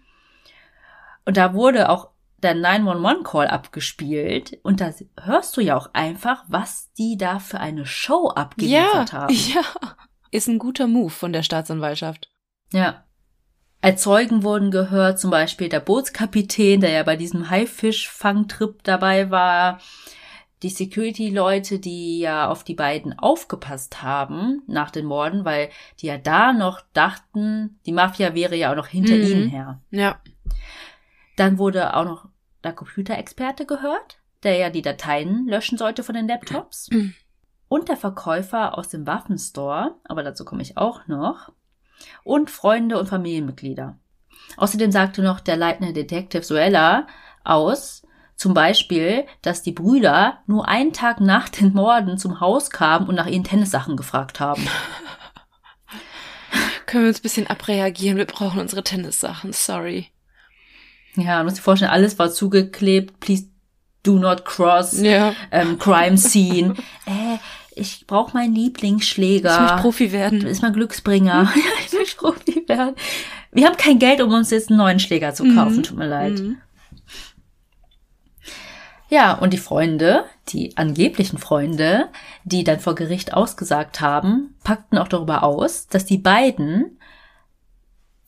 Und 1.25 1.37
da 1.37 1.55
wurde 1.55 1.89
auch 1.91 2.09
der 2.43 2.55
911-Call 2.57 3.49
abgespielt 3.49 4.59
und 4.63 4.81
da 4.81 4.93
hörst 5.21 5.57
du 5.57 5.61
ja 5.61 5.77
auch 5.77 5.91
einfach, 5.93 6.45
was 6.49 6.93
die 6.97 7.17
da 7.19 7.39
für 7.41 7.59
eine 7.61 7.85
Show 7.85 8.29
Ja, 8.29 8.43
abgeliefert 8.43 9.13
haben. 9.13 9.35
ja. 9.35 9.63
Ist 10.31 10.49
ein 10.49 10.59
guter 10.59 10.87
Move 10.87 11.11
von 11.11 11.33
der 11.33 11.43
Staatsanwaltschaft. 11.43 12.31
Ja. 12.73 13.05
Als 13.81 14.03
Zeugen 14.03 14.43
wurden 14.43 14.71
gehört, 14.71 15.19
zum 15.19 15.31
Beispiel 15.31 15.69
der 15.69 15.81
Bootskapitän, 15.81 16.81
der 16.81 16.91
ja 16.91 17.03
bei 17.03 17.17
diesem 17.17 17.49
Haifischfangtrip 17.49 18.83
dabei 18.83 19.31
war, 19.31 19.81
die 20.63 20.71
Security-Leute, 20.71 21.79
die 21.79 22.19
ja 22.21 22.49
auf 22.49 22.65
die 22.65 22.75
beiden 22.75 23.19
aufgepasst 23.19 24.03
haben 24.03 24.63
nach 24.67 24.91
den 24.91 25.07
Morden, 25.07 25.45
weil 25.45 25.71
die 26.01 26.07
ja 26.07 26.19
da 26.19 26.53
noch 26.53 26.81
dachten, 26.93 27.79
die 27.87 27.93
Mafia 27.93 28.35
wäre 28.35 28.57
ja 28.57 28.73
auch 28.73 28.77
noch 28.77 28.89
hinter 28.89 29.15
Mhm. 29.15 29.23
ihnen 29.23 29.49
her. 29.49 29.81
Ja. 29.91 30.21
Dann 31.37 31.59
wurde 31.59 31.95
auch 31.95 32.05
noch 32.05 32.29
der 32.65 32.73
Computerexperte 32.73 33.67
gehört, 33.67 34.19
der 34.43 34.57
ja 34.57 34.71
die 34.71 34.83
Dateien 34.83 35.47
löschen 35.47 35.79
sollte 35.79 36.03
von 36.03 36.15
den 36.15 36.27
Laptops. 36.29 36.91
Mhm. 36.91 37.15
Und 37.69 37.89
der 37.89 37.97
Verkäufer 37.97 38.77
aus 38.79 38.89
dem 38.89 39.07
Waffenstore, 39.07 39.95
aber 40.05 40.23
dazu 40.23 40.45
komme 40.45 40.63
ich 40.63 40.77
auch 40.77 41.07
noch. 41.07 41.53
Und 42.25 42.51
Freunde 42.51 42.99
und 42.99 43.09
Familienmitglieder. 43.09 43.99
Außerdem 44.57 44.91
sagte 44.91 45.23
noch 45.23 45.41
der 45.41 45.57
leitende 45.57 45.93
Detective 45.93 46.43
Suella 46.43 47.07
aus, 47.45 48.03
zum 48.39 48.55
Beispiel, 48.55 49.25
dass 49.43 49.63
die 49.63 49.73
Brüder 49.73 50.39
nur 50.47 50.69
einen 50.69 50.93
Tag 50.93 51.21
nach 51.21 51.49
den 51.49 51.73
Morden 51.75 52.19
zum 52.19 52.39
Haus 52.41 52.71
kamen 52.71 53.09
und 53.09 53.17
nach 53.17 53.27
ihren 53.27 53.43
Tennissachen 53.43 53.97
gefragt 53.97 54.39
haben. 54.39 54.63
Können 56.87 57.05
wir 57.05 57.09
uns 57.09 57.19
ein 57.19 57.23
bisschen 57.23 57.47
abreagieren? 57.49 58.17
Wir 58.17 58.27
brauchen 58.27 58.61
unsere 58.61 58.85
Tennissachen. 58.85 59.53
Sorry. 59.53 60.07
Ja, 61.17 61.39
man 61.39 61.47
muss 61.47 61.55
sich 61.57 61.63
vorstellen, 61.63 61.91
alles 61.91 62.17
war 62.21 62.31
zugeklebt. 62.31 63.19
Please 63.19 63.49
do 64.05 64.19
not 64.21 64.45
cross. 64.45 64.99
Ja. 65.01 65.35
ähm, 65.51 65.77
Crime 65.81 66.17
Scene. 66.17 66.75
äh, 67.07 67.39
ich 67.75 68.07
brauche 68.07 68.35
meinen 68.35 68.55
Lieblingsschläger. 68.55 69.53
Ich 69.53 69.61
möchte 69.61 69.83
Profi 69.83 70.07
Du 70.07 70.13
werden. 70.13 70.39
bist 70.45 70.63
mein 70.63 70.73
Glücksbringer. 70.73 71.53
ja, 71.55 71.55
ich 71.85 71.93
will 71.93 72.07
Profi 72.17 72.65
werden. 72.69 72.95
Wir 73.51 73.67
haben 73.67 73.77
kein 73.77 73.99
Geld, 73.99 74.21
um 74.23 74.33
uns 74.33 74.51
jetzt 74.51 74.69
einen 74.71 74.79
neuen 74.79 75.01
Schläger 75.01 75.35
zu 75.35 75.43
kaufen. 75.53 75.79
Mhm. 75.79 75.83
Tut 75.83 75.99
mir 75.99 76.07
leid. 76.07 76.39
Mhm. 76.39 76.59
Ja, 79.09 79.33
und 79.33 79.53
die 79.53 79.59
Freunde, 79.59 80.25
die 80.49 80.77
angeblichen 80.77 81.39
Freunde, 81.39 82.09
die 82.45 82.63
dann 82.63 82.79
vor 82.79 82.95
Gericht 82.95 83.33
ausgesagt 83.33 84.01
haben, 84.01 84.55
packten 84.65 84.99
auch 84.99 85.09
darüber 85.09 85.43
aus, 85.43 85.87
dass 85.87 86.05
die 86.05 86.19
beiden 86.19 86.99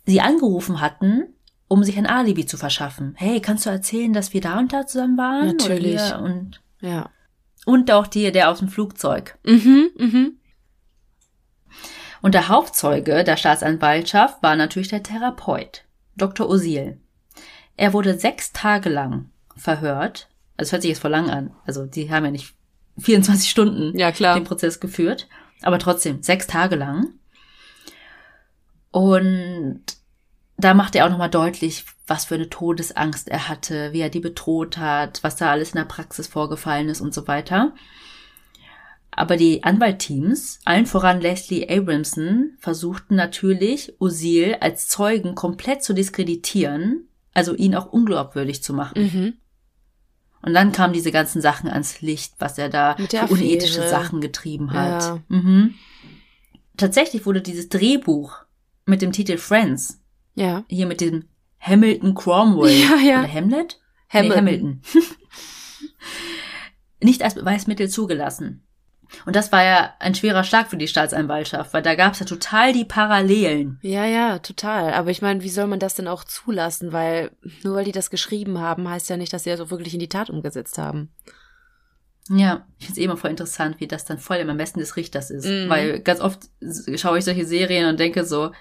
sie 0.07 0.23
angerufen 0.23 0.81
hatten, 0.81 1.35
um 1.69 1.85
sich 1.85 1.99
ein 1.99 2.07
Alibi 2.07 2.47
zu 2.47 2.57
verschaffen. 2.57 3.15
Hey, 3.17 3.41
kannst 3.41 3.67
du 3.67 3.71
erzählen, 3.71 4.13
dass 4.13 4.33
wir 4.33 4.41
da 4.41 4.59
und 4.59 4.73
da 4.73 4.87
zusammen 4.87 5.19
waren? 5.19 5.49
Natürlich. 5.49 6.01
Und, 6.15 6.63
Ja. 6.81 7.11
und 7.67 7.91
auch 7.93 8.07
die, 8.07 8.33
der 8.33 8.51
aus 8.51 8.61
dem 8.61 8.69
Flugzeug. 8.69 9.39
Mhm, 9.45 9.91
mhm. 9.97 10.33
Und 12.23 12.35
der 12.35 12.49
Hauptzeuge 12.49 13.23
der 13.23 13.37
Staatsanwaltschaft 13.37 14.43
war 14.43 14.57
natürlich 14.57 14.89
der 14.89 15.03
Therapeut, 15.03 15.85
Dr. 16.17 16.49
Osil. 16.49 16.99
Er 17.77 17.93
wurde 17.93 18.19
sechs 18.19 18.53
Tage 18.53 18.89
lang 18.89 19.31
verhört. 19.57 20.29
Also 20.61 20.69
es 20.69 20.73
hört 20.73 20.83
sich 20.83 20.91
jetzt 20.91 21.01
voll 21.01 21.11
lang 21.11 21.31
an. 21.31 21.53
Also 21.65 21.87
die 21.87 22.11
haben 22.11 22.27
ja 22.27 22.31
nicht 22.31 22.53
24 22.99 23.49
Stunden 23.49 23.99
Ja, 23.99 24.13
klar. 24.13 24.35
den 24.35 24.45
Prozess 24.45 24.79
geführt. 24.79 25.27
Aber 25.63 25.79
trotzdem, 25.79 26.23
sechs 26.23 26.47
Tage 26.47 26.77
lang. 26.77 27.15
Und 28.91 29.81
da 30.59 30.75
macht 30.75 30.95
er 30.95 31.07
auch 31.07 31.11
nochmal 31.11 31.31
deutlich, 31.31 31.87
was 32.07 32.27
für 32.27 32.35
eine 32.35 32.51
Todesangst 32.51 33.29
er 33.29 33.49
hatte, 33.49 33.95
wie 33.95 34.01
er 34.01 34.11
die 34.11 34.21
bedroht 34.21 34.77
hat, 34.77 35.25
was 35.25 35.37
da 35.37 35.51
alles 35.51 35.71
in 35.71 35.79
der 35.79 35.87
Praxis 35.87 36.27
vorgefallen 36.27 36.91
ist 36.91 37.01
und 37.01 37.15
so 37.15 37.27
weiter. 37.27 37.73
Aber 39.11 39.39
die 39.39 39.65
Anwaltteams, 39.65 40.61
allen 40.67 40.85
voran 40.85 41.23
Leslie 41.23 41.67
Abramson, 41.71 42.53
versuchten 42.59 43.17
natürlich, 43.17 43.95
Usil 43.99 44.59
als 44.61 44.89
Zeugen 44.89 45.35
komplett 45.35 45.83
zu 45.83 45.95
diskreditieren, 45.95 47.09
also 47.33 47.55
ihn 47.55 47.75
auch 47.75 47.87
unglaubwürdig 47.87 48.63
zu 48.63 48.75
machen. 48.75 49.03
Mhm. 49.03 49.35
Und 50.43 50.55
dann 50.55 50.73
kamen 50.73 50.95
diese 50.95 51.13
ganzen 51.13 51.43
Sachen 51.43 51.69
ans 51.69 52.01
Licht, 52.01 52.35
was 52.39 52.57
er 52.59 52.69
da 52.71 52.97
für 52.97 53.27
unethische. 53.29 53.87
Sachen 53.89 54.21
getrieben 54.21 54.73
hat. 54.73 55.03
Ja. 55.03 55.19
Mhm. 55.29 55.75
Tatsächlich 56.77 57.27
wurde 57.27 57.43
dieses 57.43 57.69
Drehbuch 57.69 58.37
mit 58.87 59.03
dem 59.03 59.13
Titel 59.13 59.37
Friends, 59.37 60.01
Ja. 60.35 60.65
hier 60.69 60.87
mit 60.87 61.01
dem 61.03 61.25
Hamilton 61.61 62.15
Cromwell 62.15 62.71
Ja, 62.73 62.97
ja. 62.97 63.19
oder 63.21 63.33
Hamlet? 63.33 63.79
Hamilton. 64.09 64.45
Nee, 64.45 64.51
Hamilton. 64.51 64.83
Nicht 67.03 67.23
als 67.23 67.35
Beweismittel 67.35 67.89
zugelassen. 67.89 68.63
Und 69.27 69.37
das 69.37 69.53
war 69.53 69.63
ja 69.65 69.95
ein 69.99 70.15
schwerer 70.15 70.45
Schlag 70.45 70.69
für 70.69 70.77
die 70.77 70.89
Staatsanwaltschaft, 70.89 71.73
weil 71.73 71.83
da 71.83 71.95
gab 71.95 72.15
es 72.15 72.21
ja 72.21 72.27
total 72.27 72.73
die 72.73 72.85
Parallelen. 72.85 73.79
Ja, 73.83 74.05
ja, 74.05 74.39
total. 74.39 74.93
Aber 74.93 75.11
ich 75.11 75.23
meine, 75.23 75.43
wie 75.43 75.49
soll 75.49 75.67
man 75.67 75.79
das 75.79 75.95
denn 75.95 76.09
auch 76.09 76.25
zulassen? 76.25 76.93
Weil 76.93 77.31
nur 77.63 77.77
weil 77.77 77.85
die 77.85 77.93
das 77.93 78.11
geschrieben 78.11 78.59
haben, 78.59 78.89
heißt 78.89 79.11
ja 79.11 79.17
nicht, 79.17 79.33
dass 79.33 79.45
sie 79.45 79.51
das 79.51 79.61
auch 79.61 79.71
wirklich 79.71 79.95
in 79.95 80.01
die 80.01 80.09
Tat 80.09 80.31
umgesetzt 80.31 80.79
haben. 80.79 81.11
Ja, 82.29 82.67
ich 82.79 82.87
finde 82.87 82.93
es 82.93 82.99
eh 82.99 83.05
immer 83.05 83.17
voll 83.17 83.31
interessant, 83.31 83.81
wie 83.81 83.89
das 83.89 84.05
dann 84.05 84.19
voll 84.19 84.37
im 84.37 84.49
Ermessen 84.49 84.79
des 84.79 84.97
Richters 84.97 85.31
ist. 85.31 85.47
Mhm. 85.47 85.69
Weil 85.69 86.01
ganz 86.01 86.21
oft 86.21 86.41
schaue 86.97 87.19
ich 87.19 87.25
solche 87.25 87.45
Serien 87.45 87.89
und 87.89 87.99
denke 87.99 88.25
so, 88.25 88.53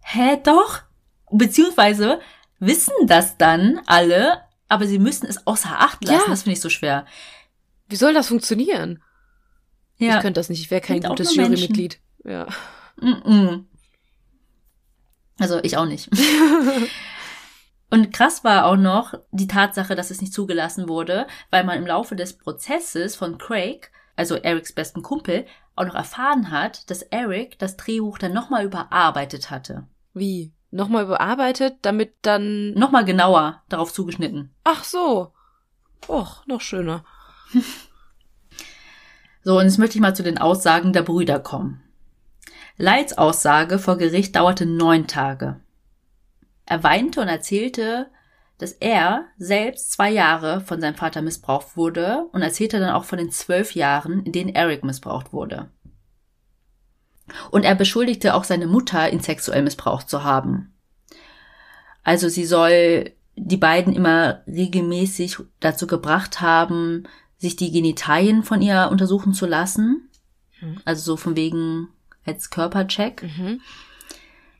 hä, 0.00 0.38
doch? 0.44 0.82
Beziehungsweise 1.30 2.20
wissen 2.58 2.92
das 3.06 3.38
dann 3.38 3.80
alle, 3.86 4.42
aber 4.68 4.86
sie 4.86 4.98
müssen 4.98 5.26
es 5.26 5.46
außer 5.46 5.80
Acht 5.80 6.04
lassen. 6.04 6.20
Ja. 6.20 6.28
Das 6.28 6.42
finde 6.42 6.54
ich 6.54 6.60
so 6.60 6.68
schwer. 6.68 7.06
Wie 7.88 7.96
soll 7.96 8.12
das 8.12 8.28
funktionieren? 8.28 9.02
Ja. 10.04 10.16
Ich 10.16 10.22
könnte 10.22 10.40
das 10.40 10.48
nicht. 10.48 10.60
Ich 10.60 10.70
wäre 10.70 10.80
kein 10.80 11.00
Sind 11.00 11.08
gutes. 11.08 11.34
Jurymitglied. 11.34 12.00
Ja. 12.24 12.46
Mm-mm. 13.00 13.64
Also 15.38 15.58
ich 15.62 15.76
auch 15.76 15.86
nicht. 15.86 16.08
Und 17.90 18.12
krass 18.12 18.44
war 18.44 18.66
auch 18.66 18.76
noch 18.76 19.14
die 19.30 19.46
Tatsache, 19.46 19.94
dass 19.94 20.10
es 20.10 20.20
nicht 20.20 20.32
zugelassen 20.32 20.88
wurde, 20.88 21.26
weil 21.50 21.64
man 21.64 21.78
im 21.78 21.86
Laufe 21.86 22.16
des 22.16 22.36
Prozesses 22.36 23.14
von 23.14 23.38
Craig, 23.38 23.92
also 24.16 24.34
Erics 24.34 24.72
besten 24.72 25.02
Kumpel, 25.02 25.46
auch 25.76 25.84
noch 25.84 25.94
erfahren 25.94 26.50
hat, 26.50 26.90
dass 26.90 27.02
Eric 27.02 27.58
das 27.58 27.76
Drehbuch 27.76 28.18
dann 28.18 28.32
nochmal 28.32 28.64
überarbeitet 28.64 29.50
hatte. 29.50 29.86
Wie? 30.12 30.52
Nochmal 30.70 31.04
überarbeitet, 31.04 31.76
damit 31.82 32.14
dann. 32.22 32.72
Nochmal 32.74 33.04
genauer 33.04 33.62
darauf 33.68 33.92
zugeschnitten. 33.92 34.52
Ach 34.64 34.82
so. 34.82 35.32
Och, 36.08 36.44
noch 36.46 36.60
schöner. 36.60 37.04
So, 39.44 39.58
und 39.58 39.66
jetzt 39.66 39.78
möchte 39.78 39.98
ich 39.98 40.00
mal 40.00 40.16
zu 40.16 40.22
den 40.22 40.38
Aussagen 40.38 40.94
der 40.94 41.02
Brüder 41.02 41.38
kommen. 41.38 41.82
Lights 42.78 43.16
Aussage 43.18 43.78
vor 43.78 43.98
Gericht 43.98 44.34
dauerte 44.34 44.64
neun 44.64 45.06
Tage. 45.06 45.60
Er 46.64 46.82
weinte 46.82 47.20
und 47.20 47.28
erzählte, 47.28 48.06
dass 48.56 48.72
er 48.72 49.26
selbst 49.36 49.92
zwei 49.92 50.10
Jahre 50.10 50.62
von 50.62 50.80
seinem 50.80 50.94
Vater 50.94 51.20
missbraucht 51.20 51.76
wurde 51.76 52.26
und 52.32 52.40
erzählte 52.40 52.80
dann 52.80 52.94
auch 52.94 53.04
von 53.04 53.18
den 53.18 53.30
zwölf 53.30 53.74
Jahren, 53.74 54.24
in 54.24 54.32
denen 54.32 54.54
Eric 54.54 54.82
missbraucht 54.82 55.34
wurde. 55.34 55.68
Und 57.50 57.64
er 57.64 57.74
beschuldigte 57.74 58.34
auch 58.34 58.44
seine 58.44 58.66
Mutter, 58.66 59.12
ihn 59.12 59.20
sexuell 59.20 59.62
missbraucht 59.62 60.08
zu 60.08 60.24
haben. 60.24 60.72
Also 62.02 62.30
sie 62.30 62.46
soll 62.46 63.12
die 63.36 63.56
beiden 63.56 63.94
immer 63.94 64.42
regelmäßig 64.46 65.38
dazu 65.60 65.86
gebracht 65.86 66.40
haben, 66.40 67.04
sich 67.44 67.56
die 67.56 67.70
Genitalien 67.70 68.42
von 68.42 68.62
ihr 68.62 68.88
untersuchen 68.90 69.34
zu 69.34 69.44
lassen. 69.44 70.08
Mhm. 70.60 70.80
Also 70.84 71.02
so 71.02 71.16
von 71.16 71.36
wegen 71.36 71.88
als 72.24 72.48
Körpercheck. 72.48 73.22
Mhm. 73.22 73.60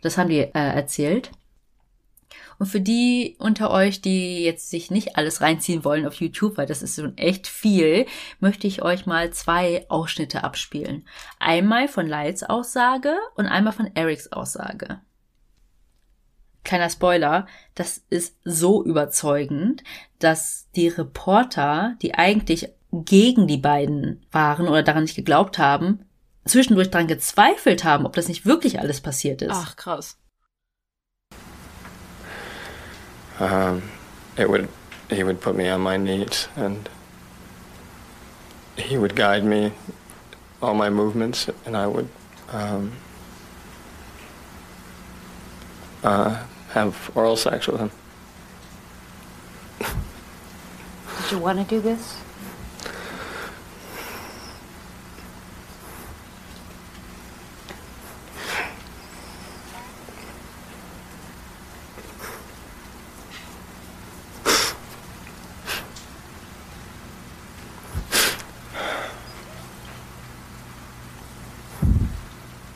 Das 0.03 0.19
haben 0.19 0.29
die 0.29 0.41
äh, 0.41 0.51
erzählt. 0.53 1.31
Und 2.59 2.67
für 2.67 2.81
die 2.81 3.37
unter 3.39 3.71
euch, 3.71 4.01
die 4.01 4.45
jetzt 4.45 4.69
sich 4.71 4.91
nicht 4.91 5.17
alles 5.17 5.41
reinziehen 5.41 5.83
wollen 5.83 6.07
auf 6.07 6.15
YouTube, 6.15 6.59
weil 6.59 6.67
das 6.67 6.83
ist 6.83 6.97
schon 6.97 7.17
echt 7.17 7.47
viel, 7.47 8.07
möchte 8.39 8.67
ich 8.67 8.83
euch 8.83 9.07
mal 9.07 9.33
zwei 9.33 9.87
Ausschnitte 9.89 10.45
abspielen. 10.45 11.07
Einmal 11.41 11.89
von 11.89 12.07
Lyles 12.07 12.45
Aussage 12.45 13.17
und 13.35 13.47
einmal 13.47 13.73
von 13.73 13.91
Erics 13.95 14.31
Aussage. 14.31 15.01
Kleiner 16.65 16.91
Spoiler, 16.91 17.47
das 17.75 18.03
ist 18.11 18.37
so 18.45 18.83
überzeugend, 18.85 19.85
dass 20.19 20.69
die 20.75 20.89
Reporter, 20.89 21.97
die 22.03 22.15
eigentlich 22.15 22.71
gegen 22.91 23.47
die 23.47 23.59
beiden 23.59 24.25
waren 24.33 24.69
oder 24.69 24.83
daran 24.83 25.03
nicht 25.03 25.17
geglaubt 25.17 25.59
haben, 25.59 26.07
zwischendurch 26.45 26.91
daran 26.91 27.07
gezweifelt 27.07 27.85
haben, 27.85 28.07
ob 28.07 28.15
das 28.15 28.29
nicht 28.29 28.47
wirklich 28.47 28.81
alles 28.81 29.01
passiert 29.01 29.43
ist. 29.43 29.53
Ach, 29.53 29.77
krass. 29.77 30.19
um, 33.41 33.83
it 34.37 34.49
would 34.49 34.69
he 35.11 35.23
would 35.23 35.41
put 35.41 35.57
me 35.57 35.69
on 35.69 35.81
my 35.81 35.97
knees 35.97 36.49
and 36.57 36.89
he 38.77 38.99
would 38.99 39.15
guide 39.15 39.45
me 39.45 39.73
all 40.63 40.75
my 40.75 40.91
movements 40.91 41.49
and 41.67 41.77
I 41.77 41.87
would 41.87 42.09
um, 42.49 42.93
uh, 46.03 46.43
have 46.75 47.11
oral 47.15 47.37
sex 47.37 47.69
with 47.69 47.79
him. 47.79 47.91
Did 49.79 51.31
you 51.31 51.39
want 51.39 51.61
to 51.61 51.65
do 51.65 51.81
this? 51.81 52.19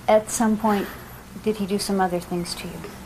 At 0.06 0.30
some 0.30 0.56
point, 0.56 0.86
did 1.42 1.56
he 1.56 1.66
do 1.66 1.78
some 1.78 2.00
other 2.00 2.20
things 2.20 2.54
to 2.54 2.68
you? 2.68 2.97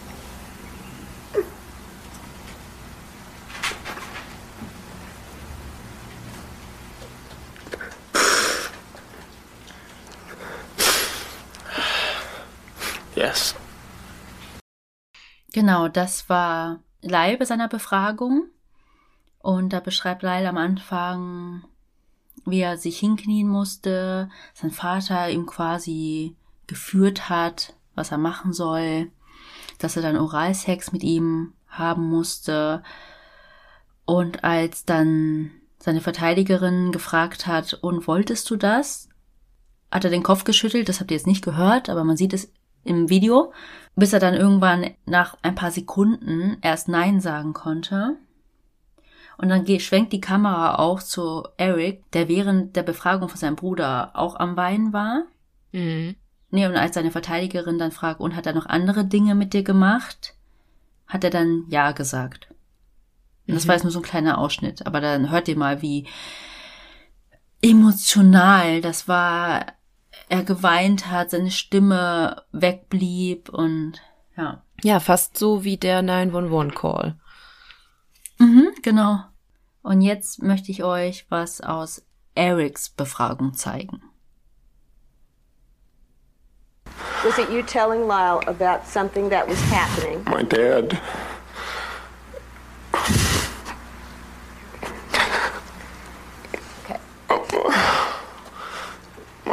Genau, 15.63 15.87
das 15.87 16.29
war 16.29 16.81
Lyle 17.03 17.39
bei 17.39 17.45
seiner 17.45 17.69
Befragung. 17.69 18.49
Und 19.39 19.73
da 19.73 19.79
beschreibt 19.79 20.25
Lyle 20.25 20.49
am 20.49 20.57
Anfang, 20.57 21.63
wie 22.45 22.59
er 22.59 22.79
sich 22.79 22.99
hinknien 22.99 23.47
musste, 23.47 24.29
sein 24.55 24.73
Vater 24.73 25.31
ihm 25.31 25.47
quasi 25.47 26.35
geführt 26.67 27.29
hat, 27.29 27.75
was 27.95 28.11
er 28.11 28.19
machen 28.19 28.53
soll, 28.53 29.13
dass 29.79 29.95
er 29.95 30.03
dann 30.03 30.17
Oralsex 30.17 30.91
mit 30.91 31.05
ihm 31.05 31.53
haben 31.69 32.09
musste. 32.09 32.83
Und 34.05 34.43
als 34.43 34.85
dann 34.85 35.53
seine 35.79 36.01
Verteidigerin 36.01 36.91
gefragt 36.91 37.47
hat, 37.47 37.75
und 37.75 38.09
wolltest 38.09 38.51
du 38.51 38.57
das? 38.57 39.09
Hat 39.93 40.03
er 40.03 40.11
den 40.11 40.25
Kopf 40.25 40.43
geschüttelt, 40.43 40.89
das 40.89 40.99
habt 40.99 41.13
ihr 41.13 41.17
jetzt 41.17 41.29
nicht 41.29 41.45
gehört, 41.45 41.89
aber 41.89 42.03
man 42.03 42.17
sieht 42.17 42.33
es 42.33 42.51
im 42.85 43.09
Video, 43.09 43.53
bis 43.97 44.13
er 44.13 44.21
dann 44.21 44.35
irgendwann 44.35 44.91
nach 45.07 45.37
ein 45.43 45.55
paar 45.55 45.71
Sekunden 45.71 46.57
erst 46.63 46.89
Nein 46.89 47.21
sagen 47.21 47.53
konnte. 47.53 48.17
Und 49.39 49.49
dann 49.49 49.67
schwenkt 49.81 50.13
die 50.13 50.21
Kamera 50.21 50.77
auch 50.79 51.03
zu 51.03 51.49
Eric, 51.57 52.11
der 52.13 52.29
während 52.29 52.77
der 52.77 52.83
Befragung 52.83 53.29
von 53.29 53.39
seinem 53.39 53.57
Bruder 53.57 54.13
auch 54.15 54.37
am 54.37 54.57
Weinen 54.57 54.93
war. 54.93 55.25
Mhm. 55.73 56.17
Nee, 56.51 56.67
und 56.67 56.77
als 56.77 56.95
seine 56.95 57.11
Verteidigerin 57.11 57.79
dann 57.79 57.93
fragt, 57.93 58.21
und 58.21 58.37
hat 58.37 58.47
er 58.47 58.53
noch 58.53 58.67
andere 58.67 59.05
Dinge 59.05 59.35
mit 59.35 59.55
dir 59.55 59.63
gemacht, 59.63 60.35
hat 61.07 61.25
er 61.25 61.31
dann 61.31 61.65
Ja 61.69 61.93
gesagt. 61.93 62.49
Und 63.49 63.55
das 63.55 63.65
Mhm. 63.65 63.69
war 63.69 63.75
jetzt 63.75 63.85
nur 63.85 63.91
so 63.91 64.01
ein 64.01 64.05
kleiner 64.05 64.39
Ausschnitt, 64.39 64.87
aber 64.87 65.01
dann 65.01 65.31
hört 65.31 65.49
ihr 65.49 65.57
mal, 65.57 65.83
wie 65.83 66.07
emotional 67.63 68.81
das 68.81 69.09
war. 69.09 69.67
Er 70.33 70.45
geweint 70.45 71.11
hat, 71.11 71.29
seine 71.29 71.51
Stimme 71.51 72.43
wegblieb 72.53 73.51
und 73.51 74.01
ja. 74.35 74.63
Ja, 74.83 74.99
fast 74.99 75.37
so 75.37 75.63
wie 75.63 75.77
der 75.77 76.03
911-Call. 76.03 77.17
Mhm, 78.39 78.69
genau. 78.81 79.25
Und 79.83 80.01
jetzt 80.01 80.43
möchte 80.43 80.73
ich 80.73 80.85
euch 80.85 81.27
was 81.29 81.61
aus 81.61 82.07
Erics 82.35 82.89
Befragung 82.89 83.53
zeigen. 83.53 84.01
Was 87.23 87.37
it 87.37 87.51
you 87.51 87.61
telling 87.61 88.09
Lyle 88.09 88.41
about 88.47 88.87
something 88.87 89.29
that 89.29 89.47
was 89.47 89.61
happening? 89.71 90.25
My 90.31 90.43
dad. 90.43 90.99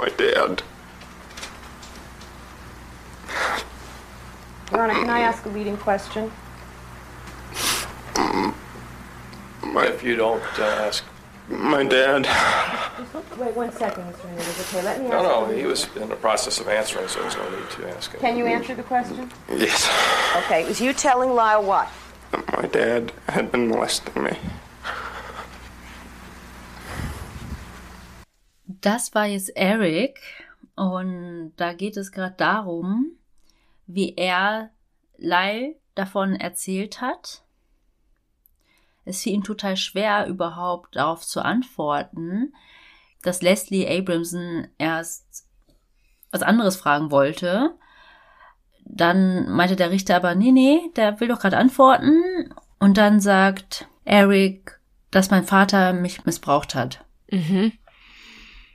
My 0.09 0.15
dad. 0.15 0.63
Your 4.71 4.87
can 4.87 5.09
I 5.09 5.19
ask 5.21 5.45
a 5.45 5.49
leading 5.49 5.77
question? 5.77 6.31
My, 9.61 9.85
If 9.85 10.03
you 10.03 10.15
don't 10.15 10.41
uh, 10.59 10.63
ask, 10.63 11.03
my 11.47 11.83
dad. 11.83 12.25
Wait 13.37 13.55
one 13.55 13.71
second, 13.71 14.03
Mr. 14.05 14.21
Hernandez. 14.21 14.59
Okay, 14.61 14.83
let 14.83 14.99
me 14.99 15.05
ask. 15.07 15.13
no, 15.13 15.45
no, 15.45 15.53
he 15.53 15.65
was 15.65 15.87
in 15.95 16.09
the 16.09 16.15
process 16.15 16.59
of 16.59 16.67
answering, 16.67 17.07
so 17.07 17.21
there's 17.21 17.35
no 17.35 17.49
need 17.49 17.69
to 17.71 17.89
ask 17.95 18.11
him. 18.11 18.19
Can 18.19 18.37
you 18.37 18.45
answer 18.45 18.73
the 18.73 18.83
question? 18.83 19.29
Yes. 19.49 19.87
Okay, 20.45 20.65
was 20.65 20.81
you 20.81 20.93
telling 20.93 21.33
Lyle 21.33 21.63
what? 21.63 21.87
My 22.55 22.67
dad 22.67 23.11
had 23.27 23.51
been 23.51 23.67
molesting 23.67 24.23
me. 24.23 24.37
Das 28.81 29.13
war 29.13 29.25
jetzt 29.25 29.55
Eric 29.55 30.19
und 30.75 31.53
da 31.57 31.73
geht 31.73 31.97
es 31.97 32.11
gerade 32.11 32.35
darum, 32.37 33.11
wie 33.87 34.15
er 34.15 34.69
Lyle 35.17 35.75
davon 35.95 36.35
erzählt 36.35 37.01
hat. 37.01 37.43
Es 39.05 39.23
fiel 39.23 39.33
ihm 39.33 39.43
total 39.43 39.75
schwer, 39.75 40.27
überhaupt 40.27 40.95
darauf 40.95 41.25
zu 41.25 41.43
antworten, 41.43 42.53
dass 43.23 43.41
Leslie 43.41 43.87
Abramson 43.87 44.67
erst 44.77 45.45
was 46.31 46.43
anderes 46.43 46.77
fragen 46.77 47.11
wollte. 47.11 47.75
Dann 48.85 49.49
meinte 49.51 49.75
der 49.75 49.91
Richter 49.91 50.15
aber, 50.15 50.35
nee, 50.35 50.51
nee, 50.51 50.91
der 50.95 51.19
will 51.19 51.27
doch 51.27 51.39
gerade 51.39 51.57
antworten. 51.57 52.53
Und 52.79 52.97
dann 52.97 53.19
sagt 53.19 53.87
Eric, 54.05 54.79
dass 55.11 55.31
mein 55.31 55.43
Vater 55.43 55.93
mich 55.93 56.25
missbraucht 56.25 56.75
hat. 56.75 57.03
Mhm. 57.29 57.73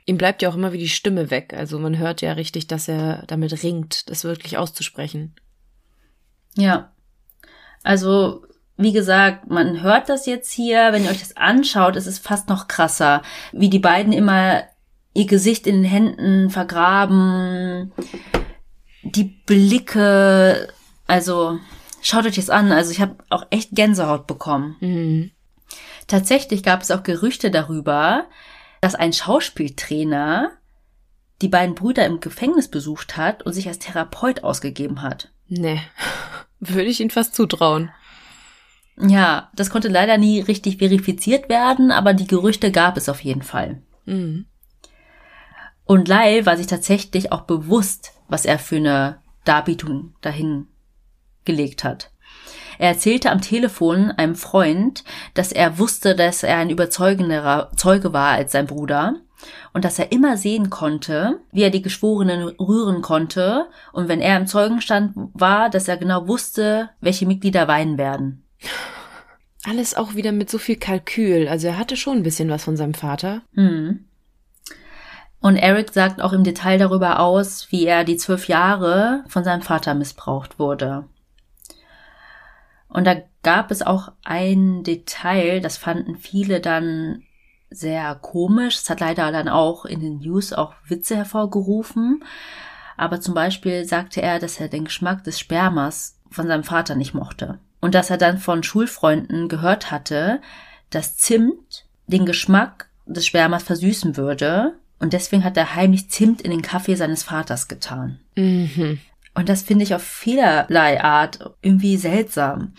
Ihm 0.05 0.17
bleibt 0.17 0.41
ja 0.41 0.49
auch 0.49 0.55
immer 0.55 0.71
wie 0.71 0.77
die 0.77 0.89
Stimme 0.89 1.31
weg. 1.31 1.53
Also 1.55 1.79
man 1.79 1.97
hört 1.97 2.21
ja 2.21 2.33
richtig, 2.33 2.67
dass 2.67 2.87
er 2.87 3.23
damit 3.27 3.63
ringt, 3.63 4.09
das 4.09 4.23
wirklich 4.23 4.57
auszusprechen. 4.57 5.33
Ja. 6.55 6.91
Also, 7.83 8.45
wie 8.77 8.91
gesagt, 8.91 9.49
man 9.49 9.81
hört 9.81 10.09
das 10.09 10.25
jetzt 10.25 10.51
hier, 10.51 10.91
wenn 10.91 11.03
ihr 11.03 11.11
euch 11.11 11.19
das 11.19 11.37
anschaut, 11.37 11.95
ist 11.95 12.07
es 12.07 12.19
fast 12.19 12.49
noch 12.49 12.67
krasser, 12.67 13.21
wie 13.51 13.69
die 13.69 13.79
beiden 13.79 14.13
immer 14.13 14.63
ihr 15.13 15.25
Gesicht 15.25 15.65
in 15.65 15.77
den 15.77 15.85
Händen 15.85 16.49
vergraben, 16.49 17.93
die 19.01 19.23
Blicke, 19.45 20.67
also 21.07 21.59
schaut 22.01 22.25
euch 22.25 22.35
das 22.35 22.49
an, 22.49 22.71
also 22.71 22.91
ich 22.91 22.99
habe 22.99 23.15
auch 23.29 23.45
echt 23.49 23.71
Gänsehaut 23.71 24.27
bekommen. 24.27 24.75
Mhm. 24.81 25.31
Tatsächlich 26.07 26.63
gab 26.63 26.81
es 26.81 26.91
auch 26.91 27.03
Gerüchte 27.03 27.49
darüber, 27.49 28.25
dass 28.85 28.93
ein 28.93 29.13
Schauspieltrainer 29.13 30.51
die 31.41 31.47
beiden 31.47 31.73
Brüder 31.73 32.05
im 32.05 32.19
Gefängnis 32.19 32.67
besucht 32.67 33.17
hat 33.17 33.41
und 33.41 33.51
sich 33.51 33.67
als 33.67 33.79
Therapeut 33.79 34.43
ausgegeben 34.43 35.01
hat. 35.01 35.31
Nee. 35.47 35.81
Würde 36.59 36.83
ich 36.83 36.99
ihn 36.99 37.09
fast 37.09 37.33
zutrauen. 37.33 37.89
Ja, 38.95 39.49
das 39.55 39.71
konnte 39.71 39.87
leider 39.87 40.19
nie 40.19 40.39
richtig 40.39 40.77
verifiziert 40.77 41.49
werden, 41.49 41.89
aber 41.89 42.13
die 42.13 42.27
Gerüchte 42.27 42.71
gab 42.71 42.95
es 42.95 43.09
auf 43.09 43.21
jeden 43.21 43.41
Fall. 43.41 43.81
Mhm. 44.05 44.45
Und 45.85 46.07
Lyle 46.07 46.45
war 46.45 46.55
sich 46.55 46.67
tatsächlich 46.67 47.31
auch 47.31 47.41
bewusst, 47.41 48.13
was 48.27 48.45
er 48.45 48.59
für 48.59 48.75
eine 48.75 49.19
Darbietung 49.45 50.13
dahin 50.21 50.67
gelegt 51.43 51.83
hat. 51.83 52.11
Er 52.77 52.89
erzählte 52.89 53.31
am 53.31 53.41
Telefon 53.41 54.11
einem 54.11 54.35
Freund, 54.35 55.03
dass 55.33 55.51
er 55.51 55.79
wusste, 55.79 56.15
dass 56.15 56.43
er 56.43 56.57
ein 56.57 56.69
überzeugenderer 56.69 57.71
Zeuge 57.75 58.13
war 58.13 58.31
als 58.31 58.51
sein 58.51 58.67
Bruder 58.67 59.15
und 59.73 59.85
dass 59.85 59.99
er 59.99 60.11
immer 60.11 60.37
sehen 60.37 60.69
konnte, 60.69 61.39
wie 61.51 61.63
er 61.63 61.69
die 61.69 61.81
Geschworenen 61.81 62.49
rühren 62.59 63.01
konnte 63.01 63.67
und 63.93 64.07
wenn 64.07 64.21
er 64.21 64.37
im 64.37 64.47
Zeugenstand 64.47 65.13
war, 65.33 65.69
dass 65.69 65.87
er 65.87 65.97
genau 65.97 66.27
wusste, 66.27 66.89
welche 67.01 67.25
Mitglieder 67.25 67.67
weinen 67.67 67.97
werden. 67.97 68.43
Alles 69.67 69.95
auch 69.95 70.15
wieder 70.15 70.31
mit 70.31 70.49
so 70.49 70.57
viel 70.57 70.75
Kalkül. 70.75 71.47
Also 71.47 71.67
er 71.67 71.77
hatte 71.77 71.97
schon 71.97 72.17
ein 72.17 72.23
bisschen 72.23 72.49
was 72.49 72.63
von 72.63 72.77
seinem 72.77 72.93
Vater. 72.93 73.41
Hm. 73.55 74.05
Und 75.39 75.57
Eric 75.57 75.93
sagt 75.93 76.21
auch 76.21 76.33
im 76.33 76.43
Detail 76.43 76.77
darüber 76.77 77.19
aus, 77.19 77.67
wie 77.71 77.85
er 77.85 78.03
die 78.03 78.17
zwölf 78.17 78.47
Jahre 78.47 79.23
von 79.27 79.43
seinem 79.43 79.61
Vater 79.61 79.93
missbraucht 79.93 80.59
wurde. 80.59 81.05
Und 82.95 83.03
da 83.03 83.17
gab 83.43 83.71
es 83.71 83.81
auch 83.81 84.13
ein 84.23 84.83
Detail, 84.83 85.59
das 85.59 85.75
fanden 85.75 86.15
viele 86.15 86.61
dann 86.61 87.23
sehr 87.69 88.15
komisch. 88.15 88.77
Es 88.77 88.89
hat 88.89 89.01
leider 89.01 89.33
dann 89.33 89.49
auch 89.49 89.83
in 89.83 89.99
den 89.99 90.19
News 90.19 90.53
auch 90.53 90.73
Witze 90.87 91.17
hervorgerufen. 91.17 92.23
Aber 92.95 93.19
zum 93.19 93.33
Beispiel 93.33 93.83
sagte 93.83 94.21
er, 94.21 94.39
dass 94.39 94.61
er 94.61 94.69
den 94.69 94.85
Geschmack 94.85 95.25
des 95.25 95.41
Spermas 95.41 96.21
von 96.31 96.47
seinem 96.47 96.63
Vater 96.63 96.95
nicht 96.95 97.13
mochte. 97.13 97.59
Und 97.81 97.95
dass 97.95 98.09
er 98.09 98.17
dann 98.17 98.37
von 98.37 98.63
Schulfreunden 98.63 99.49
gehört 99.49 99.91
hatte, 99.91 100.39
dass 100.89 101.17
Zimt 101.17 101.87
den 102.07 102.25
Geschmack 102.25 102.87
des 103.05 103.25
Spermas 103.25 103.63
versüßen 103.63 104.15
würde. 104.15 104.75
Und 104.99 105.11
deswegen 105.11 105.43
hat 105.43 105.57
er 105.57 105.75
heimlich 105.75 106.09
Zimt 106.09 106.41
in 106.41 106.51
den 106.51 106.61
Kaffee 106.61 106.95
seines 106.95 107.23
Vaters 107.23 107.67
getan. 107.67 108.21
Mhm. 108.37 108.99
Und 109.35 109.49
das 109.49 109.61
finde 109.63 109.83
ich 109.83 109.93
auf 109.93 110.03
vielerlei 110.03 111.03
Art 111.03 111.53
irgendwie 111.61 111.97
seltsam. 111.97 112.73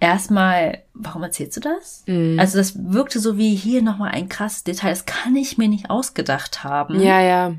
Erstmal, 0.00 0.82
warum 0.92 1.22
erzählst 1.22 1.56
du 1.56 1.60
das? 1.60 2.02
Mhm. 2.06 2.38
Also 2.38 2.58
das 2.58 2.74
wirkte 2.92 3.20
so 3.20 3.38
wie 3.38 3.54
hier 3.54 3.80
nochmal 3.82 4.10
ein 4.10 4.28
krasses 4.28 4.64
Detail. 4.64 4.90
Das 4.90 5.06
kann 5.06 5.36
ich 5.36 5.56
mir 5.56 5.68
nicht 5.68 5.88
ausgedacht 5.90 6.64
haben. 6.64 7.00
Ja, 7.00 7.20
ja. 7.20 7.54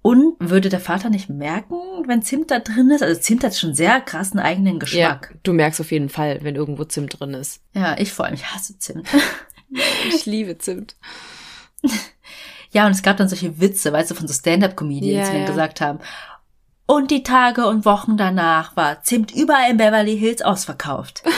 Und 0.00 0.34
würde 0.40 0.68
der 0.68 0.80
Vater 0.80 1.10
nicht 1.10 1.28
merken, 1.28 1.76
wenn 2.06 2.22
Zimt 2.22 2.50
da 2.50 2.58
drin 2.58 2.90
ist? 2.90 3.02
Also 3.04 3.20
Zimt 3.20 3.44
hat 3.44 3.56
schon 3.56 3.74
sehr 3.74 4.00
krassen 4.00 4.40
eigenen 4.40 4.74
Ja, 4.74 4.78
Geschmack. 4.80 5.34
du 5.44 5.52
merkst 5.52 5.80
auf 5.80 5.92
jeden 5.92 6.08
Fall, 6.08 6.40
wenn 6.42 6.56
irgendwo 6.56 6.82
Zimt 6.84 7.20
drin 7.20 7.34
ist. 7.34 7.60
Ja, 7.72 7.96
ich 7.98 8.12
vor 8.12 8.24
allem, 8.24 8.34
ich 8.34 8.46
hasse 8.46 8.78
Zimt. 8.78 9.06
Ich 10.08 10.26
liebe 10.26 10.58
Zimt. 10.58 10.96
Ja, 12.72 12.84
und 12.86 12.92
es 12.92 13.02
gab 13.02 13.16
dann 13.16 13.28
solche 13.30 13.58
Witze, 13.58 13.90
weißt 13.92 14.10
du, 14.10 14.14
von 14.14 14.28
so 14.28 14.34
Stand-Up-Comedians, 14.34 15.28
Ja, 15.28 15.32
die 15.32 15.32
dann 15.32 15.40
ja. 15.42 15.46
gesagt 15.46 15.80
haben, 15.80 15.98
Und 16.86 17.10
die 17.10 17.22
Tage 17.22 17.66
und 17.66 17.84
Wochen 17.84 18.16
danach 18.16 18.76
war 18.76 19.02
Zimt 19.02 19.32
überall 19.34 19.70
in 19.70 19.76
Beverly 19.76 20.18
Hills 20.18 20.42
ausverkauft. 20.42 21.22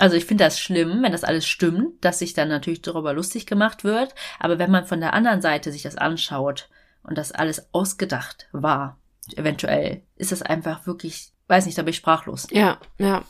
Also 0.00 0.16
ich 0.16 0.24
finde 0.24 0.44
das 0.44 0.58
schlimm, 0.58 1.02
wenn 1.02 1.12
das 1.12 1.24
alles 1.24 1.46
stimmt, 1.46 2.02
dass 2.02 2.20
sich 2.20 2.32
dann 2.32 2.48
natürlich 2.48 2.80
darüber 2.80 3.12
lustig 3.12 3.44
gemacht 3.44 3.84
wird. 3.84 4.14
Aber 4.38 4.58
wenn 4.58 4.70
man 4.70 4.86
von 4.86 4.98
der 5.00 5.12
anderen 5.12 5.42
Seite 5.42 5.70
sich 5.70 5.82
das 5.82 5.96
anschaut 5.96 6.70
und 7.02 7.18
das 7.18 7.32
alles 7.32 7.66
ausgedacht 7.72 8.48
war, 8.52 8.96
eventuell, 9.36 10.02
ist 10.16 10.32
das 10.32 10.40
einfach 10.40 10.86
wirklich, 10.86 11.32
weiß 11.48 11.66
nicht, 11.66 11.76
da 11.76 11.82
bin 11.82 11.90
ich 11.90 11.96
sprachlos. 11.96 12.46
Ja, 12.50 12.78
ja. 12.96 13.22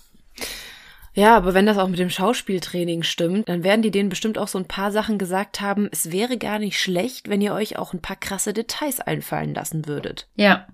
Ja, 1.20 1.36
aber 1.36 1.52
wenn 1.52 1.66
das 1.66 1.76
auch 1.76 1.88
mit 1.88 1.98
dem 1.98 2.08
Schauspieltraining 2.08 3.02
stimmt, 3.02 3.50
dann 3.50 3.62
werden 3.62 3.82
die 3.82 3.90
denen 3.90 4.08
bestimmt 4.08 4.38
auch 4.38 4.48
so 4.48 4.56
ein 4.56 4.64
paar 4.64 4.90
Sachen 4.90 5.18
gesagt 5.18 5.60
haben, 5.60 5.86
es 5.92 6.10
wäre 6.10 6.38
gar 6.38 6.58
nicht 6.58 6.80
schlecht, 6.80 7.28
wenn 7.28 7.42
ihr 7.42 7.52
euch 7.52 7.78
auch 7.78 7.92
ein 7.92 8.00
paar 8.00 8.16
krasse 8.16 8.54
Details 8.54 9.00
einfallen 9.00 9.52
lassen 9.52 9.86
würdet. 9.86 10.28
Ja. 10.36 10.66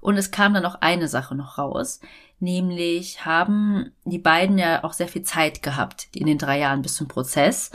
Und 0.00 0.16
es 0.16 0.32
kam 0.32 0.54
dann 0.54 0.64
auch 0.64 0.74
eine 0.80 1.06
Sache 1.06 1.36
noch 1.36 1.56
raus, 1.56 2.00
nämlich 2.40 3.24
haben 3.24 3.92
die 4.04 4.18
beiden 4.18 4.58
ja 4.58 4.82
auch 4.82 4.92
sehr 4.92 5.06
viel 5.06 5.22
Zeit 5.22 5.62
gehabt 5.62 6.08
in 6.12 6.26
den 6.26 6.38
drei 6.38 6.58
Jahren 6.58 6.82
bis 6.82 6.96
zum 6.96 7.06
Prozess. 7.06 7.70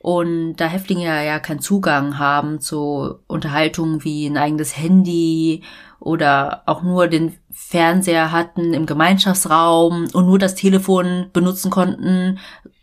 Und 0.00 0.56
da 0.56 0.66
Häftlinge 0.66 1.04
ja 1.04 1.38
keinen 1.38 1.60
Zugang 1.60 2.18
haben 2.18 2.60
zu 2.60 3.20
Unterhaltungen 3.28 4.02
wie 4.02 4.26
ein 4.26 4.36
eigenes 4.36 4.76
Handy 4.76 5.62
oder 6.00 6.62
auch 6.66 6.82
nur 6.82 7.08
den 7.08 7.36
Fernseher 7.50 8.32
hatten 8.32 8.72
im 8.72 8.86
Gemeinschaftsraum 8.86 10.08
und 10.12 10.26
nur 10.26 10.38
das 10.38 10.54
Telefon 10.54 11.30
benutzen 11.32 11.70
konnten, 11.70 12.38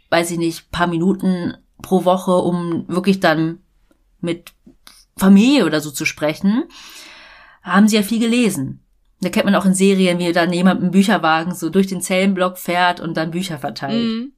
weiß 0.09 0.31
ich 0.31 0.37
nicht, 0.37 0.71
paar 0.71 0.87
Minuten 0.87 1.55
pro 1.81 2.05
Woche, 2.05 2.31
um 2.31 2.87
wirklich 2.87 3.19
dann 3.19 3.59
mit 4.19 4.53
Familie 5.17 5.65
oder 5.65 5.81
so 5.81 5.91
zu 5.91 6.05
sprechen, 6.05 6.63
haben 7.61 7.87
sie 7.87 7.95
ja 7.95 8.01
viel 8.01 8.19
gelesen. 8.19 8.81
Da 9.21 9.29
kennt 9.29 9.45
man 9.45 9.55
auch 9.55 9.65
in 9.65 9.73
Serien, 9.73 10.19
wie 10.19 10.31
dann 10.33 10.51
jemand 10.51 10.83
im 10.83 10.91
Bücherwagen 10.91 11.55
so 11.55 11.69
durch 11.69 11.87
den 11.87 12.01
Zellenblock 12.01 12.57
fährt 12.57 12.99
und 12.99 13.15
dann 13.15 13.31
Bücher 13.31 13.57
verteilt. 13.57 14.03
Mhm. 14.03 14.33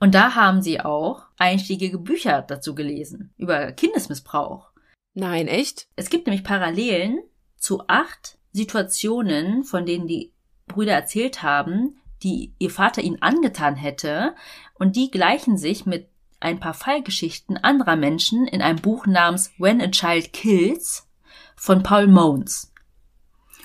Und 0.00 0.14
da 0.14 0.34
haben 0.34 0.62
sie 0.62 0.80
auch 0.80 1.26
einstiegige 1.38 1.98
Bücher 1.98 2.42
dazu 2.42 2.74
gelesen, 2.74 3.32
über 3.36 3.70
Kindesmissbrauch. 3.70 4.71
Nein, 5.14 5.48
echt? 5.48 5.88
Es 5.96 6.10
gibt 6.10 6.26
nämlich 6.26 6.44
Parallelen 6.44 7.20
zu 7.56 7.86
acht 7.86 8.38
Situationen, 8.52 9.64
von 9.64 9.86
denen 9.86 10.06
die 10.06 10.32
Brüder 10.66 10.92
erzählt 10.92 11.42
haben, 11.42 11.96
die 12.22 12.52
ihr 12.58 12.70
Vater 12.70 13.02
ihnen 13.02 13.20
angetan 13.20 13.76
hätte, 13.76 14.34
und 14.74 14.96
die 14.96 15.10
gleichen 15.10 15.56
sich 15.56 15.86
mit 15.86 16.08
ein 16.40 16.60
paar 16.60 16.74
Fallgeschichten 16.74 17.56
anderer 17.56 17.96
Menschen 17.96 18.46
in 18.46 18.62
einem 18.62 18.80
Buch 18.80 19.06
namens 19.06 19.52
When 19.58 19.80
a 19.80 19.88
Child 19.88 20.32
Kills 20.32 21.08
von 21.56 21.82
Paul 21.82 22.06
Mones. 22.08 22.72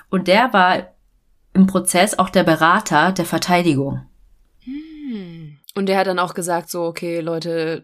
Und 0.09 0.27
der 0.27 0.53
war 0.53 0.93
im 1.53 1.67
Prozess 1.67 2.19
auch 2.19 2.29
der 2.29 2.43
Berater 2.43 3.11
der 3.11 3.25
Verteidigung. 3.25 4.05
Und 5.75 5.85
der 5.87 5.97
hat 5.97 6.07
dann 6.07 6.19
auch 6.19 6.33
gesagt, 6.33 6.69
so, 6.69 6.83
okay, 6.83 7.19
Leute, 7.19 7.83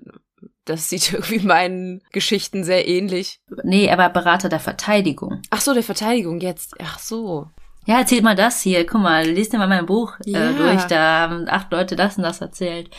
das 0.65 0.89
sieht 0.89 1.13
irgendwie 1.13 1.39
meinen 1.39 2.01
Geschichten 2.11 2.63
sehr 2.63 2.87
ähnlich. 2.87 3.39
Nee, 3.63 3.85
er 3.85 3.97
war 3.97 4.11
Berater 4.11 4.49
der 4.49 4.59
Verteidigung. 4.59 5.41
Ach 5.49 5.61
so, 5.61 5.73
der 5.73 5.83
Verteidigung 5.83 6.39
jetzt. 6.39 6.75
Ach 6.81 6.99
so. 6.99 7.49
Ja, 7.85 7.99
erzählt 7.99 8.23
mal 8.23 8.35
das 8.35 8.61
hier. 8.61 8.85
Guck 8.85 9.01
mal, 9.01 9.25
lies 9.27 9.49
dir 9.49 9.57
mal 9.57 9.67
mein 9.67 9.85
Buch 9.85 10.13
Ja. 10.25 10.49
äh, 10.51 10.53
durch. 10.53 10.83
Da 10.85 11.19
haben 11.21 11.47
acht 11.49 11.71
Leute 11.71 11.95
das 11.95 12.17
und 12.17 12.23
das 12.23 12.39
erzählt. 12.41 12.89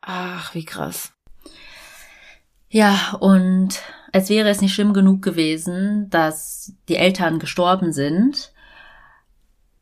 Ach, 0.00 0.54
wie 0.54 0.64
krass. 0.64 1.12
Ja, 2.68 3.16
und 3.20 3.80
als 4.12 4.30
wäre 4.30 4.48
es 4.48 4.60
nicht 4.60 4.74
schlimm 4.74 4.92
genug 4.92 5.22
gewesen, 5.22 6.08
dass 6.10 6.72
die 6.88 6.96
Eltern 6.96 7.38
gestorben 7.38 7.92
sind, 7.92 8.52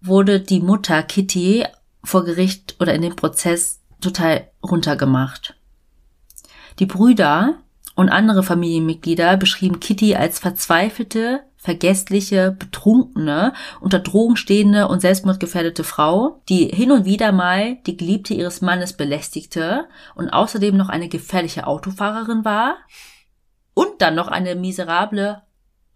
wurde 0.00 0.40
die 0.40 0.60
Mutter 0.60 1.02
Kitty 1.02 1.64
vor 2.02 2.24
Gericht 2.24 2.76
oder 2.80 2.94
in 2.94 3.02
dem 3.02 3.16
Prozess 3.16 3.80
total 4.00 4.50
runtergemacht. 4.62 5.56
Die 6.78 6.86
Brüder 6.86 7.60
und 7.94 8.08
andere 8.08 8.42
Familienmitglieder 8.42 9.36
beschrieben 9.36 9.80
Kitty 9.80 10.16
als 10.16 10.38
verzweifelte, 10.38 11.44
vergessliche, 11.56 12.50
betrunkene, 12.50 13.54
unter 13.80 14.00
Drogen 14.00 14.36
stehende 14.36 14.88
und 14.88 15.00
selbstmordgefährdete 15.00 15.84
Frau, 15.84 16.42
die 16.48 16.66
hin 16.66 16.90
und 16.90 17.04
wieder 17.04 17.32
mal 17.32 17.76
die 17.86 17.96
Geliebte 17.96 18.34
ihres 18.34 18.60
Mannes 18.60 18.94
belästigte 18.94 19.86
und 20.14 20.30
außerdem 20.30 20.76
noch 20.76 20.88
eine 20.88 21.08
gefährliche 21.08 21.66
Autofahrerin 21.66 22.44
war 22.44 22.76
und 23.72 24.02
dann 24.02 24.14
noch 24.14 24.28
eine 24.28 24.56
miserable 24.56 25.42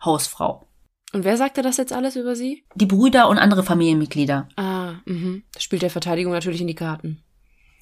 Hausfrau. 0.02 0.68
Und 1.12 1.24
wer 1.24 1.36
sagte 1.36 1.62
das 1.62 1.78
jetzt 1.78 1.92
alles 1.92 2.16
über 2.16 2.36
sie? 2.36 2.64
Die 2.74 2.86
Brüder 2.86 3.28
und 3.28 3.38
andere 3.38 3.62
Familienmitglieder. 3.62 4.48
Ah, 4.56 4.94
mhm. 5.06 5.42
Das 5.52 5.62
spielt 5.62 5.82
der 5.82 5.90
Verteidigung 5.90 6.32
natürlich 6.32 6.60
in 6.60 6.66
die 6.66 6.74
Karten. 6.74 7.22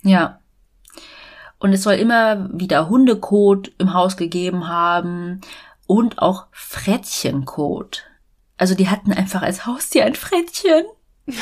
Ja. 0.03 0.41
Und 1.59 1.73
es 1.73 1.83
soll 1.83 1.95
immer 1.95 2.49
wieder 2.53 2.89
Hundekot 2.89 3.73
im 3.79 3.95
Haus 3.95 4.17
gegeben 4.17 4.69
haben 4.69 5.41
und 5.87 6.19
auch 6.21 6.47
Frettchenkot. 6.53 8.05
Also 8.59 8.75
die 8.75 8.89
hatten 8.89 9.13
einfach 9.13 9.43
als 9.43 9.67
Haustier 9.67 10.05
ein 10.05 10.15
Frettchen. 10.15 10.85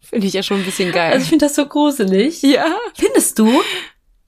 Finde 0.00 0.26
ich 0.26 0.32
ja 0.32 0.42
schon 0.42 0.58
ein 0.58 0.64
bisschen 0.64 0.92
geil. 0.92 1.12
Also 1.12 1.22
ich 1.22 1.28
finde 1.28 1.46
das 1.46 1.54
so 1.54 1.66
gruselig. 1.66 2.42
ja, 2.42 2.66
Findest 2.94 3.38
du? 3.38 3.48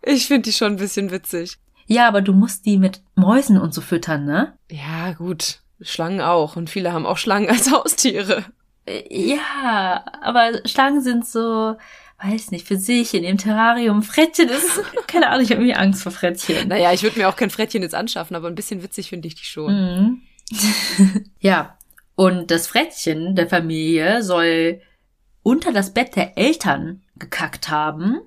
ich 0.02 0.26
finde 0.28 0.42
die 0.42 0.52
schon 0.52 0.74
ein 0.74 0.76
bisschen 0.76 1.10
witzig. 1.10 1.58
Ja, 1.86 2.06
aber 2.06 2.20
du 2.22 2.32
musst 2.32 2.64
die 2.66 2.78
mit 2.78 3.02
Mäusen 3.16 3.58
und 3.58 3.74
so 3.74 3.80
füttern, 3.80 4.24
ne? 4.24 4.56
Ja, 4.70 5.12
gut. 5.12 5.58
Schlangen 5.80 6.20
auch. 6.20 6.54
Und 6.54 6.70
viele 6.70 6.92
haben 6.92 7.04
auch 7.04 7.18
Schlangen 7.18 7.50
als 7.50 7.72
Haustiere. 7.72 8.44
Äh, 8.86 9.02
Ja, 9.34 10.04
aber 10.22 10.52
Schlangen 10.66 11.00
sind 11.02 11.26
so, 11.26 11.74
weiß 12.22 12.50
nicht, 12.50 12.66
für 12.66 12.76
sich 12.76 13.14
in 13.14 13.22
dem 13.22 13.38
Terrarium. 13.38 14.02
Frettchen 14.02 14.48
ist, 14.48 14.80
keine 15.06 15.28
Ahnung, 15.28 15.42
ich 15.42 15.50
habe 15.50 15.60
irgendwie 15.60 15.74
Angst 15.74 16.02
vor 16.02 16.12
Frettchen. 16.12 16.68
Naja, 16.68 16.92
ich 16.92 17.02
würde 17.02 17.18
mir 17.18 17.28
auch 17.28 17.36
kein 17.36 17.50
Frettchen 17.50 17.82
jetzt 17.82 17.94
anschaffen, 17.94 18.36
aber 18.36 18.48
ein 18.48 18.54
bisschen 18.54 18.82
witzig 18.82 19.08
finde 19.08 19.28
ich 19.28 19.34
die 19.34 19.44
schon. 19.44 19.72
Mhm. 19.72 20.22
ja, 21.40 21.78
und 22.14 22.50
das 22.50 22.66
Frettchen 22.66 23.34
der 23.34 23.48
Familie 23.48 24.22
soll 24.22 24.80
unter 25.42 25.72
das 25.72 25.92
Bett 25.92 26.14
der 26.16 26.38
Eltern 26.38 27.02
gekackt 27.16 27.68
haben. 27.68 28.20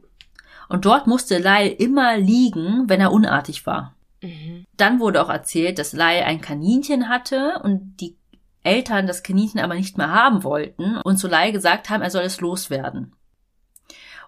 Und 0.67 0.85
dort 0.85 1.07
musste 1.07 1.37
Lyle 1.37 1.69
immer 1.69 2.17
liegen, 2.17 2.89
wenn 2.89 2.99
er 2.99 3.11
unartig 3.11 3.65
war. 3.65 3.95
Mhm. 4.21 4.65
Dann 4.77 4.99
wurde 4.99 5.21
auch 5.21 5.29
erzählt, 5.29 5.77
dass 5.77 5.93
Lyle 5.93 6.25
ein 6.25 6.41
Kaninchen 6.41 7.07
hatte 7.07 7.61
und 7.63 7.97
die 8.01 8.17
Eltern 8.63 9.05
das 9.05 9.21
Kaninchen 9.21 9.59
aber 9.59 9.75
nicht 9.75 9.97
mehr 9.97 10.09
haben 10.09 10.43
wollten 10.43 10.97
und 10.97 11.17
zu 11.17 11.27
Lyle 11.27 11.51
gesagt 11.51 11.89
haben, 11.89 12.01
er 12.01 12.09
soll 12.09 12.23
es 12.23 12.41
loswerden. 12.41 13.13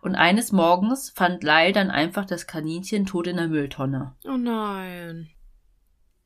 Und 0.01 0.15
eines 0.15 0.51
Morgens 0.51 1.09
fand 1.09 1.43
Lyle 1.43 1.73
dann 1.73 1.89
einfach 1.89 2.25
das 2.25 2.47
Kaninchen 2.47 3.05
tot 3.05 3.27
in 3.27 3.37
der 3.37 3.47
Mülltonne. 3.47 4.15
Oh 4.25 4.37
nein. 4.37 5.29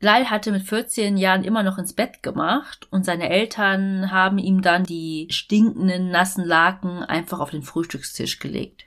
Lyle 0.00 0.30
hatte 0.30 0.50
mit 0.50 0.62
14 0.62 1.16
Jahren 1.16 1.44
immer 1.44 1.62
noch 1.62 1.78
ins 1.78 1.92
Bett 1.92 2.22
gemacht 2.24 2.88
und 2.90 3.04
seine 3.04 3.30
Eltern 3.30 4.10
haben 4.10 4.38
ihm 4.38 4.60
dann 4.60 4.82
die 4.82 5.28
stinkenden, 5.30 6.10
nassen 6.10 6.44
Laken 6.44 7.04
einfach 7.04 7.38
auf 7.38 7.50
den 7.50 7.62
Frühstückstisch 7.62 8.40
gelegt. 8.40 8.86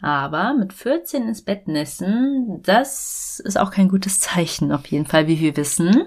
Aber 0.00 0.54
mit 0.54 0.72
14 0.72 1.28
ins 1.28 1.42
Bett 1.42 1.68
nässen, 1.68 2.60
das 2.64 3.38
ist 3.38 3.56
auch 3.56 3.70
kein 3.70 3.88
gutes 3.88 4.18
Zeichen 4.18 4.72
auf 4.72 4.86
jeden 4.86 5.06
Fall, 5.06 5.28
wie 5.28 5.38
wir 5.38 5.56
wissen. 5.56 6.06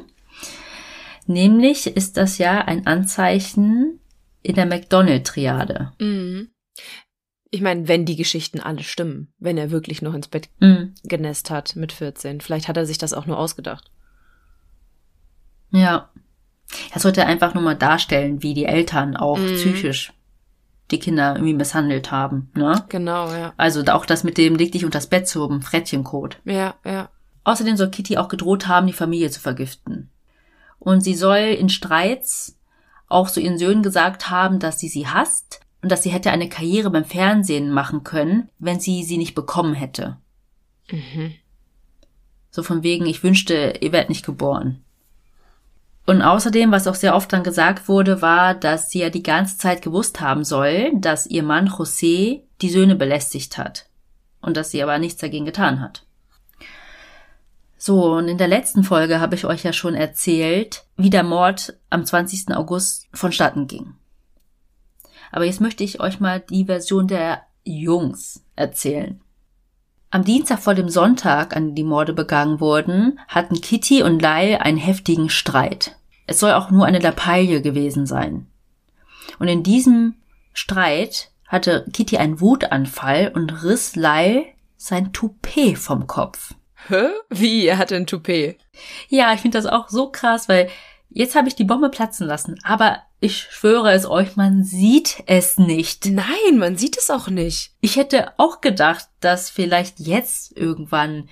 Nämlich 1.28 1.88
ist 1.88 2.18
das 2.18 2.38
ja 2.38 2.60
ein 2.60 2.86
Anzeichen 2.86 4.01
in 4.43 4.56
der 4.56 4.66
McDonald-Triade. 4.66 5.93
Mhm. 5.99 6.49
Ich 7.56 7.62
meine, 7.62 7.88
wenn 7.88 8.03
die 8.03 8.18
Geschichten 8.18 8.60
alle 8.60 8.84
stimmen, 8.84 9.30
wenn 9.39 9.58
er 9.58 9.72
wirklich 9.72 10.01
noch 10.01 10.14
ins 10.14 10.28
Bett 10.28 10.49
Mhm. 10.60 10.93
genässt 11.06 11.49
hat 11.49 11.78
mit 11.78 11.93
14. 11.93 12.41
Vielleicht 12.41 12.68
hat 12.68 12.76
er 12.76 12.86
sich 12.86 12.97
das 12.97 13.14
auch 13.14 13.28
nur 13.28 13.38
ausgedacht. 13.38 13.91
Ja. 15.72 16.10
Er 16.93 16.99
sollte 16.99 17.26
einfach 17.26 17.53
nur 17.53 17.64
mal 17.64 17.78
darstellen, 17.78 18.43
wie 18.43 18.53
die 18.53 18.66
Eltern 18.66 19.16
auch 19.16 19.38
Mhm. 19.38 19.53
psychisch 19.53 20.12
die 20.91 20.99
Kinder 20.99 21.36
irgendwie 21.36 21.53
misshandelt 21.53 22.12
haben, 22.12 22.51
ne? 22.56 22.84
Genau, 22.89 23.32
ja. 23.32 23.53
Also 23.56 23.84
auch 23.86 24.06
das 24.06 24.26
mit 24.26 24.38
dem 24.38 24.56
leg 24.56 24.74
dich 24.74 24.84
unter 24.84 24.97
das 24.97 25.08
Bett 25.08 25.30
zu 25.30 25.41
oben, 25.45 25.62
Frettchencode. 25.62 26.41
Ja, 26.43 26.76
ja. 26.84 27.08
Außerdem 27.45 27.78
soll 27.78 27.89
Kitty 27.89 28.18
auch 28.18 28.28
gedroht 28.28 28.68
haben, 28.68 28.86
die 28.88 28.93
Familie 28.93 29.30
zu 29.32 29.39
vergiften. 29.39 30.10
Und 30.78 30.99
sie 31.01 31.16
soll 31.16 31.38
in 31.38 31.70
Streits 31.70 32.60
auch 33.08 33.30
zu 33.32 33.39
ihren 33.39 33.58
Söhnen 33.58 33.82
gesagt 33.82 34.30
haben, 34.30 34.60
dass 34.60 34.78
sie 34.78 34.89
sie 34.89 35.08
hasst 35.08 35.62
und 35.86 35.91
dass 35.91 36.01
sie 36.01 36.09
hätte 36.09 36.31
eine 36.31 36.49
Karriere 36.49 36.89
beim 36.89 37.05
Fernsehen 37.05 37.69
machen 37.69 38.03
können, 38.03 38.49
wenn 38.57 38.79
sie 38.79 39.03
sie 39.03 39.19
nicht 39.19 39.36
bekommen 39.36 39.75
hätte. 39.75 40.17
Mhm. 40.89 41.36
So 42.49 42.63
von 42.63 42.81
wegen, 42.81 43.05
ich 43.05 43.21
wünschte, 43.21 43.75
ihr 43.81 43.91
werdet 43.91 44.09
nicht 44.09 44.25
geboren. 44.25 44.83
Und 46.07 46.23
außerdem, 46.23 46.71
was 46.71 46.88
auch 46.88 46.95
sehr 46.95 47.15
oft 47.15 47.31
dann 47.31 47.43
gesagt 47.43 47.88
wurde, 47.88 48.23
war, 48.23 48.55
dass 48.55 48.89
sie 48.89 49.01
ja 49.01 49.11
die 49.11 49.21
ganze 49.21 49.59
Zeit 49.59 49.83
gewusst 49.83 50.21
haben 50.21 50.43
soll, 50.43 50.91
dass 50.95 51.27
ihr 51.27 51.43
Mann 51.43 51.69
José 51.69 52.41
die 52.63 52.69
Söhne 52.71 52.95
belästigt 52.95 53.59
hat. 53.59 53.86
Und 54.41 54.57
dass 54.57 54.71
sie 54.71 54.81
aber 54.81 54.97
nichts 54.97 55.21
dagegen 55.21 55.45
getan 55.45 55.81
hat. 55.81 56.07
So, 57.77 58.11
und 58.11 58.27
in 58.27 58.39
der 58.39 58.47
letzten 58.47 58.83
Folge 58.83 59.19
habe 59.19 59.36
ich 59.36 59.45
euch 59.45 59.61
ja 59.61 59.71
schon 59.71 59.93
erzählt, 59.93 60.88
wie 60.97 61.11
der 61.11 61.21
Mord 61.21 61.77
am 61.91 62.03
20. 62.03 62.55
August 62.55 63.07
vonstatten 63.13 63.67
ging. 63.67 63.93
Aber 65.32 65.45
jetzt 65.45 65.61
möchte 65.61 65.84
ich 65.84 65.99
euch 65.99 66.19
mal 66.19 66.39
die 66.39 66.65
Version 66.65 67.07
der 67.07 67.41
Jungs 67.63 68.43
erzählen. 68.55 69.21
Am 70.11 70.23
Dienstag 70.23 70.59
vor 70.59 70.76
dem 70.76 70.88
Sonntag, 70.88 71.55
an 71.55 71.69
dem 71.69 71.76
die 71.76 71.84
Morde 71.84 72.13
begangen 72.13 72.59
wurden, 72.59 73.19
hatten 73.28 73.59
Kitty 73.59 74.01
und 74.03 74.21
Lyle 74.21 74.61
einen 74.61 74.78
heftigen 74.78 75.30
Streit. 75.30 75.97
Es 76.28 76.39
soll 76.39 76.53
auch 76.53 76.71
nur 76.71 76.86
eine 76.86 76.99
Lappalie 76.99 77.61
gewesen 77.61 78.05
sein. 78.05 78.47
Und 79.39 79.47
in 79.47 79.63
diesem 79.63 80.15
Streit 80.53 81.32
hatte 81.47 81.86
Kitty 81.91 82.17
einen 82.17 82.39
Wutanfall 82.39 83.32
und 83.36 83.63
riss 83.63 83.95
Lyle 83.95 84.45
sein 84.78 85.11
Toupet 85.11 85.78
vom 85.78 86.07
Kopf. 86.07 86.53
Hä? 86.88 87.07
Wie? 87.30 87.65
Er 87.65 87.78
hatte 87.78 87.95
ein 87.95 88.07
Toupet. 88.07 88.57
Ja, 89.09 89.34
ich 89.34 89.41
finde 89.41 89.57
das 89.57 89.65
auch 89.65 89.89
so 89.89 90.11
krass, 90.11 90.47
weil 90.47 90.69
jetzt 91.09 91.36
habe 91.36 91.47
ich 91.47 91.55
die 91.55 91.63
Bombe 91.63 91.89
platzen 91.89 92.28
lassen, 92.28 92.59
aber 92.63 92.99
ich 93.26 93.47
schwöre 93.49 93.91
es 93.91 94.05
euch, 94.05 94.36
man 94.36 94.63
sieht 94.63 95.23
es 95.26 95.57
nicht. 95.57 96.05
Nein, 96.05 96.57
man 96.57 96.78
sieht 96.78 96.95
es 96.95 97.09
auch 97.09 97.28
nicht. 97.28 97.71
Ich 97.82 97.95
hätte 97.95 98.34
auch 98.38 98.61
gedacht, 98.61 99.07
dass 99.19 99.49
vielleicht 99.49 99.99
jetzt 99.99 100.55
irgendwann 100.55 101.28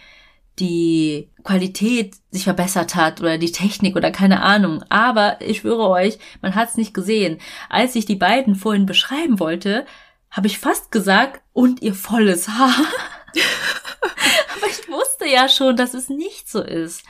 die 0.57 1.29
Qualität 1.43 2.15
sich 2.31 2.45
verbessert 2.45 2.95
hat 2.95 3.21
oder 3.21 3.37
die 3.37 3.51
Technik 3.51 3.95
oder 3.95 4.09
keine 4.09 4.41
Ahnung. 4.41 4.83
Aber 4.89 5.39
ich 5.39 5.59
schwöre 5.59 5.87
euch, 5.89 6.17
man 6.41 6.55
hat 6.55 6.69
es 6.69 6.77
nicht 6.77 6.95
gesehen. 6.95 7.39
Als 7.69 7.95
ich 7.95 8.05
die 8.05 8.15
beiden 8.15 8.55
vorhin 8.55 8.87
beschreiben 8.87 9.39
wollte, 9.39 9.85
habe 10.31 10.47
ich 10.47 10.57
fast 10.57 10.91
gesagt, 10.91 11.43
und 11.53 11.83
ihr 11.83 11.93
volles 11.93 12.49
Haar. 12.49 12.73
Aber 14.57 14.67
ich 14.67 14.89
wusste 14.89 15.27
ja 15.27 15.47
schon, 15.47 15.75
dass 15.75 15.93
es 15.93 16.09
nicht 16.09 16.49
so 16.49 16.63
ist. 16.63 17.03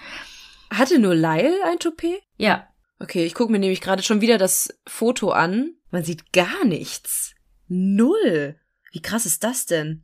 Hatte 0.70 1.00
nur 1.00 1.16
Lyle 1.16 1.56
ein 1.66 1.80
Toupet? 1.80 2.22
Ja, 2.36 2.68
Okay, 3.04 3.26
ich 3.26 3.34
gucke 3.34 3.52
mir 3.52 3.60
nämlich 3.60 3.82
gerade 3.82 4.02
schon 4.02 4.22
wieder 4.22 4.38
das 4.38 4.80
Foto 4.88 5.32
an. 5.32 5.74
Man 5.92 6.06
sieht 6.06 6.32
gar 6.32 6.64
nichts. 6.64 7.36
Null. 7.68 8.56
Wie 8.94 9.02
krass 9.02 9.26
ist 9.26 9.44
das 9.44 9.66
denn? 9.66 10.04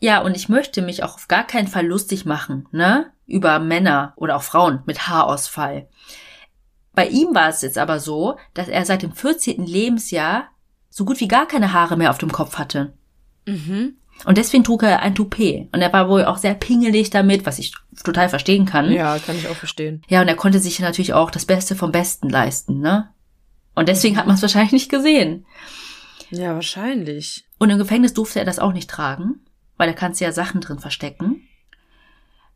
Ja, 0.00 0.22
und 0.22 0.34
ich 0.34 0.48
möchte 0.48 0.80
mich 0.80 1.02
auch 1.02 1.16
auf 1.16 1.28
gar 1.28 1.46
keinen 1.46 1.68
Fall 1.68 1.86
lustig 1.86 2.24
machen, 2.24 2.66
ne? 2.72 3.12
Über 3.26 3.58
Männer 3.58 4.14
oder 4.16 4.34
auch 4.34 4.42
Frauen 4.42 4.82
mit 4.86 5.08
Haarausfall. 5.08 5.90
Bei 6.94 7.06
ihm 7.08 7.34
war 7.34 7.50
es 7.50 7.60
jetzt 7.60 7.76
aber 7.76 8.00
so, 8.00 8.38
dass 8.54 8.68
er 8.68 8.86
seit 8.86 9.02
dem 9.02 9.12
14. 9.12 9.66
Lebensjahr 9.66 10.48
so 10.88 11.04
gut 11.04 11.20
wie 11.20 11.28
gar 11.28 11.46
keine 11.46 11.74
Haare 11.74 11.98
mehr 11.98 12.10
auf 12.10 12.18
dem 12.18 12.32
Kopf 12.32 12.56
hatte. 12.56 12.94
Mhm. 13.44 13.98
Und 14.24 14.36
deswegen 14.36 14.64
trug 14.64 14.82
er 14.82 15.00
ein 15.00 15.14
Toupet. 15.14 15.68
Und 15.72 15.80
er 15.80 15.92
war 15.92 16.08
wohl 16.08 16.24
auch 16.24 16.38
sehr 16.38 16.54
pingelig 16.54 17.10
damit, 17.10 17.46
was 17.46 17.58
ich 17.58 17.72
total 18.02 18.28
verstehen 18.28 18.66
kann. 18.66 18.90
Ja, 18.90 19.18
kann 19.18 19.36
ich 19.36 19.48
auch 19.48 19.54
verstehen. 19.54 20.02
Ja, 20.08 20.20
und 20.20 20.28
er 20.28 20.36
konnte 20.36 20.58
sich 20.58 20.80
natürlich 20.80 21.12
auch 21.12 21.30
das 21.30 21.46
Beste 21.46 21.76
vom 21.76 21.92
Besten 21.92 22.28
leisten, 22.28 22.80
ne? 22.80 23.08
Und 23.74 23.88
deswegen 23.88 24.16
hat 24.16 24.26
man 24.26 24.34
es 24.34 24.42
wahrscheinlich 24.42 24.72
nicht 24.72 24.90
gesehen. 24.90 25.46
Ja, 26.30 26.54
wahrscheinlich. 26.54 27.44
Und 27.58 27.70
im 27.70 27.78
Gefängnis 27.78 28.12
durfte 28.12 28.40
er 28.40 28.44
das 28.44 28.58
auch 28.58 28.72
nicht 28.72 28.90
tragen, 28.90 29.40
weil 29.76 29.88
da 29.88 29.94
kannst 29.94 30.20
du 30.20 30.24
ja 30.24 30.32
Sachen 30.32 30.60
drin 30.60 30.80
verstecken. 30.80 31.42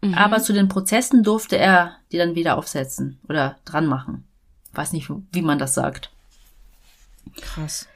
Mhm. 0.01 0.15
Aber 0.15 0.43
zu 0.43 0.53
den 0.53 0.69
Prozessen 0.69 1.23
durfte 1.23 1.57
er 1.57 1.97
die 2.11 2.19
dann 2.19 2.35
wieder 2.35 2.59
aufsetzen 2.59 3.21
oder 3.29 3.57
dran 3.65 3.87
machen. 3.87 4.25
Weiß 4.73 4.93
nicht, 4.93 5.09
wie 5.33 5.43
man 5.43 5.59
das 5.59 5.75
sagt. 5.75 6.11
krass. 7.41 7.87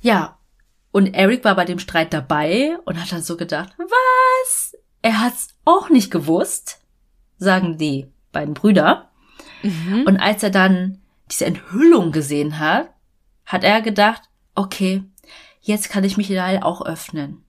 Ja, 0.00 0.36
und 0.94 1.12
Eric 1.12 1.42
war 1.42 1.56
bei 1.56 1.64
dem 1.64 1.80
Streit 1.80 2.12
dabei 2.12 2.78
und 2.84 3.00
hat 3.00 3.10
dann 3.10 3.20
so 3.20 3.36
gedacht, 3.36 3.74
was? 3.78 4.76
Er 5.02 5.20
hat's 5.20 5.48
auch 5.64 5.90
nicht 5.90 6.12
gewusst, 6.12 6.84
sagen 7.36 7.78
die 7.78 8.06
beiden 8.30 8.54
Brüder. 8.54 9.10
Mhm. 9.64 10.04
Und 10.06 10.18
als 10.18 10.44
er 10.44 10.50
dann 10.50 11.00
diese 11.28 11.46
Enthüllung 11.46 12.12
gesehen 12.12 12.60
hat, 12.60 12.90
hat 13.44 13.64
er 13.64 13.82
gedacht, 13.82 14.22
okay, 14.54 15.02
jetzt 15.60 15.90
kann 15.90 16.04
ich 16.04 16.16
mich 16.16 16.28
Lyle 16.28 16.64
auch 16.64 16.86
öffnen 16.86 17.42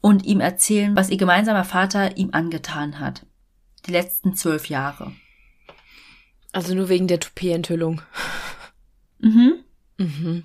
und 0.00 0.24
ihm 0.24 0.38
erzählen, 0.38 0.94
was 0.94 1.10
ihr 1.10 1.16
gemeinsamer 1.16 1.64
Vater 1.64 2.16
ihm 2.16 2.28
angetan 2.30 3.00
hat. 3.00 3.26
Die 3.86 3.90
letzten 3.90 4.36
zwölf 4.36 4.68
Jahre. 4.68 5.10
Also 6.52 6.76
nur 6.76 6.88
wegen 6.88 7.08
der 7.08 7.18
Toupet-Enthüllung. 7.18 8.00
Mhm. 9.18 9.64
Mhm. 9.96 10.44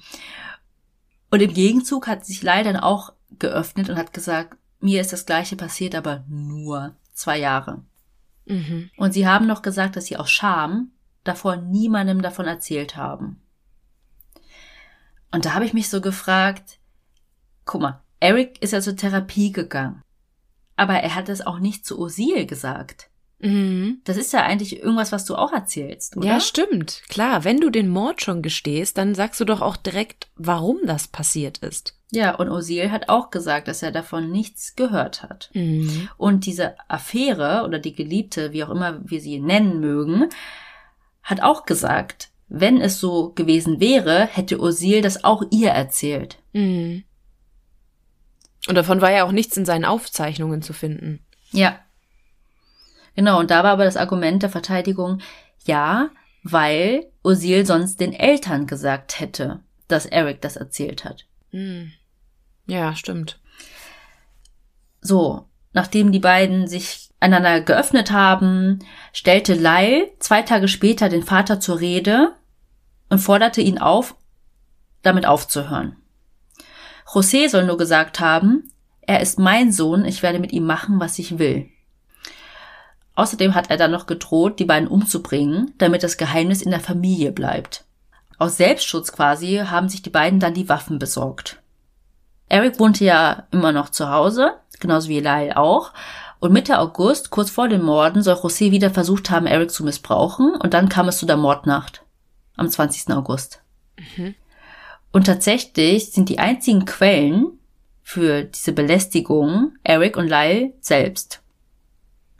Und 1.29 1.41
im 1.41 1.53
Gegenzug 1.53 2.07
hat 2.07 2.25
sich 2.25 2.41
Lyle 2.41 2.63
dann 2.63 2.77
auch 2.77 3.13
geöffnet 3.39 3.89
und 3.89 3.97
hat 3.97 4.13
gesagt, 4.13 4.57
mir 4.79 5.01
ist 5.01 5.13
das 5.13 5.25
gleiche 5.25 5.55
passiert, 5.55 5.95
aber 5.95 6.23
nur 6.27 6.95
zwei 7.13 7.37
Jahre. 7.37 7.83
Mhm. 8.45 8.89
Und 8.97 9.13
sie 9.13 9.27
haben 9.27 9.47
noch 9.47 9.61
gesagt, 9.61 9.95
dass 9.95 10.05
sie 10.05 10.17
aus 10.17 10.29
Scham 10.29 10.91
davor 11.23 11.57
niemandem 11.57 12.21
davon 12.21 12.45
erzählt 12.45 12.95
haben. 12.95 13.41
Und 15.31 15.45
da 15.45 15.53
habe 15.53 15.65
ich 15.65 15.73
mich 15.73 15.89
so 15.89 15.99
gefragt, 15.99 16.79
guck 17.65 17.81
mal, 17.81 18.01
Eric 18.19 18.61
ist 18.61 18.73
ja 18.73 18.81
zur 18.81 18.95
Therapie 18.95 19.51
gegangen. 19.51 20.01
Aber 20.75 20.93
er 20.93 21.15
hat 21.15 21.27
es 21.27 21.45
auch 21.45 21.59
nicht 21.59 21.85
zu 21.85 21.99
Osil 21.99 22.45
gesagt. 22.45 23.09
Mhm. 23.39 24.01
Das 24.03 24.17
ist 24.17 24.33
ja 24.33 24.43
eigentlich 24.43 24.79
irgendwas, 24.79 25.11
was 25.11 25.25
du 25.25 25.35
auch 25.35 25.53
erzählst, 25.53 26.17
oder? 26.17 26.27
Ja, 26.27 26.39
stimmt. 26.39 27.03
Klar, 27.07 27.43
wenn 27.43 27.59
du 27.59 27.69
den 27.69 27.87
Mord 27.87 28.21
schon 28.21 28.41
gestehst, 28.41 28.97
dann 28.97 29.13
sagst 29.15 29.39
du 29.39 29.45
doch 29.45 29.61
auch 29.61 29.77
direkt, 29.77 30.27
warum 30.35 30.79
das 30.85 31.07
passiert 31.07 31.59
ist. 31.59 31.95
Ja, 32.09 32.35
und 32.35 32.49
Osil 32.49 32.89
hat 32.91 33.09
auch 33.09 33.29
gesagt, 33.31 33.67
dass 33.67 33.83
er 33.83 33.91
davon 33.91 34.31
nichts 34.31 34.75
gehört 34.75 35.23
hat. 35.23 35.49
Mhm. 35.53 36.09
Und 36.17 36.45
diese 36.45 36.75
Affäre 36.89 37.63
oder 37.65 37.79
die 37.79 37.93
Geliebte, 37.93 38.53
wie 38.53 38.63
auch 38.63 38.69
immer 38.69 39.01
wir 39.03 39.19
sie 39.19 39.39
nennen 39.39 39.79
mögen, 39.79 40.29
hat 41.21 41.41
auch 41.41 41.65
gesagt, 41.65 42.29
wenn 42.47 42.79
es 42.79 42.99
so 42.99 43.33
gewesen 43.33 43.81
wäre, 43.81 44.25
hätte 44.25 44.59
Osil 44.59 45.01
das 45.01 45.25
auch 45.25 45.43
ihr 45.51 45.71
erzählt. 45.71 46.37
Mhm. 46.53 47.03
Und 48.67 48.75
davon 48.75 49.01
war 49.01 49.11
ja 49.11 49.25
auch 49.25 49.31
nichts 49.31 49.57
in 49.57 49.65
seinen 49.65 49.85
Aufzeichnungen 49.85 50.61
zu 50.61 50.73
finden. 50.73 51.25
Ja. 51.51 51.79
Genau, 53.17 53.39
und 53.39 53.49
da 53.49 53.63
war 53.63 53.71
aber 53.71 53.83
das 53.83 53.97
Argument 53.97 54.43
der 54.43 54.51
Verteidigung, 54.51 55.21
ja, 55.65 56.11
weil 56.43 57.07
Osil 57.23 57.65
sonst 57.65 57.99
den 57.99 58.13
Eltern 58.13 58.67
gesagt 58.67 59.19
hätte, 59.19 59.59
dass 59.87 60.05
Eric 60.05 60.39
das 60.41 60.55
erzählt 60.55 61.03
hat. 61.03 61.25
Mhm. 61.51 61.93
Ja, 62.67 62.95
stimmt. 62.95 63.39
So, 65.01 65.47
nachdem 65.73 66.11
die 66.11 66.19
beiden 66.19 66.67
sich 66.67 67.09
einander 67.19 67.59
geöffnet 67.61 68.11
haben, 68.11 68.85
stellte 69.13 69.55
Lyle 69.55 70.11
zwei 70.19 70.43
Tage 70.43 70.67
später 70.67 71.09
den 71.09 71.23
Vater 71.23 71.59
zur 71.59 71.79
Rede 71.79 72.35
und 73.09 73.17
forderte 73.17 73.61
ihn 73.61 73.79
auf, 73.79 74.15
damit 75.01 75.25
aufzuhören. 75.25 75.95
José 77.07 77.49
soll 77.49 77.65
nur 77.65 77.79
gesagt 77.79 78.19
haben, 78.19 78.71
er 79.01 79.21
ist 79.21 79.39
mein 79.39 79.71
Sohn, 79.71 80.05
ich 80.05 80.21
werde 80.21 80.37
mit 80.37 80.51
ihm 80.51 80.67
machen, 80.67 80.99
was 80.99 81.17
ich 81.17 81.39
will. 81.39 81.71
Außerdem 83.17 83.55
hat 83.55 83.71
er 83.71 83.77
dann 83.77 83.89
noch 83.89 84.05
gedroht, 84.05 84.59
die 84.59 84.65
beiden 84.65 84.87
umzubringen, 84.87 85.73
damit 85.79 86.03
das 86.03 86.17
Geheimnis 86.17 86.61
in 86.61 86.69
der 86.69 86.79
Familie 86.79 87.31
bleibt. 87.31 87.83
Aus 88.37 88.57
Selbstschutz 88.57 89.11
quasi 89.11 89.63
haben 89.65 89.89
sich 89.89 90.03
die 90.03 90.11
beiden 90.11 90.39
dann 90.39 90.53
die 90.53 90.69
Waffen 90.69 90.99
besorgt. 90.99 91.59
Eric 92.47 92.79
wohnte 92.79 93.03
ja 93.03 93.47
immer 93.49 93.71
noch 93.71 93.89
zu 93.89 94.11
Hause, 94.11 94.53
genauso 94.79 95.09
wie 95.09 95.19
Lyle 95.19 95.57
auch. 95.57 95.93
Und 96.39 96.53
Mitte 96.53 96.77
August, 96.77 97.31
kurz 97.31 97.49
vor 97.49 97.67
den 97.67 97.81
Morden, 97.81 98.21
soll 98.21 98.35
José 98.35 98.69
wieder 98.69 98.91
versucht 98.91 99.31
haben, 99.31 99.47
Eric 99.47 99.71
zu 99.71 99.83
missbrauchen. 99.83 100.53
Und 100.53 100.75
dann 100.75 100.87
kam 100.87 101.07
es 101.07 101.17
zu 101.17 101.25
der 101.25 101.37
Mordnacht. 101.37 102.03
Am 102.55 102.69
20. 102.69 103.15
August. 103.15 103.63
Und 105.11 105.25
tatsächlich 105.25 106.11
sind 106.11 106.29
die 106.29 106.37
einzigen 106.37 106.85
Quellen 106.85 107.47
für 108.03 108.43
diese 108.43 108.73
Belästigung 108.73 109.73
Eric 109.83 110.17
und 110.17 110.27
Lyle 110.27 110.73
selbst. 110.81 111.41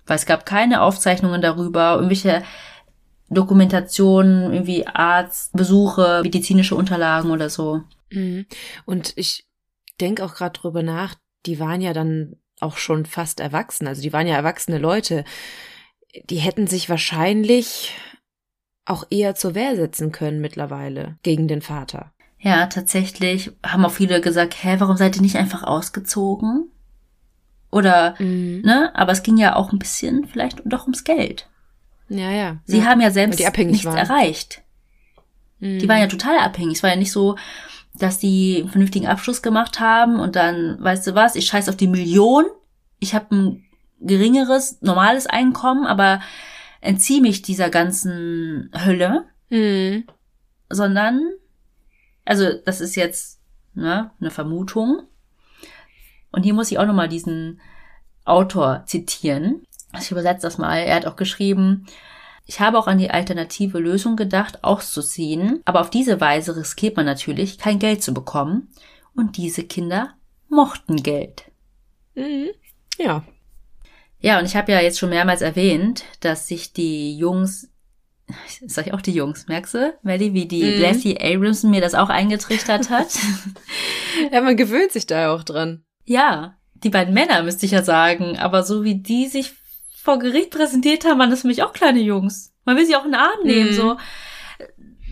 Weil 0.08 0.16
es 0.16 0.26
gab 0.26 0.46
keine 0.46 0.82
Aufzeichnungen 0.82 1.42
darüber, 1.42 1.96
irgendwelche 1.96 2.44
Dokumentationen, 3.30 4.54
irgendwie 4.54 4.88
Arztbesuche, 4.88 6.22
medizinische 6.24 6.76
Unterlagen 6.76 7.32
oder 7.32 7.50
so. 7.50 7.84
Mhm. 8.10 8.46
Und 8.86 9.14
ich 9.16 9.46
denke 10.00 10.24
auch 10.24 10.34
gerade 10.34 10.60
drüber 10.60 10.82
nach, 10.82 11.16
die 11.46 11.60
waren 11.60 11.82
ja 11.82 11.94
dann 11.94 12.38
auch 12.60 12.78
schon 12.78 13.06
fast 13.06 13.40
erwachsen, 13.40 13.88
also 13.88 14.02
die 14.02 14.14
waren 14.14 14.28
ja 14.28 14.36
erwachsene 14.36 14.78
Leute. 14.80 15.24
Die 16.30 16.38
hätten 16.38 16.68
sich 16.68 16.90
wahrscheinlich 16.90 17.94
auch 18.86 19.06
eher 19.10 19.36
zur 19.36 19.54
Wehr 19.54 19.76
setzen 19.76 20.12
können 20.12 20.40
mittlerweile 20.40 21.18
gegen 21.22 21.48
den 21.48 21.62
Vater. 21.62 22.14
Ja, 22.40 22.68
tatsächlich 22.68 23.52
haben 23.66 23.86
auch 23.86 23.92
viele 23.92 24.22
gesagt, 24.22 24.56
hä, 24.64 24.76
warum 24.80 24.96
seid 24.96 25.16
ihr 25.16 25.22
nicht 25.22 25.36
einfach 25.36 25.64
ausgezogen? 25.64 26.72
Oder, 27.72 28.16
Mhm. 28.20 28.62
ne, 28.64 28.92
aber 28.96 29.12
es 29.12 29.24
ging 29.24 29.38
ja 29.38 29.56
auch 29.56 29.72
ein 29.74 29.80
bisschen 29.80 30.26
vielleicht 30.28 30.62
doch 30.66 30.84
ums 30.84 31.04
Geld. 31.04 31.48
Ja, 32.10 32.32
ja. 32.32 32.58
Sie 32.66 32.80
ja. 32.80 32.86
haben 32.86 33.02
ja 33.02 33.12
selbst 33.12 33.40
nichts 33.40 33.86
waren. 33.86 33.98
erreicht. 33.98 34.62
Mhm. 35.60 35.80
Die 35.80 35.90
waren 35.90 36.00
ja 36.00 36.08
total 36.08 36.38
abhängig. 36.40 36.78
Es 36.78 36.84
war 36.84 36.90
ja 36.92 36.96
nicht 36.96 37.12
so, 37.12 37.36
dass 37.96 38.20
die 38.20 38.60
einen 38.62 38.70
vernünftigen 38.70 39.08
Abschluss 39.08 39.42
gemacht 39.42 39.80
haben 39.80 40.20
und 40.20 40.36
dann, 40.36 40.78
weißt 40.82 41.08
du 41.08 41.16
was, 41.16 41.36
ich 41.36 41.48
scheiß 41.48 41.68
auf 41.68 41.76
die 41.76 41.88
Million, 41.88 42.46
ich 43.00 43.14
habe 43.14 43.32
einen 43.32 43.66
geringeres, 44.00 44.78
normales 44.82 45.28
Einkommen, 45.28 45.86
aber 45.86 46.22
entzieh 46.80 47.20
mich 47.22 47.42
dieser 47.42 47.70
ganzen 47.70 48.72
Hölle, 48.86 49.26
Mhm. 49.50 50.06
sondern, 50.70 51.22
also 52.24 52.46
das 52.66 52.80
ist 52.82 52.96
jetzt 52.96 53.40
ne, 53.74 54.12
eine 54.22 54.30
Vermutung. 54.32 55.04
Und 56.32 56.44
hier 56.44 56.54
muss 56.54 56.72
ich 56.72 56.80
auch 56.80 56.86
nochmal 56.86 57.10
diesen 57.10 57.62
Autor 58.26 58.84
zitieren. 58.86 59.64
Ich 60.00 60.12
übersetze 60.12 60.42
das 60.42 60.58
mal. 60.58 60.78
Er 60.78 60.96
hat 60.96 61.06
auch 61.06 61.16
geschrieben, 61.16 61.86
ich 62.46 62.60
habe 62.60 62.78
auch 62.78 62.88
an 62.88 62.98
die 62.98 63.10
alternative 63.10 63.80
Lösung 63.80 64.16
gedacht, 64.16 64.64
auszuziehen, 64.64 65.62
aber 65.66 65.82
auf 65.82 65.90
diese 65.90 66.22
Weise 66.22 66.56
riskiert 66.56 66.96
man 66.96 67.06
natürlich, 67.06 67.58
kein 67.58 67.80
Geld 67.80 68.04
zu 68.04 68.14
bekommen. 68.14 68.70
Und 69.16 69.38
diese 69.38 69.64
Kinder 69.64 70.14
mochten 70.48 71.02
Geld. 71.02 71.46
Mhm. 72.16 72.50
Ja. 72.98 73.24
Ja, 74.20 74.40
und 74.40 74.46
ich 74.46 74.56
habe 74.56 74.72
ja 74.72 74.80
jetzt 74.82 75.00
schon 75.00 75.10
mehrmals 75.10 75.42
erwähnt, 75.42 76.04
dass 76.20 76.48
sich 76.48 76.74
die 76.74 77.18
Jungs, 77.18 77.70
sag 78.66 78.88
ich 78.88 78.94
auch 78.94 79.02
die 79.02 79.14
Jungs, 79.14 79.48
merkst 79.48 79.74
du, 79.74 79.98
Melly, 80.04 80.34
wie 80.34 80.48
die 80.48 80.64
Mhm. 80.64 80.78
Blasey 80.78 81.18
Abramson 81.20 81.70
mir 81.72 81.82
das 81.82 81.96
auch 81.96 82.10
eingetrichtert 82.10 82.90
hat? 82.90 83.08
Ja, 84.32 84.42
man 84.42 84.58
gewöhnt 84.58 84.92
sich 84.92 85.06
da 85.06 85.22
ja 85.22 85.34
auch 85.34 85.44
dran. 85.44 85.84
Ja, 86.08 86.58
die 86.74 86.90
beiden 86.90 87.14
Männer 87.14 87.44
müsste 87.44 87.66
ich 87.66 87.72
ja 87.74 87.84
sagen, 87.84 88.38
aber 88.40 88.64
so 88.64 88.84
wie 88.84 88.96
die 88.96 89.28
sich 89.28 89.54
vor 89.96 90.18
Gericht 90.20 90.50
präsentiert 90.52 91.06
haben, 91.06 91.20
waren 91.20 91.30
das 91.30 91.42
für 91.42 91.48
mich 91.48 91.62
auch 91.64 91.74
kleine 91.74 92.00
Jungs. 92.00 92.54
Man 92.66 92.78
will 92.78 92.86
sie 92.86 92.96
auch 92.96 93.06
in 93.06 93.12
den 93.12 93.20
Arm 93.20 93.44
nehmen, 93.44 93.72
Mhm. 93.72 93.76
so. 93.76 93.98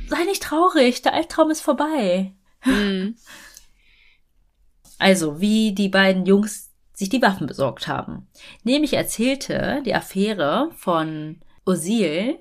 Sei 0.08 0.24
nicht 0.26 0.42
traurig, 0.44 1.02
der 1.02 1.14
Albtraum 1.14 1.52
ist 1.52 1.62
vorbei. 1.62 2.34
Mhm. 2.64 3.16
Also, 4.98 5.42
wie 5.42 5.74
die 5.74 5.90
beiden 5.90 6.26
Jungs 6.26 6.72
sich 6.94 7.10
die 7.10 7.22
Waffen 7.22 7.48
besorgt 7.48 7.90
haben. 7.90 8.28
Nämlich 8.64 8.94
erzählte 8.94 9.84
die 9.86 9.94
Affäre 9.94 10.70
von 10.78 11.42
Osil, 11.66 12.40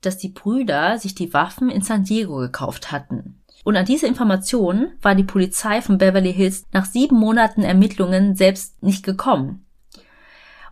dass 0.00 0.16
die 0.16 0.30
Brüder 0.30 0.98
sich 0.98 1.14
die 1.14 1.34
Waffen 1.34 1.68
in 1.70 1.82
San 1.82 2.04
Diego 2.04 2.36
gekauft 2.38 2.90
hatten. 2.90 3.41
Und 3.64 3.76
an 3.76 3.84
diese 3.84 4.06
Information 4.06 4.92
war 5.02 5.14
die 5.14 5.24
Polizei 5.24 5.80
von 5.82 5.98
Beverly 5.98 6.32
Hills 6.32 6.66
nach 6.72 6.84
sieben 6.84 7.16
Monaten 7.16 7.62
Ermittlungen 7.62 8.34
selbst 8.34 8.82
nicht 8.82 9.04
gekommen. 9.04 9.66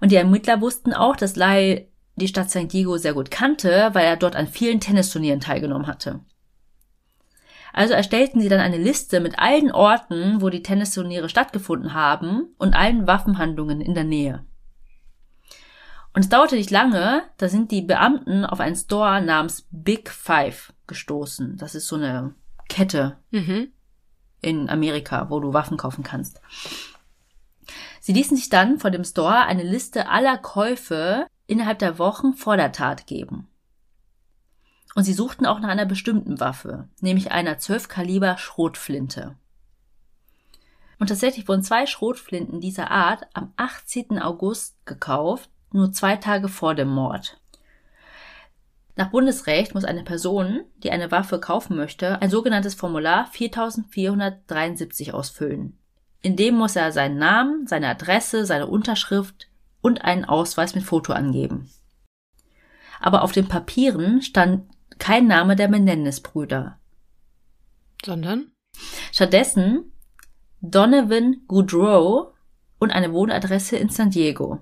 Und 0.00 0.10
die 0.10 0.16
Ermittler 0.16 0.60
wussten 0.60 0.92
auch, 0.92 1.14
dass 1.14 1.36
Lyle 1.36 1.86
die 2.16 2.28
Stadt 2.28 2.50
San 2.50 2.68
Diego 2.68 2.96
sehr 2.96 3.14
gut 3.14 3.30
kannte, 3.30 3.90
weil 3.92 4.04
er 4.04 4.16
dort 4.16 4.34
an 4.36 4.48
vielen 4.48 4.80
Tennisturnieren 4.80 5.40
teilgenommen 5.40 5.86
hatte. 5.86 6.20
Also 7.72 7.94
erstellten 7.94 8.40
sie 8.40 8.48
dann 8.48 8.60
eine 8.60 8.78
Liste 8.78 9.20
mit 9.20 9.38
allen 9.38 9.70
Orten, 9.70 10.40
wo 10.40 10.48
die 10.48 10.62
Tennisturniere 10.62 11.28
stattgefunden 11.28 11.94
haben 11.94 12.48
und 12.58 12.74
allen 12.74 13.06
Waffenhandlungen 13.06 13.80
in 13.80 13.94
der 13.94 14.04
Nähe. 14.04 14.44
Und 16.12 16.22
es 16.22 16.28
dauerte 16.28 16.56
nicht 16.56 16.72
lange, 16.72 17.22
da 17.36 17.48
sind 17.48 17.70
die 17.70 17.82
Beamten 17.82 18.44
auf 18.44 18.58
einen 18.58 18.74
Store 18.74 19.22
namens 19.22 19.68
Big 19.70 20.10
Five 20.10 20.72
gestoßen. 20.88 21.56
Das 21.56 21.76
ist 21.76 21.86
so 21.86 21.94
eine 21.94 22.34
Kette 22.70 23.18
Mhm. 23.30 23.72
in 24.40 24.70
Amerika, 24.70 25.28
wo 25.28 25.40
du 25.40 25.52
Waffen 25.52 25.76
kaufen 25.76 26.02
kannst. 26.02 26.40
Sie 28.00 28.14
ließen 28.14 28.36
sich 28.36 28.48
dann 28.48 28.78
vor 28.78 28.90
dem 28.90 29.04
Store 29.04 29.44
eine 29.44 29.62
Liste 29.62 30.08
aller 30.08 30.38
Käufe 30.38 31.26
innerhalb 31.46 31.78
der 31.80 31.98
Wochen 31.98 32.32
vor 32.32 32.56
der 32.56 32.72
Tat 32.72 33.06
geben. 33.06 33.48
Und 34.94 35.04
sie 35.04 35.12
suchten 35.12 35.44
auch 35.46 35.60
nach 35.60 35.68
einer 35.68 35.84
bestimmten 35.86 36.40
Waffe, 36.40 36.88
nämlich 37.00 37.30
einer 37.30 37.58
12 37.58 37.88
Kaliber 37.88 38.38
Schrotflinte. 38.38 39.36
Und 40.98 41.08
tatsächlich 41.08 41.46
wurden 41.48 41.62
zwei 41.62 41.86
Schrotflinten 41.86 42.60
dieser 42.60 42.90
Art 42.90 43.24
am 43.34 43.52
18. 43.56 44.18
August 44.20 44.84
gekauft, 44.86 45.50
nur 45.72 45.92
zwei 45.92 46.16
Tage 46.16 46.48
vor 46.48 46.74
dem 46.74 46.88
Mord. 46.88 47.40
Nach 49.00 49.08
Bundesrecht 49.08 49.72
muss 49.72 49.86
eine 49.86 50.02
Person, 50.02 50.60
die 50.82 50.90
eine 50.90 51.10
Waffe 51.10 51.40
kaufen 51.40 51.74
möchte, 51.74 52.20
ein 52.20 52.28
sogenanntes 52.28 52.74
Formular 52.74 53.28
4473 53.32 55.14
ausfüllen. 55.14 55.78
In 56.20 56.36
dem 56.36 56.56
muss 56.56 56.76
er 56.76 56.92
seinen 56.92 57.16
Namen, 57.16 57.66
seine 57.66 57.88
Adresse, 57.88 58.44
seine 58.44 58.66
Unterschrift 58.66 59.48
und 59.80 60.04
einen 60.04 60.26
Ausweis 60.26 60.74
mit 60.74 60.84
Foto 60.84 61.14
angeben. 61.14 61.70
Aber 63.00 63.22
auf 63.22 63.32
den 63.32 63.48
Papieren 63.48 64.20
stand 64.20 64.68
kein 64.98 65.26
Name 65.26 65.56
der 65.56 65.70
Menendez-Brüder. 65.70 66.78
Sondern? 68.04 68.50
Stattdessen 69.12 69.92
Donovan 70.60 71.38
Goodrow 71.48 72.34
und 72.78 72.90
eine 72.90 73.14
Wohnadresse 73.14 73.78
in 73.78 73.88
San 73.88 74.10
Diego. 74.10 74.60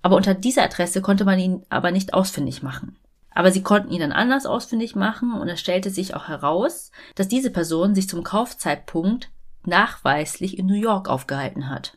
Aber 0.00 0.14
unter 0.14 0.34
dieser 0.34 0.62
Adresse 0.62 1.02
konnte 1.02 1.24
man 1.24 1.40
ihn 1.40 1.66
aber 1.70 1.90
nicht 1.90 2.14
ausfindig 2.14 2.62
machen. 2.62 2.96
Aber 3.34 3.50
sie 3.50 3.62
konnten 3.62 3.92
ihn 3.92 4.00
dann 4.00 4.12
anders 4.12 4.46
ausfindig 4.46 4.94
machen 4.94 5.32
und 5.32 5.48
es 5.48 5.60
stellte 5.60 5.90
sich 5.90 6.14
auch 6.14 6.28
heraus, 6.28 6.92
dass 7.16 7.28
diese 7.28 7.50
Person 7.50 7.94
sich 7.94 8.08
zum 8.08 8.22
Kaufzeitpunkt 8.22 9.30
nachweislich 9.66 10.58
in 10.58 10.66
New 10.66 10.74
York 10.74 11.08
aufgehalten 11.08 11.68
hat. 11.68 11.96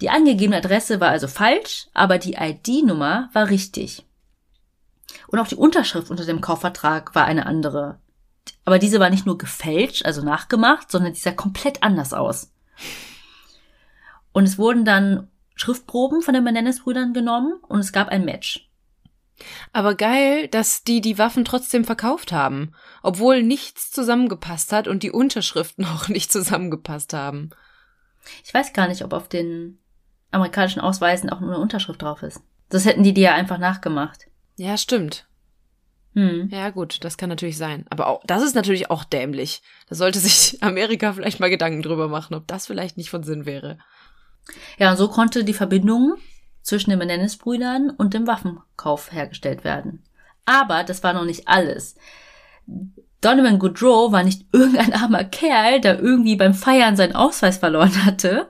Die 0.00 0.10
angegebene 0.10 0.56
Adresse 0.56 1.00
war 1.00 1.10
also 1.10 1.28
falsch, 1.28 1.86
aber 1.94 2.18
die 2.18 2.34
ID-Nummer 2.34 3.30
war 3.32 3.48
richtig. 3.48 4.04
Und 5.28 5.38
auch 5.38 5.46
die 5.46 5.54
Unterschrift 5.54 6.10
unter 6.10 6.24
dem 6.24 6.40
Kaufvertrag 6.40 7.14
war 7.14 7.24
eine 7.24 7.46
andere. 7.46 7.98
Aber 8.64 8.78
diese 8.80 8.98
war 8.98 9.10
nicht 9.10 9.26
nur 9.26 9.38
gefälscht, 9.38 10.04
also 10.04 10.22
nachgemacht, 10.22 10.90
sondern 10.90 11.12
die 11.12 11.20
sah 11.20 11.32
komplett 11.32 11.82
anders 11.82 12.12
aus. 12.12 12.50
Und 14.32 14.44
es 14.44 14.58
wurden 14.58 14.84
dann 14.84 15.28
Schriftproben 15.54 16.22
von 16.22 16.34
den 16.34 16.42
Menendez-Brüdern 16.42 17.12
genommen 17.12 17.54
und 17.68 17.78
es 17.78 17.92
gab 17.92 18.08
ein 18.08 18.24
Match. 18.24 18.68
Aber 19.72 19.94
geil, 19.94 20.48
dass 20.48 20.84
die 20.84 21.00
die 21.00 21.18
Waffen 21.18 21.44
trotzdem 21.44 21.84
verkauft 21.84 22.32
haben, 22.32 22.72
obwohl 23.02 23.42
nichts 23.42 23.90
zusammengepasst 23.90 24.72
hat 24.72 24.88
und 24.88 25.02
die 25.02 25.10
Unterschriften 25.10 25.84
auch 25.84 26.08
nicht 26.08 26.30
zusammengepasst 26.32 27.12
haben. 27.12 27.50
Ich 28.44 28.54
weiß 28.54 28.72
gar 28.72 28.88
nicht, 28.88 29.04
ob 29.04 29.12
auf 29.12 29.28
den 29.28 29.78
amerikanischen 30.30 30.80
Ausweisen 30.80 31.30
auch 31.30 31.40
nur 31.40 31.50
eine 31.50 31.58
Unterschrift 31.58 32.02
drauf 32.02 32.22
ist. 32.22 32.40
Das 32.68 32.84
hätten 32.84 33.02
die 33.02 33.14
dir 33.14 33.24
ja 33.24 33.34
einfach 33.34 33.58
nachgemacht. 33.58 34.26
Ja, 34.56 34.76
stimmt. 34.76 35.26
Hm. 36.14 36.48
Ja, 36.50 36.70
gut, 36.70 37.04
das 37.04 37.16
kann 37.16 37.30
natürlich 37.30 37.56
sein. 37.56 37.86
Aber 37.90 38.06
auch, 38.06 38.22
das 38.26 38.42
ist 38.42 38.54
natürlich 38.54 38.90
auch 38.90 39.04
dämlich. 39.04 39.62
Da 39.88 39.94
sollte 39.94 40.18
sich 40.18 40.58
Amerika 40.62 41.12
vielleicht 41.12 41.40
mal 41.40 41.50
Gedanken 41.50 41.82
drüber 41.82 42.08
machen, 42.08 42.34
ob 42.34 42.46
das 42.46 42.66
vielleicht 42.66 42.96
nicht 42.96 43.10
von 43.10 43.22
Sinn 43.22 43.46
wäre. 43.46 43.78
Ja, 44.78 44.90
und 44.90 44.96
so 44.96 45.08
konnte 45.08 45.44
die 45.44 45.54
Verbindung 45.54 46.16
zwischen 46.62 46.90
den 46.90 46.98
Menendez-Brüdern 46.98 47.90
und 47.90 48.14
dem 48.14 48.26
Waffenkauf 48.26 49.12
hergestellt 49.12 49.64
werden. 49.64 50.02
Aber 50.44 50.84
das 50.84 51.02
war 51.02 51.12
noch 51.12 51.24
nicht 51.24 51.48
alles. 51.48 51.96
Donovan 53.20 53.58
Goodrow 53.58 54.12
war 54.12 54.24
nicht 54.24 54.46
irgendein 54.52 54.92
armer 54.92 55.24
Kerl, 55.24 55.80
der 55.80 56.00
irgendwie 56.00 56.36
beim 56.36 56.54
Feiern 56.54 56.96
seinen 56.96 57.14
Ausweis 57.14 57.58
verloren 57.58 58.04
hatte 58.04 58.48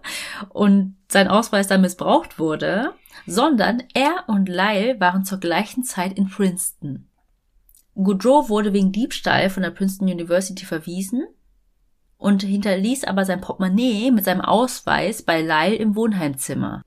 und 0.48 0.96
sein 1.08 1.28
Ausweis 1.28 1.68
dann 1.68 1.82
missbraucht 1.82 2.38
wurde, 2.38 2.94
sondern 3.26 3.82
er 3.94 4.24
und 4.26 4.48
Lyle 4.48 4.98
waren 4.98 5.24
zur 5.24 5.38
gleichen 5.38 5.84
Zeit 5.84 6.14
in 6.14 6.28
Princeton. 6.28 7.08
Goodrow 7.94 8.48
wurde 8.48 8.72
wegen 8.72 8.92
Diebstahl 8.92 9.50
von 9.50 9.62
der 9.62 9.70
Princeton 9.70 10.08
University 10.08 10.64
verwiesen 10.64 11.26
und 12.16 12.42
hinterließ 12.42 13.04
aber 13.04 13.26
sein 13.26 13.42
Portemonnaie 13.42 14.10
mit 14.10 14.24
seinem 14.24 14.40
Ausweis 14.40 15.22
bei 15.22 15.42
Lyle 15.42 15.74
im 15.74 15.94
Wohnheimzimmer. 15.94 16.82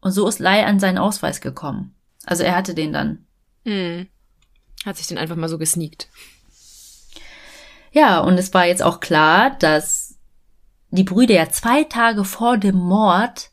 Und 0.00 0.12
so 0.12 0.26
ist 0.26 0.38
Lyle 0.38 0.66
an 0.66 0.80
seinen 0.80 0.98
Ausweis 0.98 1.40
gekommen. 1.40 1.94
Also 2.24 2.42
er 2.42 2.56
hatte 2.56 2.74
den 2.74 2.92
dann. 2.92 3.26
Hm. 3.64 4.08
Hat 4.84 4.96
sich 4.96 5.06
den 5.06 5.18
einfach 5.18 5.36
mal 5.36 5.48
so 5.48 5.58
gesneakt. 5.58 6.08
Ja, 7.92 8.20
und 8.20 8.38
es 8.38 8.54
war 8.54 8.66
jetzt 8.66 8.82
auch 8.82 9.00
klar, 9.00 9.50
dass 9.58 10.16
die 10.90 11.04
Brüder 11.04 11.34
ja 11.34 11.48
zwei 11.50 11.84
Tage 11.84 12.24
vor 12.24 12.56
dem 12.56 12.76
Mord 12.76 13.50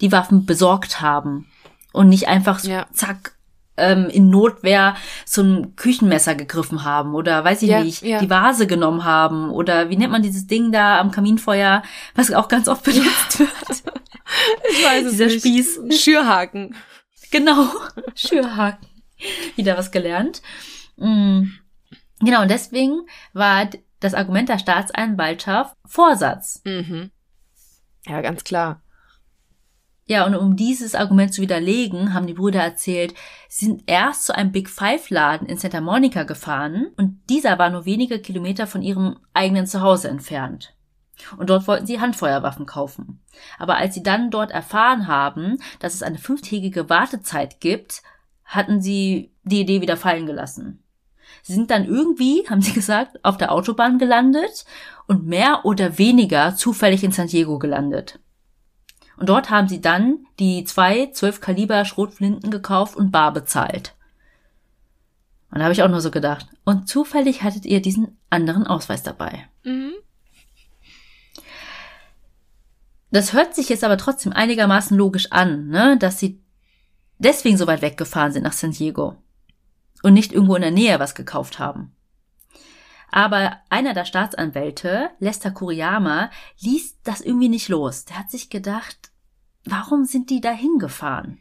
die 0.00 0.12
Waffen 0.12 0.44
besorgt 0.44 1.00
haben 1.00 1.46
und 1.92 2.08
nicht 2.08 2.28
einfach 2.28 2.58
so 2.58 2.70
Ja. 2.70 2.86
zack 2.92 3.33
ähm, 3.76 4.08
in 4.08 4.30
Notwehr 4.30 4.94
zum 5.26 5.74
Küchenmesser 5.76 6.34
gegriffen 6.34 6.84
haben 6.84 7.14
oder 7.14 7.44
weiß 7.44 7.62
ich 7.62 7.70
Ja, 7.70 7.82
nicht, 7.82 8.02
ja. 8.02 8.18
die 8.20 8.30
Vase 8.30 8.66
genommen 8.66 9.04
haben 9.04 9.50
oder 9.50 9.90
wie 9.90 9.96
nennt 9.96 10.12
man 10.12 10.22
dieses 10.22 10.46
Ding 10.46 10.72
da 10.72 11.00
am 11.00 11.10
Kaminfeuer, 11.10 11.82
was 12.14 12.32
auch 12.32 12.48
ganz 12.48 12.68
oft 12.68 12.84
benutzt 12.84 13.38
wird. 13.40 13.50
Ich 14.70 14.82
weiß 14.84 15.10
Dieser 15.10 15.28
Spieß. 15.28 15.80
Schürhaken. 16.00 16.74
Genau, 17.30 17.66
Schürhaken. 18.14 18.88
Wieder 19.54 19.76
was 19.76 19.90
gelernt. 19.90 20.40
Mm. 20.96 21.44
Genau, 22.20 22.42
und 22.42 22.50
deswegen 22.50 23.02
war 23.34 23.68
das 24.00 24.14
Argument 24.14 24.48
der 24.48 24.58
Staatsanwaltschaft 24.58 25.76
Vorsatz. 25.86 26.62
Mhm. 26.64 27.10
Ja, 28.06 28.22
ganz 28.22 28.44
klar. 28.44 28.82
Ja, 30.06 30.26
und 30.26 30.34
um 30.34 30.54
dieses 30.54 30.94
Argument 30.94 31.32
zu 31.32 31.40
widerlegen, 31.40 32.12
haben 32.12 32.26
die 32.26 32.34
Brüder 32.34 32.62
erzählt, 32.62 33.14
sie 33.48 33.66
sind 33.66 33.84
erst 33.86 34.24
zu 34.26 34.34
einem 34.34 34.52
Big 34.52 34.68
Five 34.68 35.08
Laden 35.08 35.48
in 35.48 35.56
Santa 35.56 35.80
Monica 35.80 36.24
gefahren 36.24 36.88
und 36.98 37.20
dieser 37.30 37.58
war 37.58 37.70
nur 37.70 37.86
wenige 37.86 38.18
Kilometer 38.18 38.66
von 38.66 38.82
ihrem 38.82 39.16
eigenen 39.32 39.66
Zuhause 39.66 40.08
entfernt. 40.08 40.74
Und 41.38 41.48
dort 41.48 41.66
wollten 41.66 41.86
sie 41.86 42.00
Handfeuerwaffen 42.00 42.66
kaufen. 42.66 43.22
Aber 43.58 43.76
als 43.76 43.94
sie 43.94 44.02
dann 44.02 44.30
dort 44.30 44.50
erfahren 44.50 45.06
haben, 45.06 45.58
dass 45.78 45.94
es 45.94 46.02
eine 46.02 46.18
fünftägige 46.18 46.90
Wartezeit 46.90 47.60
gibt, 47.60 48.02
hatten 48.44 48.82
sie 48.82 49.32
die 49.42 49.60
Idee 49.60 49.80
wieder 49.80 49.96
fallen 49.96 50.26
gelassen. 50.26 50.82
Sie 51.42 51.54
sind 51.54 51.70
dann 51.70 51.86
irgendwie, 51.86 52.46
haben 52.50 52.60
sie 52.60 52.72
gesagt, 52.72 53.24
auf 53.24 53.38
der 53.38 53.52
Autobahn 53.52 53.98
gelandet 53.98 54.66
und 55.06 55.26
mehr 55.26 55.64
oder 55.64 55.96
weniger 55.96 56.56
zufällig 56.56 57.04
in 57.04 57.12
San 57.12 57.28
Diego 57.28 57.58
gelandet. 57.58 58.18
Und 59.16 59.28
dort 59.28 59.50
haben 59.50 59.68
sie 59.68 59.80
dann 59.80 60.26
die 60.38 60.64
zwei 60.64 61.10
12 61.12 61.40
Kaliber 61.40 61.84
Schrotflinten 61.84 62.50
gekauft 62.50 62.96
und 62.96 63.12
bar 63.12 63.32
bezahlt. 63.32 63.94
Und 65.50 65.58
da 65.58 65.64
habe 65.64 65.72
ich 65.72 65.82
auch 65.82 65.88
nur 65.88 66.00
so 66.00 66.10
gedacht. 66.10 66.46
Und 66.64 66.88
zufällig 66.88 67.42
hattet 67.42 67.64
ihr 67.64 67.80
diesen 67.80 68.18
anderen 68.28 68.66
Ausweis 68.66 69.02
dabei. 69.04 69.46
Mhm. 69.62 69.92
Das 73.12 73.32
hört 73.32 73.54
sich 73.54 73.68
jetzt 73.68 73.84
aber 73.84 73.96
trotzdem 73.96 74.32
einigermaßen 74.32 74.96
logisch 74.96 75.30
an, 75.30 75.68
ne? 75.68 75.96
dass 75.96 76.18
sie 76.18 76.42
deswegen 77.18 77.56
so 77.56 77.68
weit 77.68 77.80
weggefahren 77.80 78.32
sind 78.32 78.42
nach 78.42 78.52
San 78.52 78.72
Diego 78.72 79.16
und 80.02 80.14
nicht 80.14 80.32
irgendwo 80.32 80.56
in 80.56 80.62
der 80.62 80.72
Nähe 80.72 80.98
was 80.98 81.14
gekauft 81.14 81.60
haben. 81.60 81.93
Aber 83.14 83.58
einer 83.70 83.94
der 83.94 84.06
Staatsanwälte, 84.06 85.08
Lester 85.20 85.52
Kuriyama, 85.52 86.30
ließ 86.58 87.00
das 87.04 87.20
irgendwie 87.20 87.48
nicht 87.48 87.68
los. 87.68 88.06
Der 88.06 88.18
hat 88.18 88.28
sich 88.28 88.50
gedacht, 88.50 89.12
warum 89.64 90.04
sind 90.04 90.30
die 90.30 90.40
da 90.40 90.50
hingefahren? 90.50 91.38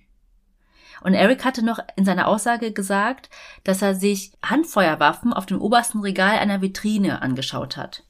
Und 1.01 1.15
Eric 1.15 1.43
hatte 1.43 1.65
noch 1.65 1.79
in 1.95 2.05
seiner 2.05 2.27
Aussage 2.27 2.73
gesagt, 2.73 3.31
dass 3.63 3.81
er 3.81 3.95
sich 3.95 4.33
Handfeuerwaffen 4.45 5.33
auf 5.33 5.47
dem 5.47 5.59
obersten 5.59 6.01
Regal 6.01 6.37
einer 6.37 6.61
Vitrine 6.61 7.23
angeschaut 7.23 7.75
hat. 7.75 8.03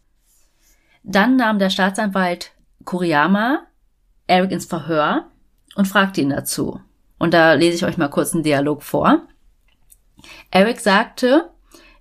Dann 1.04 1.38
nahm 1.38 1.58
der 1.58 1.70
Staatsanwalt 1.70 2.52
Kuriyama 2.84 3.66
Eric 4.28 4.52
ins 4.52 4.66
Verhör 4.66 5.30
und 5.76 5.88
fragte 5.88 6.20
ihn 6.20 6.32
dazu. 6.32 6.82
Und 7.18 7.34
da 7.34 7.54
lese 7.54 7.78
ich 7.78 7.86
euch 7.86 7.98
mal 7.98 8.10
kurz 8.10 8.34
einen 8.34 8.44
Dialog 8.44 8.84
vor. 8.84 9.22
Eric 10.52 10.82
sagte, 10.82 11.53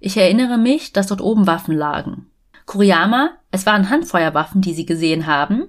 ich 0.03 0.17
erinnere 0.17 0.59
mich, 0.59 0.93
dass 0.93 1.07
dort 1.07 1.21
oben 1.21 1.47
Waffen 1.47 1.77
lagen. 1.77 2.27
Kuriyama, 2.67 3.31
es 3.53 3.67
waren 3.67 3.89
Handfeuerwaffen, 3.89 4.61
die 4.61 4.75
Sie 4.75 4.85
gesehen 4.85 5.27
haben? 5.27 5.69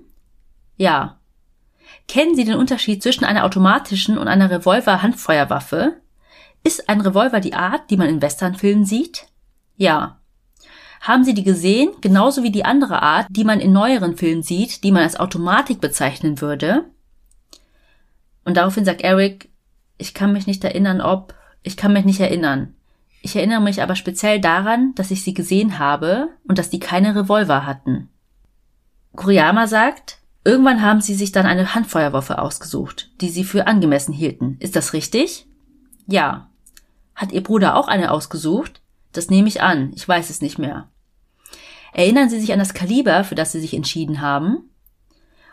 Ja. 0.76 1.20
Kennen 2.08 2.36
Sie 2.36 2.44
den 2.44 2.56
Unterschied 2.56 3.04
zwischen 3.04 3.26
einer 3.26 3.46
automatischen 3.46 4.18
und 4.18 4.28
einer 4.28 4.50
Revolver-Handfeuerwaffe? 4.50 5.98
Ist 6.64 6.90
ein 6.90 7.02
Revolver 7.02 7.42
die 7.42 7.54
Art, 7.54 7.92
die 7.92 7.98
man 7.98 8.10
in 8.10 8.24
Westernfilmen 8.24 8.86
sieht? 8.86 9.28
Ja. 9.76 10.20
Haben 11.02 11.24
Sie 11.24 11.36
die 11.36 11.44
gesehen, 11.44 11.92
genauso 12.02 12.42
wie 12.42 12.52
die 12.52 12.66
andere 12.66 13.04
Art, 13.04 13.28
die 13.30 13.44
man 13.44 13.60
in 13.60 13.72
neueren 13.72 14.18
Filmen 14.18 14.42
sieht, 14.42 14.84
die 14.84 14.92
man 14.92 15.04
als 15.04 15.20
Automatik 15.20 15.80
bezeichnen 15.80 16.42
würde? 16.42 16.86
Und 18.46 18.58
daraufhin 18.58 18.84
sagt 18.84 19.02
Eric, 19.02 19.50
ich 20.00 20.16
kann 20.16 20.34
mich 20.34 20.48
nicht 20.48 20.64
erinnern, 20.64 21.02
ob, 21.02 21.36
ich 21.62 21.78
kann 21.78 21.94
mich 21.94 22.06
nicht 22.06 22.20
erinnern. 22.20 22.74
Ich 23.26 23.38
erinnere 23.38 23.62
mich 23.62 23.82
aber 23.82 23.96
speziell 23.96 24.42
daran, 24.42 24.94
dass 24.96 25.10
ich 25.10 25.24
sie 25.24 25.34
gesehen 25.34 25.80
habe 25.80 26.28
und 26.46 26.58
dass 26.58 26.70
die 26.70 26.80
keine 26.82 27.16
Revolver 27.16 27.66
hatten. 27.66 28.10
Kuriyama 29.16 29.66
sagt, 29.66 30.18
irgendwann 30.44 30.82
haben 30.82 31.00
sie 31.00 31.16
sich 31.16 31.32
dann 31.32 31.46
eine 31.46 31.74
Handfeuerwaffe 31.74 32.38
ausgesucht, 32.40 33.12
die 33.22 33.30
sie 33.30 33.46
für 33.46 33.66
angemessen 33.66 34.14
hielten. 34.14 34.58
Ist 34.60 34.76
das 34.76 34.92
richtig? 34.92 35.48
Ja. 36.06 36.50
Hat 37.16 37.32
ihr 37.32 37.42
Bruder 37.42 37.78
auch 37.78 37.88
eine 37.88 38.12
ausgesucht? 38.12 38.82
Das 39.14 39.30
nehme 39.30 39.48
ich 39.48 39.62
an, 39.62 39.94
ich 39.96 40.06
weiß 40.06 40.30
es 40.30 40.42
nicht 40.42 40.60
mehr. 40.60 40.90
Erinnern 41.94 42.28
Sie 42.28 42.42
sich 42.42 42.52
an 42.52 42.60
das 42.60 42.74
Kaliber, 42.74 43.24
für 43.24 43.36
das 43.36 43.54
Sie 43.54 43.62
sich 43.62 43.74
entschieden 43.74 44.20
haben? 44.20 44.70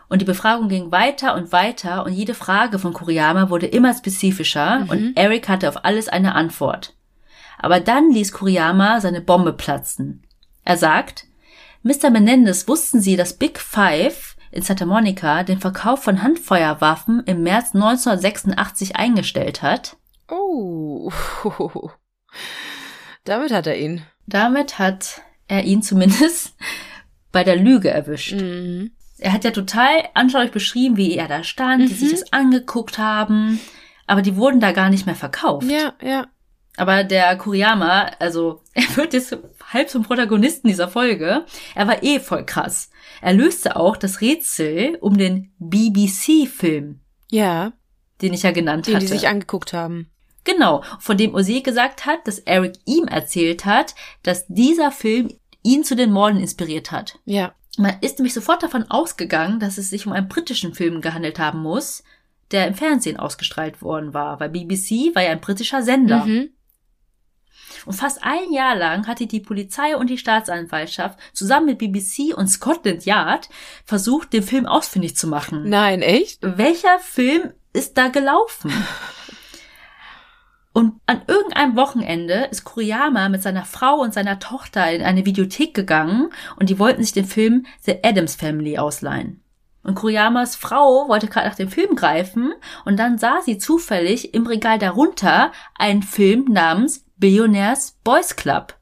Und 0.09 0.19
die 0.21 0.25
Befragung 0.25 0.67
ging 0.67 0.91
weiter 0.91 1.35
und 1.35 1.53
weiter 1.53 2.03
und 2.03 2.11
jede 2.11 2.33
Frage 2.33 2.79
von 2.79 2.91
Kuriyama 2.91 3.49
wurde 3.49 3.67
immer 3.67 3.93
spezifischer 3.93 4.79
Mhm. 4.79 4.89
und 4.89 5.13
Eric 5.17 5.47
hatte 5.47 5.69
auf 5.69 5.85
alles 5.85 6.09
eine 6.09 6.35
Antwort. 6.35 6.95
Aber 7.61 7.79
dann 7.79 8.11
ließ 8.11 8.31
Kuriyama 8.33 8.99
seine 9.01 9.21
Bombe 9.21 9.53
platzen. 9.53 10.23
Er 10.65 10.77
sagt, 10.77 11.25
Mr. 11.83 12.09
Menendez, 12.09 12.67
wussten 12.67 12.99
Sie, 13.01 13.15
dass 13.15 13.33
Big 13.37 13.59
Five 13.59 14.35
in 14.51 14.61
Santa 14.63 14.85
Monica 14.85 15.43
den 15.43 15.59
Verkauf 15.59 16.03
von 16.03 16.21
Handfeuerwaffen 16.23 17.23
im 17.25 17.43
März 17.43 17.73
1986 17.73 18.95
eingestellt 18.95 19.61
hat? 19.61 19.95
Oh. 20.29 21.11
Damit 23.23 23.51
hat 23.51 23.67
er 23.67 23.77
ihn. 23.77 24.03
Damit 24.27 24.79
hat 24.79 25.21
er 25.47 25.63
ihn 25.63 25.81
zumindest 25.83 26.55
bei 27.31 27.43
der 27.43 27.55
Lüge 27.55 27.89
erwischt. 27.89 28.33
Mhm. 28.33 28.91
Er 29.19 29.33
hat 29.33 29.43
ja 29.43 29.51
total 29.51 29.89
anschaulich 30.15 30.51
beschrieben, 30.51 30.97
wie 30.97 31.15
er 31.15 31.27
da 31.27 31.43
stand, 31.43 31.83
die 31.89 31.93
Mhm. 31.93 31.97
sich 31.97 32.11
das 32.11 32.33
angeguckt 32.33 32.97
haben, 32.97 33.59
aber 34.07 34.21
die 34.23 34.35
wurden 34.35 34.59
da 34.59 34.71
gar 34.71 34.89
nicht 34.89 35.05
mehr 35.05 35.15
verkauft. 35.15 35.67
Ja, 35.69 35.93
ja. 36.01 36.25
Aber 36.77 37.03
der 37.03 37.35
Kuriyama, 37.37 38.11
also 38.19 38.61
er 38.73 38.95
wird 38.95 39.13
jetzt 39.13 39.37
halb 39.73 39.89
zum 39.89 40.03
Protagonisten 40.03 40.67
dieser 40.67 40.87
Folge. 40.87 41.45
Er 41.75 41.87
war 41.87 42.01
eh 42.03 42.19
voll 42.19 42.45
krass. 42.45 42.89
Er 43.21 43.33
löste 43.33 43.75
auch 43.75 43.97
das 43.97 44.21
Rätsel 44.21 44.97
um 45.01 45.17
den 45.17 45.51
BBC-Film, 45.59 46.99
Ja, 47.29 47.73
den 48.21 48.33
ich 48.33 48.43
ja 48.43 48.51
genannt 48.51 48.87
den 48.87 48.95
hatte. 48.95 49.05
die 49.05 49.11
sich 49.11 49.27
angeguckt 49.27 49.73
haben. 49.73 50.09
genau, 50.43 50.83
von 50.99 51.17
dem 51.17 51.33
Ose 51.35 51.61
gesagt 51.61 52.05
hat, 52.05 52.27
dass 52.27 52.39
Eric 52.39 52.75
ihm 52.85 53.05
erzählt 53.07 53.65
hat, 53.65 53.95
dass 54.23 54.45
dieser 54.47 54.91
Film 54.91 55.31
ihn 55.63 55.83
zu 55.83 55.95
den 55.95 56.11
Morden 56.11 56.39
inspiriert 56.39 56.91
hat. 56.91 57.19
Ja. 57.25 57.53
Man 57.77 57.95
ist 58.01 58.17
nämlich 58.17 58.33
sofort 58.33 58.63
davon 58.63 58.89
ausgegangen, 58.89 59.59
dass 59.59 59.77
es 59.77 59.89
sich 59.89 60.05
um 60.07 60.13
einen 60.13 60.27
britischen 60.27 60.73
Film 60.73 61.01
gehandelt 61.01 61.39
haben 61.39 61.61
muss, 61.61 62.03
der 62.51 62.67
im 62.67 62.73
Fernsehen 62.73 63.17
ausgestrahlt 63.17 63.81
worden 63.81 64.13
war, 64.13 64.39
weil 64.39 64.49
BBC 64.49 65.15
war 65.15 65.23
ja 65.23 65.31
ein 65.31 65.39
britischer 65.41 65.81
Sender. 65.83 66.25
Mhm. 66.25 66.49
Und 67.85 67.93
fast 67.93 68.23
ein 68.23 68.51
Jahr 68.51 68.75
lang 68.75 69.07
hatte 69.07 69.27
die 69.27 69.39
Polizei 69.39 69.95
und 69.95 70.09
die 70.09 70.17
Staatsanwaltschaft 70.17 71.19
zusammen 71.33 71.67
mit 71.67 71.79
BBC 71.79 72.35
und 72.35 72.47
Scotland 72.47 73.05
Yard 73.05 73.49
versucht, 73.85 74.33
den 74.33 74.43
Film 74.43 74.65
ausfindig 74.65 75.15
zu 75.15 75.27
machen. 75.27 75.69
Nein, 75.69 76.01
echt? 76.01 76.39
Welcher 76.41 76.99
Film 76.99 77.53
ist 77.73 77.97
da 77.97 78.07
gelaufen? 78.09 78.71
Und 80.73 81.01
an 81.05 81.21
irgendeinem 81.27 81.75
Wochenende 81.75 82.47
ist 82.49 82.63
Kuriyama 82.63 83.27
mit 83.27 83.43
seiner 83.43 83.65
Frau 83.65 83.99
und 83.99 84.13
seiner 84.13 84.39
Tochter 84.39 84.89
in 84.91 85.01
eine 85.01 85.25
Videothek 85.25 85.73
gegangen 85.73 86.29
und 86.55 86.69
die 86.69 86.79
wollten 86.79 87.03
sich 87.03 87.11
den 87.11 87.25
Film 87.25 87.65
The 87.81 87.97
Addams 88.03 88.35
Family 88.35 88.77
ausleihen. 88.77 89.43
Und 89.83 89.95
Kuriyamas 89.95 90.55
Frau 90.55 91.07
wollte 91.07 91.27
gerade 91.27 91.47
nach 91.47 91.55
dem 91.55 91.69
Film 91.69 91.95
greifen 91.95 92.53
und 92.85 92.97
dann 92.97 93.17
sah 93.17 93.41
sie 93.43 93.57
zufällig 93.57 94.33
im 94.33 94.45
Regal 94.45 94.77
darunter 94.77 95.51
einen 95.75 96.03
Film 96.03 96.45
namens 96.49 97.03
Billionaires 97.21 97.99
Boys 98.03 98.35
Club. 98.35 98.73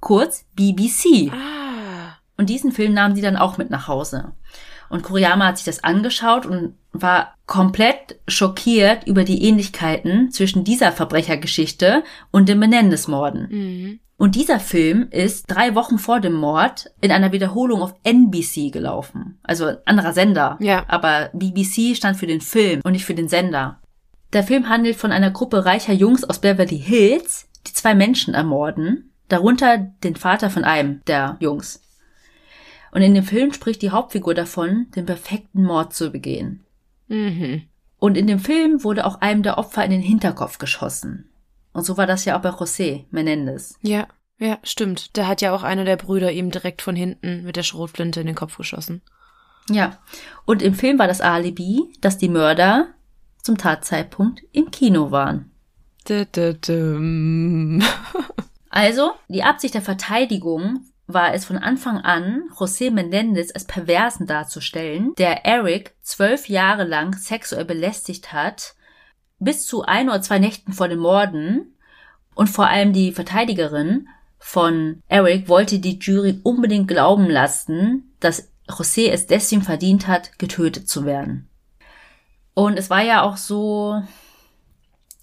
Kurz 0.00 0.46
BBC. 0.54 1.30
Ah. 1.30 2.16
Und 2.38 2.48
diesen 2.48 2.72
Film 2.72 2.94
nahmen 2.94 3.14
sie 3.14 3.20
dann 3.20 3.36
auch 3.36 3.58
mit 3.58 3.68
nach 3.68 3.86
Hause. 3.86 4.32
Und 4.88 5.02
Kuriyama 5.02 5.48
hat 5.48 5.58
sich 5.58 5.66
das 5.66 5.84
angeschaut 5.84 6.46
und 6.46 6.74
war 6.92 7.34
komplett 7.46 8.18
schockiert 8.26 9.06
über 9.06 9.24
die 9.24 9.44
Ähnlichkeiten 9.44 10.30
zwischen 10.30 10.64
dieser 10.64 10.90
Verbrechergeschichte 10.90 12.02
und 12.30 12.48
den 12.48 12.58
Menendez-Morden. 12.58 13.48
Mhm. 13.50 14.00
Und 14.16 14.34
dieser 14.34 14.58
Film 14.58 15.08
ist 15.10 15.44
drei 15.48 15.74
Wochen 15.74 15.98
vor 15.98 16.20
dem 16.20 16.32
Mord 16.32 16.90
in 17.02 17.12
einer 17.12 17.32
Wiederholung 17.32 17.82
auf 17.82 17.94
NBC 18.04 18.72
gelaufen. 18.72 19.38
Also 19.42 19.66
ein 19.66 19.76
anderer 19.84 20.14
Sender. 20.14 20.56
Ja. 20.60 20.86
Aber 20.88 21.28
BBC 21.34 21.94
stand 21.94 22.16
für 22.16 22.26
den 22.26 22.40
Film 22.40 22.80
und 22.84 22.92
nicht 22.92 23.04
für 23.04 23.14
den 23.14 23.28
Sender. 23.28 23.80
Der 24.32 24.42
Film 24.42 24.68
handelt 24.68 24.96
von 24.96 25.12
einer 25.12 25.30
Gruppe 25.30 25.64
reicher 25.64 25.92
Jungs 25.92 26.24
aus 26.24 26.40
Beverly 26.40 26.78
Hills, 26.78 27.48
die 27.66 27.72
zwei 27.72 27.94
Menschen 27.94 28.34
ermorden, 28.34 29.12
darunter 29.28 29.78
den 29.78 30.16
Vater 30.16 30.50
von 30.50 30.64
einem 30.64 31.02
der 31.06 31.36
Jungs. 31.40 31.82
Und 32.92 33.02
in 33.02 33.14
dem 33.14 33.24
Film 33.24 33.52
spricht 33.52 33.82
die 33.82 33.90
Hauptfigur 33.90 34.34
davon, 34.34 34.86
den 34.96 35.06
perfekten 35.06 35.62
Mord 35.62 35.92
zu 35.94 36.10
begehen. 36.10 36.64
Mhm. 37.08 37.62
Und 37.98 38.16
in 38.16 38.26
dem 38.26 38.38
Film 38.38 38.84
wurde 38.84 39.06
auch 39.06 39.20
einem 39.20 39.42
der 39.42 39.58
Opfer 39.58 39.84
in 39.84 39.90
den 39.90 40.00
Hinterkopf 40.00 40.58
geschossen. 40.58 41.28
Und 41.72 41.84
so 41.84 41.96
war 41.96 42.06
das 42.06 42.24
ja 42.24 42.36
auch 42.36 42.42
bei 42.42 42.50
José 42.50 43.04
Menendez. 43.10 43.78
Ja, 43.82 44.08
ja, 44.38 44.58
stimmt. 44.62 45.16
Da 45.16 45.26
hat 45.26 45.40
ja 45.40 45.54
auch 45.54 45.62
einer 45.62 45.84
der 45.84 45.96
Brüder 45.96 46.30
ihm 46.30 46.50
direkt 46.50 46.82
von 46.82 46.94
hinten 46.94 47.44
mit 47.44 47.56
der 47.56 47.62
Schrotflinte 47.62 48.20
in 48.20 48.26
den 48.26 48.36
Kopf 48.36 48.56
geschossen. 48.56 49.02
Ja. 49.68 49.98
Und 50.44 50.62
im 50.62 50.74
Film 50.74 50.98
war 50.98 51.08
das 51.08 51.20
Alibi, 51.20 51.92
dass 52.00 52.18
die 52.18 52.28
Mörder 52.28 52.88
zum 53.48 53.56
Tatzeitpunkt 53.56 54.42
im 54.52 54.70
Kino 54.70 55.10
waren. 55.10 55.50
Also, 58.70 59.12
die 59.28 59.42
Absicht 59.42 59.72
der 59.72 59.80
Verteidigung 59.80 60.84
war 61.06 61.32
es 61.32 61.46
von 61.46 61.56
Anfang 61.56 61.96
an, 61.96 62.42
José 62.54 62.90
Menendez 62.90 63.50
als 63.54 63.64
Perversen 63.64 64.26
darzustellen, 64.26 65.14
der 65.16 65.46
Eric 65.46 65.94
zwölf 66.02 66.50
Jahre 66.50 66.84
lang 66.84 67.14
sexuell 67.14 67.64
belästigt 67.64 68.34
hat, 68.34 68.74
bis 69.38 69.66
zu 69.66 69.84
ein 69.84 70.10
oder 70.10 70.20
zwei 70.20 70.38
Nächten 70.38 70.74
vor 70.74 70.88
den 70.88 70.98
Morden. 70.98 71.74
Und 72.34 72.48
vor 72.48 72.66
allem 72.66 72.92
die 72.92 73.12
Verteidigerin 73.12 74.08
von 74.38 75.02
Eric 75.08 75.48
wollte 75.48 75.78
die 75.78 75.98
Jury 75.98 76.40
unbedingt 76.42 76.88
glauben 76.88 77.30
lassen, 77.30 78.12
dass 78.20 78.50
José 78.68 79.08
es 79.08 79.26
deswegen 79.26 79.62
verdient 79.62 80.06
hat, 80.06 80.38
getötet 80.38 80.90
zu 80.90 81.06
werden. 81.06 81.47
Und 82.58 82.76
es 82.76 82.90
war 82.90 83.02
ja 83.02 83.22
auch 83.22 83.36
so, 83.36 84.02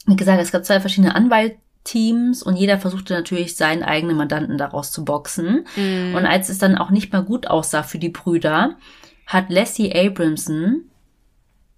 wie 0.06 0.16
gesagt, 0.16 0.42
es 0.42 0.54
gab 0.54 0.64
zwei 0.64 0.80
verschiedene 0.80 1.16
Anwaltteams 1.16 2.42
und 2.42 2.56
jeder 2.56 2.80
versuchte 2.80 3.14
natürlich 3.14 3.58
seinen 3.58 3.84
eigenen 3.84 4.16
Mandanten 4.16 4.58
daraus 4.58 4.94
zu 4.94 5.04
boxen. 5.04 5.68
Und 5.76 6.26
als 6.26 6.48
es 6.48 6.60
dann 6.60 6.78
auch 6.78 6.92
nicht 6.92 7.12
mehr 7.12 7.24
gut 7.24 7.48
aussah 7.48 7.84
für 7.84 8.00
die 8.00 8.08
Brüder, 8.08 8.78
hat 9.28 9.50
Leslie 9.50 9.94
Abramson 9.94 10.90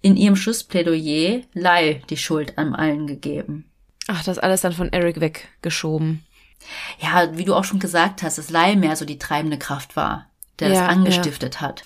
in 0.00 0.16
ihrem 0.16 0.36
Schlussplädoyer 0.36 1.40
Lyle 1.54 2.02
die 2.08 2.16
Schuld 2.16 2.56
an 2.56 2.76
allen 2.76 3.08
gegeben. 3.08 3.68
Ach, 4.06 4.22
das 4.22 4.38
alles 4.38 4.60
dann 4.60 4.74
von 4.74 4.92
Eric 4.92 5.18
weggeschoben. 5.20 6.24
Ja, 7.00 7.36
wie 7.36 7.44
du 7.44 7.56
auch 7.56 7.64
schon 7.64 7.80
gesagt 7.80 8.22
hast, 8.22 8.38
dass 8.38 8.50
Lyle 8.50 8.76
mehr 8.76 8.94
so 8.94 9.04
die 9.04 9.18
treibende 9.18 9.58
Kraft 9.58 9.96
war, 9.96 10.26
der 10.60 10.68
Ja, 10.68 10.86
das 10.86 10.96
angestiftet 10.96 11.60
hat. 11.60 11.82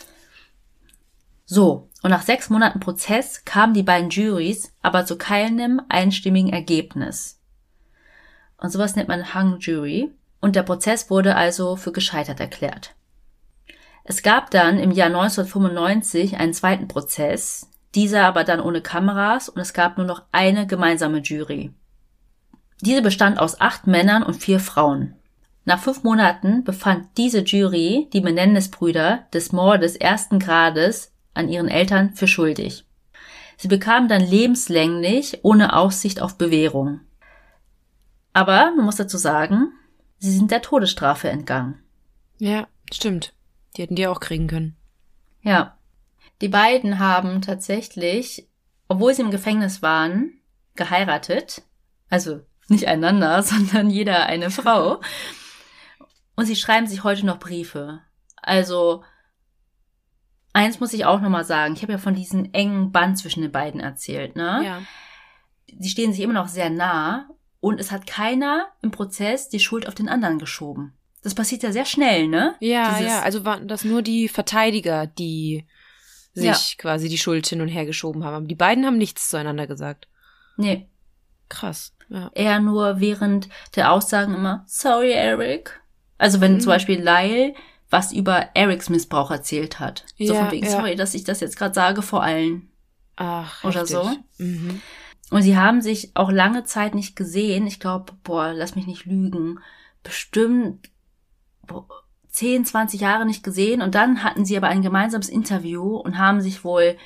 So, 1.46 1.88
und 2.02 2.10
nach 2.10 2.22
sechs 2.22 2.50
Monaten 2.50 2.80
Prozess 2.80 3.44
kamen 3.44 3.74
die 3.74 3.82
beiden 3.82 4.10
Juries 4.10 4.72
aber 4.82 5.06
zu 5.06 5.16
keinem 5.16 5.80
einstimmigen 5.88 6.52
Ergebnis. 6.52 7.40
Und 8.62 8.70
sowas 8.70 8.96
nennt 8.96 9.08
man 9.08 9.34
Hung 9.34 9.58
Jury. 9.58 10.10
Und 10.40 10.56
der 10.56 10.64
Prozess 10.64 11.10
wurde 11.10 11.36
also 11.36 11.76
für 11.76 11.92
gescheitert 11.92 12.40
erklärt. 12.40 12.94
Es 14.04 14.22
gab 14.22 14.50
dann 14.50 14.78
im 14.78 14.90
Jahr 14.90 15.06
1995 15.06 16.38
einen 16.38 16.52
zweiten 16.52 16.88
Prozess, 16.88 17.68
dieser 17.94 18.24
aber 18.24 18.42
dann 18.42 18.60
ohne 18.60 18.80
Kameras 18.80 19.48
und 19.48 19.60
es 19.60 19.72
gab 19.72 19.98
nur 19.98 20.06
noch 20.06 20.22
eine 20.32 20.66
gemeinsame 20.66 21.18
Jury. 21.18 21.72
Diese 22.80 23.02
bestand 23.02 23.38
aus 23.38 23.60
acht 23.60 23.86
Männern 23.86 24.24
und 24.24 24.34
vier 24.34 24.58
Frauen. 24.58 25.14
Nach 25.64 25.78
fünf 25.78 26.02
Monaten 26.02 26.64
befand 26.64 27.06
diese 27.16 27.40
Jury 27.40 28.08
die 28.12 28.20
Menendez-Brüder 28.20 29.26
des 29.32 29.52
Mordes 29.52 29.94
ersten 29.94 30.40
Grades 30.40 31.11
an 31.34 31.48
ihren 31.48 31.68
Eltern 31.68 32.14
für 32.14 32.26
schuldig. 32.26 32.84
Sie 33.56 33.68
bekamen 33.68 34.08
dann 34.08 34.22
lebenslänglich 34.22 35.40
ohne 35.42 35.76
Aussicht 35.76 36.20
auf 36.20 36.36
Bewährung. 36.36 37.00
Aber 38.32 38.72
man 38.76 38.84
muss 38.84 38.96
dazu 38.96 39.18
sagen, 39.18 39.72
sie 40.18 40.30
sind 40.30 40.50
der 40.50 40.62
Todesstrafe 40.62 41.28
entgangen. 41.28 41.82
Ja, 42.38 42.66
stimmt. 42.92 43.34
Die 43.76 43.82
hätten 43.82 43.94
die 43.94 44.06
auch 44.06 44.20
kriegen 44.20 44.48
können. 44.48 44.76
Ja. 45.42 45.78
Die 46.40 46.48
beiden 46.48 46.98
haben 46.98 47.40
tatsächlich, 47.40 48.48
obwohl 48.88 49.14
sie 49.14 49.22
im 49.22 49.30
Gefängnis 49.30 49.82
waren, 49.82 50.40
geheiratet. 50.74 51.62
Also 52.08 52.40
nicht 52.68 52.88
einander, 52.88 53.42
sondern 53.44 53.90
jeder 53.90 54.26
eine 54.26 54.50
Frau. 54.50 55.00
Und 56.34 56.46
sie 56.46 56.56
schreiben 56.56 56.86
sich 56.86 57.04
heute 57.04 57.26
noch 57.26 57.38
Briefe. 57.38 58.00
Also, 58.36 59.04
eins 60.52 60.80
muss 60.80 60.92
ich 60.92 61.04
auch 61.04 61.20
nochmal 61.20 61.44
sagen. 61.44 61.74
Ich 61.74 61.82
habe 61.82 61.92
ja 61.92 61.98
von 61.98 62.14
diesem 62.14 62.50
engen 62.52 62.92
Band 62.92 63.18
zwischen 63.18 63.42
den 63.42 63.52
beiden 63.52 63.80
erzählt, 63.80 64.36
ne? 64.36 64.62
Ja. 64.64 64.82
Sie 65.78 65.88
stehen 65.88 66.12
sich 66.12 66.22
immer 66.22 66.34
noch 66.34 66.48
sehr 66.48 66.70
nah 66.70 67.28
und 67.60 67.80
es 67.80 67.90
hat 67.90 68.06
keiner 68.06 68.66
im 68.82 68.90
Prozess 68.90 69.48
die 69.48 69.60
Schuld 69.60 69.88
auf 69.88 69.94
den 69.94 70.08
anderen 70.08 70.38
geschoben. 70.38 70.92
Das 71.22 71.34
passiert 71.34 71.62
ja 71.62 71.72
sehr 71.72 71.84
schnell, 71.84 72.28
ne? 72.28 72.54
Ja, 72.60 72.94
Dieses- 72.98 73.12
ja. 73.12 73.22
Also 73.22 73.44
waren 73.44 73.68
das 73.68 73.84
nur 73.84 74.02
die 74.02 74.28
Verteidiger, 74.28 75.06
die 75.06 75.66
sich 76.34 76.44
Ja. 76.44 76.76
quasi 76.78 77.08
die 77.08 77.18
Schuld 77.18 77.46
hin 77.46 77.60
und 77.60 77.68
her 77.68 77.86
geschoben 77.86 78.24
haben. 78.24 78.34
Aber 78.34 78.46
die 78.46 78.54
beiden 78.54 78.84
haben 78.84 78.98
nichts 78.98 79.28
zueinander 79.30 79.66
gesagt. 79.66 80.08
Nee, 80.56 80.88
Krass. 81.48 81.94
Ja. 82.08 82.30
eher 82.34 82.60
nur 82.60 83.00
während 83.00 83.48
der 83.76 83.92
Aussagen 83.92 84.34
immer, 84.34 84.64
sorry, 84.66 85.12
Eric. 85.12 85.80
Also 86.18 86.40
wenn 86.40 86.60
zum 86.60 86.68
Beispiel 86.70 86.98
Lyle 87.00 87.54
was 87.92 88.12
über 88.12 88.48
Erics 88.54 88.88
Missbrauch 88.88 89.30
erzählt 89.30 89.78
hat. 89.78 90.04
So 90.18 90.32
Ja, 90.34 90.44
von 90.44 90.50
wegen, 90.50 90.64
ja. 90.66 90.72
sorry, 90.72 90.96
dass 90.96 91.14
ich 91.14 91.24
das 91.24 91.40
jetzt 91.40 91.56
gerade 91.56 91.74
sage 91.74 92.02
vor 92.02 92.22
allen. 92.22 92.70
Ach, 93.16 93.62
Oder 93.62 93.80
heftig. 93.80 93.96
so. 93.96 94.16
Mhm. 94.38 94.80
Und 95.30 95.42
sie 95.42 95.56
haben 95.56 95.80
sich 95.82 96.10
auch 96.14 96.30
lange 96.30 96.64
Zeit 96.64 96.94
nicht 96.94 97.16
gesehen. 97.16 97.66
Ich 97.66 97.80
glaube, 97.80 98.12
boah, 98.24 98.52
lass 98.52 98.74
mich 98.76 98.86
nicht 98.86 99.04
lügen. 99.04 99.60
Bestimmt 100.02 100.90
boah, 101.66 101.86
10, 102.30 102.64
20 102.64 103.00
Jahre 103.00 103.26
nicht 103.26 103.44
gesehen. 103.44 103.82
Und 103.82 103.94
dann 103.94 104.24
hatten 104.24 104.44
sie 104.44 104.56
aber 104.56 104.68
ein 104.68 104.82
gemeinsames 104.82 105.28
Interview 105.28 105.96
und 105.96 106.18
haben 106.18 106.40
sich 106.40 106.64
wohl 106.64 106.96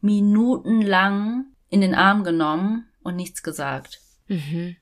minutenlang 0.00 1.46
in 1.68 1.80
den 1.80 1.94
Arm 1.94 2.22
genommen 2.24 2.86
und 3.02 3.16
nichts 3.16 3.42
gesagt. 3.42 4.00
Mhm. 4.28 4.76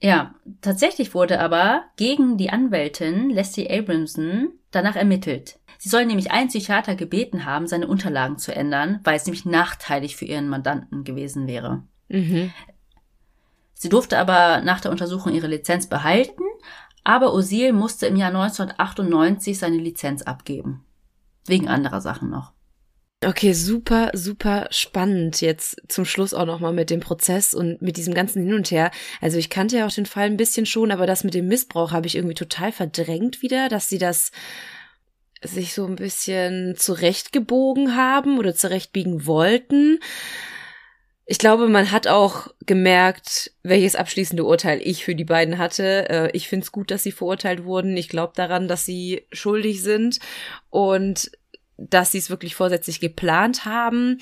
Ja, 0.00 0.34
tatsächlich 0.60 1.14
wurde 1.14 1.40
aber 1.40 1.84
gegen 1.96 2.36
die 2.36 2.50
Anwältin 2.50 3.30
Leslie 3.30 3.70
Abramson 3.70 4.48
danach 4.74 4.96
ermittelt. 4.96 5.58
Sie 5.78 5.88
soll 5.88 6.06
nämlich 6.06 6.30
einen 6.30 6.48
Psychiater 6.48 6.94
gebeten 6.94 7.44
haben, 7.44 7.66
seine 7.66 7.86
Unterlagen 7.86 8.38
zu 8.38 8.54
ändern, 8.54 9.00
weil 9.04 9.16
es 9.16 9.26
nämlich 9.26 9.44
nachteilig 9.44 10.16
für 10.16 10.24
ihren 10.24 10.48
Mandanten 10.48 11.04
gewesen 11.04 11.46
wäre. 11.46 11.82
Mhm. 12.08 12.52
Sie 13.74 13.88
durfte 13.88 14.18
aber 14.18 14.62
nach 14.62 14.80
der 14.80 14.90
Untersuchung 14.90 15.34
ihre 15.34 15.46
Lizenz 15.46 15.88
behalten, 15.88 16.42
aber 17.02 17.34
Osil 17.34 17.72
musste 17.72 18.06
im 18.06 18.16
Jahr 18.16 18.30
1998 18.30 19.58
seine 19.58 19.76
Lizenz 19.76 20.22
abgeben. 20.22 20.84
Wegen 21.46 21.68
anderer 21.68 22.00
Sachen 22.00 22.30
noch. 22.30 22.52
Okay, 23.26 23.52
super, 23.54 24.10
super 24.12 24.66
spannend 24.70 25.40
jetzt 25.40 25.80
zum 25.88 26.04
Schluss 26.04 26.34
auch 26.34 26.44
nochmal 26.44 26.72
mit 26.72 26.90
dem 26.90 27.00
Prozess 27.00 27.54
und 27.54 27.80
mit 27.80 27.96
diesem 27.96 28.12
ganzen 28.12 28.42
Hin 28.44 28.54
und 28.54 28.70
Her. 28.70 28.90
Also 29.20 29.38
ich 29.38 29.50
kannte 29.50 29.78
ja 29.78 29.86
auch 29.86 29.92
den 29.92 30.04
Fall 30.06 30.26
ein 30.26 30.36
bisschen 30.36 30.66
schon, 30.66 30.90
aber 30.90 31.06
das 31.06 31.24
mit 31.24 31.32
dem 31.34 31.48
Missbrauch 31.48 31.92
habe 31.92 32.06
ich 32.06 32.16
irgendwie 32.16 32.34
total 32.34 32.72
verdrängt 32.72 33.40
wieder, 33.40 33.68
dass 33.68 33.88
sie 33.88 33.98
das 33.98 34.30
sich 35.42 35.74
so 35.74 35.86
ein 35.86 35.96
bisschen 35.96 36.74
zurechtgebogen 36.76 37.96
haben 37.96 38.38
oder 38.38 38.54
zurechtbiegen 38.54 39.26
wollten. 39.26 40.00
Ich 41.26 41.38
glaube, 41.38 41.68
man 41.68 41.90
hat 41.90 42.06
auch 42.06 42.48
gemerkt, 42.66 43.52
welches 43.62 43.96
abschließende 43.96 44.44
Urteil 44.44 44.80
ich 44.82 45.04
für 45.04 45.14
die 45.14 45.24
beiden 45.24 45.56
hatte. 45.56 46.08
Äh, 46.10 46.30
Ich 46.34 46.48
finde 46.48 46.64
es 46.64 46.72
gut, 46.72 46.90
dass 46.90 47.02
sie 47.02 47.12
verurteilt 47.12 47.64
wurden. 47.64 47.96
Ich 47.96 48.08
glaube 48.08 48.34
daran, 48.36 48.68
dass 48.68 48.84
sie 48.84 49.26
schuldig 49.32 49.82
sind 49.82 50.18
und 50.68 51.30
dass 51.76 52.12
sie 52.12 52.18
es 52.18 52.30
wirklich 52.30 52.54
vorsätzlich 52.54 53.00
geplant 53.00 53.64
haben, 53.64 54.18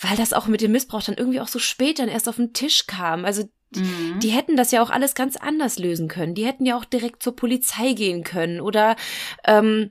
weil 0.00 0.16
das 0.16 0.32
auch 0.32 0.46
mit 0.46 0.60
dem 0.60 0.72
Missbrauch 0.72 1.02
dann 1.02 1.16
irgendwie 1.16 1.40
auch 1.40 1.48
so 1.48 1.58
spät 1.58 1.98
dann 1.98 2.08
erst 2.08 2.28
auf 2.28 2.36
den 2.36 2.52
Tisch 2.52 2.86
kam. 2.86 3.24
Also 3.24 3.48
Mhm. 3.76 4.18
die 4.20 4.30
hätten 4.30 4.56
das 4.56 4.70
ja 4.70 4.82
auch 4.82 4.88
alles 4.90 5.14
ganz 5.14 5.36
anders 5.36 5.78
lösen 5.78 6.08
können. 6.08 6.34
Die 6.34 6.46
hätten 6.46 6.64
ja 6.64 6.76
auch 6.78 6.86
direkt 6.86 7.22
zur 7.22 7.36
Polizei 7.36 7.92
gehen 7.92 8.24
können 8.24 8.60
oder 8.62 8.96
ähm, 9.44 9.90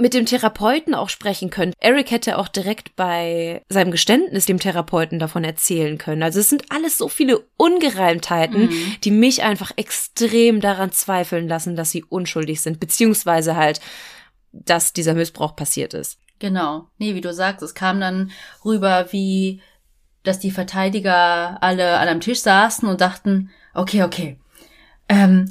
mit 0.00 0.14
dem 0.14 0.26
Therapeuten 0.26 0.94
auch 0.94 1.08
sprechen 1.08 1.50
können. 1.50 1.72
Eric 1.80 2.12
hätte 2.12 2.38
auch 2.38 2.46
direkt 2.48 2.94
bei 2.94 3.62
seinem 3.68 3.90
Geständnis 3.90 4.46
dem 4.46 4.60
Therapeuten 4.60 5.18
davon 5.18 5.42
erzählen 5.42 5.98
können. 5.98 6.22
Also 6.22 6.38
es 6.38 6.48
sind 6.48 6.70
alles 6.70 6.96
so 6.96 7.08
viele 7.08 7.44
Ungereimtheiten, 7.56 8.68
Mhm. 8.68 8.94
die 9.02 9.10
mich 9.10 9.42
einfach 9.42 9.72
extrem 9.76 10.60
daran 10.60 10.92
zweifeln 10.92 11.48
lassen, 11.48 11.74
dass 11.76 11.90
sie 11.90 12.04
unschuldig 12.04 12.60
sind, 12.60 12.78
beziehungsweise 12.80 13.56
halt, 13.56 13.80
dass 14.52 14.92
dieser 14.92 15.14
Missbrauch 15.14 15.56
passiert 15.56 15.94
ist. 15.94 16.18
Genau. 16.38 16.86
Nee, 16.98 17.14
wie 17.14 17.20
du 17.20 17.32
sagst, 17.32 17.62
es 17.62 17.74
kam 17.74 18.00
dann 18.00 18.30
rüber, 18.64 19.08
wie, 19.10 19.60
dass 20.22 20.38
die 20.38 20.50
Verteidiger 20.52 21.62
alle 21.62 21.98
an 21.98 22.08
einem 22.08 22.20
Tisch 22.20 22.40
saßen 22.40 22.88
und 22.88 23.00
dachten, 23.00 23.50
okay, 23.74 24.02
okay, 24.04 24.38
ähm, 25.08 25.50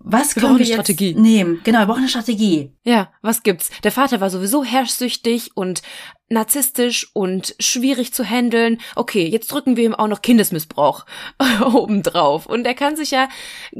was 0.00 0.36
Wir 0.36 0.40
können 0.42 0.54
brauchen 0.54 0.58
wir 0.60 0.64
eine 0.66 0.68
jetzt 0.76 0.86
Strategie. 0.86 1.14
nehmen? 1.14 1.60
Genau, 1.64 1.80
wir 1.80 1.86
brauchen 1.86 1.98
eine 1.98 2.08
Strategie. 2.08 2.72
Ja, 2.84 3.12
was 3.20 3.42
gibt's? 3.42 3.70
Der 3.82 3.92
Vater 3.92 4.20
war 4.20 4.30
sowieso 4.30 4.62
herrschsüchtig 4.64 5.56
und 5.56 5.82
narzisstisch 6.30 7.10
und 7.14 7.54
schwierig 7.58 8.14
zu 8.14 8.24
handeln. 8.24 8.80
Okay, 8.94 9.26
jetzt 9.26 9.50
drücken 9.50 9.76
wir 9.76 9.84
ihm 9.84 9.94
auch 9.94 10.06
noch 10.06 10.22
Kindesmissbrauch 10.22 11.04
obendrauf. 11.74 12.46
Und 12.46 12.66
er 12.66 12.74
kann 12.74 12.96
sich 12.96 13.10
ja 13.10 13.28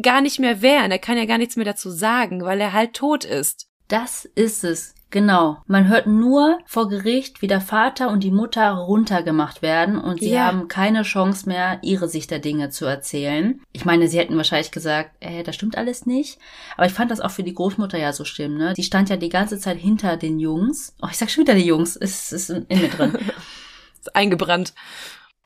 gar 0.02 0.20
nicht 0.20 0.38
mehr 0.38 0.60
wehren. 0.60 0.90
Er 0.90 0.98
kann 0.98 1.16
ja 1.16 1.24
gar 1.24 1.38
nichts 1.38 1.56
mehr 1.56 1.64
dazu 1.64 1.90
sagen, 1.90 2.42
weil 2.42 2.60
er 2.60 2.72
halt 2.72 2.94
tot 2.94 3.24
ist. 3.24 3.67
Das 3.88 4.24
ist 4.24 4.64
es. 4.64 4.94
Genau. 5.10 5.62
Man 5.66 5.88
hört 5.88 6.06
nur 6.06 6.58
vor 6.66 6.90
Gericht, 6.90 7.40
wie 7.40 7.46
der 7.46 7.62
Vater 7.62 8.10
und 8.10 8.22
die 8.22 8.30
Mutter 8.30 8.72
runtergemacht 8.72 9.62
werden 9.62 9.96
und 9.98 10.20
sie 10.20 10.32
Ja. 10.32 10.44
haben 10.44 10.68
keine 10.68 11.00
Chance 11.02 11.48
mehr, 11.48 11.78
ihre 11.80 12.10
Sicht 12.10 12.30
der 12.30 12.40
Dinge 12.40 12.68
zu 12.68 12.84
erzählen. 12.84 13.62
Ich 13.72 13.86
meine, 13.86 14.08
sie 14.08 14.18
hätten 14.18 14.36
wahrscheinlich 14.36 14.70
gesagt, 14.70 15.12
äh, 15.20 15.42
das 15.44 15.54
stimmt 15.54 15.78
alles 15.78 16.04
nicht. 16.04 16.38
Aber 16.76 16.84
ich 16.86 16.92
fand 16.92 17.10
das 17.10 17.20
auch 17.20 17.30
für 17.30 17.42
die 17.42 17.54
Großmutter 17.54 17.96
ja 17.96 18.12
so 18.12 18.26
schlimm, 18.26 18.58
ne? 18.58 18.74
Die 18.74 18.82
stand 18.82 19.08
ja 19.08 19.16
die 19.16 19.30
ganze 19.30 19.58
Zeit 19.58 19.78
hinter 19.78 20.18
den 20.18 20.38
Jungs. 20.38 20.94
Oh, 21.00 21.08
ich 21.10 21.16
sag 21.16 21.30
schon 21.30 21.44
wieder 21.44 21.54
die 21.54 21.64
Jungs. 21.64 21.96
Es 21.96 22.30
ist 22.30 22.50
in 22.50 22.66
mir 22.68 22.88
drin. 22.90 23.16
Ist 24.00 24.14
eingebrannt. 24.14 24.74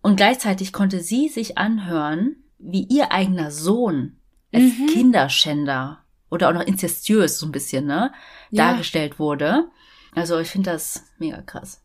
Und 0.03 0.17
gleichzeitig 0.17 0.73
konnte 0.73 0.99
sie 1.01 1.29
sich 1.29 1.57
anhören, 1.57 2.35
wie 2.59 2.83
ihr 2.91 3.13
eigener 3.13 3.53
Sohn 3.53 4.17
als 4.53 4.65
Mhm. 4.65 4.87
Kinderschänder 4.89 6.01
oder 6.33 6.49
auch 6.49 6.55
noch 6.55 6.63
inzestiös 6.67 7.39
so 7.39 7.47
ein 7.47 7.53
bisschen, 7.53 7.87
ne, 7.87 8.13
Ja. 8.51 8.71
dargestellt 8.71 9.19
wurde. 9.19 9.69
Also 10.15 10.39
ich 10.39 10.49
finde 10.49 10.71
das 10.73 11.05
mega 11.19 11.41
krass. 11.43 11.81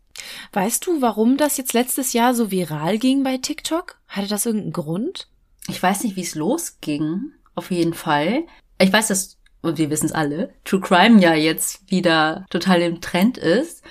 Weißt 0.53 0.85
du, 0.87 1.01
warum 1.01 1.37
das 1.37 1.57
jetzt 1.57 1.73
letztes 1.73 2.13
Jahr 2.13 2.33
so 2.33 2.49
viral 2.49 2.97
ging 2.97 3.23
bei 3.23 3.37
TikTok? 3.37 3.97
Hatte 4.07 4.27
das 4.27 4.45
irgendeinen 4.45 4.73
Grund? 4.73 5.27
Ich 5.67 5.81
weiß 5.83 6.03
nicht, 6.03 6.15
wie 6.15 6.21
es 6.21 6.33
losging, 6.35 7.31
auf 7.55 7.71
jeden 7.71 7.93
Fall. 7.93 8.43
Ich 8.79 8.91
weiß, 8.91 9.07
dass 9.09 9.37
und 9.61 9.77
wir 9.77 9.89
wissen 9.89 10.05
es 10.05 10.11
alle, 10.13 10.53
True 10.65 10.79
Crime 10.79 11.19
ja 11.21 11.33
jetzt 11.33 11.89
wieder 11.91 12.45
total 12.49 12.81
im 12.83 13.01
Trend 13.01 13.37
ist 13.37 13.83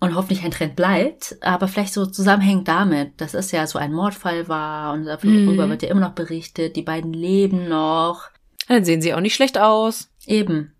und 0.00 0.14
hoffentlich 0.14 0.44
ein 0.44 0.50
Trend 0.50 0.76
bleibt, 0.76 1.36
aber 1.40 1.66
vielleicht 1.68 1.94
so 1.94 2.04
zusammenhängt 2.04 2.68
damit, 2.68 3.20
dass 3.20 3.32
es 3.34 3.52
ja 3.52 3.66
so 3.66 3.78
ein 3.78 3.92
Mordfall 3.92 4.48
war 4.48 4.92
und 4.92 5.04
darüber 5.06 5.66
Mhm. 5.66 5.70
wird 5.70 5.82
ja 5.82 5.88
immer 5.88 6.00
noch 6.02 6.12
berichtet, 6.14 6.76
die 6.76 6.82
beiden 6.82 7.12
leben 7.12 7.68
noch. 7.68 8.28
Dann 8.68 8.84
sehen 8.84 9.02
sie 9.02 9.14
auch 9.14 9.20
nicht 9.20 9.34
schlecht 9.34 9.58
aus. 9.58 10.10
Eben. 10.26 10.74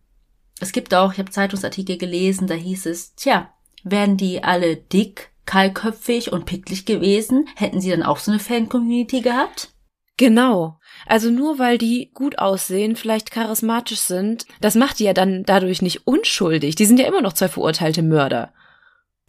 Es 0.61 0.73
gibt 0.73 0.95
auch, 0.95 1.13
ich 1.13 1.19
habe 1.19 1.31
Zeitungsartikel 1.31 1.99
gelesen, 1.99 2.47
da 2.47 2.55
hieß 2.55 2.87
es, 2.87 3.15
tja, 3.15 3.51
wären 3.85 4.17
die 4.17 4.43
alle 4.43 4.77
dick, 4.77 5.31
kahlköpfig 5.45 6.33
und 6.33 6.47
picklig 6.47 6.87
gewesen, 6.87 7.49
hätten 7.55 7.81
sie 7.81 7.91
dann 7.91 8.03
auch 8.03 8.19
so 8.19 8.31
eine 8.31 8.41
Fan-Community 8.41 9.21
gehabt? 9.21 9.71
Genau. 10.17 10.81
Also 11.07 11.31
nur 11.31 11.59
weil 11.59 11.77
die 11.77 12.11
gut 12.15 12.39
aussehen, 12.39 12.97
vielleicht 12.97 13.31
charismatisch 13.31 14.01
sind, 14.01 14.47
das 14.61 14.75
macht 14.75 14.99
die 14.99 15.05
ja 15.05 15.13
dann 15.13 15.45
dadurch 15.45 15.83
nicht 15.83 16.07
unschuldig. 16.07 16.75
Die 16.75 16.87
sind 16.87 16.99
ja 16.99 17.07
immer 17.07 17.21
noch 17.21 17.35
zwei 17.35 17.49
verurteilte 17.49 18.03
Mörder. 18.03 18.55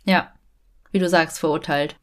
Ja. 0.06 0.32
Wie 0.92 1.00
du 1.00 1.10
sagst, 1.10 1.40
verurteilt. 1.40 1.98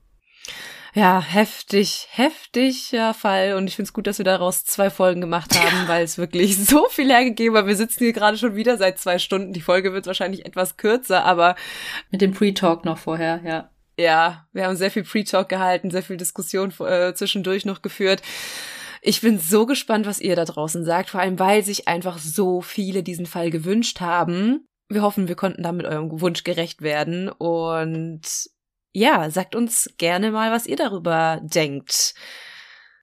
Ja, 0.97 1.21
heftig, 1.21 2.07
heftiger 2.13 3.15
Fall. 3.15 3.55
Und 3.55 3.67
ich 3.67 3.75
find's 3.75 3.93
gut, 3.93 4.07
dass 4.07 4.19
wir 4.19 4.25
daraus 4.25 4.65
zwei 4.65 4.91
Folgen 4.91 5.21
gemacht 5.21 5.59
haben, 5.59 5.89
weil 5.89 6.05
es 6.05 6.19
wirklich 6.19 6.57
so 6.65 6.87
viel 6.89 7.11
hergegeben 7.11 7.57
hat. 7.59 7.67
Wir 7.67 7.75
sitzen 7.75 8.05
hier 8.05 8.13
gerade 8.13 8.39
schon 8.39 8.55
wieder 8.55 8.77
seit 8.77 9.01
zwei 9.01 9.19
Stunden. 9.19 9.53
Die 9.53 9.61
Folge 9.61 9.93
wird 9.93 10.07
wahrscheinlich 10.07 10.47
etwas 10.47 10.77
kürzer, 10.77 11.25
aber 11.25 11.57
Mit 12.13 12.21
dem 12.21 12.33
Pre-Talk 12.33 12.85
noch 12.85 12.99
vorher, 12.99 13.41
ja. 13.45 13.71
ja, 13.99 14.47
wir 14.53 14.67
haben 14.67 14.77
sehr 14.77 14.93
viel 14.93 15.03
Pre-Talk 15.03 15.49
gehalten, 15.49 15.91
sehr 15.91 16.05
viel 16.05 16.17
Diskussion 16.17 16.73
äh, 16.79 17.13
zwischendurch 17.13 17.65
noch 17.65 17.83
geführt. 17.83 18.23
Ich 19.03 19.21
bin 19.21 19.41
so 19.41 19.67
gespannt, 19.67 20.07
was 20.07 20.21
ihr 20.21 20.37
da 20.37 20.45
draußen 20.45 20.85
sagt, 20.85 21.11
vor 21.11 21.21
allem 21.21 21.41
weil 21.41 21.65
sich 21.65 21.89
einfach 21.89 22.19
so 22.19 22.61
viele 22.61 23.03
diesen 23.03 23.27
Fall 23.27 23.51
gewünscht 23.51 24.01
haben. 24.01 24.69
Wir 24.89 25.03
hoffen, 25.03 25.27
wir 25.27 25.35
konnten 25.35 25.65
damit 25.65 25.87
eurem 25.87 26.21
Wunsch 26.21 26.45
gerecht 26.45 26.83
werden 26.83 27.31
und 27.31 28.23
ja, 28.95 29.29
sagt 29.29 29.55
uns 29.55 29.93
gerne 29.99 30.31
mal, 30.31 30.51
was 30.53 30.67
ihr 30.67 30.77
darüber 30.77 31.41
denkt. 31.43 32.15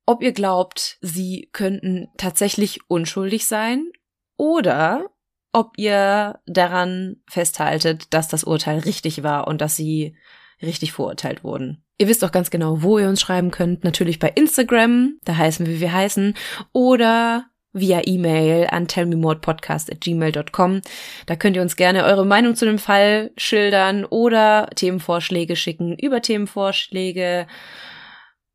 Ob 0.06 0.24
ihr 0.24 0.32
glaubt, 0.32 0.98
sie 1.02 1.50
könnten 1.52 2.08
tatsächlich 2.18 2.80
unschuldig 2.88 3.46
sein 3.46 3.92
oder 4.38 5.06
ob 5.52 5.78
ihr 5.78 6.40
daran 6.48 7.18
festhaltet, 7.30 8.14
dass 8.14 8.30
das 8.30 8.46
Urteil 8.46 8.80
richtig 8.80 9.22
war 9.22 9.48
und 9.48 9.62
dass 9.62 9.76
sie 9.76 10.16
richtig 10.62 10.94
verurteilt 10.94 11.44
wurden. 11.44 11.84
Ihr 11.98 12.08
wisst 12.08 12.24
auch 12.24 12.32
ganz 12.32 12.50
genau, 12.50 12.82
wo 12.82 12.98
ihr 12.98 13.10
uns 13.10 13.22
schreiben 13.22 13.52
könnt. 13.52 13.84
Natürlich 13.84 14.18
bei 14.18 14.30
Instagram, 14.30 15.20
da 15.24 15.36
heißen 15.36 15.66
wir, 15.66 15.76
wie 15.76 15.82
wir 15.82 15.94
heißen, 15.94 16.36
oder 16.72 17.51
via 17.74 18.02
E-Mail 18.06 18.68
an 18.70 18.88
tellmemorepodcast.gmail.com. 18.88 20.82
Da 21.26 21.36
könnt 21.36 21.56
ihr 21.56 21.62
uns 21.62 21.76
gerne 21.76 22.04
eure 22.04 22.26
Meinung 22.26 22.56
zu 22.56 22.66
dem 22.66 22.80
Fall 22.80 23.32
schildern 23.38 24.06
oder 24.06 24.70
Themenvorschläge 24.76 25.56
schicken 25.56 25.96
über 25.98 26.22
Themenvorschläge 26.22 27.48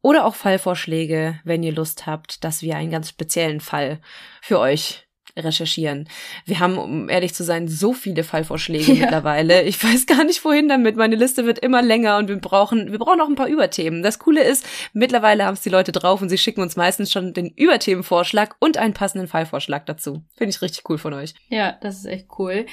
oder 0.02 0.24
auch 0.24 0.34
Fallvorschläge, 0.34 1.40
wenn 1.44 1.62
ihr 1.62 1.72
Lust 1.72 2.06
habt, 2.06 2.44
dass 2.44 2.62
wir 2.62 2.76
einen 2.76 2.90
ganz 2.90 3.08
speziellen 3.08 3.60
Fall 3.60 4.00
für 4.40 4.58
euch 4.60 5.05
recherchieren. 5.36 6.08
Wir 6.44 6.60
haben, 6.60 6.78
um 6.78 7.08
ehrlich 7.08 7.34
zu 7.34 7.44
sein, 7.44 7.68
so 7.68 7.92
viele 7.92 8.24
Fallvorschläge 8.24 8.92
Ja. 8.92 9.02
mittlerweile. 9.02 9.62
Ich 9.62 9.82
weiß 9.82 10.06
gar 10.06 10.24
nicht, 10.24 10.44
wohin 10.44 10.68
damit. 10.68 10.96
Meine 10.96 11.16
Liste 11.16 11.44
wird 11.44 11.58
immer 11.58 11.82
länger 11.82 12.18
und 12.18 12.28
wir 12.28 12.36
brauchen, 12.36 12.92
wir 12.92 12.98
brauchen 12.98 13.18
noch 13.18 13.28
ein 13.28 13.34
paar 13.34 13.48
Überthemen. 13.48 14.02
Das 14.02 14.18
Coole 14.18 14.42
ist, 14.42 14.64
mittlerweile 14.92 15.44
haben 15.44 15.54
es 15.54 15.60
die 15.60 15.68
Leute 15.68 15.92
drauf 15.92 16.22
und 16.22 16.28
sie 16.28 16.38
schicken 16.38 16.62
uns 16.62 16.76
meistens 16.76 17.12
schon 17.12 17.34
den 17.34 17.50
Überthemenvorschlag 17.50 18.56
und 18.58 18.78
einen 18.78 18.94
passenden 18.94 19.28
Fallvorschlag 19.28 19.86
dazu. 19.86 20.22
Finde 20.36 20.50
ich 20.50 20.62
richtig 20.62 20.88
cool 20.88 20.98
von 20.98 21.12
euch. 21.14 21.34
Ja, 21.48 21.72
das 21.80 21.98
ist 21.98 22.06
echt 22.06 22.26
cool. 22.38 22.66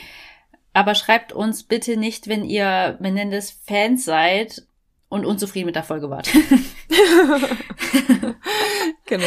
Aber 0.74 0.96
schreibt 0.96 1.34
uns 1.34 1.64
bitte 1.64 1.98
nicht, 1.98 2.28
wenn 2.28 2.44
ihr, 2.44 2.98
wir 3.00 3.12
nennen 3.12 3.32
das 3.32 3.52
Fans 3.52 4.06
seid 4.06 4.64
und 5.10 5.26
unzufrieden 5.26 5.68
mit 5.68 5.76
der 5.76 5.84
Folge 5.84 6.10
wart. 6.10 6.30
Genau. 9.06 9.26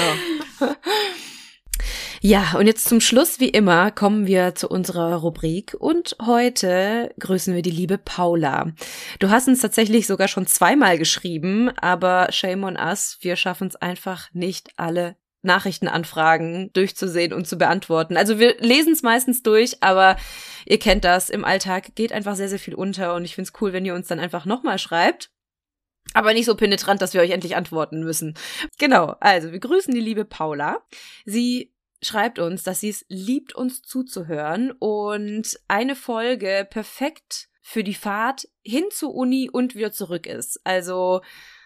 Ja, 2.29 2.55
und 2.59 2.67
jetzt 2.67 2.89
zum 2.89 3.01
Schluss, 3.01 3.39
wie 3.39 3.51
immer, 3.51 3.93
kommen 3.93 4.27
wir 4.27 4.57
zu 4.57 4.69
unserer 4.69 5.15
Rubrik 5.15 5.77
und 5.79 6.17
heute 6.21 7.15
grüßen 7.21 7.55
wir 7.55 7.63
die 7.63 7.71
liebe 7.71 7.99
Paula. 7.99 8.73
Du 9.21 9.31
hast 9.31 9.47
uns 9.47 9.61
tatsächlich 9.61 10.09
sogar 10.09 10.27
schon 10.27 10.49
zweimal 10.49 10.99
geschrieben, 10.99 11.71
aber 11.79 12.27
shame 12.33 12.65
on 12.65 12.77
us, 12.77 13.19
wir 13.21 13.37
schaffen 13.37 13.69
es 13.69 13.77
einfach 13.77 14.29
nicht 14.33 14.71
alle 14.77 15.15
Nachrichtenanfragen 15.43 16.73
durchzusehen 16.73 17.33
und 17.33 17.47
zu 17.47 17.59
beantworten. 17.59 18.17
Also 18.17 18.41
wir 18.41 18.57
lesen 18.59 18.95
es 18.95 19.05
meistens 19.05 19.45
durch, 19.45 19.81
aber 19.85 20.17
ihr 20.65 20.81
kennt 20.81 21.05
das, 21.05 21.31
im 21.31 21.45
Alltag 21.45 21.95
geht 21.95 22.11
einfach 22.11 22.35
sehr, 22.35 22.49
sehr 22.49 22.59
viel 22.59 22.75
unter 22.75 23.15
und 23.15 23.25
ich 23.25 23.37
find's 23.37 23.53
cool, 23.61 23.73
wenn 23.73 23.85
ihr 23.85 23.95
uns 23.95 24.09
dann 24.09 24.19
einfach 24.19 24.47
nochmal 24.47 24.81
schreibt. 24.81 25.31
Aber 26.13 26.33
nicht 26.33 26.47
so 26.47 26.57
penetrant, 26.57 27.03
dass 27.03 27.15
wir 27.15 27.21
euch 27.21 27.31
endlich 27.31 27.55
antworten 27.55 28.03
müssen. 28.03 28.35
Genau, 28.79 29.15
also 29.21 29.53
wir 29.53 29.61
grüßen 29.61 29.95
die 29.95 30.01
liebe 30.01 30.25
Paula. 30.25 30.83
Sie 31.25 31.76
schreibt 32.03 32.39
uns, 32.39 32.63
dass 32.63 32.81
sie 32.81 32.91
es 32.91 33.05
liebt, 33.09 33.55
uns 33.55 33.83
zuzuhören 33.83 34.73
und 34.73 35.59
eine 35.69 35.97
Folge 35.97 36.67
perfekt 36.69 37.49
für 37.63 37.83
die 37.83 37.95
Fahrt 37.95 38.49
hin 38.63 38.85
zur 38.91 39.15
Uni 39.15 39.51
und 39.51 39.75
wieder 39.75 39.93
zurück 39.93 40.27
ist. 40.27 40.61
Also 40.65 41.21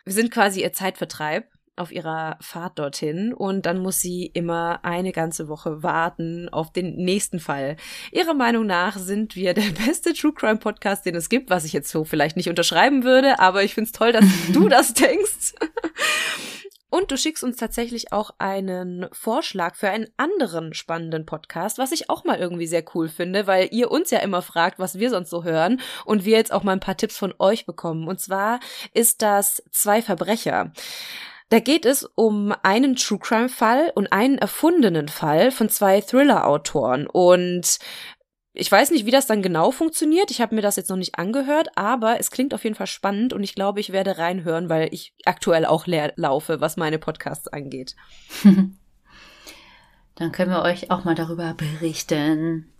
wir 0.04 0.14
sind 0.14 0.30
quasi 0.30 0.62
ihr 0.62 0.72
Zeitvertreib 0.72 1.46
auf 1.76 1.92
ihrer 1.92 2.36
Fahrt 2.40 2.78
dorthin 2.78 3.32
und 3.32 3.66
dann 3.66 3.78
muss 3.78 4.00
sie 4.00 4.26
immer 4.26 4.84
eine 4.84 5.12
ganze 5.12 5.48
Woche 5.48 5.82
warten 5.82 6.48
auf 6.50 6.72
den 6.72 6.96
nächsten 6.96 7.40
Fall. 7.40 7.76
Ihrer 8.12 8.34
Meinung 8.34 8.66
nach 8.66 8.98
sind 8.98 9.34
wir 9.34 9.54
der 9.54 9.70
beste 9.86 10.12
True 10.12 10.32
Crime 10.32 10.58
Podcast, 10.58 11.06
den 11.06 11.14
es 11.14 11.28
gibt, 11.28 11.50
was 11.50 11.64
ich 11.64 11.72
jetzt 11.72 11.90
so 11.90 12.04
vielleicht 12.04 12.36
nicht 12.36 12.48
unterschreiben 12.48 13.02
würde, 13.02 13.38
aber 13.38 13.64
ich 13.64 13.74
find's 13.74 13.92
toll, 13.92 14.12
dass 14.12 14.24
du 14.52 14.68
das 14.70 14.94
denkst. 14.94 15.54
Und 16.90 17.10
du 17.10 17.16
schickst 17.16 17.44
uns 17.44 17.56
tatsächlich 17.56 18.12
auch 18.12 18.32
einen 18.38 19.06
Vorschlag 19.12 19.76
für 19.76 19.88
einen 19.88 20.08
anderen 20.16 20.74
spannenden 20.74 21.24
Podcast, 21.24 21.78
was 21.78 21.92
ich 21.92 22.10
auch 22.10 22.24
mal 22.24 22.38
irgendwie 22.38 22.66
sehr 22.66 22.84
cool 22.94 23.08
finde, 23.08 23.46
weil 23.46 23.68
ihr 23.70 23.90
uns 23.90 24.10
ja 24.10 24.18
immer 24.18 24.42
fragt, 24.42 24.78
was 24.78 24.98
wir 24.98 25.10
sonst 25.10 25.30
so 25.30 25.44
hören 25.44 25.80
und 26.04 26.24
wir 26.24 26.36
jetzt 26.36 26.52
auch 26.52 26.64
mal 26.64 26.72
ein 26.72 26.80
paar 26.80 26.96
Tipps 26.96 27.16
von 27.16 27.32
euch 27.38 27.64
bekommen. 27.64 28.08
Und 28.08 28.20
zwar 28.20 28.60
ist 28.92 29.22
das 29.22 29.62
Zwei 29.70 30.02
Verbrecher. 30.02 30.72
Da 31.48 31.58
geht 31.58 31.84
es 31.84 32.04
um 32.14 32.54
einen 32.62 32.96
True 32.96 33.18
Crime 33.18 33.48
Fall 33.48 33.92
und 33.94 34.12
einen 34.12 34.38
erfundenen 34.38 35.08
Fall 35.08 35.50
von 35.50 35.68
zwei 35.68 36.00
Thriller-Autoren. 36.00 37.06
Und 37.06 37.78
ich 38.52 38.70
weiß 38.70 38.90
nicht, 38.90 39.06
wie 39.06 39.10
das 39.10 39.26
dann 39.26 39.42
genau 39.42 39.70
funktioniert. 39.70 40.30
Ich 40.30 40.40
habe 40.40 40.54
mir 40.54 40.62
das 40.62 40.76
jetzt 40.76 40.90
noch 40.90 40.96
nicht 40.96 41.16
angehört, 41.18 41.68
aber 41.76 42.18
es 42.18 42.30
klingt 42.30 42.52
auf 42.52 42.64
jeden 42.64 42.74
Fall 42.74 42.86
spannend 42.86 43.32
und 43.32 43.42
ich 43.42 43.54
glaube, 43.54 43.80
ich 43.80 43.92
werde 43.92 44.18
reinhören, 44.18 44.68
weil 44.68 44.92
ich 44.92 45.14
aktuell 45.24 45.64
auch 45.64 45.86
leer 45.86 46.12
laufe, 46.16 46.60
was 46.60 46.76
meine 46.76 46.98
Podcasts 46.98 47.48
angeht. 47.48 47.94
Dann 50.16 50.32
können 50.32 50.50
wir 50.50 50.62
euch 50.62 50.90
auch 50.90 51.04
mal 51.04 51.14
darüber 51.14 51.54
berichten. 51.54 52.72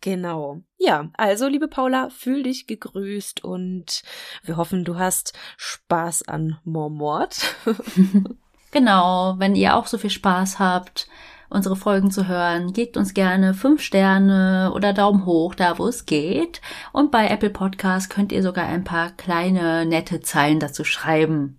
Genau. 0.00 0.62
Ja, 0.78 1.10
also 1.12 1.46
liebe 1.46 1.68
Paula, 1.68 2.08
fühl 2.10 2.42
dich 2.42 2.66
gegrüßt 2.66 3.44
und 3.44 4.02
wir 4.42 4.56
hoffen, 4.56 4.84
du 4.84 4.98
hast 4.98 5.34
Spaß 5.58 6.26
an 6.26 6.58
Mormort. 6.64 7.54
Genau, 8.74 9.36
wenn 9.38 9.54
ihr 9.54 9.76
auch 9.76 9.86
so 9.86 9.98
viel 9.98 10.10
Spaß 10.10 10.58
habt, 10.58 11.06
unsere 11.54 11.76
Folgen 11.76 12.10
zu 12.10 12.28
hören, 12.28 12.72
gebt 12.72 12.96
uns 12.96 13.14
gerne 13.14 13.54
fünf 13.54 13.80
Sterne 13.80 14.72
oder 14.74 14.92
Daumen 14.92 15.24
hoch, 15.24 15.54
da 15.54 15.78
wo 15.78 15.86
es 15.86 16.04
geht. 16.04 16.60
Und 16.92 17.10
bei 17.10 17.28
Apple 17.28 17.50
Podcast 17.50 18.10
könnt 18.10 18.32
ihr 18.32 18.42
sogar 18.42 18.66
ein 18.66 18.84
paar 18.84 19.12
kleine, 19.12 19.86
nette 19.86 20.20
Zeilen 20.20 20.60
dazu 20.60 20.84
schreiben. 20.84 21.58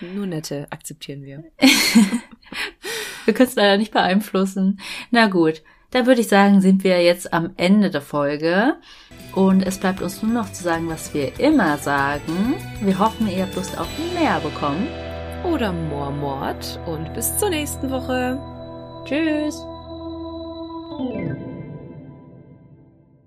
Nur 0.00 0.26
nette 0.26 0.66
akzeptieren 0.70 1.22
wir. 1.22 1.44
Wir 3.24 3.32
können 3.32 3.48
es 3.48 3.54
leider 3.54 3.78
nicht 3.78 3.92
beeinflussen. 3.92 4.80
Na 5.10 5.28
gut, 5.28 5.62
da 5.90 6.06
würde 6.06 6.20
ich 6.20 6.28
sagen, 6.28 6.60
sind 6.60 6.84
wir 6.84 7.02
jetzt 7.02 7.32
am 7.32 7.52
Ende 7.56 7.90
der 7.90 8.02
Folge. 8.02 8.74
Und 9.34 9.62
es 9.64 9.78
bleibt 9.78 10.02
uns 10.02 10.22
nur 10.22 10.32
noch 10.32 10.52
zu 10.52 10.62
sagen, 10.62 10.88
was 10.88 11.14
wir 11.14 11.40
immer 11.40 11.78
sagen. 11.78 12.56
Wir 12.82 12.98
hoffen, 12.98 13.28
ihr 13.28 13.44
habt 13.44 13.56
Lust 13.56 13.78
auf 13.78 13.88
mehr 14.12 14.40
bekommen. 14.40 14.88
Oder 15.44 15.72
Mormort 15.72 16.80
und 16.86 17.14
bis 17.14 17.38
zur 17.38 17.50
nächsten 17.50 17.90
Woche. 17.90 18.53
Tschüss! 19.04 19.66